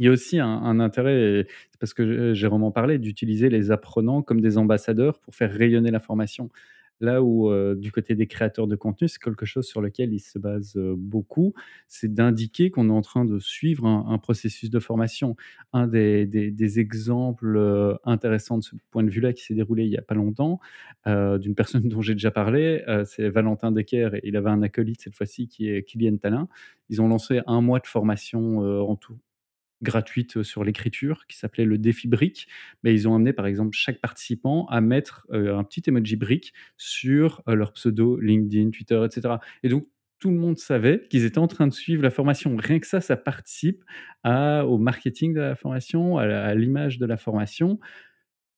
Il 0.00 0.06
y 0.06 0.08
a 0.08 0.12
aussi 0.12 0.40
un 0.40 0.48
un 0.48 0.80
intérêt 0.80 1.46
c'est 1.70 1.78
parce 1.80 1.94
que, 1.94 2.02
heu, 2.02 2.34
Jérôme 2.34 2.64
en 2.64 2.72
parlait, 2.72 2.98
d'utiliser 2.98 3.50
les 3.50 3.70
apprenants 3.70 4.22
comme 4.22 4.40
des 4.40 4.58
ambassadeurs 4.58 5.20
pour 5.20 5.34
faire 5.36 5.52
rayonner 5.52 5.92
la 5.92 6.00
formation. 6.00 6.50
Là 7.02 7.22
où, 7.22 7.50
heu, 7.50 7.76
du 7.76 7.92
côté 7.92 8.14
des 8.14 8.26
créateurs 8.26 8.66
de 8.66 8.76
contenu, 8.76 9.08
c'est 9.08 9.18
quelque 9.22 9.46
chose 9.46 9.66
sur 9.66 9.80
lequel 9.82 10.12
ils 10.14 10.20
se 10.20 10.38
basent, 10.38 10.76
heu, 10.76 10.94
beaucoup, 10.98 11.54
c'est 11.88 12.12
d'indiquer 12.12 12.70
qu'on 12.70 12.90
est 12.90 12.92
en 12.92 13.00
train 13.02 13.24
de 13.26 13.38
suivre 13.38 13.86
un 13.86 14.06
un 14.08 14.18
processus 14.18 14.70
de 14.70 14.78
formation. 14.80 15.36
Un 15.72 15.86
des 15.88 16.78
exemples, 16.80 17.98
intéressants 18.04 18.58
de 18.58 18.62
ce 18.64 18.76
point 18.90 19.04
de 19.04 19.10
vue-là 19.10 19.32
qui 19.34 19.44
s'est 19.44 19.54
déroulé 19.54 19.84
il 19.84 19.90
y 19.92 19.98
a 19.98 20.02
pas 20.02 20.14
longtemps, 20.14 20.60
d'une 21.06 21.54
personne 21.54 21.82
dont 21.88 22.02
j'ai 22.02 22.14
déjà 22.14 22.30
parlé, 22.30 22.84
c'est 23.06 23.28
Valentin 23.30 23.72
Decker 23.72 24.10
et 24.16 24.20
il 24.28 24.36
avait 24.36 24.50
un 24.50 24.62
acolyte 24.62 25.02
cette 25.02 25.16
fois-ci 25.16 25.48
qui 25.48 25.68
est 25.70 25.82
Kylian 25.84 26.16
Tallin. 26.18 26.48
Ils 26.90 27.00
ont 27.02 27.08
lancé 27.08 27.40
1 27.46 27.60
mois 27.62 27.80
de 27.80 27.86
formation, 27.86 28.58
en 28.60 28.96
tout, 28.96 29.16
gratuite, 29.82 30.42
sur 30.42 30.64
l'écriture 30.64 31.26
qui 31.26 31.36
s'appelait 31.36 31.64
le 31.64 31.78
défi 31.78 32.08
brique. 32.08 32.48
Mais 32.82 32.92
ils 32.94 33.08
ont 33.08 33.14
amené 33.14 33.32
par 33.32 33.46
exemple 33.46 33.70
chaque 33.76 34.00
participant 34.00 34.66
à 34.66 34.80
mettre, 34.80 35.26
heu, 35.32 35.54
un 35.54 35.64
petit 35.64 35.82
emoji 35.88 36.16
brique 36.16 36.52
sur, 36.76 37.42
heu, 37.48 37.54
leur 37.54 37.72
pseudo 37.72 38.18
LinkedIn, 38.20 38.70
Twitter 38.70 39.02
et 39.06 39.10
cetera 39.12 39.40
et 39.62 39.68
donc 39.68 39.86
tout 40.18 40.30
le 40.30 40.36
monde 40.36 40.58
savait 40.58 41.06
qu'ils 41.08 41.24
étaient 41.24 41.38
en 41.38 41.46
train 41.46 41.66
de 41.66 41.72
suivre 41.72 42.02
la 42.02 42.10
formation. 42.10 42.54
Rien 42.56 42.78
que 42.78 42.86
ça, 42.86 43.00
ça 43.00 43.16
participe 43.16 43.82
à 44.22 44.66
au 44.66 44.76
marketing 44.76 45.32
de 45.32 45.40
la 45.40 45.56
formation, 45.56 46.18
à 46.18 46.54
l'image 46.54 46.98
de 46.98 47.06
la 47.06 47.16
formation. 47.16 47.80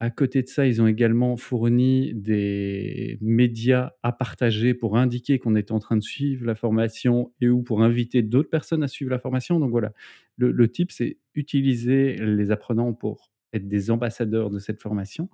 À 0.04 0.10
côté 0.10 0.42
de 0.42 0.48
ça, 0.48 0.66
ils 0.66 0.82
ont 0.82 0.88
également 0.88 1.36
fourni 1.36 2.12
des 2.12 3.18
médias 3.20 3.92
à 4.02 4.10
partager 4.10 4.74
pour 4.74 4.96
indiquer 4.98 5.38
qu'on 5.38 5.54
était 5.54 5.70
en 5.70 5.78
train 5.78 5.96
de 5.96 6.02
suivre 6.02 6.44
la 6.44 6.56
formation 6.56 7.32
et 7.40 7.48
ou 7.48 7.62
pour 7.62 7.82
inviter 7.84 8.22
d'autres 8.22 8.50
personnes 8.50 8.82
à 8.82 8.88
suivre 8.88 9.12
la 9.12 9.20
formation. 9.20 9.60
Donc 9.60 9.70
voilà, 9.70 9.92
le 10.38 10.68
tip, 10.68 10.90
c'est 10.90 11.18
utiliser 11.36 12.16
les 12.16 12.50
apprenants 12.50 12.94
pour 12.94 13.30
être 13.52 13.68
des 13.68 13.92
ambassadeurs 13.92 14.50
de 14.50 14.58
cette 14.58 14.82
formation 14.82 15.28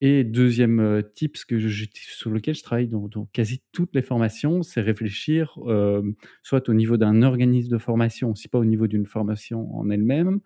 Et 0.00 0.24
deuxième 0.24 0.80
euh, 0.80 1.02
tips 1.02 1.44
que 1.44 1.58
sur 1.92 2.30
lequel 2.30 2.54
je 2.54 2.62
travaille 2.62 2.88
dans, 2.88 3.08
quasi 3.32 3.62
toutes 3.72 3.94
les 3.94 4.02
formations, 4.02 4.62
c'est 4.62 4.80
réfléchir 4.80 5.58
euh, 5.66 6.02
soit 6.42 6.70
au 6.70 6.74
niveau 6.74 6.96
d'un 6.96 7.22
organisme 7.22 7.70
de 7.70 7.78
formation, 7.78 8.34
si 8.34 8.48
pas 8.48 8.58
au 8.58 8.64
niveau 8.64 8.86
d'une 8.86 9.04
formation 9.06 9.74
en 9.76 9.90
elle-même, 9.90 10.40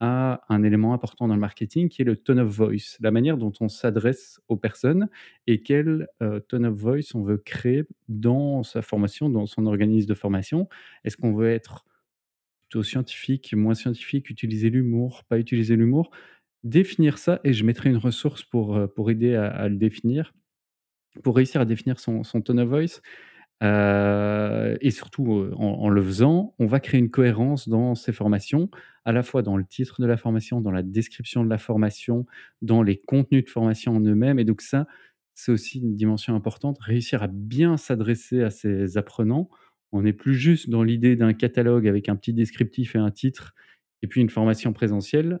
à 0.00 0.42
un 0.48 0.62
élément 0.62 0.92
important 0.92 1.26
dans 1.26 1.34
le 1.34 1.40
marketing 1.40 1.88
qui 1.88 2.02
est 2.02 2.04
le 2.04 2.16
tone 2.16 2.40
of 2.40 2.48
voice, 2.48 2.98
la 3.00 3.10
manière 3.10 3.38
dont 3.38 3.52
on 3.60 3.68
s'adresse 3.68 4.40
aux 4.48 4.56
personnes 4.56 5.08
et 5.46 5.62
quel 5.62 6.08
euh, 6.22 6.40
tone 6.40 6.66
of 6.66 6.74
voice 6.74 7.14
on 7.14 7.22
veut 7.22 7.38
créer 7.38 7.84
dans 8.08 8.62
sa 8.62 8.82
formation, 8.82 9.30
dans 9.30 9.46
son 9.46 9.66
organisme 9.66 10.08
de 10.08 10.14
formation. 10.14 10.68
Est-ce 11.04 11.16
qu'on 11.16 11.34
veut 11.34 11.50
être 11.50 11.84
plutôt 12.68 12.82
scientifique, 12.82 13.54
moins 13.54 13.74
scientifique, 13.74 14.28
utiliser 14.28 14.70
l'humour, 14.70 15.24
pas 15.24 15.38
utiliser 15.38 15.76
l'humour? 15.76 16.10
Définir 16.64 17.18
ça, 17.18 17.40
et 17.44 17.52
je 17.52 17.64
mettrai 17.64 17.90
une 17.90 17.96
ressource 17.96 18.42
pour, 18.42 18.76
euh, 18.76 18.86
pour 18.86 19.10
aider 19.10 19.34
à, 19.34 19.68
le 19.68 19.76
définir, 19.76 20.34
pour 21.22 21.36
réussir 21.36 21.60
à 21.60 21.64
définir 21.64 22.00
son, 22.00 22.24
son 22.24 22.42
tone 22.42 22.60
of 22.60 22.68
voice. 22.68 23.00
Euh, 23.62 24.76
et 24.80 24.90
surtout, 24.90 25.32
euh, 25.32 25.54
en, 25.56 25.88
le 25.88 26.02
faisant, 26.02 26.54
on 26.58 26.66
va 26.66 26.80
créer 26.80 27.00
une 27.00 27.10
cohérence 27.10 27.68
dans 27.68 27.94
ces 27.94 28.12
formations, 28.12 28.70
à 29.04 29.12
la 29.12 29.22
fois 29.22 29.42
dans 29.42 29.56
le 29.56 29.64
titre 29.64 30.00
de 30.00 30.06
la 30.06 30.16
formation, 30.16 30.60
dans 30.60 30.70
la 30.70 30.82
description 30.82 31.44
de 31.44 31.48
la 31.48 31.58
formation, 31.58 32.26
dans 32.60 32.82
les 32.82 32.98
contenus 32.98 33.44
de 33.44 33.50
formation 33.50 33.96
en 33.96 34.00
eux-mêmes. 34.00 34.38
Et 34.38 34.44
donc 34.44 34.60
ça, 34.60 34.86
c'est 35.34 35.52
aussi 35.52 35.80
une 35.80 35.94
dimension 35.96 36.34
importante, 36.34 36.78
réussir 36.80 37.22
à 37.22 37.28
bien 37.28 37.76
s'adresser 37.76 38.42
à 38.42 38.50
ces 38.50 38.98
apprenants. 38.98 39.48
On 39.92 40.02
n'est 40.02 40.12
plus 40.12 40.34
juste 40.34 40.68
dans 40.68 40.82
l'idée 40.82 41.16
d'un 41.16 41.32
catalogue 41.32 41.88
avec 41.88 42.08
un 42.08 42.16
petit 42.16 42.34
descriptif 42.34 42.94
et 42.94 42.98
un 42.98 43.10
titre 43.10 43.54
et 44.02 44.08
puis 44.08 44.20
une 44.20 44.30
formation 44.30 44.72
présentielle, 44.72 45.40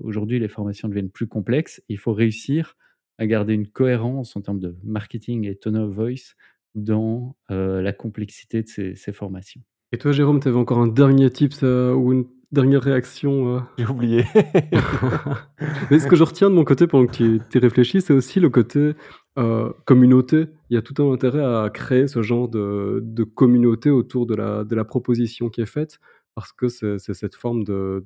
aujourd'hui 0.00 0.38
les 0.38 0.48
formations 0.48 0.88
deviennent 0.88 1.10
plus 1.10 1.26
complexes. 1.26 1.82
Il 1.88 1.98
faut 1.98 2.12
réussir 2.12 2.76
à 3.18 3.26
garder 3.26 3.54
une 3.54 3.68
cohérence 3.68 4.34
en 4.36 4.40
termes 4.40 4.60
de 4.60 4.76
marketing 4.82 5.46
et 5.46 5.56
tone 5.56 5.76
of 5.76 5.94
voice 5.94 6.34
dans 6.76 7.36
euh, 7.50 7.82
la 7.82 7.92
complexité 7.92 8.62
de 8.62 8.68
ces, 8.68 9.12
formations. 9.12 9.62
Et 9.92 9.98
toi, 9.98 10.12
Jérôme, 10.12 10.40
tu 10.40 10.48
avais 10.48 10.56
encore 10.56 10.78
un 10.78 10.86
dernier 10.86 11.30
tip 11.30 11.52
ou 11.62 12.12
une 12.12 12.26
dernière 12.52 12.82
réaction 12.82 13.56
euh? 13.56 13.60
J'ai 13.78 13.86
oublié. 13.86 14.24
Mais 15.90 15.98
ce 15.98 16.06
que 16.06 16.16
je 16.16 16.22
retiens 16.22 16.50
de 16.50 16.54
mon 16.54 16.64
côté 16.64 16.86
pendant 16.86 17.06
que 17.06 17.12
tu, 17.12 17.40
tu 17.50 17.58
réfléchis, 17.58 18.00
c'est 18.00 18.12
aussi 18.12 18.38
le 18.38 18.50
côté 18.50 18.92
euh, 19.38 19.72
communauté. 19.84 20.46
Il 20.70 20.74
y 20.74 20.76
a 20.76 20.82
tout 20.82 21.02
un 21.02 21.12
intérêt 21.12 21.44
à 21.44 21.68
créer 21.70 22.06
ce 22.06 22.22
genre 22.22 22.48
de, 22.48 23.00
de 23.02 23.24
communauté 23.24 23.90
autour 23.90 24.26
de 24.26 24.34
la, 24.34 24.64
de 24.64 24.74
la 24.74 24.84
proposition 24.84 25.50
qui 25.50 25.60
est 25.60 25.66
faite 25.66 25.98
parce 26.34 26.52
que 26.52 26.68
c'est 26.68 26.98
cette 26.98 27.34
forme 27.34 27.64
de, 27.64 28.04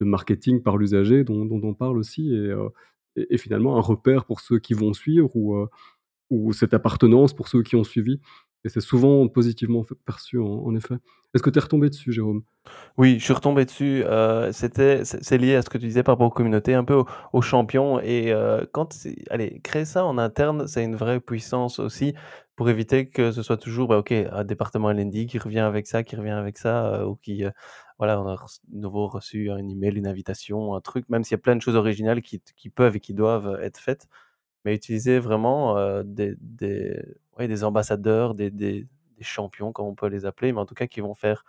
marketing 0.00 0.62
par 0.62 0.76
l'usager 0.76 1.24
dont, 1.24 1.48
on 1.50 1.74
parle 1.74 1.98
aussi, 1.98 2.30
euh, 2.30 2.68
et, 3.16 3.38
finalement 3.38 3.78
un 3.78 3.80
repère 3.80 4.24
pour 4.24 4.40
ceux 4.40 4.58
qui 4.58 4.74
vont 4.74 4.92
suivre, 4.92 5.34
ou, 5.34 5.56
euh, 5.56 5.68
ou 6.30 6.52
cette 6.52 6.74
appartenance 6.74 7.34
pour 7.34 7.48
ceux 7.48 7.62
qui 7.62 7.76
ont 7.76 7.84
suivi. 7.84 8.20
Et 8.64 8.68
c'est 8.68 8.80
souvent 8.80 9.28
positivement 9.28 9.84
perçu, 10.04 10.40
en, 10.40 10.74
effet. 10.74 10.96
Est-ce 11.34 11.42
que 11.42 11.50
tu 11.50 11.58
es 11.58 11.62
retombé 11.62 11.88
dessus, 11.88 12.12
Jérôme? 12.12 12.42
Oui, 12.96 13.18
je 13.20 13.24
suis 13.24 13.32
retombé 13.32 13.64
dessus. 13.64 14.02
Euh, 14.04 14.50
c'était, 14.50 15.04
c'est 15.04 15.38
lié 15.38 15.54
à 15.54 15.62
ce 15.62 15.70
que 15.70 15.78
tu 15.78 15.86
disais 15.86 16.02
par 16.02 16.14
rapport 16.14 16.26
aux 16.26 16.30
communautés, 16.30 16.74
un 16.74 16.82
peu 16.82 17.04
aux, 17.32 17.42
champions. 17.42 18.00
Et 18.00 18.34
quand, 18.72 18.96
allez, 19.30 19.60
créer 19.62 19.84
ça 19.84 20.04
en 20.04 20.18
interne, 20.18 20.66
c'est 20.66 20.82
une 20.82 20.96
vraie 20.96 21.20
puissance 21.20 21.78
aussi 21.78 22.14
pour 22.56 22.70
éviter 22.70 23.08
que 23.08 23.30
ce 23.32 23.42
soit 23.42 23.58
toujours, 23.58 23.88
bah, 23.88 23.98
OK, 23.98 24.12
un 24.12 24.44
département 24.44 24.90
LND 24.90 25.26
qui 25.26 25.38
revient 25.38 25.60
avec 25.60 25.86
ça, 25.86 26.02
qui 26.02 26.16
revient 26.16 26.30
avec 26.30 26.58
ça, 26.58 26.94
euh, 26.94 27.04
ou 27.04 27.16
qui, 27.16 27.44
euh, 27.44 27.50
voilà, 27.98 28.20
on 28.20 28.26
a 28.26 28.34
de 28.68 28.78
nouveau 28.80 29.06
reçu 29.08 29.50
un 29.50 29.68
email, 29.68 29.96
une 29.96 30.06
invitation, 30.06 30.74
un 30.74 30.80
truc, 30.80 31.08
même 31.10 31.22
s'il 31.22 31.32
y 31.32 31.40
a 31.40 31.42
plein 31.42 31.54
de 31.54 31.62
choses 31.62 31.76
originales 31.76 32.22
qui, 32.22 32.42
qui 32.56 32.70
peuvent 32.70 32.96
et 32.96 33.00
qui 33.00 33.14
doivent 33.14 33.58
être 33.62 33.78
faites, 33.78 34.08
mais 34.66 34.74
utiliser 34.74 35.20
vraiment 35.20 35.78
euh, 35.78 36.02
des, 36.04 36.34
des, 36.40 37.00
ouais, 37.38 37.46
des 37.46 37.62
ambassadeurs, 37.62 38.34
des, 38.34 38.50
des, 38.50 38.88
des, 39.16 39.24
champions, 39.24 39.70
comme 39.72 39.86
on 39.86 39.94
peut 39.94 40.08
les 40.08 40.26
appeler, 40.26 40.52
mais 40.52 40.58
en 40.58 40.66
tout 40.66 40.74
cas 40.74 40.88
qui 40.88 41.00
vont 41.00 41.14
faire 41.14 41.44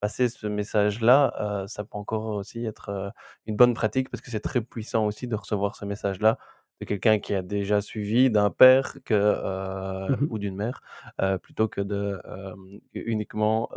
passer 0.00 0.30
ce 0.30 0.46
message-là, 0.46 1.64
ça 1.68 1.84
peut 1.84 1.96
encore 1.96 2.26
aussi 2.26 2.64
être 2.64 3.12
une 3.46 3.54
bonne 3.54 3.74
pratique 3.74 4.08
parce 4.10 4.20
que 4.20 4.30
c'est 4.32 4.40
très 4.40 4.60
puissant 4.60 5.06
aussi 5.06 5.28
de 5.28 5.36
recevoir 5.36 5.76
ce 5.76 5.84
message-là 5.84 6.38
de 6.80 6.84
quelqu'un 6.84 7.20
qui 7.20 7.32
a 7.34 7.42
déjà 7.42 7.80
suivi 7.80 8.28
d'un 8.28 8.50
père 8.50 8.96
que, 9.04 9.14
euh, 9.14 10.08
mmh 10.08 10.26
ou 10.30 10.38
d'une 10.38 10.56
mère, 10.56 10.80
euh, 11.20 11.38
plutôt 11.38 11.68
que 11.68 11.80
de, 11.80 12.18
uniquement 12.94 13.70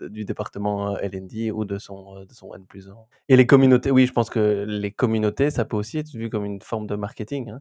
du 0.00 0.24
département 0.24 0.96
LND 0.98 1.50
ou 1.52 1.66
de 1.66 1.78
son, 1.78 2.24
de 2.24 2.32
son 2.32 2.54
N 2.54 2.64
plus 2.64 2.88
1. 2.88 2.94
Et 3.28 3.36
les 3.36 3.46
communautés, 3.46 3.90
oui, 3.90 4.06
je 4.06 4.12
pense 4.12 4.30
que 4.30 4.64
les 4.66 4.92
communautés, 4.92 5.50
ça 5.50 5.66
peut 5.66 5.76
aussi 5.76 5.98
être 5.98 6.10
vu 6.10 6.30
comme 6.30 6.46
une 6.46 6.62
forme 6.62 6.86
de 6.86 6.96
marketing, 6.96 7.50
hein, 7.50 7.60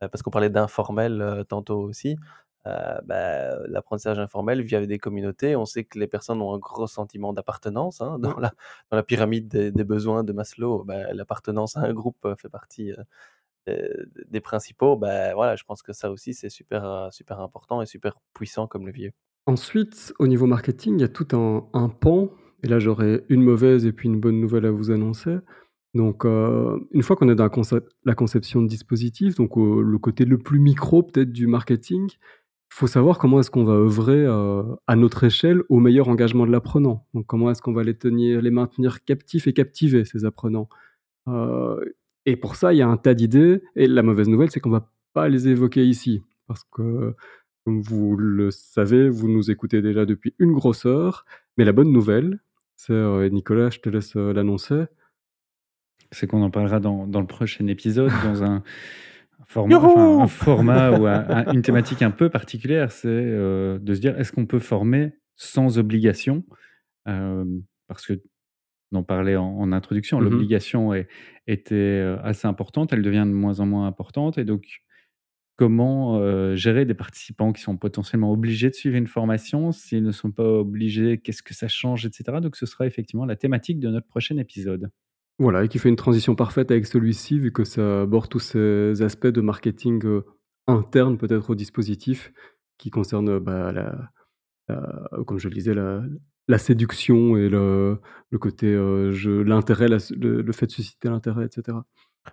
parce 0.00 0.22
qu'on 0.22 0.30
parlait 0.30 0.50
d'informel 0.50 1.44
tantôt 1.48 1.80
aussi. 1.80 2.16
Bah, 2.64 3.56
l'apprentissage 3.68 4.18
informel 4.18 4.60
via 4.62 4.84
des 4.84 4.98
communautés, 4.98 5.54
on 5.54 5.66
sait 5.66 5.84
que 5.84 6.00
les 6.00 6.08
personnes 6.08 6.42
ont 6.42 6.52
un 6.52 6.58
gros 6.58 6.88
sentiment 6.88 7.32
d'appartenance. 7.32 8.00
Hein, 8.00 8.18
dans, 8.18 8.38
la, 8.38 8.52
dans 8.90 8.96
la 8.96 9.04
pyramide 9.04 9.48
des, 9.48 9.84
besoins 9.84 10.24
de 10.24 10.32
Maslow, 10.32 10.82
bah, 10.84 11.12
l'appartenance 11.12 11.76
à 11.76 11.82
un 11.82 11.92
groupe 11.92 12.26
fait 12.38 12.48
partie 12.48 12.92
des 14.28 14.40
principaux, 14.40 14.96
ben 14.96 15.34
voilà, 15.34 15.56
je 15.56 15.64
pense 15.64 15.82
que 15.82 15.92
ça 15.92 16.10
aussi, 16.10 16.34
c'est 16.34 16.48
super, 16.48 16.84
euh, 16.84 17.08
super 17.10 17.40
important 17.40 17.82
et 17.82 17.86
super 17.86 18.16
puissant 18.34 18.66
comme 18.66 18.86
levier. 18.86 19.12
Ensuite, 19.46 20.12
au 20.18 20.26
niveau 20.26 20.46
marketing, 20.46 20.98
il 20.98 21.00
y 21.00 21.04
a 21.04 21.08
tout 21.08 21.28
un, 21.32 21.66
un 21.72 21.88
pan, 21.88 22.30
et 22.62 22.68
là 22.68 22.78
j'aurais 22.78 23.24
une 23.28 23.42
mauvaise 23.42 23.86
et 23.86 23.92
puis 23.92 24.08
une 24.08 24.20
bonne 24.20 24.40
nouvelle 24.40 24.66
à 24.66 24.70
vous 24.70 24.90
annoncer. 24.90 25.38
Donc, 25.96 26.24
euh, 26.24 26.78
une 26.92 27.02
fois 27.02 27.16
qu'on 27.16 27.28
est 27.28 27.34
dans 27.34 27.48
la, 28.04 28.14
conception 28.14 28.62
de 28.62 28.68
dispositifs, 28.68 29.34
donc 29.36 29.56
le 29.56 29.98
côté 29.98 30.24
le 30.24 30.38
plus 30.38 30.58
micro 30.58 31.02
peut-être 31.02 31.32
du 31.32 31.46
marketing, 31.46 32.08
il 32.10 32.74
faut 32.74 32.86
savoir 32.86 33.18
comment 33.18 33.40
est-ce 33.40 33.50
qu'on 33.50 33.64
va 33.64 33.74
œuvrer 33.74 34.24
euh, 34.26 34.62
à 34.86 34.96
notre 34.96 35.24
échelle 35.24 35.62
au 35.68 35.78
meilleur 35.78 36.08
engagement 36.08 36.46
de 36.46 36.52
l'apprenant. 36.52 37.06
Donc, 37.14 37.26
comment 37.26 37.50
est-ce 37.50 37.62
qu'on 37.62 37.72
va 37.72 37.82
les 37.82 37.96
tenir, 37.96 38.42
les 38.42 38.50
maintenir 38.50 39.04
captifs 39.04 39.46
et 39.46 39.52
captiver 39.52 40.04
ces 40.04 40.24
apprenants? 40.24 40.68
Et 42.26 42.36
pour 42.36 42.56
ça, 42.56 42.72
il 42.74 42.76
y 42.76 42.82
a 42.82 42.88
un 42.88 42.96
tas 42.96 43.14
d'idées. 43.14 43.62
Et 43.76 43.86
la 43.86 44.02
mauvaise 44.02 44.28
nouvelle, 44.28 44.50
c'est 44.50 44.60
qu'on 44.60 44.70
va 44.70 44.90
pas 45.12 45.28
les 45.28 45.48
évoquer 45.48 45.86
ici. 45.86 46.22
Parce 46.46 46.64
que, 46.70 47.14
comme 47.64 47.80
vous 47.80 48.16
le 48.16 48.50
savez, 48.50 49.08
vous 49.08 49.28
nous 49.28 49.50
écoutez 49.50 49.82
déjà 49.82 50.04
depuis 50.04 50.34
une 50.38 50.52
grosse 50.52 50.86
heure. 50.86 51.24
Mais 51.56 51.64
la 51.64 51.72
bonne 51.72 51.90
nouvelle, 51.92 52.40
c'est, 52.76 52.92
euh, 52.92 53.28
Nicolas, 53.30 53.70
je 53.70 53.80
te 53.80 53.88
laisse 53.88 54.16
euh, 54.16 54.32
l'annoncer. 54.32 54.84
C'est 56.10 56.26
qu'on 56.26 56.42
en 56.42 56.50
parlera 56.50 56.80
dans, 56.80 57.06
dans, 57.06 57.20
le 57.20 57.26
prochain 57.26 57.66
épisode, 57.66 58.10
dans 58.24 58.44
un 58.44 58.62
format, 59.46 59.76
un 59.76 60.26
format 60.26 60.90
ou 60.98 61.06
une 61.52 61.62
thématique 61.62 62.02
un 62.02 62.10
peu 62.10 62.28
particulière. 62.28 62.90
C'est 62.92 63.08
euh, 63.08 63.78
de 63.78 63.94
se 63.94 64.00
dire 64.00 64.18
est-ce 64.18 64.32
qu'on 64.32 64.46
peut 64.46 64.58
former 64.58 65.12
sans 65.36 65.78
obligation 65.78 66.44
Parce 67.04 68.06
que 68.06 68.20
on 68.92 68.98
en 68.98 69.02
parlait 69.02 69.36
en, 69.36 69.72
introduction, 69.72 70.20
mmh 70.20 70.24
l'obligation 70.24 70.92
était 71.46 71.74
euh, 71.74 72.18
assez 72.22 72.46
importante, 72.46 72.92
elle 72.92 73.02
devient 73.02 73.24
de 73.26 73.32
moins 73.32 73.60
en 73.60 73.66
moins 73.66 73.86
importante. 73.86 74.38
Et 74.38 74.44
donc, 74.44 74.82
comment 75.56 76.18
euh, 76.18 76.54
gérer 76.54 76.84
des 76.84 76.94
participants 76.94 77.52
qui 77.52 77.62
sont 77.62 77.76
potentiellement 77.76 78.30
obligés 78.30 78.70
de 78.70 78.74
suivre 78.74 78.96
une 78.96 79.06
formation 79.06 79.72
S'ils 79.72 80.04
ne 80.04 80.12
sont 80.12 80.30
pas 80.30 80.44
obligés, 80.44 81.18
qu'est-ce 81.18 81.42
que 81.42 81.54
ça 81.54 81.68
change, 81.68 82.06
etc. 82.06 82.38
Donc, 82.40 82.56
ce 82.56 82.66
sera 82.66 82.86
effectivement 82.86 83.24
la 83.24 83.36
thématique 83.36 83.80
de 83.80 83.88
notre 83.88 84.06
prochain 84.06 84.36
épisode. 84.36 84.90
Voilà, 85.38 85.64
et 85.64 85.68
qui 85.68 85.78
fait 85.78 85.88
une 85.88 85.96
transition 85.96 86.34
parfaite 86.34 86.70
avec 86.70 86.86
celui-ci, 86.86 87.38
vu 87.38 87.52
que 87.52 87.64
ça 87.64 88.02
aborde 88.02 88.28
tous 88.28 88.38
ces 88.38 89.02
aspects 89.02 89.26
de 89.26 89.40
marketing 89.40 90.04
euh, 90.06 90.24
interne, 90.66 91.18
peut-être 91.18 91.50
au 91.50 91.54
dispositif, 91.54 92.32
qui 92.78 92.90
concernent 92.90 93.38
bah, 93.38 93.72
la, 93.72 94.12
comme 95.26 95.38
je 95.38 95.48
le 95.48 95.54
disais, 95.54 95.74
la, 95.74 96.02
la 96.48 96.58
séduction 96.58 97.36
et 97.36 97.48
le, 97.48 98.00
le 98.30 98.38
côté 98.38 98.66
euh, 98.72 99.12
l'intérêt, 99.44 99.88
le, 99.88 100.52
fait 100.52 100.66
de 100.66 100.72
susciter 100.72 101.08
l'intérêt, 101.08 101.46
etc. 101.46 101.78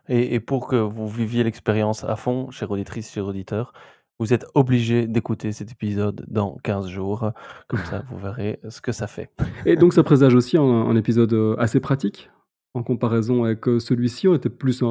Et, 0.08 0.36
et, 0.36 0.40
pour 0.40 0.68
que 0.68 0.76
vous 0.76 1.08
viviez 1.08 1.44
l'expérience 1.44 2.04
à 2.04 2.16
fond, 2.16 2.50
chère 2.52 2.72
auditrice, 2.72 3.12
chers 3.12 3.26
auditeurs, 3.26 3.74
vous 4.20 4.34
êtes 4.34 4.46
obligé 4.54 5.08
d'écouter 5.08 5.52
cet 5.52 5.72
épisode 5.72 6.26
dans 6.28 6.58
15 6.64 6.88
jours. 6.88 7.32
Comme 7.68 7.84
ça, 7.86 8.04
vous 8.10 8.18
verrez 8.18 8.60
ce 8.70 8.82
que 8.82 8.92
ça 8.92 9.08
fait. 9.08 9.30
Et 9.66 9.76
donc, 9.76 9.94
ça 9.94 10.04
présage 10.04 10.36
aussi 10.36 10.58
un, 10.58 10.96
épisode 10.96 11.34
euh, 11.34 11.56
assez 11.58 11.80
pratique? 11.80 12.30
En 12.74 12.84
comparaison 12.84 13.44
avec 13.44 13.68
euh, 13.68 13.80
celui-ci. 13.80 14.28
On 14.28 14.36
était 14.36 14.50
plus, 14.50 14.80
je 14.80 14.86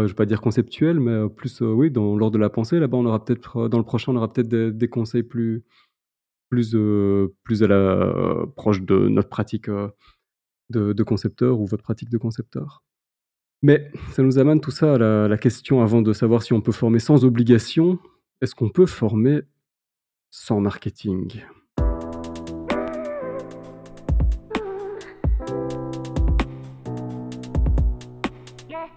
ne 0.00 0.06
vais 0.06 0.14
pas 0.14 0.26
dire 0.26 0.40
conceptuel, 0.40 1.00
mais 1.00 1.28
plus, 1.28 1.60
oui, 1.60 1.90
dans 1.90 2.16
l'ordre 2.16 2.34
de 2.34 2.38
la 2.38 2.50
pensée. 2.50 2.78
Là-bas, 2.78 2.96
on 2.98 3.06
aura 3.06 3.24
peut-être, 3.24 3.68
dans 3.68 3.78
le 3.78 3.84
prochain, 3.84 4.12
on 4.12 4.16
aura 4.16 4.32
peut-être 4.32 4.48
des, 4.48 4.88
conseils 4.88 5.22
plus, 5.22 5.64
plus, 6.52 6.74
euh, 6.74 7.34
plus 7.44 7.62
à 7.62 7.66
la 7.66 7.76
euh, 7.76 8.44
proche 8.44 8.82
de 8.82 9.08
notre 9.08 9.30
pratique 9.30 9.70
euh, 9.70 9.88
de, 10.68 11.02
concepteur 11.02 11.58
ou 11.58 11.64
votre 11.64 11.82
pratique 11.82 12.10
de 12.10 12.18
concepteur. 12.18 12.84
Mais 13.62 13.90
ça 14.10 14.22
nous 14.22 14.38
amène 14.38 14.60
tout 14.60 14.70
ça 14.70 14.96
à 14.96 15.28
la, 15.28 15.38
question 15.38 15.80
avant 15.80 16.02
de 16.02 16.12
savoir 16.12 16.42
si 16.42 16.52
on 16.52 16.60
peut 16.60 16.72
former 16.72 16.98
sans 16.98 17.24
obligation. 17.24 17.98
Est-ce 18.42 18.54
qu'on 18.54 18.68
peut 18.68 18.84
former 18.84 19.40
sans 20.30 20.60
marketing? 20.60 21.42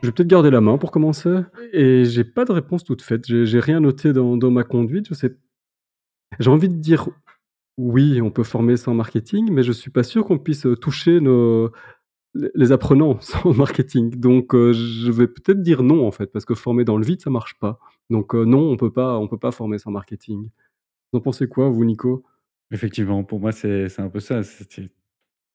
Je 0.05 0.11
vais 0.11 0.13
peut-être 0.13 0.27
garder 0.27 0.51
la 0.51 0.61
main 0.61 0.77
pour 0.77 0.91
commencer. 0.91 1.39
et 1.73 2.05
j'ai 2.05 2.23
pas 2.23 2.45
de 2.45 2.51
réponse 2.51 2.83
toute 2.83 3.01
faite. 3.01 3.25
J'ai 3.25 3.59
rien 3.59 3.79
noté 3.79 4.13
dans 4.13 4.51
ma 4.51 4.63
conduite, 4.63 5.07
je 5.09 5.13
sais 5.15 5.35
j'ai 6.39 6.49
envie 6.49 6.69
de 6.69 6.75
dire 6.75 7.09
oui, 7.77 8.21
on 8.21 8.31
peut 8.31 8.43
former 8.43 8.77
sans 8.77 8.93
marketing, 8.93 9.49
mais 9.51 9.63
je 9.63 9.71
suis 9.71 9.91
pas 9.91 10.03
sûr 10.03 10.25
qu'on 10.25 10.37
puisse, 10.39 10.65
heu, 10.65 10.75
toucher 10.77 11.19
nos 11.19 11.71
les 12.55 12.71
apprenants 12.71 13.19
sans 13.21 13.53
marketing. 13.53 14.15
Donc 14.19 14.55
heu, 14.55 14.73
je 14.73 15.11
vais 15.11 15.27
peut-être 15.27 15.61
dire 15.61 15.83
non, 15.83 16.07
en 16.07 16.11
fait, 16.11 16.27
parce 16.27 16.45
que 16.45 16.55
former 16.55 16.85
dans 16.85 16.97
le 16.97 17.05
vide, 17.05 17.21
ça 17.21 17.29
marche 17.29 17.57
pas. 17.59 17.79
Donc 18.09 18.35
heu, 18.35 18.45
non, 18.45 18.69
on 18.71 18.77
peut 18.77 18.91
pas 18.91 19.17
on 19.19 19.27
peut 19.27 19.39
pas 19.39 19.51
former 19.51 19.77
sans 19.79 19.91
marketing. 19.91 20.49
Vous 21.13 21.19
en 21.19 21.21
pensez 21.21 21.47
quoi, 21.47 21.69
vous, 21.69 21.85
Nico? 21.85 22.23
Effectivement, 22.71 23.23
pour 23.23 23.39
moi, 23.39 23.51
c'est 23.51 23.87
un 23.99 24.09
peu 24.09 24.19
ça. 24.19 24.41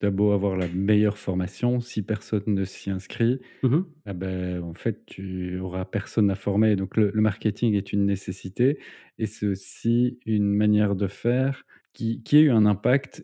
C'est 0.01 0.07
tu 0.07 0.07
as 0.07 0.11
beau 0.11 0.31
avoir 0.31 0.55
la 0.57 0.67
meilleure 0.67 1.17
formation, 1.17 1.79
si 1.79 2.01
personne 2.03 2.43
ne 2.47 2.65
s'y 2.65 2.89
inscrit, 2.91 3.39
Mmh 3.63 3.75
mh. 3.75 4.01
ah 4.05 4.13
beh, 4.13 4.59
en 4.59 4.73
fait, 4.75 5.05
tu 5.07 5.59
auras 5.59 5.85
personne 5.85 6.31
à 6.31 6.35
former. 6.35 6.75
Donc 6.77 6.97
le 6.97 7.11
le 7.13 7.21
marketing 7.21 7.75
est 7.75 7.93
une 7.93 8.05
nécessité 8.05 8.79
et 9.19 9.27
c'est 9.27 9.47
aussi 9.47 10.19
une 10.25 10.53
manière 10.55 10.95
de 10.95 11.07
faire 11.07 11.65
qui 11.93 12.23
qui 12.23 12.37
a 12.37 12.41
eu 12.41 12.51
un 12.51 12.65
impact, 12.67 13.23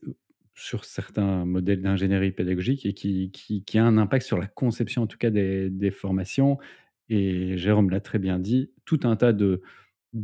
sur 0.56 0.86
certains 0.86 1.46
modèles 1.46 1.82
d'ingénierie 1.84 2.32
pédagogique 2.34 2.86
et 2.86 2.94
qui 2.94 3.32
qui 3.32 3.64
qui 3.66 3.78
a 3.80 3.86
un 3.86 3.98
impact 3.98 4.26
sur 4.26 4.38
la 4.40 4.48
conception, 4.48 5.04
en 5.04 5.08
tout 5.08 5.18
cas, 5.20 5.30
des 5.32 5.70
des 5.72 5.92
formations 5.92 6.58
et 7.10 7.58
Jérôme 7.58 7.90
l'a 7.92 8.02
très 8.02 8.20
bien 8.20 8.40
dit, 8.40 8.72
tout 8.86 9.02
un 9.04 9.16
tas 9.18 9.34
de 9.34 9.62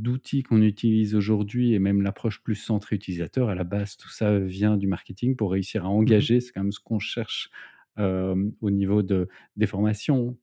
d'outils 0.01 0.43
qu'on 0.43 0.61
utilise 0.61 1.15
aujourd'hui 1.15 1.73
et 1.73 1.79
même 1.79 2.01
l'approche 2.01 2.41
plus 2.43 2.55
centrée 2.55 2.95
utilisateur, 2.95 3.49
à 3.49 3.55
la 3.55 3.63
base, 3.63 3.97
tout 3.97 4.09
ça 4.09 4.39
vient 4.39 4.77
du 4.77 4.87
marketing 4.87 5.35
pour 5.35 5.51
réussir 5.51 5.85
à 5.85 5.89
Mmh 5.95 6.13
mh. 6.19 6.27
engager. 6.27 6.39
C'est 6.41 6.51
quand 6.51 6.63
même 6.63 6.71
ce 6.71 6.79
qu'on 6.79 6.99
cherche, 6.99 7.49
au 8.61 8.71
niveau 8.71 9.03
de 9.03 9.27
des 9.55 9.67
formations. 9.67 10.37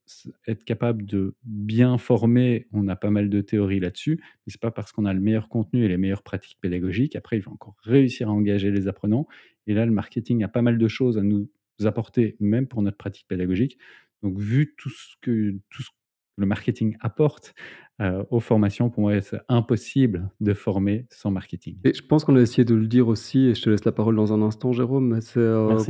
Être 0.47 0.65
capable 0.65 1.05
de 1.05 1.35
bien 1.45 1.99
former, 1.99 2.69
on 2.73 2.87
a 2.89 2.97
pas 2.97 3.11
mal 3.11 3.29
de 3.29 3.41
théories 3.41 3.81
là-dessus, 3.81 4.19
mais 4.23 4.53
c'est 4.53 4.61
pas 4.61 4.71
parce 4.71 4.93
qu'on 4.93 5.05
a 5.05 5.13
le 5.13 5.21
meilleur 5.21 5.49
contenu 5.49 5.85
et 5.85 5.89
les 5.89 5.97
meilleures 5.97 6.23
pratiques 6.23 6.59
pédagogiques. 6.61 7.17
Après, 7.17 7.37
il 7.39 7.43
faut 7.43 7.51
encore 7.51 7.77
réussir 7.83 8.29
à 8.29 8.33
engager 8.33 8.71
les 8.71 8.87
apprenants 8.89 9.27
et 9.67 9.75
là, 9.75 9.85
le 9.87 9.93
marketing 9.93 10.43
a 10.45 10.49
pas 10.49 10.63
mal 10.63 10.79
de 10.79 10.89
choses 10.89 11.19
à 11.19 11.23
nous 11.23 11.49
apporter, 11.85 12.37
même 12.41 12.67
pour 12.69 12.83
notre 12.83 12.97
pratique 12.99 13.27
pédagogique. 13.29 13.79
Donc 14.23 14.39
vu 14.39 14.75
tout 14.77 14.91
ce 14.91 15.15
que 15.21 15.59
tout 15.71 15.83
ce 15.83 15.91
que 15.91 15.95
le 16.37 16.47
marketing 16.47 16.97
apporte, 17.01 17.55
heu, 18.01 18.25
aux 18.31 18.41
formations, 18.41 18.91
pour 18.91 19.03
moi, 19.03 19.21
c'est 19.21 19.41
impossible 19.49 20.31
de 20.41 20.55
former 20.55 21.07
sans 21.11 21.31
marketing. 21.31 21.77
Et 21.85 21.95
je 21.95 22.03
pense 22.03 22.25
qu'on 22.25 22.37
a 22.37 22.41
essayé 22.41 22.65
de 22.65 22.75
le 22.75 22.87
dire 22.87 23.09
aussi 23.09 23.47
et 23.47 23.55
je 23.55 23.63
te 23.63 23.71
laisse 23.71 23.85
la 23.85 23.93
parole 23.93 24.17
dans 24.17 24.33
un 24.33 24.43
instant, 24.43 24.73
Jérôme, 24.73 25.21
c'est, 25.21 25.41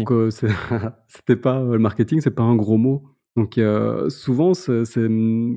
que 0.04 0.30
c'est 0.30 0.48
c'était 1.08 1.36
pas, 1.36 1.60
heu, 1.60 1.72
le 1.72 1.78
marketing, 1.78 2.20
c'est 2.20 2.34
pas 2.34 2.42
un 2.42 2.56
gros 2.56 2.78
mot. 2.78 3.04
Donc 3.36 3.58
heu, 3.58 4.08
souvent, 4.10 4.54
c'est 4.54 4.84
c'est, 4.84 5.08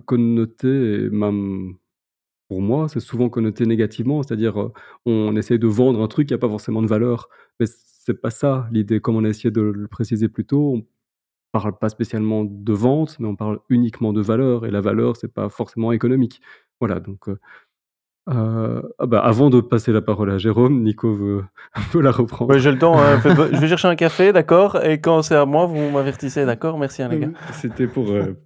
connoté 0.05 0.67
et 0.67 1.09
même 1.09 1.75
pour 2.47 2.61
moi, 2.61 2.87
c'est 2.87 2.99
souvent 2.99 3.29
connoté 3.29 3.65
négativement. 3.65 4.21
C'est-à-dire, 4.21 4.71
on 5.05 5.35
essaie 5.35 5.57
de 5.57 5.67
vendre 5.67 6.01
un 6.01 6.07
truc 6.07 6.27
qui 6.27 6.33
a 6.33 6.37
pas 6.37 6.49
forcément 6.49 6.81
de 6.81 6.87
valeur. 6.87 7.29
Mais 7.59 7.65
c'est 7.67 8.21
pas 8.21 8.29
ça 8.29 8.67
l'idée. 8.71 8.99
Comme 8.99 9.15
on 9.15 9.23
a 9.23 9.29
essayé 9.29 9.49
de 9.49 9.61
le 9.61 9.87
préciser 9.87 10.27
plus 10.29 10.45
tôt, 10.45 10.75
on 10.75 10.85
parle 11.53 11.77
pas 11.77 11.87
spécialement 11.89 12.43
de 12.43 12.73
vente, 12.73 13.17
mais 13.19 13.27
on 13.27 13.35
parle 13.37 13.59
uniquement 13.69 14.11
de 14.11 14.21
valeur 14.21 14.65
et 14.65 14.71
la 14.71 14.81
valeur, 14.81 15.15
c'est 15.15 15.33
pas 15.33 15.47
forcément 15.47 15.93
économique. 15.93 16.41
Voilà 16.81 16.99
donc 16.99 17.29
heu 17.29 17.39
Heu, 18.29 18.81
ah 18.99 19.05
bah, 19.05 19.19
avant 19.19 19.49
de 19.49 19.59
passer 19.59 19.91
la 19.91 20.01
parole 20.01 20.31
à 20.31 20.37
Jérôme, 20.37 20.81
Nico 20.81 21.13
veut 21.13 21.43
veut 21.93 22.01
la 22.01 22.11
Ouais, 22.11 22.15
reprendre. 22.15 22.57
j'ai 22.57 22.71
le 22.71 22.79
temps, 22.79 22.97
hein, 22.97 23.19
je 23.25 23.57
vais 23.59 23.67
chercher 23.67 23.89
un 23.89 23.95
café, 23.95 24.31
d'accord? 24.31 24.81
Et 24.83 25.01
quand 25.01 25.21
c'est 25.23 25.35
à 25.35 25.45
moi, 25.45 25.65
vous 25.65 25.89
m'avertissez, 25.89 26.45
d'accord? 26.45 26.77
Merci, 26.77 27.03
hein, 27.03 27.09
les 27.09 27.19
gars. 27.19 27.29
C'était 27.51 27.87
pour, 27.87 28.05
heu, 28.11 28.37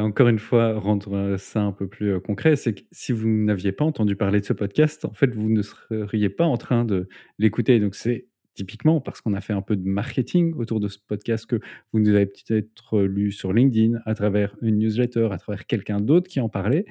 encore 0.00 0.28
une 0.28 0.38
fois 0.38 0.78
rendre, 0.78 1.36
ça 1.38 1.62
un 1.62 1.72
peu 1.72 1.88
plus, 1.88 2.20
concret. 2.20 2.54
C'est 2.54 2.74
que 2.74 2.82
si 2.92 3.10
vous 3.10 3.26
n'aviez 3.28 3.72
pas 3.72 3.84
entendu 3.84 4.14
parler 4.14 4.40
de 4.40 4.44
ce 4.44 4.52
podcast, 4.52 5.04
en 5.04 5.12
fait, 5.12 5.34
vous 5.34 5.48
ne 5.48 5.62
seriez 5.62 6.28
pas 6.28 6.44
en 6.44 6.56
train 6.56 6.84
de 6.84 7.08
l'écouter. 7.40 7.80
Donc 7.80 7.96
c'est 7.96 8.26
typiquement 8.54 9.00
parce 9.00 9.20
qu'on 9.20 9.34
a 9.34 9.40
fait 9.40 9.52
un 9.52 9.62
peu 9.62 9.76
de 9.76 9.86
marketing 9.86 10.54
autour 10.54 10.80
de 10.80 10.88
ce 10.88 10.98
podcast 10.98 11.46
que 11.46 11.60
vous 11.92 11.98
nous 12.00 12.10
avez 12.10 12.26
peut-être 12.26 13.00
lu 13.00 13.32
sur 13.32 13.52
LinkedIn, 13.52 13.98
à 14.04 14.14
travers 14.14 14.56
une 14.62 14.78
newsletter, 14.78 15.28
à 15.32 15.38
travers 15.38 15.66
quelqu'un 15.66 16.00
d'autre 16.00 16.28
qui 16.28 16.40
en 16.40 16.48
parlait, 16.48 16.84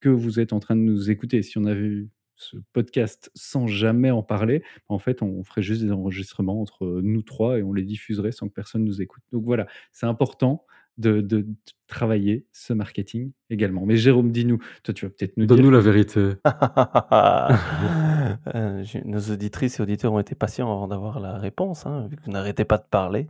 que 0.00 0.08
vous 0.08 0.40
êtes 0.40 0.52
en 0.52 0.60
train 0.60 0.76
de 0.76 0.82
nous 0.82 1.10
écouter. 1.10 1.42
Si 1.42 1.56
on 1.58 1.64
avait 1.64 1.80
eu 1.80 2.08
ce 2.36 2.56
podcast 2.72 3.30
sans 3.34 3.66
jamais 3.66 4.10
en 4.10 4.22
parler, 4.22 4.62
en 4.88 4.98
fait, 4.98 5.22
on 5.22 5.44
ferait 5.44 5.62
juste 5.62 5.82
des 5.82 5.92
enregistrements 5.92 6.60
entre, 6.60 7.00
nous 7.02 7.22
3 7.22 7.60
et 7.60 7.62
on 7.62 7.72
les 7.72 7.84
diffuserait 7.84 8.32
sans 8.32 8.48
que 8.48 8.54
personne 8.54 8.84
nous 8.84 9.00
écoute. 9.00 9.22
Donc 9.32 9.44
voilà, 9.44 9.66
c'est 9.92 10.06
important 10.06 10.66
de 10.98 11.20
de 11.20 11.42
de 11.42 11.54
travailler 11.86 12.46
ce 12.52 12.72
marketing 12.72 13.32
également. 13.50 13.84
Mais 13.84 13.96
Jérôme, 13.96 14.32
dis-nous, 14.32 14.58
toi, 14.82 14.94
tu 14.94 15.06
vas 15.06 15.10
peut-être 15.10 15.36
nous 15.36 15.46
dire 15.46 15.56
Donne-nous 15.56 15.70
la 15.70 15.80
vérité. 15.80 16.32
J'ai 18.82 19.02
nos 19.04 19.20
auditrices 19.20 19.78
et 19.78 19.82
auditeurs 19.82 20.12
ont 20.12 20.18
été 20.18 20.34
patients 20.34 20.70
avant 20.72 20.88
d'avoir 20.88 21.20
la 21.20 21.38
réponse, 21.38 21.86
hein, 21.86 22.08
vu 22.10 22.16
que 22.16 22.22
vous 22.24 22.32
n'arrêtez 22.32 22.64
pas 22.64 22.78
de 22.78 22.84
parler. 22.90 23.28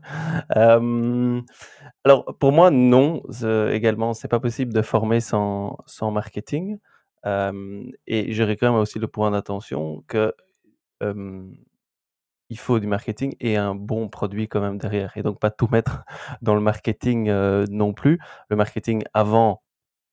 Hem, 0.54 1.42
alors 2.04 2.36
pour 2.38 2.52
moi, 2.52 2.70
non, 2.70 3.22
ze 3.30 3.70
également, 3.72 4.14
c'est 4.14 4.28
pas 4.28 4.40
possible 4.40 4.72
de 4.72 4.82
former 4.82 5.20
sans 5.20 5.78
sans 5.86 6.10
marketing. 6.10 6.78
Hem 7.24 7.90
et 8.06 8.32
j'aurais 8.32 8.56
quand 8.56 8.72
même 8.72 8.80
aussi 8.80 8.98
le 8.98 9.08
point 9.08 9.30
d'attention 9.30 10.04
que, 10.08 10.32
il 12.50 12.58
faut 12.58 12.78
du 12.80 12.86
marketing 12.86 13.34
et 13.40 13.56
un 13.56 13.74
bon 13.74 14.08
produit 14.08 14.48
quand 14.48 14.60
même 14.60 14.78
derrière 14.78 15.12
et 15.16 15.22
donc 15.22 15.40
pas 15.40 15.50
tout 15.50 15.68
mettre 15.72 16.04
dans 16.42 16.54
le 16.54 16.60
marketing, 16.60 17.30
non 17.70 17.92
plus. 17.94 18.18
Le 18.48 18.56
marketing 18.56 19.02
avant 19.14 19.62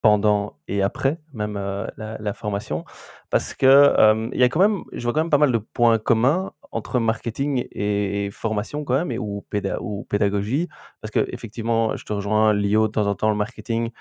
pendant 0.01 0.57
et 0.67 0.81
après 0.81 1.19
même, 1.33 1.55
la 1.97 2.33
formation. 2.33 2.85
Parce 3.29 3.53
que, 3.53 4.29
il 4.33 4.39
y 4.39 4.43
a 4.43 4.49
quand 4.49 4.59
même 4.59 4.83
je 4.93 5.03
vois 5.03 5.13
quand 5.13 5.21
même 5.21 5.29
pas 5.29 5.37
mal 5.37 5.51
de 5.51 5.57
points 5.59 5.99
communs 5.99 6.53
entre 6.71 6.99
marketing 6.99 7.65
et 7.71 8.29
formation 8.31 8.83
quand 8.85 9.05
même 9.05 9.17
ou 9.21 9.45
péda 9.49 9.77
ou 9.81 10.05
pédagogie. 10.09 10.67
Parce 11.01 11.11
qu'effectivement, 11.11 11.95
je 11.97 12.05
te 12.05 12.13
rejoins, 12.13 12.53
Lio, 12.53 12.87
de 12.87 12.91
temps 12.93 13.07
en 13.07 13.15
temps, 13.15 13.29
le 13.29 13.35
marketing 13.35 13.91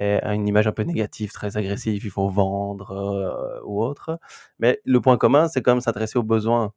a 0.00 0.34
une 0.34 0.48
image 0.48 0.66
un 0.68 0.72
peu 0.72 0.82
négative, 0.84 1.32
très 1.32 1.56
agressive, 1.56 2.04
il 2.04 2.10
faut 2.10 2.28
vendre, 2.30 3.60
ou 3.66 3.82
autre. 3.82 4.18
Mais 4.60 4.80
le 4.84 5.00
point 5.00 5.16
commun, 5.18 5.48
c'est 5.48 5.62
quand 5.62 5.72
même 5.72 5.80
s'intéresser 5.82 6.18
aux 6.18 6.22
besoins 6.24 6.72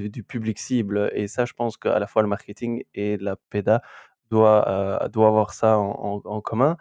du 0.00 0.22
public 0.24 0.58
cible 0.58 1.10
et 1.14 1.28
ça, 1.28 1.44
je 1.44 1.52
pense 1.54 1.76
qu'à 1.76 1.98
la 1.98 2.06
fois 2.06 2.22
le 2.22 2.28
marketing 2.28 2.84
et 2.94 3.16
la 3.18 3.36
péda 3.50 3.82
doit, 4.30 5.00
heu, 5.04 5.08
doit 5.10 5.28
avoir 5.28 5.52
ça 5.54 5.78
en 5.78 6.40
commun. 6.40 6.76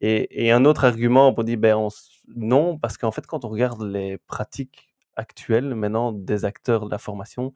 Et 0.00 0.46
et 0.46 0.52
un 0.52 0.64
autre 0.66 0.84
argument 0.86 1.32
pour 1.34 1.44
dire, 1.44 1.58
ben, 1.58 1.88
non, 2.36 2.78
parce 2.78 2.98
qu'en 2.98 3.12
fait, 3.12 3.26
quand 3.26 3.44
on 3.44 3.48
regarde 3.50 3.82
les 3.84 4.18
pratiques 4.18 4.94
actuelles 5.16 5.74
maintenant 5.74 6.12
des 6.12 6.44
acteurs 6.44 6.86
de 6.86 6.90
la 6.92 6.98
formation, 6.98 7.54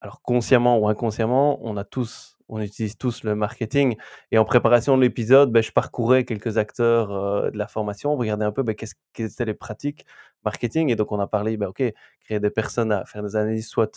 alors 0.00 0.22
consciemment 0.22 0.78
ou 0.78 0.88
inconsciemment, 0.88 1.58
on 1.62 1.76
a 1.76 1.84
tous 1.84 2.34
on 2.48 2.60
utilise 2.60 2.96
tous 2.96 3.24
le 3.24 3.34
marketing 3.34 3.96
et 4.30 4.38
en 4.38 4.44
préparation 4.44 4.96
de 4.96 5.02
l'épisode, 5.02 5.50
beh, 5.52 5.62
je 5.62 5.72
parcourais 5.72 6.24
quelques 6.24 6.58
acteurs, 6.58 7.10
heu, 7.12 7.50
de 7.50 7.58
la 7.58 7.66
formation, 7.68 8.16
regardais 8.16 8.44
un 8.44 8.52
peu, 8.52 8.62
beh, 8.62 8.76
qu'est-ce 8.76 8.94
quelles 9.14 9.26
étaient 9.32 9.44
les 9.46 9.54
pratiques 9.54 10.06
marketing 10.44 10.90
et 10.90 10.96
donc 10.96 11.10
on 11.12 11.18
a 11.20 11.26
parlé, 11.26 11.56
bah, 11.56 11.68
OK, 11.70 11.82
créer 12.20 12.40
des 12.40 12.50
personas, 12.50 13.04
faire 13.06 13.22
des 13.24 13.34
analyses 13.36 13.68
SWOT, 13.68 13.90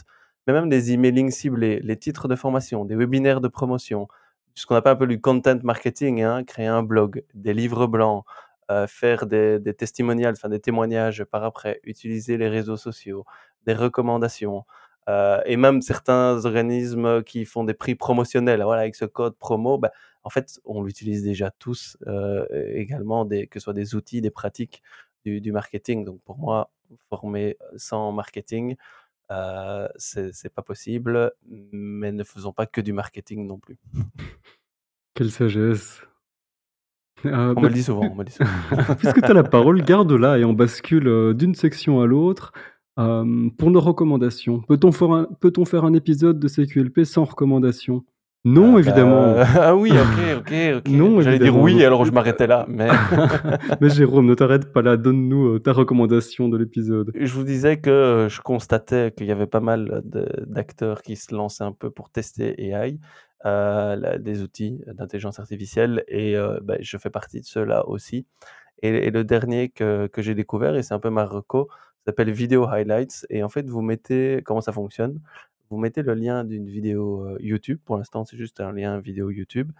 même 0.53 0.69
des 0.69 0.93
emailing 0.93 1.31
ciblés, 1.31 1.79
les 1.81 1.97
titres 1.97 2.27
de 2.27 2.35
formation, 2.35 2.85
des 2.85 2.95
webinaires 2.95 3.41
de 3.41 3.47
promotion, 3.47 4.07
ce 4.55 4.65
qu'on 4.65 4.75
appelle 4.75 4.93
un 4.93 4.95
peu 4.97 5.07
du 5.07 5.21
content 5.21 5.57
marketing, 5.63 6.21
hein, 6.23 6.43
créer 6.43 6.67
un 6.67 6.83
blog, 6.83 7.23
des 7.33 7.53
livres 7.53 7.87
blancs, 7.87 8.25
heu, 8.71 8.85
faire 8.87 9.25
des 9.27 9.59
testimonials, 9.77 10.33
enfin 10.37 10.49
des 10.49 10.59
témoignages 10.59 11.23
par 11.25 11.43
après, 11.43 11.79
utiliser 11.83 12.37
les 12.37 12.49
réseaux 12.49 12.77
sociaux, 12.77 13.25
des 13.65 13.73
recommandations, 13.73 14.65
heu 15.09 15.39
et 15.45 15.57
même 15.57 15.81
certains 15.81 16.45
organismes 16.45 17.23
qui 17.23 17.45
font 17.45 17.63
des 17.63 17.73
prix 17.73 17.95
promotionnels. 17.95 18.61
Voilà, 18.63 18.81
avec 18.83 18.95
ce 18.95 19.05
code 19.05 19.35
promo, 19.37 19.77
bah, 19.77 19.91
en 20.23 20.29
fait, 20.29 20.59
on 20.65 20.83
l'utilise 20.83 21.23
déjà 21.23 21.51
tous, 21.51 21.97
heu, 22.07 22.47
également 22.75 23.25
que 23.27 23.47
ce 23.53 23.59
soit 23.61 23.73
des 23.73 23.95
outils, 23.95 24.21
des 24.21 24.31
pratiques 24.31 24.81
du 25.25 25.51
marketing. 25.51 26.05
Donc 26.05 26.21
pour 26.23 26.37
moi, 26.39 26.71
former 27.09 27.57
sans 27.77 28.11
marketing, 28.11 28.75
heu, 29.31 29.87
c'est 29.97 30.53
pas 30.53 30.61
possible, 30.61 31.31
mais 31.47 32.11
ne 32.11 32.23
faisons 32.23 32.53
pas 32.53 32.65
que 32.65 32.81
du 32.81 32.93
marketing 32.93 33.47
non 33.47 33.59
plus. 33.59 33.77
Quelle 35.13 35.31
sagesse. 35.31 36.01
Heu, 37.25 37.31
On 37.31 37.53
bah, 37.53 37.61
me 37.61 37.67
le 37.67 37.73
dit 37.73 37.83
souvent, 37.83 38.09
on 38.11 38.15
me 38.15 38.23
le 38.23 38.29
dit 38.29 38.33
souvent. 38.33 38.95
puisque 38.97 39.21
tu 39.21 39.29
as 39.31 39.33
la 39.33 39.43
parole, 39.43 39.83
garde-la 39.83 40.37
et 40.39 40.45
on 40.45 40.53
bascule, 40.53 41.07
heu, 41.07 41.33
d'une 41.33 41.55
section 41.55 42.01
à 42.01 42.05
l'autre. 42.05 42.53
Hem, 42.97 43.51
pour 43.57 43.71
nos 43.71 43.79
recommandations, 43.79 44.61
peut-on 44.61 44.91
faire 44.91 45.11
un 45.11 45.27
faire 45.65 45.85
un 45.85 45.93
épisode 45.93 46.39
de 46.39 46.47
CQLP 46.47 47.05
sans 47.05 47.25
recommandations? 47.25 48.03
Non, 48.45 48.73
bah, 48.73 48.79
évidemment. 48.79 49.35
ah 49.37 49.75
oui, 49.75 49.91
OK, 49.91 50.37
OK, 50.37 50.53
OK. 50.77 50.87
Non, 50.89 51.21
J'allais 51.21 51.39
dire 51.39 51.55
oui, 51.57 51.83
alors 51.83 52.05
je 52.05 52.11
m'arrêtais 52.11 52.47
là, 52.47 52.65
mais 52.69 52.87
mais 53.81 53.89
Jérôme, 53.89 54.25
ne 54.25 54.33
t'arrête 54.33 54.71
pas 54.71 54.81
là, 54.81 54.95
donne-nous, 54.95 55.55
heu, 55.55 55.59
ta 55.59 55.73
recommandation 55.73 56.47
de 56.47 56.57
l'épisode. 56.57 57.11
je 57.15 57.33
vous 57.33 57.43
disais 57.43 57.77
que 57.77 58.27
je 58.29 58.41
constatais 58.41 59.11
qu'il 59.11 59.27
y 59.27 59.31
avait 59.31 59.47
pas 59.47 59.59
mal 59.59 60.01
d'acteurs 60.47 61.01
qui 61.01 61.15
se 61.15 61.35
lançaient 61.35 61.65
un 61.65 61.73
peu 61.73 61.91
pour 61.91 62.09
tester 62.09 62.55
AI 62.63 62.99
des 64.19 64.41
outils 64.41 64.81
d'intelligence 64.87 65.39
artificielle 65.39 66.03
et 66.07 66.35
bah, 66.61 66.75
je 66.79 66.97
fais 66.97 67.09
partie 67.09 67.41
de 67.41 67.45
ceux-là 67.45 67.87
aussi. 67.87 68.25
Et, 68.81 69.11
le 69.11 69.23
dernier 69.25 69.67
que, 69.67 70.07
que 70.07 70.21
j'ai 70.21 70.35
découvert, 70.35 70.75
et 70.75 70.83
c'est 70.83 70.93
un 70.93 70.99
peu 70.99 71.09
ma 71.09 71.25
reco, 71.25 71.67
s'appelle 72.09 72.31
Video 72.31 72.67
Highlights. 72.67 73.25
Et 73.29 73.43
en 73.43 73.49
fait, 73.49 73.69
vous 73.69 73.81
mettez, 73.81 74.41
comment 74.43 74.61
ça 74.61 74.71
fonctionne? 74.71 75.19
Vous 75.69 75.77
mettez 75.77 76.01
le 76.01 76.13
lien 76.13 76.43
d'une 76.43 76.67
vidéo 76.67 77.37
YouTube. 77.39 77.79
Pour 77.85 77.97
l'instant, 77.97 78.25
c'est 78.25 78.37
juste 78.37 78.59
un 78.59 78.71
lien 78.71 78.99
vidéo 78.99 79.29
YouTube. 79.29 79.71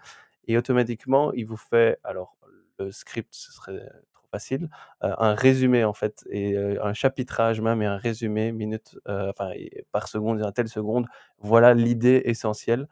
Et 0.46 0.56
automatiquement, 0.56 1.32
il 1.32 1.46
vous 1.46 1.56
fait, 1.56 1.98
alors 2.04 2.36
le 2.78 2.90
script, 2.90 3.28
ce 3.32 3.52
serait 3.52 3.86
trop 4.12 4.26
facile, 4.30 4.68
un 5.00 5.34
résumé 5.34 5.84
en 5.84 5.92
fait, 5.92 6.24
et 6.30 6.56
un 6.56 6.92
chapitrage 6.94 7.60
même, 7.60 7.82
et 7.82 7.86
un 7.86 7.96
résumé 7.96 8.52
minute, 8.52 8.98
enfin, 9.06 9.50
par 9.92 10.08
seconde, 10.08 10.42
à 10.42 10.52
telle 10.52 10.68
seconde. 10.68 11.06
Voilà 11.38 11.74
l'idée 11.74 12.22
essentielle. 12.24 12.88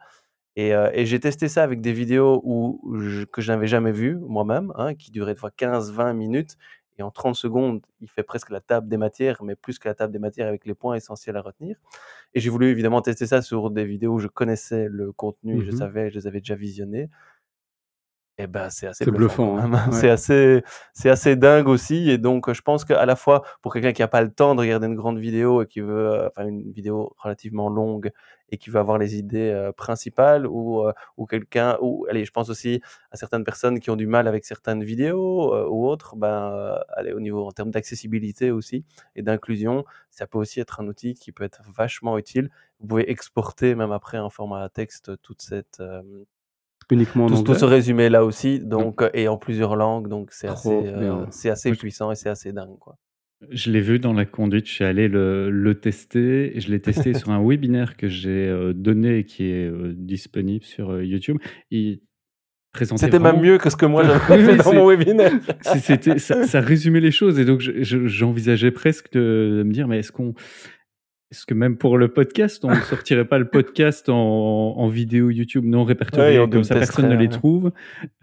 Et, 0.55 0.73
j'ai 1.05 1.19
testé 1.19 1.47
ça 1.47 1.63
avec 1.63 1.79
des 1.79 1.93
vidéos 1.93 2.41
où, 2.43 2.81
que 3.31 3.41
je 3.41 3.51
n'avais 3.51 3.67
jamais 3.67 3.91
vues 3.93 4.17
moi-même, 4.17 4.73
hein, 4.75 4.93
qui 4.93 5.11
duraient 5.11 5.33
de 5.33 5.39
fois 5.39 5.51
15-20 5.51 6.13
minutes. 6.13 6.57
Et 6.99 7.01
en 7.01 7.11
30 7.11 7.33
secondes, 7.33 7.81
il 8.01 8.09
fait 8.09 8.23
presque 8.23 8.49
la 8.49 8.59
table 8.59 8.89
des 8.89 8.97
matières, 8.97 9.41
mais 9.41 9.55
plus 9.55 9.79
que 9.79 9.87
la 9.87 9.95
table 9.95 10.11
des 10.11 10.19
matières 10.19 10.47
avec 10.47 10.65
les 10.65 10.73
points 10.73 10.95
essentiels 10.95 11.37
à 11.37 11.41
retenir. 11.41 11.77
Et 12.33 12.41
j'ai 12.41 12.49
voulu 12.49 12.67
évidemment 12.67 13.01
tester 13.01 13.25
ça 13.25 13.41
sur 13.41 13.71
des 13.71 13.85
vidéos 13.85 14.15
où 14.15 14.19
je 14.19 14.27
connaissais 14.27 14.87
le 14.89 15.13
contenu, 15.13 15.63
je 15.65 15.71
mmh 15.71 15.77
savais, 15.77 16.09
je 16.09 16.15
les 16.19 16.27
avais 16.27 16.39
déjà 16.39 16.55
visionnées. 16.55 17.09
Et 18.37 18.47
ben, 18.47 18.69
c'est 18.69 18.87
assez 18.87 19.05
bluffant, 19.05 19.57
hein. 19.57 19.69
C'est 19.91 20.09
assez 20.09 20.63
c'est 20.93 21.09
assez 21.09 21.35
dingue 21.35 21.67
aussi 21.67 22.09
et 22.09 22.17
donc 22.17 22.51
je 22.51 22.61
pense 22.61 22.85
qu'à 22.85 23.05
la 23.05 23.17
fois 23.17 23.43
pour 23.61 23.73
quelqu'un 23.73 23.91
qui 23.91 24.01
a 24.01 24.07
pas 24.07 24.21
le 24.21 24.31
temps 24.31 24.55
de 24.55 24.61
regarder 24.61 24.87
une 24.87 24.95
grande 24.95 25.19
vidéo 25.19 25.61
et 25.61 25.67
qui 25.67 25.81
veut, 25.81 26.27
enfin 26.27 26.47
une 26.47 26.71
vidéo 26.71 27.13
relativement 27.17 27.69
longue 27.69 28.11
et 28.51 28.57
qui 28.57 28.69
veut 28.69 28.79
avoir 28.79 28.97
les 28.97 29.17
idées, 29.17 29.69
principales 29.77 30.47
ou, 30.47 30.83
ou 31.17 31.25
quelqu'un 31.25 31.77
ou 31.81 32.05
allez, 32.09 32.25
je 32.25 32.31
pense 32.31 32.49
aussi 32.49 32.81
à 33.11 33.17
certaines 33.17 33.43
personnes 33.43 33.79
qui 33.79 33.89
ont 33.89 33.95
du 33.95 34.07
mal 34.07 34.27
avec 34.27 34.45
certaines 34.45 34.83
vidéos, 34.83 35.55
ou 35.69 35.87
autres, 35.87 36.15
ben, 36.15 36.79
allez 36.95 37.13
au 37.13 37.19
niveau 37.19 37.45
en 37.45 37.51
termes 37.51 37.71
d'accessibilité 37.71 38.51
aussi 38.51 38.85
et 39.15 39.21
d'inclusion, 39.21 39.85
ça 40.09 40.27
peut 40.27 40.37
aussi 40.37 40.59
être 40.59 40.81
un 40.81 40.87
outil 40.87 41.13
qui 41.13 41.31
peut 41.31 41.43
être 41.43 41.61
vachement 41.75 42.17
utile. 42.17 42.49
Vous 42.79 42.87
pouvez 42.87 43.09
exporter 43.11 43.75
même 43.75 43.91
après 43.91 44.19
en 44.19 44.29
format 44.29 44.67
texte 44.69 45.11
toute 45.21 45.41
cette, 45.41 45.81
Uniquement 46.91 47.25
en 47.25 47.43
tout, 47.43 47.53
ce 47.53 47.65
résumé 47.65 48.09
là 48.09 48.25
aussi, 48.25 48.59
donc, 48.59 49.03
et 49.13 49.27
en 49.27 49.37
plusieurs 49.37 49.75
langues, 49.75 50.07
donc 50.07 50.31
c'est 50.31 50.47
assez, 50.47 50.87
euh, 50.87 51.23
c'est 51.29 51.51
assez 51.51 51.71
puissant 51.71 52.11
et 52.11 52.15
c'est 52.15 52.29
assez 52.29 52.51
dingue, 52.51 52.79
quoi. 52.79 52.97
Je 53.49 53.71
l'ai 53.71 53.79
vu 53.79 53.99
dans 53.99 54.11
la 54.11 54.25
conduite, 54.25 54.67
je 54.67 54.73
suis 54.73 54.83
allé 54.83 55.07
le, 55.07 55.49
le 55.49 55.75
tester. 55.75 56.59
Je 56.59 56.69
l'ai 56.69 56.81
testé 56.81 57.13
sur 57.17 57.29
un 57.29 57.41
webinaire 57.41 57.95
que 57.95 58.07
j'ai 58.07 58.47
euh, 58.47 58.73
donné 58.73 59.19
et 59.19 59.23
qui 59.23 59.45
est 59.45 59.67
euh, 59.67 59.93
disponible 59.95 60.63
sur 60.63 61.01
YouTube. 61.01 61.37
Il 61.71 62.01
C'était 62.97 63.19
même 63.19 63.41
mieux 63.41 63.57
que 63.57 63.69
ce 63.69 63.77
que 63.77 63.85
moi 63.85 64.03
j'avais 64.03 64.43
fait 64.45 64.57
dans 64.57 64.73
mon 64.73 64.87
webinaire. 64.87 65.31
Ça, 66.17 66.59
résumait 66.61 66.99
les 66.99 67.11
choses 67.11 67.39
et 67.39 67.45
donc 67.45 67.61
j'envisageais 67.61 68.71
presque 68.71 69.11
de, 69.13 69.63
me 69.65 69.71
dire 69.71 69.87
mais 69.87 69.99
est-ce 69.99 70.11
qu'on 70.11 70.33
est-ce 71.31 71.45
que 71.45 71.53
même 71.53 71.77
pour 71.77 71.99
le 71.99 72.07
podcast, 72.07 72.65
on 72.65 72.71
ne 72.71 72.81
sortirait 72.81 73.25
pas 73.25 73.37
le 73.37 73.47
podcast 73.47 74.09
en, 74.09 74.87
vidéo 74.87 75.29
YouTube 75.29 75.63
non 75.63 75.83
répertorié, 75.83 76.43
comme 76.49 76.63
ça 76.63 76.73
personne 76.73 77.07
ne 77.07 77.15
les 77.15 77.29
trouve 77.29 77.71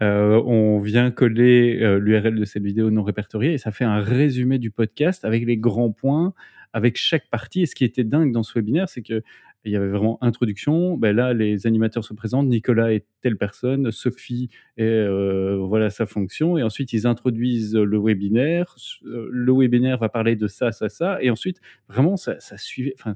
euh, 0.03 0.41
On 0.45 0.79
vient 0.79 1.09
coller 1.09 1.79
euh, 1.81 1.99
l'URL 1.99 2.37
de 2.37 2.43
cette 2.43 2.63
vidéo 2.63 2.91
non 2.91 3.03
répertoriée 3.03 3.53
et 3.53 3.57
ça 3.57 3.71
fait 3.71 3.85
un 3.85 4.01
résumé 4.01 4.57
du 4.57 4.71
podcast 4.71 5.23
avec 5.23 5.45
les 5.45 5.55
grands 5.55 5.91
points, 5.91 6.33
avec 6.73 6.97
chaque 6.97 7.29
partie. 7.29 7.61
Et 7.61 7.65
ce 7.65 7.75
qui 7.75 7.85
était 7.85 8.03
dingue 8.03 8.33
dans 8.33 8.43
ce 8.43 8.59
webinaire, 8.59 8.89
c'est 8.89 9.03
que 9.03 9.23
il 9.67 9.73
y 9.73 9.75
avait 9.75 9.89
vraiment 9.89 10.17
introduction. 10.21 10.97
Ben 10.97 11.15
là, 11.15 11.33
les 11.33 11.67
animateurs 11.67 12.03
se 12.03 12.13
présentent. 12.13 12.47
Nicolas 12.47 12.93
est 12.93 13.05
telle 13.21 13.37
personne, 13.37 13.91
Sophie 13.91 14.49
est 14.77 14.83
euh, 14.85 15.57
voilà 15.57 15.89
sa 15.89 16.05
fonction. 16.05 16.57
Et 16.57 16.63
ensuite, 16.63 16.93
ils 16.93 17.05
introduisent 17.05 17.75
le 17.75 17.99
webinaire. 17.99 18.75
Euh, 19.05 19.27
le 19.31 19.53
webinaire 19.53 19.97
va 19.97 20.09
parler 20.09 20.35
de 20.35 20.47
ça, 20.47 20.71
ça, 20.71 20.89
ça. 20.89 21.21
Et 21.21 21.29
ensuite, 21.29 21.59
vraiment, 21.89 22.17
ça, 22.17 22.39
ça 22.39 22.57
suivait. 22.57 22.93
Enfin, 22.97 23.15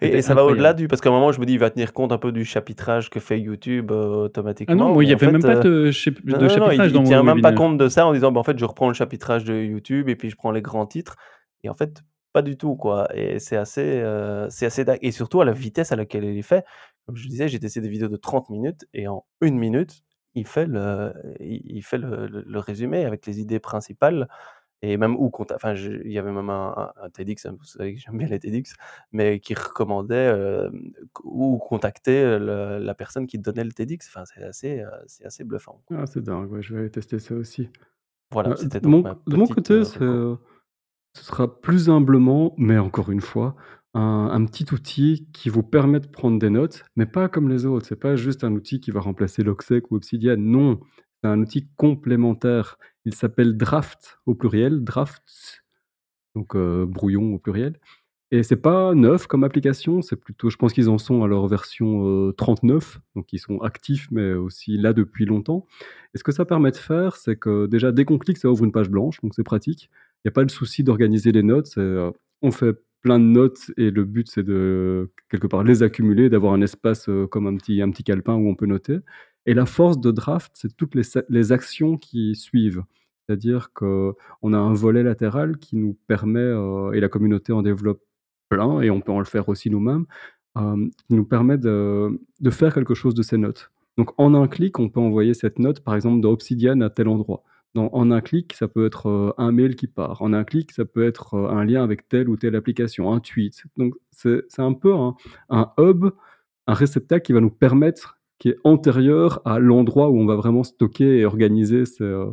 et, 0.00 0.22
ça 0.22 0.34
va 0.34 0.44
au-delà 0.44 0.74
du. 0.74 0.88
Parce 0.88 1.00
qu'à 1.00 1.08
un 1.08 1.12
moment, 1.12 1.32
je 1.32 1.40
me 1.40 1.46
dis, 1.46 1.54
il 1.54 1.58
va 1.58 1.70
tenir 1.70 1.92
compte 1.92 2.12
un 2.12 2.18
peu 2.18 2.32
du 2.32 2.44
chapitrage 2.44 3.10
que 3.10 3.20
fait 3.20 3.40
YouTube 3.40 3.90
euh, 3.90 4.24
automatiquement. 4.24 4.74
Ah 4.74 4.76
non, 4.76 5.00
il 5.00 5.06
n'y 5.06 5.12
avait 5.12 5.30
même 5.30 5.40
pas 5.40 5.56
de, 5.56 5.90
chapitrage 5.90 6.92
dans 6.92 7.02
il, 7.02 7.08
tient 7.08 7.22
même 7.22 7.40
pas 7.40 7.52
compte 7.52 7.78
de 7.78 7.88
ça 7.88 8.06
en 8.06 8.12
disant, 8.12 8.32
bah, 8.32 8.40
en 8.40 8.44
fait, 8.44 8.58
je 8.58 8.64
reprends 8.64 8.88
le 8.88 8.94
chapitrage 8.94 9.44
de 9.44 9.54
YouTube 9.54 10.08
et 10.08 10.16
puis 10.16 10.30
je 10.30 10.36
prends 10.36 10.50
les 10.50 10.62
grands 10.62 10.86
titres. 10.86 11.16
Et 11.64 11.68
en 11.68 11.74
fait, 11.74 12.02
pas 12.38 12.42
du 12.42 12.56
tout, 12.56 12.76
quoi. 12.76 13.08
Et 13.16 13.40
c'est 13.40 13.56
assez, 13.56 14.00
c'est 14.48 14.66
assez 14.66 14.84
Et 15.02 15.10
surtout 15.10 15.40
à 15.40 15.44
la 15.44 15.50
vitesse 15.52 15.90
à 15.90 15.96
laquelle 15.96 16.22
il 16.24 16.38
est 16.38 16.42
fait. 16.42 16.64
Comme 17.04 17.16
je 17.16 17.26
disais, 17.26 17.48
j'ai 17.48 17.58
testé 17.58 17.80
des 17.80 17.88
vidéos 17.88 18.08
de 18.08 18.16
30 18.16 18.48
minutes 18.50 18.86
et 18.94 19.08
en 19.08 19.24
une 19.40 19.58
minute, 19.58 20.02
il 20.34 20.46
fait 20.46 20.66
le, 20.66 21.12
il, 21.40 21.82
fait 21.82 21.98
le, 21.98 22.58
résumé 22.60 23.04
avec 23.04 23.26
les 23.26 23.40
idées 23.40 23.58
principales. 23.58 24.28
Et 24.82 24.96
même 24.96 25.16
où, 25.16 25.32
enfin, 25.52 25.74
il 25.74 26.12
y 26.12 26.18
avait 26.20 26.30
même 26.30 26.48
un, 26.48 26.92
TEDx, 27.12 27.46
hein, 27.46 27.56
vous 27.58 27.64
savez 27.64 27.96
que 27.96 28.00
j'aime 28.00 28.16
bien 28.16 28.28
les 28.28 28.38
TEDx, 28.38 28.74
mais 29.10 29.40
qui 29.40 29.54
recommandait 29.54 30.32
où 31.24 31.58
contacter 31.58 32.38
la 32.38 32.94
personne 32.94 33.26
qui 33.26 33.40
donnait 33.40 33.64
le 33.64 33.72
TEDx. 33.72 34.06
Enfin, 34.06 34.22
c'est 34.26 34.44
assez, 34.44 34.84
c'est 35.08 35.24
assez 35.24 35.42
bluffant. 35.42 35.82
Ah, 35.90 36.06
c'est 36.06 36.22
dingue, 36.22 36.52
ouais, 36.52 36.62
je 36.62 36.76
vais 36.76 36.88
tester 36.88 37.18
ça 37.18 37.34
aussi. 37.34 37.68
Voilà, 38.30 38.54
c'était 38.54 38.80
de 38.80 38.86
mon, 38.86 39.02
de 39.02 39.36
mon 39.36 39.46
côté, 39.46 39.82
ce 41.18 41.24
sera 41.24 41.60
plus 41.60 41.88
humblement, 41.90 42.54
mais 42.58 42.78
encore 42.78 43.10
une 43.10 43.20
fois, 43.20 43.56
un, 43.94 44.44
petit 44.44 44.72
outil 44.72 45.28
qui 45.32 45.48
vous 45.48 45.62
permet 45.62 46.00
de 46.00 46.06
prendre 46.06 46.38
des 46.38 46.50
notes, 46.50 46.84
mais 46.96 47.06
pas 47.06 47.28
comme 47.28 47.48
les 47.48 47.66
autres. 47.66 47.86
C'est 47.86 47.96
pas 47.96 48.16
juste 48.16 48.44
un 48.44 48.52
outil 48.52 48.80
qui 48.80 48.90
va 48.90 49.00
remplacer 49.00 49.42
Loxec 49.42 49.90
ou 49.90 49.96
Obsidian. 49.96 50.36
Non, 50.38 50.80
c'est 51.22 51.28
un 51.28 51.40
outil 51.40 51.68
complémentaire. 51.76 52.78
Il 53.04 53.14
s'appelle 53.14 53.56
Draft 53.56 54.20
au 54.26 54.34
pluriel, 54.34 54.84
Drafts, 54.84 55.64
donc 56.36 56.54
euh, 56.54 56.86
brouillon 56.86 57.34
au 57.34 57.38
pluriel. 57.38 57.78
Et 58.30 58.42
c'est 58.42 58.56
pas 58.56 58.94
neuf 58.94 59.26
comme 59.26 59.42
application, 59.42 60.02
c'est 60.02 60.16
plutôt, 60.16 60.50
je 60.50 60.56
pense 60.58 60.74
qu'ils 60.74 60.90
en 60.90 60.98
sont 60.98 61.24
à 61.24 61.26
leur 61.26 61.46
version 61.46 62.30
39, 62.36 62.96
euh, 62.96 63.00
donc 63.16 63.32
ils 63.32 63.38
sont 63.38 63.58
actifs, 63.60 64.08
mais 64.10 64.34
aussi 64.34 64.76
là 64.76 64.92
depuis 64.92 65.24
longtemps. 65.24 65.66
Et 66.14 66.18
ce 66.18 66.24
que 66.24 66.32
ça 66.32 66.44
permet 66.44 66.70
de 66.70 66.76
faire, 66.76 67.16
c'est 67.16 67.36
que 67.36 67.66
déjà, 67.66 67.90
dès 67.90 68.04
qu'on 68.04 68.18
clique, 68.18 68.36
ça 68.36 68.50
ouvre 68.50 68.64
une 68.64 68.72
page 68.72 68.90
blanche, 68.90 69.18
donc 69.22 69.32
c'est 69.34 69.44
pratique. 69.44 69.88
Il 70.24 70.28
n'y 70.28 70.30
a 70.30 70.32
pas 70.32 70.42
le 70.42 70.48
souci 70.48 70.82
d'organiser 70.82 71.32
les 71.32 71.42
notes. 71.42 71.72
Euh, 71.78 72.10
on 72.42 72.50
fait 72.50 72.76
plein 73.02 73.18
de 73.18 73.24
notes 73.24 73.70
et 73.76 73.90
le 73.90 74.04
but, 74.04 74.28
c'est 74.28 74.42
de, 74.42 75.10
quelque 75.30 75.46
part, 75.46 75.62
les 75.64 75.82
accumuler, 75.82 76.28
d'avoir 76.28 76.52
un 76.52 76.60
espace 76.60 77.08
euh, 77.08 77.26
comme 77.26 77.46
un 77.46 77.56
petit, 77.56 77.80
un 77.82 77.90
petit 77.90 78.04
calepin 78.04 78.34
où 78.34 78.48
on 78.48 78.54
peut 78.54 78.66
noter. 78.66 78.98
Et 79.46 79.54
la 79.54 79.66
force 79.66 80.00
de 80.00 80.10
Draft, 80.10 80.52
c'est 80.54 80.76
toutes 80.76 80.94
les, 80.94 81.52
actions 81.52 81.96
qui 81.96 82.34
suivent. 82.34 82.82
C'est-à-dire 83.26 83.72
qu'on 83.72 84.14
a 84.52 84.58
un 84.58 84.74
volet 84.74 85.02
latéral 85.02 85.58
qui 85.58 85.76
nous 85.76 85.96
permet, 86.06 86.50
et 86.94 87.00
la 87.00 87.08
communauté 87.08 87.52
en 87.52 87.62
développe 87.62 88.02
plein, 88.48 88.80
et 88.80 88.90
on 88.90 89.00
peut 89.00 89.12
en 89.12 89.18
le 89.18 89.24
faire 89.24 89.48
aussi 89.48 89.70
nous-mêmes, 89.70 90.06
euh, 90.56 90.88
qui 91.06 91.14
nous 91.14 91.24
permet 91.24 91.58
de, 91.58 92.20
de, 92.40 92.50
faire 92.50 92.74
quelque 92.74 92.94
chose 92.94 93.14
de 93.14 93.22
ces 93.22 93.38
notes. 93.38 93.70
Donc 93.96 94.10
en 94.18 94.34
un 94.34 94.48
clic, 94.48 94.78
on 94.78 94.88
peut 94.88 95.00
envoyer 95.00 95.34
cette 95.34 95.58
note, 95.58 95.80
par 95.80 95.94
exemple, 95.94 96.20
dans 96.20 96.30
Obsidian 96.30 96.80
à 96.80 96.90
tel 96.90 97.08
endroit. 97.08 97.44
En 97.76 98.10
un 98.10 98.20
clic, 98.20 98.54
ça 98.54 98.66
peut 98.66 98.86
être 98.86 99.08
euh, 99.08 99.32
un 99.38 99.52
mail 99.52 99.76
qui 99.76 99.86
part. 99.86 100.22
En 100.22 100.32
un 100.32 100.42
clic, 100.42 100.72
ça 100.72 100.84
peut 100.84 101.06
être 101.06 101.34
euh, 101.34 101.50
un 101.50 101.64
lien 101.64 101.84
avec 101.84 102.08
telle 102.08 102.28
ou 102.28 102.36
telle 102.36 102.56
application, 102.56 103.12
un 103.12 103.20
tweet. 103.20 103.62
Donc 103.76 103.94
c'est 104.10 104.42
un 104.58 104.72
peu 104.72 104.94
un, 104.94 105.72
hub, 105.78 106.06
un 106.66 106.74
réceptacle 106.74 107.24
qui 107.24 107.32
va 107.32 107.40
nous 107.40 107.50
permettre, 107.50 108.18
qui 108.38 108.48
est 108.48 108.58
antérieur 108.64 109.42
à 109.44 109.58
l'endroit 109.58 110.10
où 110.10 110.18
on 110.18 110.26
va 110.26 110.34
vraiment 110.34 110.64
stocker 110.64 111.18
et 111.18 111.24
organiser 111.24 111.84
ces, 111.84 112.24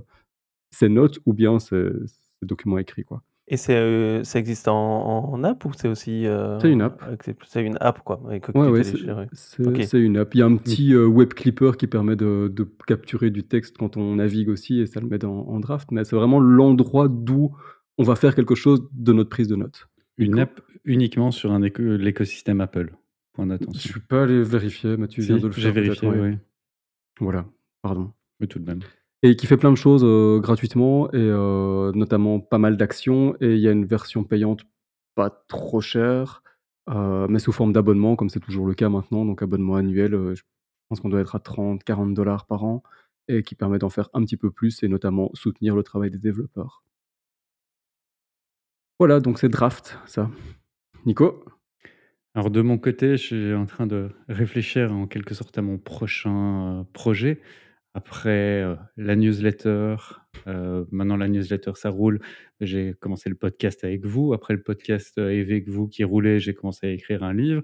ces 0.72 0.90
notes 0.90 1.20
ou 1.26 1.34
bien 1.34 1.60
ces, 1.60 1.90
ces 2.08 2.46
documents 2.46 2.78
écrits. 2.78 3.04
Quoi. 3.04 3.22
Et 3.48 3.58
c'est, 3.58 3.76
euh, 3.76 4.24
ça 4.24 4.40
existe 4.40 4.68
en 4.68 5.32
en 5.32 5.44
app 5.44 5.64
ou 5.66 5.72
c'est 5.78 5.88
aussi, 5.88 6.26
euh, 6.26 6.60
C'est 6.60 6.72
une 6.72 6.82
app. 6.82 7.04
c'est 7.46 7.64
une 7.64 7.78
app 7.80 8.00
quoi, 8.04 8.20
Ouais, 8.24 8.42
ouais, 8.70 8.84
c'est 9.34 10.00
une 10.00 10.18
app. 10.18 10.34
Il 10.34 10.40
y 10.40 10.42
a 10.42 10.46
un 10.46 10.56
petit, 10.56 10.94
euh, 10.94 11.06
web 11.06 11.34
clipper 11.34 11.72
qui 11.78 11.86
permet 11.86 12.16
de 12.16 12.52
de 12.52 12.68
capturer 12.88 13.30
du 13.30 13.44
texte 13.44 13.78
quand 13.78 13.98
on 13.98 14.16
navigue 14.16 14.50
aussi 14.50 14.80
et 14.80 14.88
ça 14.88 15.00
le 15.00 15.08
met 15.08 15.24
en 15.26 15.60
draft, 15.60 15.92
mais 15.92 16.04
c'est 16.06 16.16
vraiment 16.16 16.40
l'endroit 16.40 17.08
d'où 17.08 17.56
on 17.98 18.04
va 18.04 18.16
faire 18.16 18.36
quelque 18.36 18.56
chose 18.56 18.88
de 18.92 19.14
notre 19.14 19.30
prise 19.30 19.48
de 19.48 19.56
notes. 19.56 19.88
Une 20.18 20.40
app 20.40 20.62
uniquement 20.84 21.32
sur 21.32 21.52
un 21.52 21.60
l'écosystème 21.60 22.62
Apple? 22.62 22.96
Point 23.34 23.58
Je 23.74 23.80
suis 23.80 24.00
pas 24.00 24.24
allé 24.24 24.42
vérifier, 24.42 24.96
Mathieu 24.98 25.24
vient 25.24 25.38
de 25.38 25.48
le 25.48 25.52
j'ai 25.52 25.72
vérifié, 25.72 26.08
oui. 26.10 26.38
Voilà, 27.20 27.46
pardon. 27.82 28.12
Mais 28.40 28.48
tout 28.48 28.60
de 28.60 28.66
même. 28.66 28.80
Et 29.26 29.36
qui 29.36 29.48
fait 29.48 29.58
plein 29.58 29.72
de 29.72 29.76
choses 29.76 30.04
euh, 30.04 30.40
gratuitement, 30.40 31.08
et 31.12 31.16
euh, 31.16 31.92
notamment 31.94 32.40
pas 32.40 32.60
mal 32.60 32.78
d'actions. 32.78 33.36
Et 33.42 33.56
il 33.56 33.60
y 33.60 33.68
a 33.68 33.72
une 33.72 33.88
version 33.88 34.24
payante 34.24 34.66
pas 35.16 35.32
trop 35.48 35.82
chère, 35.82 36.44
euh, 36.92 37.26
mais 37.28 37.40
sous 37.40 37.52
forme 37.52 37.74
d'abonnement, 37.74 38.16
comme 38.16 38.30
c'est 38.30 38.40
toujours 38.40 38.68
le 38.68 38.76
cas 38.76 38.88
maintenant. 38.88 39.26
Donc 39.26 39.42
abonnement 39.42 39.78
annuel, 39.78 40.12
je 40.36 40.44
pense 40.88 41.00
qu'on 41.00 41.10
doit 41.10 41.22
être 41.22 41.36
à 41.36 41.40
30-40 41.40 42.14
dollars 42.14 42.46
par 42.46 42.66
an, 42.66 42.84
et 43.28 43.42
qui 43.42 43.56
permet 43.56 43.80
d'en 43.80 43.90
faire 43.90 44.10
un 44.14 44.22
petit 44.24 44.38
peu 44.38 44.52
plus, 44.52 44.84
et 44.84 44.88
notamment 44.88 45.32
soutenir 45.34 45.76
le 45.76 45.82
travail 45.82 46.12
des 46.12 46.20
développeurs. 46.20 46.84
Voilà, 49.00 49.20
donc 49.20 49.40
c'est 49.40 49.50
Draft, 49.50 49.98
ça. 50.06 50.30
Nico? 51.08 51.44
Alors 52.36 52.52
de 52.52 52.62
mon 52.62 52.78
côté, 52.78 53.18
je 53.18 53.24
suis 53.24 53.54
en 53.56 53.66
train 53.66 53.88
de 53.88 54.12
réfléchir 54.30 54.94
en 54.94 55.08
quelque 55.08 55.34
sorte 55.34 55.58
à 55.58 55.64
mon 55.64 55.80
prochain, 55.80 56.86
projet. 56.94 57.42
Après, 57.98 58.62
heu, 58.62 58.78
la 58.98 59.16
newsletter, 59.16 59.96
heu, 60.48 60.86
maintenant 60.92 61.16
la 61.16 61.30
newsletter 61.30 61.72
ça 61.76 61.90
roule. 61.90 62.20
J'ai 62.60 62.94
commencé 63.00 63.30
le 63.30 63.36
podcast 63.36 63.86
avec 63.86 64.06
vous. 64.06 64.34
Après 64.34 64.54
le 64.54 64.62
podcast, 64.62 65.18
heu, 65.18 65.28
avec 65.30 65.70
vous 65.70 65.88
qui 65.88 66.04
roulait, 66.04 66.42
j'ai 66.42 66.54
commencé 66.54 66.88
à 66.88 66.90
écrire 66.92 67.24
un 67.24 67.34
livre. 67.34 67.62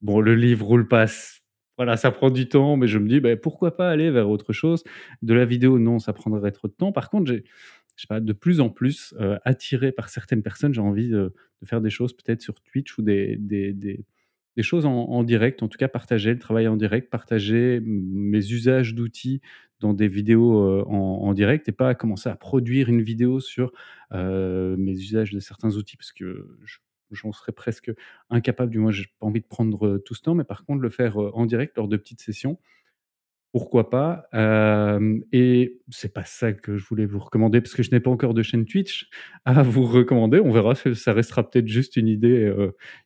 Bon, 0.00 0.20
le 0.20 0.36
livre 0.36 0.64
roule 0.66 0.86
pas 0.88 1.06
voilà, 1.78 1.96
ça 1.96 2.12
prend 2.12 2.30
du 2.30 2.48
temps, 2.48 2.76
mais 2.76 2.86
je 2.86 2.98
me 2.98 3.08
dis: 3.08 3.18
«Beh, 3.18 3.34
pourquoi 3.36 3.76
pas 3.76 3.90
aller 3.90 4.10
vers 4.12 4.28
autre 4.30 4.52
chose?» 4.52 4.84
de 5.22 5.34
la 5.34 5.44
vidéo, 5.46 5.78
non, 5.80 5.98
ça 5.98 6.12
prendrait 6.12 6.52
trop 6.52 6.68
de 6.68 6.74
temps. 6.74 6.92
Par 6.92 7.10
contre, 7.10 7.26
j'ai 7.32 7.44
je 7.96 8.02
sais 8.02 8.06
pas, 8.08 8.20
de 8.20 8.32
plus 8.32 8.60
en 8.60 8.70
plus, 8.70 9.14
attiré 9.44 9.92
par 9.92 10.08
certaines 10.08 10.42
personnes, 10.42 10.72
j'ai 10.74 10.80
envie 10.80 11.08
de 11.10 11.34
faire 11.64 11.80
des 11.82 11.90
choses 11.90 12.14
peut-être 12.14 12.40
sur 12.40 12.54
Twitch 12.62 12.96
ou 12.98 13.02
des 13.02 13.36
des 14.56 14.62
choses 14.62 14.86
en 14.86 15.22
direct, 15.24 15.62
en 15.62 15.68
tout 15.68 15.78
cas 15.78 15.88
partager 15.88 16.32
le 16.32 16.38
travail 16.38 16.68
en 16.68 16.76
direct, 16.76 17.10
partager 17.10 17.80
mes 17.84 18.38
usages 18.50 18.94
d'outils 18.94 19.40
dans 19.80 19.94
des 19.94 20.08
vidéos, 20.08 20.62
heu, 20.80 20.84
en 20.86 21.32
direct 21.34 21.68
et 21.68 21.72
pas 21.72 21.94
commencer 21.94 22.28
à 22.28 22.36
produire 22.36 22.88
une 22.88 23.02
vidéo 23.02 23.40
sur, 23.40 23.72
heu, 24.14 24.76
mes 24.78 24.92
usages 24.92 25.30
de 25.32 25.40
certains 25.40 25.72
outils 25.76 25.96
parce 25.96 26.12
que 26.12 26.56
je 26.64 26.78
j'en 27.14 27.32
serais 27.32 27.52
presque 27.52 27.92
incapable, 28.30 28.70
du 28.72 28.78
moins 28.78 28.90
j'ai 28.90 29.04
pas 29.20 29.26
envie 29.26 29.40
de 29.42 29.46
prendre, 29.46 29.86
heu, 29.86 29.98
tout 30.04 30.14
ce 30.14 30.22
temps, 30.22 30.34
mais 30.34 30.44
par 30.44 30.64
contre 30.64 30.80
le 30.80 30.88
faire, 30.90 31.16
en 31.18 31.44
direct 31.46 31.76
lors 31.76 31.88
de 31.88 31.96
petites 31.98 32.20
sessions, 32.22 32.58
pourquoi 33.52 33.90
pas? 33.90 34.24
Et 35.32 35.78
c'est 35.90 36.12
pas 36.12 36.24
ça 36.24 36.52
que 36.52 36.76
je 36.76 36.86
voulais 36.86 37.06
vous 37.06 37.18
recommander 37.18 37.60
parce 37.60 37.74
que 37.74 37.82
je 37.82 37.90
n'ai 37.90 38.00
pas 38.00 38.10
encore 38.10 38.34
de 38.34 38.42
chaîne 38.42 38.64
Twitch 38.64 39.08
à 39.44 39.62
vous 39.62 39.84
recommander. 39.84 40.40
On 40.40 40.50
verra, 40.50 40.74
ça 40.74 41.12
restera 41.12 41.48
peut-être 41.48 41.68
juste 41.68 41.96
une 41.96 42.08
idée, 42.08 42.52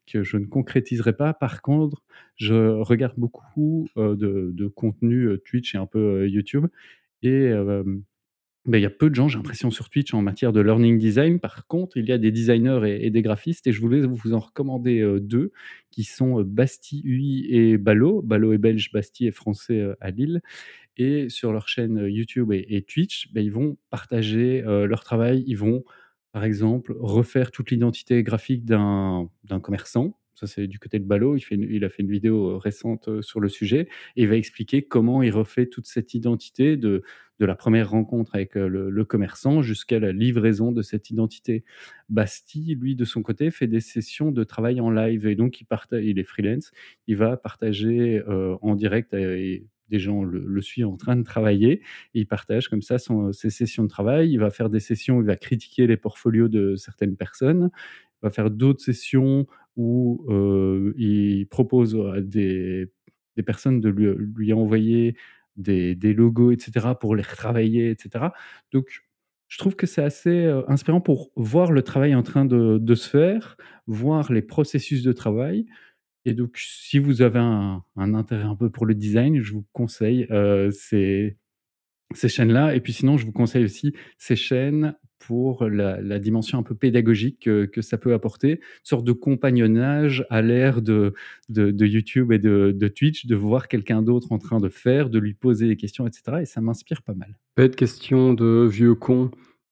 que 0.06 0.22
je 0.22 0.36
ne 0.36 0.46
concrétiserai 0.46 1.14
pas. 1.16 1.34
Par 1.34 1.62
contre, 1.62 2.02
je 2.36 2.54
regarde 2.80 3.14
beaucoup, 3.16 3.88
de 3.96 4.52
de 4.54 4.66
contenu, 4.68 5.28
Twitch 5.44 5.74
et 5.74 5.78
un 5.78 5.86
peu, 5.86 6.28
YouTube 6.28 6.66
et 7.22 7.52
beh, 8.66 8.78
il 8.80 8.82
y 8.82 8.86
a 8.86 8.90
peu 8.90 9.10
de 9.10 9.14
gens, 9.14 9.28
j'ai 9.28 9.36
l'impression, 9.38 9.70
sur 9.70 9.88
Twitch 9.90 10.12
en 10.14 10.22
matière 10.22 10.52
de 10.52 10.60
learning 10.60 10.98
design. 10.98 11.40
Par 11.40 11.66
contre, 11.66 11.96
il 11.96 12.06
y 12.06 12.12
a 12.12 12.18
des 12.18 12.30
designers 12.32 12.80
et 13.04 13.10
des 13.10 13.22
graphistes 13.22 13.66
et 13.66 13.72
je 13.72 13.80
voulais 13.80 14.00
vous 14.02 14.34
en 14.34 14.40
recommander, 14.40 15.00
heu, 15.00 15.20
2 15.20 15.52
qui 15.90 16.04
sont, 16.04 16.40
heu, 16.40 16.44
Bastille 16.44 17.02
UI 17.04 17.46
et 17.50 17.78
Ballo. 17.78 18.22
Ballo 18.22 18.52
est 18.52 18.58
belge, 18.58 18.90
Bastille 18.92 19.28
est 19.28 19.30
français, 19.30 19.78
heu, 19.80 19.96
à 20.00 20.10
Lille 20.10 20.40
et 20.98 21.28
sur 21.30 21.52
leur 21.52 21.68
chaîne, 21.68 22.06
YouTube 22.08 22.52
et 22.52 22.82
Twitch, 22.82 23.32
bah, 23.34 23.40
ils 23.42 23.52
vont 23.52 23.78
partager, 23.90 24.62
leur 24.62 25.04
travail. 25.04 25.44
Ils 25.48 25.56
vont, 25.58 25.84
par 26.32 26.44
exemple, 26.44 26.94
refaire 27.00 27.50
toute 27.52 27.70
l'identité 27.72 28.22
graphique 28.24 28.64
d'un 28.66 29.28
commerçant. 29.62 30.18
Ça, 30.36 30.46
c'est 30.46 30.66
du 30.66 30.78
côté 30.78 30.98
de 30.98 31.04
Ballo. 31.06 31.36
Il 31.50 31.84
a 31.84 31.88
fait 31.88 32.02
une 32.02 32.10
vidéo, 32.10 32.50
heu, 32.52 32.56
récente, 32.56 33.08
heu, 33.08 33.22
sur 33.22 33.40
le 33.40 33.48
sujet 33.48 33.88
et 34.16 34.22
il 34.24 34.28
va 34.28 34.36
expliquer 34.36 34.82
comment 34.82 35.22
il 35.22 35.30
refait 35.32 35.66
toute 35.66 35.86
cette 35.86 36.14
identité 36.14 36.76
de 36.76 37.02
de 37.38 37.44
la 37.44 37.54
1re 37.54 37.90
rencontre 37.90 38.34
avec, 38.34 38.56
heu, 38.56 38.66
le 38.68 39.04
commerçant 39.04 39.60
jusqu'à 39.62 39.98
la 39.98 40.12
livraison 40.12 40.72
de 40.72 40.80
cette 40.82 41.10
identité. 41.10 41.64
Bastille, 42.08 42.74
lui, 42.76 42.96
de 42.96 43.04
son 43.04 43.22
côté, 43.22 43.50
fait 43.50 43.66
des 43.66 43.80
sessions 43.80 44.30
de 44.32 44.42
travail 44.44 44.80
en 44.80 44.90
live 44.90 45.26
et 45.26 45.34
donc 45.36 45.60
il 45.60 45.64
parta 45.66 46.00
il 46.00 46.18
est 46.18 46.24
freelance. 46.24 46.70
Il 47.06 47.16
va 47.16 47.36
partager, 47.36 48.22
en 48.62 48.74
direct 48.74 49.12
et 49.14 49.66
des 49.90 49.98
gens 50.00 50.24
le 50.24 50.60
suivent 50.62 50.88
en 50.88 50.96
train 50.96 51.14
de 51.16 51.22
travailler 51.22 51.80
il 52.12 52.26
partage 52.26 52.68
comme 52.68 52.82
ça 52.82 52.96
ses 53.32 53.50
sessions 53.50 53.84
de 53.84 53.88
travail. 53.88 54.32
Il 54.32 54.38
va 54.38 54.50
faire 54.50 54.68
des 54.70 54.80
sessions 54.80 55.20
il 55.20 55.26
va 55.26 55.36
critiquer 55.36 55.86
les 55.86 55.96
portfolios 55.98 56.48
de 56.48 56.74
certaines 56.76 57.16
personnes. 57.16 57.70
Va 58.22 58.30
faire 58.30 58.50
d'autres 58.50 58.82
sessions 58.82 59.46
où, 59.76 60.24
il 60.96 61.46
propose 61.48 61.96
à 62.14 62.20
des 62.20 62.88
personnes 63.44 63.80
de 63.80 63.88
lui 63.88 64.52
envoyer 64.52 65.16
des 65.56 66.14
logos 66.14 66.52
et 66.52 66.58
cetera 66.58 66.98
pour 66.98 67.14
les 67.14 67.22
retravailler 67.22 67.90
et 67.90 67.96
cetera. 67.98 68.32
Donc 68.72 69.02
je 69.48 69.58
trouve 69.58 69.76
que 69.76 69.86
c'est 69.86 70.02
assez, 70.02 70.46
inspirant 70.66 71.00
pour 71.00 71.30
voir 71.36 71.70
le 71.70 71.82
travail 71.82 72.14
en 72.14 72.22
train 72.22 72.44
de 72.44 72.94
se 72.94 73.08
faire, 73.08 73.56
voir 73.86 74.32
les 74.32 74.42
processus 74.42 75.02
de 75.02 75.12
travail 75.12 75.66
et 76.24 76.34
donc 76.34 76.56
si 76.58 76.98
vous 76.98 77.22
avez 77.22 77.38
un 77.38 77.82
intérêt 77.96 78.42
un 78.44 78.56
peu 78.56 78.70
pour 78.70 78.86
le 78.86 78.94
design, 78.94 79.40
je 79.42 79.52
vous 79.52 79.64
conseille, 79.72 80.26
ces 80.72 81.36
ces 82.14 82.28
chaînes-là 82.28 82.74
et 82.74 82.80
puis 82.80 82.92
sinon, 82.92 83.16
je 83.16 83.26
vous 83.26 83.32
conseille 83.32 83.64
aussi 83.64 83.92
ces 84.18 84.36
chaînes 84.36 84.94
pour 85.18 85.68
la 85.68 86.00
la 86.00 86.18
dimension 86.18 86.58
un 86.58 86.62
peu 86.62 86.74
pédagogique 86.74 87.40
que 87.40 87.64
que 87.64 87.82
ça 87.82 87.98
peut 87.98 88.12
apporter. 88.12 88.52
Une 88.52 88.58
sorte 88.84 89.04
de 89.04 89.12
compagnonnage 89.12 90.26
à 90.30 90.42
l'ère 90.42 90.82
de 90.82 91.14
de 91.48 91.70
de 91.70 91.86
YouTube 91.86 92.32
et 92.32 92.38
de 92.38 92.72
de 92.76 92.88
Twitch, 92.88 93.26
de 93.26 93.34
voir 93.34 93.68
quelqu'un 93.68 94.02
d'autre 94.02 94.32
en 94.32 94.38
train 94.38 94.60
de 94.60 94.68
faire, 94.68 95.10
de 95.10 95.18
lui 95.18 95.34
poser 95.34 95.68
des 95.68 95.76
questions 95.76 96.06
et 96.06 96.12
cetera 96.12 96.42
et 96.42 96.46
ça 96.46 96.60
m'inspire 96.60 97.02
pas 97.02 97.14
mal. 97.14 97.36
Bête 97.56 97.76
question 97.76 98.34
de 98.34 98.66
vieux 98.70 98.94
con, 98.94 99.30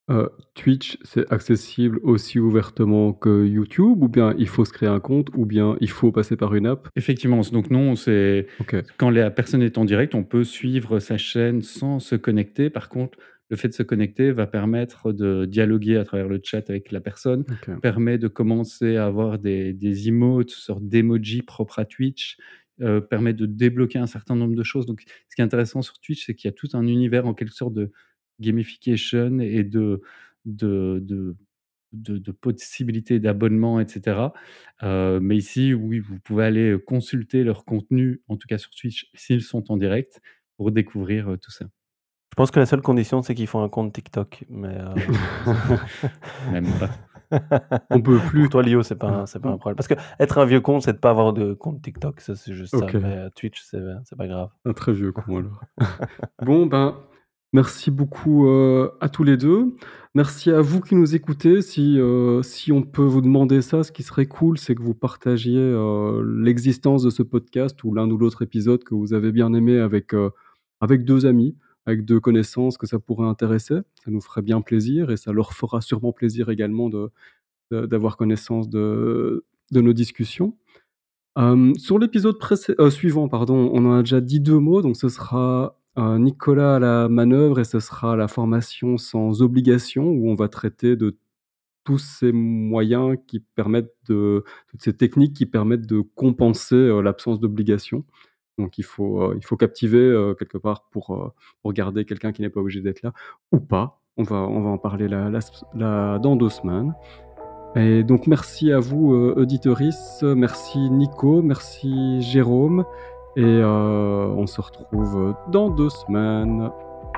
heu, 0.09 0.29
Twitch, 0.55 0.97
c'est 1.03 1.31
accessible 1.31 1.99
aussi 2.03 2.39
ouvertement 2.39 3.13
que 3.13 3.45
YouTube 3.45 4.01
ou 4.01 4.07
bien 4.07 4.33
il 4.37 4.47
faut 4.47 4.65
se 4.65 4.73
créer 4.73 4.89
un 4.89 4.99
compte 4.99 5.29
ou 5.35 5.45
bien 5.45 5.77
il 5.81 5.89
faut 5.89 6.11
passer 6.11 6.35
par 6.35 6.55
une 6.55 6.65
app? 6.65 6.87
Effectivement, 6.95 7.41
donc 7.51 7.69
non, 7.69 7.95
c'est 7.95 8.47
quand 8.97 9.09
la 9.09 9.29
personne 9.31 9.61
est 9.61 9.77
en 9.77 9.85
direct, 9.85 10.15
on 10.15 10.23
peut 10.23 10.43
suivre 10.43 10.99
sa 10.99 11.17
chaîne 11.17 11.61
sans 11.61 11.99
se 11.99 12.15
connecter. 12.15 12.69
Par 12.69 12.89
contre, 12.89 13.17
le 13.49 13.55
fait 13.57 13.69
de 13.69 13.73
se 13.73 13.83
connecter 13.83 14.31
va 14.31 14.47
permettre 14.47 15.11
de 15.13 15.45
dialoguer 15.45 15.97
à 15.97 16.03
travers 16.05 16.27
le 16.27 16.39
chat 16.43 16.69
avec 16.69 16.91
la 16.91 17.01
personne, 17.01 17.45
permet 17.81 18.17
de 18.17 18.27
commencer 18.27 18.95
à 18.97 19.05
avoir 19.05 19.39
des 19.39 19.73
des 19.73 20.07
emotes, 20.09 20.49
sortes 20.51 20.87
d'emojis 20.87 21.41
propres 21.43 21.79
à 21.79 21.85
Twitch, 21.85 22.37
heu, 22.81 23.01
permet 23.05 23.33
de 23.33 23.45
débloquer 23.45 23.99
un 23.99 24.07
certain 24.07 24.35
nombre 24.35 24.55
de 24.55 24.63
choses. 24.63 24.85
Donc 24.85 25.03
ce 25.29 25.35
qui 25.35 25.41
est 25.41 25.45
intéressant 25.45 25.81
sur 25.81 25.99
Twitch, 25.99 26.25
c'est 26.25 26.35
qu'il 26.35 26.47
y 26.49 26.53
a 26.53 26.53
tout 26.53 26.69
un 26.73 26.87
univers 26.87 27.25
en 27.27 27.33
quelque 27.33 27.53
sorte 27.53 27.73
de 27.73 27.91
gamification 28.39 29.39
et 29.39 29.63
de 29.63 30.01
de 30.45 30.99
de 31.03 31.35
de 31.93 32.17
de 32.17 32.31
possibilités 32.31 33.19
d'abonnement 33.19 33.79
et 33.79 33.87
cetera. 33.87 34.33
Heu, 34.83 35.19
mais 35.21 35.37
ici, 35.37 35.73
oui, 35.73 35.99
vous 35.99 36.19
pouvez 36.19 36.43
aller, 36.45 36.77
consulter 36.85 37.43
leur 37.43 37.65
contenu, 37.65 38.21
en 38.27 38.37
tout 38.37 38.47
cas 38.47 38.57
sur 38.57 38.71
Twitch, 38.71 39.09
s'ils 39.15 39.41
sont 39.43 39.71
en 39.71 39.77
direct, 39.77 40.21
pour 40.57 40.71
découvrir, 40.71 41.31
heu, 41.31 41.37
tout 41.37 41.51
ça. 41.51 41.67
Je 42.35 42.43
pense 42.43 42.51
que 42.51 42.59
la 42.59 42.65
seule 42.65 42.81
condition, 42.81 43.21
c'est 43.21 43.33
qu'il 43.33 43.47
faut 43.47 43.59
un 43.59 43.69
compte 43.69 43.93
TikTok, 43.93 44.43
mais 44.49 44.77
heu, 44.77 44.93
Même 46.51 46.67
pas. 46.77 46.89
On 47.91 48.01
peut 48.01 48.17
pour 48.17 48.27
plus. 48.27 48.49
toi, 48.49 48.61
Lio, 48.61 48.83
c'est 48.83 48.97
pas 48.97 49.07
un 49.07 49.25
c'est 49.25 49.39
pas 49.39 49.47
un 49.47 49.57
problème. 49.57 49.77
Parce 49.77 49.87
qu'être 49.87 50.37
un 50.37 50.43
vieux 50.43 50.59
con, 50.59 50.81
c'est 50.81 50.91
de 50.91 50.97
pas 50.97 51.11
avoir 51.11 51.31
de 51.31 51.53
compte 51.53 51.81
TikTok, 51.81 52.19
ça, 52.19 52.35
c'est 52.35 52.53
juste 52.53 52.75
ça, 52.75 52.87
mais 52.93 53.15
heu, 53.15 53.29
Twitch, 53.33 53.61
c'est 53.63 53.79
c'est 54.03 54.17
pas 54.17 54.27
grave. 54.27 54.49
Un 54.65 54.73
très 54.73 54.91
vieux 54.91 55.13
con 55.13 55.37
alors. 55.37 55.61
Bon, 56.45 56.65
ben, 56.65 56.97
merci 57.53 57.89
beaucoup, 57.89 58.47
heu, 58.47 58.91
à 58.99 59.07
tous 59.07 59.23
les 59.23 59.37
2. 59.37 59.73
Merci 60.13 60.51
à 60.51 60.59
vous 60.59 60.81
qui 60.81 60.95
nous 60.95 61.15
écoutez. 61.15 61.61
Si, 61.61 61.95
heu, 61.97 62.41
si 62.43 62.73
on 62.73 62.81
peut 62.81 63.01
vous 63.01 63.21
demander 63.21 63.61
ça, 63.61 63.85
ce 63.85 63.93
qui 63.93 64.03
serait 64.03 64.25
cool, 64.25 64.57
c'est 64.57 64.75
que 64.75 64.81
vous 64.83 64.93
partagiez, 64.93 65.73
l'existence 66.43 67.01
de 67.01 67.09
ce 67.11 67.23
podcast 67.23 67.81
ou 67.85 67.93
l'un 67.93 68.11
ou 68.11 68.17
l'autre 68.17 68.41
épisode 68.41 68.83
que 68.83 68.93
vous 68.93 69.13
avez 69.13 69.31
bien 69.31 69.53
aimé 69.53 69.79
avec, 69.79 70.11
avec 70.81 71.05
2 71.05 71.25
amis, 71.25 71.55
avec 71.85 72.05
2 72.05 72.19
connaissances 72.19 72.77
que 72.77 72.87
ça 72.87 72.99
pourrait 72.99 73.27
intéresser. 73.27 73.75
Ça 74.03 74.11
nous 74.11 74.21
ferait 74.21 74.41
bien 74.43 74.61
plaisir 74.61 75.11
et 75.11 75.17
ça 75.17 75.31
leur 75.33 75.53
fera 75.53 75.81
sûrement 75.81 76.13
plaisir 76.13 76.49
également 76.49 76.89
de 76.89 77.11
d'avoir 77.71 78.17
connaissance 78.17 78.69
de 78.69 79.45
de 79.71 79.81
nos 79.81 79.93
discussions. 79.93 80.57
Sur 81.77 81.99
l'épisode 81.99 82.37
heu, 82.79 82.89
suivant, 82.89 83.27
pardon, 83.29 83.69
on 83.73 83.85
en 83.85 83.93
a 83.97 83.99
déjà 84.01 84.21
dit 84.21 84.39
2 84.39 84.59
mots, 84.59 84.81
donc 84.81 84.95
ce 84.97 85.09
sera, 85.09 85.77
heu, 85.97 86.17
Nicolas 86.17 86.75
à 86.77 86.79
la 86.79 87.09
manœuvre 87.09 87.59
et 87.59 87.63
ce 87.65 87.79
sera 87.79 88.15
la 88.15 88.27
formation 88.27 88.97
sans 88.97 89.41
obligation 89.41 90.05
où 90.09 90.29
on 90.29 90.35
va 90.35 90.47
traiter 90.49 90.95
de 90.95 91.17
tous 91.85 91.99
ces 91.99 92.31
moyens 92.33 93.17
qui 93.27 93.39
permettent 93.41 93.93
de 94.09 94.43
toutes 94.69 94.83
ces 94.83 94.93
techniques 94.97 95.35
qui 95.35 95.45
permettent 95.47 95.87
de 95.87 96.01
compenser, 96.01 96.75
heu, 96.75 97.01
l'absence 97.01 97.39
d'obligation. 97.41 98.05
Donc 98.57 98.77
il 98.77 98.83
faut, 98.83 99.21
heu, 99.21 99.33
il 99.37 99.43
faut 99.45 99.57
captiver, 99.57 99.99
heu, 99.99 100.35
quelque 100.37 100.57
part 100.57 100.85
pour, 100.91 101.13
heu, 101.15 101.31
pour 101.61 101.73
garder 101.73 102.05
quelqu'un 102.05 102.31
qui 102.31 102.41
n'est 102.41 102.49
pas 102.49 102.61
obligé 102.61 102.81
d'être 102.81 103.01
là 103.03 103.11
ou 103.51 103.59
pas. 103.59 103.99
On 104.17 104.23
va 104.23 104.37
on 104.37 104.61
va 104.61 104.69
en 104.69 104.77
parler 104.77 105.07
la 105.07 105.29
la 105.29 105.39
s 105.39 105.51
la 105.73 106.19
dans 106.19 106.35
2 106.37 106.49
semaines 106.49 106.93
et 107.75 108.03
donc 108.03 108.27
merci 108.27 108.71
à 108.71 108.79
vous, 108.79 109.13
heu, 109.13 109.33
auditoristes. 109.37 110.23
Merci 110.23 110.89
Nico, 110.89 111.41
merci 111.41 112.21
Jérôme 112.21 112.85
et 113.35 113.61
on 113.63 114.47
se 114.47 114.61
retrouve, 114.61 115.35
dans 115.51 115.69
2 115.69 115.89
semaines. 115.89 116.69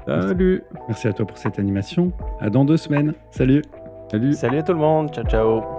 Salut! 0.08 0.64
Merci 0.88 1.08
à 1.08 1.14
toi 1.14 1.28
pour 1.28 1.38
cette 1.38 1.60
animation. 1.60 2.12
À 2.40 2.50
dans 2.50 2.66
2 2.66 2.78
semaines. 2.78 3.14
Salut! 3.30 3.62
Salut! 4.10 4.34
Salut 4.34 4.58
à 4.58 4.64
tout 4.64 4.74
le 4.74 4.80
monde. 4.80 5.14
Ciao, 5.14 5.26
ciao. 5.26 5.77